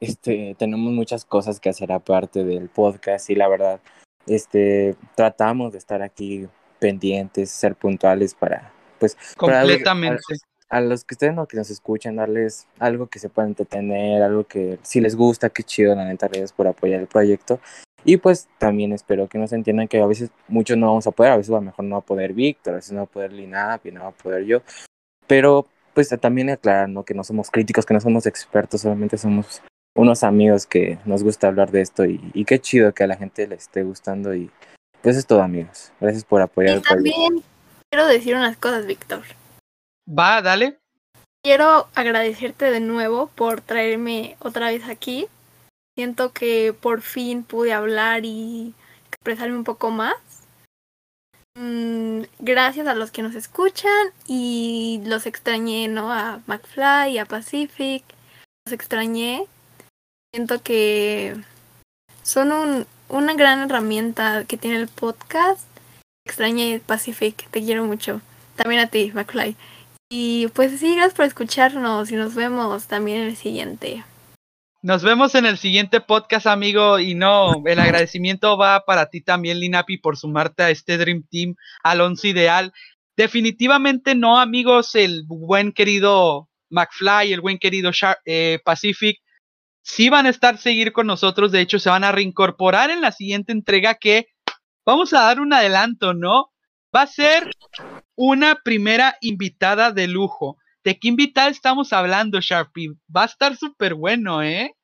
este, 0.00 0.54
tenemos 0.58 0.92
muchas 0.92 1.26
cosas 1.26 1.60
que 1.60 1.68
hacer 1.68 1.92
aparte 1.92 2.44
del 2.44 2.70
podcast 2.70 3.28
y 3.28 3.34
la 3.34 3.48
verdad, 3.48 3.80
este, 4.26 4.96
tratamos 5.16 5.72
de 5.72 5.78
estar 5.78 6.00
aquí 6.00 6.48
pendientes, 6.78 7.50
ser 7.50 7.74
puntuales 7.74 8.34
para, 8.34 8.72
pues, 8.98 9.16
completamente. 9.36 10.22
A, 10.70 10.80
los 10.80 11.04
que 11.04 11.14
ustedes 11.14 11.34
no 11.34 11.46
que 11.46 11.56
nos 11.56 11.70
escuchan, 11.70 12.16
darles 12.16 12.66
algo 12.78 13.08
que 13.08 13.18
se 13.18 13.28
puedan 13.28 13.50
entretener, 13.50 14.22
algo 14.22 14.44
que 14.44 14.78
si 14.82 15.00
les 15.00 15.16
gusta, 15.16 15.50
qué 15.50 15.62
chido, 15.62 15.94
la 15.94 16.04
neta, 16.04 16.28
gracias 16.28 16.52
por 16.52 16.66
apoyar 16.66 17.00
el 17.00 17.06
proyecto. 17.06 17.60
Y 18.04 18.16
pues 18.16 18.48
también 18.58 18.92
espero 18.92 19.28
que 19.28 19.38
nos 19.38 19.52
entiendan 19.52 19.88
que 19.88 20.00
a 20.00 20.06
veces 20.06 20.30
muchos 20.48 20.78
no 20.78 20.86
vamos 20.86 21.06
a 21.06 21.10
poder, 21.10 21.32
a 21.32 21.36
veces 21.36 21.50
a 21.50 21.56
lo 21.56 21.62
mejor 21.62 21.84
no 21.84 21.96
va 21.96 22.00
a 22.00 22.04
poder 22.04 22.32
Víctor, 22.32 22.72
a 22.72 22.76
veces 22.76 22.92
no 22.92 22.98
va 22.98 23.04
a 23.04 23.06
poder 23.06 23.32
Lina, 23.32 23.78
y 23.84 23.90
no 23.90 24.02
va 24.02 24.08
a 24.08 24.12
poder 24.12 24.44
yo. 24.44 24.62
Pero 25.26 25.66
pues 25.92 26.08
también 26.20 26.48
aclarar, 26.48 26.88
¿no? 26.88 27.04
Que 27.04 27.14
no 27.14 27.24
somos 27.24 27.50
críticos, 27.50 27.84
que 27.84 27.94
no 27.94 28.00
somos 28.00 28.24
expertos, 28.26 28.80
solamente 28.80 29.18
somos 29.18 29.60
unos 29.94 30.22
amigos 30.22 30.66
que 30.66 30.98
nos 31.04 31.22
gusta 31.22 31.48
hablar 31.48 31.70
de 31.72 31.80
esto 31.82 32.04
y, 32.04 32.44
qué 32.44 32.60
chido 32.60 32.94
que 32.94 33.04
a 33.04 33.06
la 33.06 33.16
gente 33.16 33.46
le 33.46 33.56
esté 33.56 33.82
gustando 33.82 34.34
y 34.34 34.50
pues 35.02 35.16
es 35.16 35.26
todo 35.26 35.42
amigos. 35.42 35.92
Gracias 36.00 36.24
por 36.24 36.40
apoyar. 36.40 36.78
Y 36.78 36.80
también 36.82 37.42
quiero 37.90 38.06
decir 38.06 38.34
unas 38.34 38.56
cosas, 38.56 38.86
Víctor. 38.86 39.22
Va, 40.10 40.42
dale. 40.42 40.78
Quiero 41.42 41.88
agradecerte 41.94 42.70
de 42.70 42.80
nuevo 42.80 43.28
por 43.28 43.60
traerme 43.60 44.36
otra 44.40 44.68
vez 44.68 44.88
aquí. 44.88 45.28
Siento 45.96 46.32
que 46.32 46.72
por 46.72 47.02
fin 47.02 47.44
pude 47.44 47.72
hablar 47.72 48.24
y 48.24 48.74
expresarme 49.08 49.56
un 49.56 49.64
poco 49.64 49.90
más. 49.90 50.16
Mm, 51.56 52.22
gracias 52.40 52.86
a 52.88 52.94
los 52.94 53.10
que 53.10 53.22
nos 53.22 53.34
escuchan 53.34 54.12
y 54.26 55.00
los 55.04 55.26
extrañé, 55.26 55.88
¿no? 55.88 56.12
A 56.12 56.40
McFly, 56.46 57.18
a 57.18 57.24
Pacific, 57.24 58.02
los 58.66 58.72
extrañé. 58.72 59.46
Siento 60.34 60.62
que 60.62 61.36
son 62.22 62.52
un, 62.52 62.86
una 63.08 63.34
gran 63.34 63.60
herramienta 63.60 64.44
que 64.44 64.56
tiene 64.56 64.76
el 64.76 64.88
podcast. 64.88 65.66
Extrañé 66.26 66.80
Pacific, 66.84 67.48
te 67.50 67.60
quiero 67.60 67.84
mucho. 67.84 68.20
También 68.56 68.80
a 68.80 68.88
ti, 68.88 69.12
McFly. 69.14 69.56
Y 70.12 70.48
pues 70.48 70.80
sí, 70.80 70.96
gracias 70.96 71.14
por 71.14 71.24
escucharnos 71.24 72.10
y 72.10 72.16
nos 72.16 72.34
vemos 72.34 72.88
también 72.88 73.22
en 73.22 73.28
el 73.28 73.36
siguiente. 73.36 74.04
Nos 74.82 75.04
vemos 75.04 75.36
en 75.36 75.46
el 75.46 75.56
siguiente 75.56 76.00
podcast, 76.00 76.48
amigo. 76.48 76.98
Y 76.98 77.14
no, 77.14 77.62
el 77.64 77.78
agradecimiento 77.78 78.58
va 78.58 78.84
para 78.84 79.08
ti 79.08 79.20
también, 79.20 79.60
Linapi, 79.60 79.98
por 79.98 80.16
sumarte 80.16 80.64
a 80.64 80.70
este 80.70 80.98
Dream 80.98 81.22
Team 81.30 81.54
al 81.84 82.00
once 82.00 82.26
ideal. 82.26 82.72
Definitivamente 83.16 84.16
no, 84.16 84.40
amigos, 84.40 84.96
el 84.96 85.22
buen 85.28 85.70
querido 85.70 86.48
McFly, 86.70 87.32
el 87.32 87.40
buen 87.40 87.58
querido 87.58 87.92
eh, 88.24 88.58
Pacific, 88.64 89.18
sí 89.82 90.08
van 90.08 90.26
a 90.26 90.30
estar 90.30 90.58
seguir 90.58 90.92
con 90.92 91.06
nosotros. 91.06 91.52
De 91.52 91.60
hecho, 91.60 91.78
se 91.78 91.90
van 91.90 92.02
a 92.02 92.10
reincorporar 92.10 92.90
en 92.90 93.00
la 93.00 93.12
siguiente 93.12 93.52
entrega 93.52 93.94
que 93.94 94.26
vamos 94.84 95.12
a 95.12 95.20
dar 95.20 95.38
un 95.38 95.52
adelanto, 95.52 96.14
¿no? 96.14 96.50
Va 96.94 97.02
a 97.02 97.06
ser 97.06 97.50
una 98.16 98.56
primera 98.56 99.16
invitada 99.20 99.92
de 99.92 100.08
lujo. 100.08 100.58
¿De 100.82 100.98
qué 100.98 101.08
invitada 101.08 101.48
estamos 101.48 101.92
hablando, 101.92 102.40
Sharpie? 102.40 102.94
Va 103.14 103.22
a 103.22 103.26
estar 103.26 103.56
súper 103.56 103.94
bueno, 103.94 104.42
¿eh? 104.42 104.74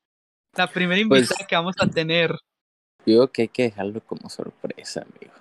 La 0.55 0.69
primera 0.69 1.03
pues 1.09 1.23
invitada 1.23 1.47
que 1.47 1.57
vamos 1.57 1.75
a 1.79 1.89
tener. 1.89 2.35
Digo 3.05 3.29
que 3.29 3.43
hay 3.43 3.49
que 3.49 3.65
dejarlo 3.65 4.01
como 4.01 4.29
sorpresa, 4.29 5.03
amigo. 5.03 5.35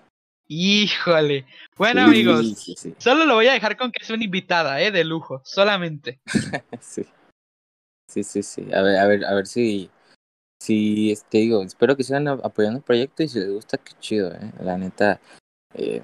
Híjole. 0.47 1.45
Bueno, 1.77 2.03
amigos, 2.03 2.75
solo 2.99 3.25
lo 3.25 3.35
voy 3.35 3.47
a 3.47 3.53
dejar 3.53 3.77
con 3.77 3.91
que 3.91 4.03
es 4.03 4.09
una 4.09 4.23
invitada, 4.23 4.81
¿eh? 4.81 4.91
De 4.91 5.03
lujo, 5.03 5.41
solamente. 5.43 6.19
sí. 6.79 7.05
Sí, 8.07 8.23
sí, 8.23 8.43
sí. 8.43 8.67
A 8.73 8.81
ver, 8.81 8.97
a 8.97 9.07
ver, 9.07 9.25
a 9.25 9.33
ver 9.33 9.47
si, 9.47 9.89
si, 10.61 11.11
este, 11.11 11.39
digo, 11.39 11.63
espero 11.63 11.97
que 11.97 12.03
sigan 12.03 12.27
apoyando 12.27 12.77
el 12.77 12.83
proyecto 12.83 13.23
y 13.23 13.27
si 13.27 13.39
les 13.39 13.51
gusta, 13.51 13.77
qué 13.77 13.93
chido, 13.99 14.31
¿eh? 14.31 14.51
La 14.59 14.77
neta. 14.77 15.19
Eh, 15.73 16.01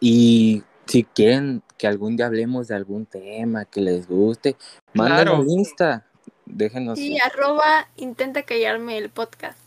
y 0.00 0.62
si 0.86 1.04
quieren 1.04 1.62
que 1.76 1.86
algún 1.86 2.16
día 2.16 2.26
hablemos 2.26 2.68
de 2.68 2.76
algún 2.76 3.06
tema 3.06 3.64
que 3.64 3.80
les 3.80 4.06
guste, 4.06 4.56
mándenlo 4.94 5.42
en 5.42 5.50
Insta, 5.50 6.06
déjenos. 6.46 6.98
Sí, 6.98 7.18
arroba 7.20 7.88
intenta 7.96 8.42
callarme 8.42 8.98
el 8.98 9.10
podcast. 9.10 9.58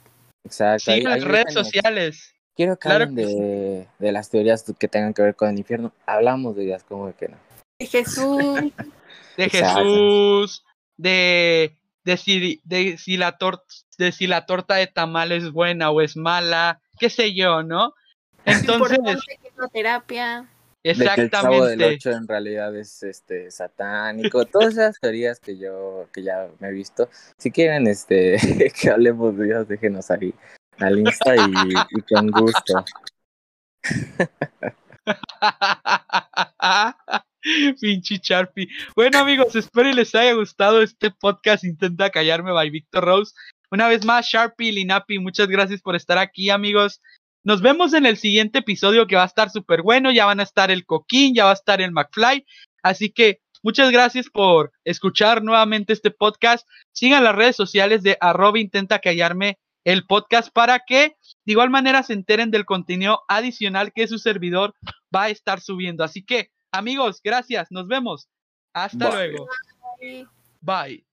Exacto. 0.45 0.91
Sí, 0.91 1.01
las 1.01 1.23
redes 1.23 1.53
sociales. 1.53 2.33
Quiero 2.55 2.77
que 2.77 2.89
hablen 2.89 3.15
de, 3.15 3.87
de, 3.99 4.11
las 4.11 4.29
teorías 4.29 4.65
que 4.77 4.87
tengan 4.87 5.13
que 5.13 5.21
ver 5.21 5.35
con 5.35 5.49
el 5.49 5.57
infierno. 5.57 5.93
Hablamos 6.05 6.55
de 6.55 6.65
ellas, 6.65 6.83
como 6.83 7.15
que 7.15 7.29
no. 7.29 7.37
De 7.79 7.85
Jesús. 7.85 8.73
de 9.37 9.49
Jesús, 9.49 10.65
de, 10.97 11.77
de, 12.03 12.17
si, 12.17 12.61
de, 12.65 12.97
si 12.97 13.15
la 13.15 13.37
torta, 13.37 13.63
de 13.97 14.11
si 14.11 14.27
la 14.27 14.45
torta 14.45 14.75
de 14.75 14.87
tamal 14.87 15.31
es 15.31 15.51
buena 15.51 15.89
o 15.91 16.01
es 16.01 16.17
mala, 16.17 16.81
qué 16.99 17.09
sé 17.09 17.33
yo, 17.33 17.63
¿no? 17.63 17.93
Entonces... 18.45 18.99
terapia. 19.67 20.47
Exactamente. 20.83 21.23
De 21.23 21.67
que 21.67 21.73
el 21.73 21.79
del 21.79 21.93
8 21.95 22.11
en 22.11 22.27
realidad 22.27 22.75
es 22.75 23.03
este 23.03 23.51
satánico, 23.51 24.45
todas 24.45 24.73
esas 24.73 24.99
teorías 24.99 25.39
que 25.39 25.57
yo 25.57 26.07
que 26.13 26.23
ya 26.23 26.47
me 26.59 26.69
he 26.69 26.71
visto. 26.71 27.09
Si 27.37 27.51
quieren 27.51 27.87
este 27.87 28.37
que 28.81 28.89
hablemos 28.89 29.37
de 29.37 29.45
Dios, 29.45 29.67
déjenos 29.67 30.09
ahí 30.09 30.33
al 30.77 30.99
Insta 30.99 31.35
y, 31.35 32.01
con 32.13 32.31
gusto. 32.31 32.85
Pinche 37.81 38.19
Sharpie. 38.21 38.67
Bueno, 38.95 39.19
amigos, 39.19 39.55
espero 39.55 39.91
les 39.91 40.13
haya 40.15 40.33
gustado 40.33 40.81
este 40.81 41.11
podcast. 41.11 41.63
Intenta 41.63 42.09
callarme 42.09 42.51
by 42.51 42.69
Victor 42.69 43.03
Rose. 43.03 43.33
Una 43.71 43.87
vez 43.87 44.03
más, 44.03 44.25
Sharpie, 44.25 44.71
Linapi, 44.71 45.19
muchas 45.19 45.47
gracias 45.47 45.81
por 45.81 45.95
estar 45.95 46.17
aquí, 46.17 46.49
amigos. 46.49 47.01
Nos 47.43 47.61
vemos 47.61 47.93
en 47.93 48.05
el 48.05 48.17
siguiente 48.17 48.59
episodio 48.59 49.07
que 49.07 49.15
va 49.15 49.23
a 49.23 49.27
estar 49.27 49.49
súper 49.49 49.81
bueno. 49.81 50.11
Ya 50.11 50.25
van 50.25 50.39
a 50.39 50.43
estar 50.43 50.71
el 50.71 50.85
Coquín, 50.85 51.33
ya 51.33 51.45
va 51.45 51.51
a 51.51 51.53
estar 51.53 51.81
el 51.81 51.91
McFly. 51.91 52.45
Así 52.83 53.11
que 53.11 53.41
muchas 53.63 53.91
gracias 53.91 54.29
por 54.29 54.71
escuchar 54.83 55.43
nuevamente 55.43 55.93
este 55.93 56.11
podcast. 56.11 56.67
Sigan 56.91 57.23
las 57.23 57.35
redes 57.35 57.55
sociales 57.55 58.03
de 58.03 58.17
arroba 58.19 58.59
intenta 58.59 58.99
callarme 58.99 59.57
el 59.85 60.05
podcast 60.05 60.51
para 60.51 60.79
que 60.79 61.15
de 61.45 61.53
igual 61.53 61.69
manera 61.69 62.03
se 62.03 62.13
enteren 62.13 62.51
del 62.51 62.65
contenido 62.65 63.21
adicional 63.27 63.93
que 63.93 64.07
su 64.07 64.19
servidor 64.19 64.75
va 65.15 65.23
a 65.23 65.29
estar 65.29 65.61
subiendo. 65.61 66.03
Así 66.03 66.23
que, 66.23 66.51
amigos, 66.71 67.21
gracias. 67.23 67.71
Nos 67.71 67.87
vemos. 67.87 68.27
Hasta 68.73 69.09
luego. 69.09 69.47
Bye. 70.61 71.08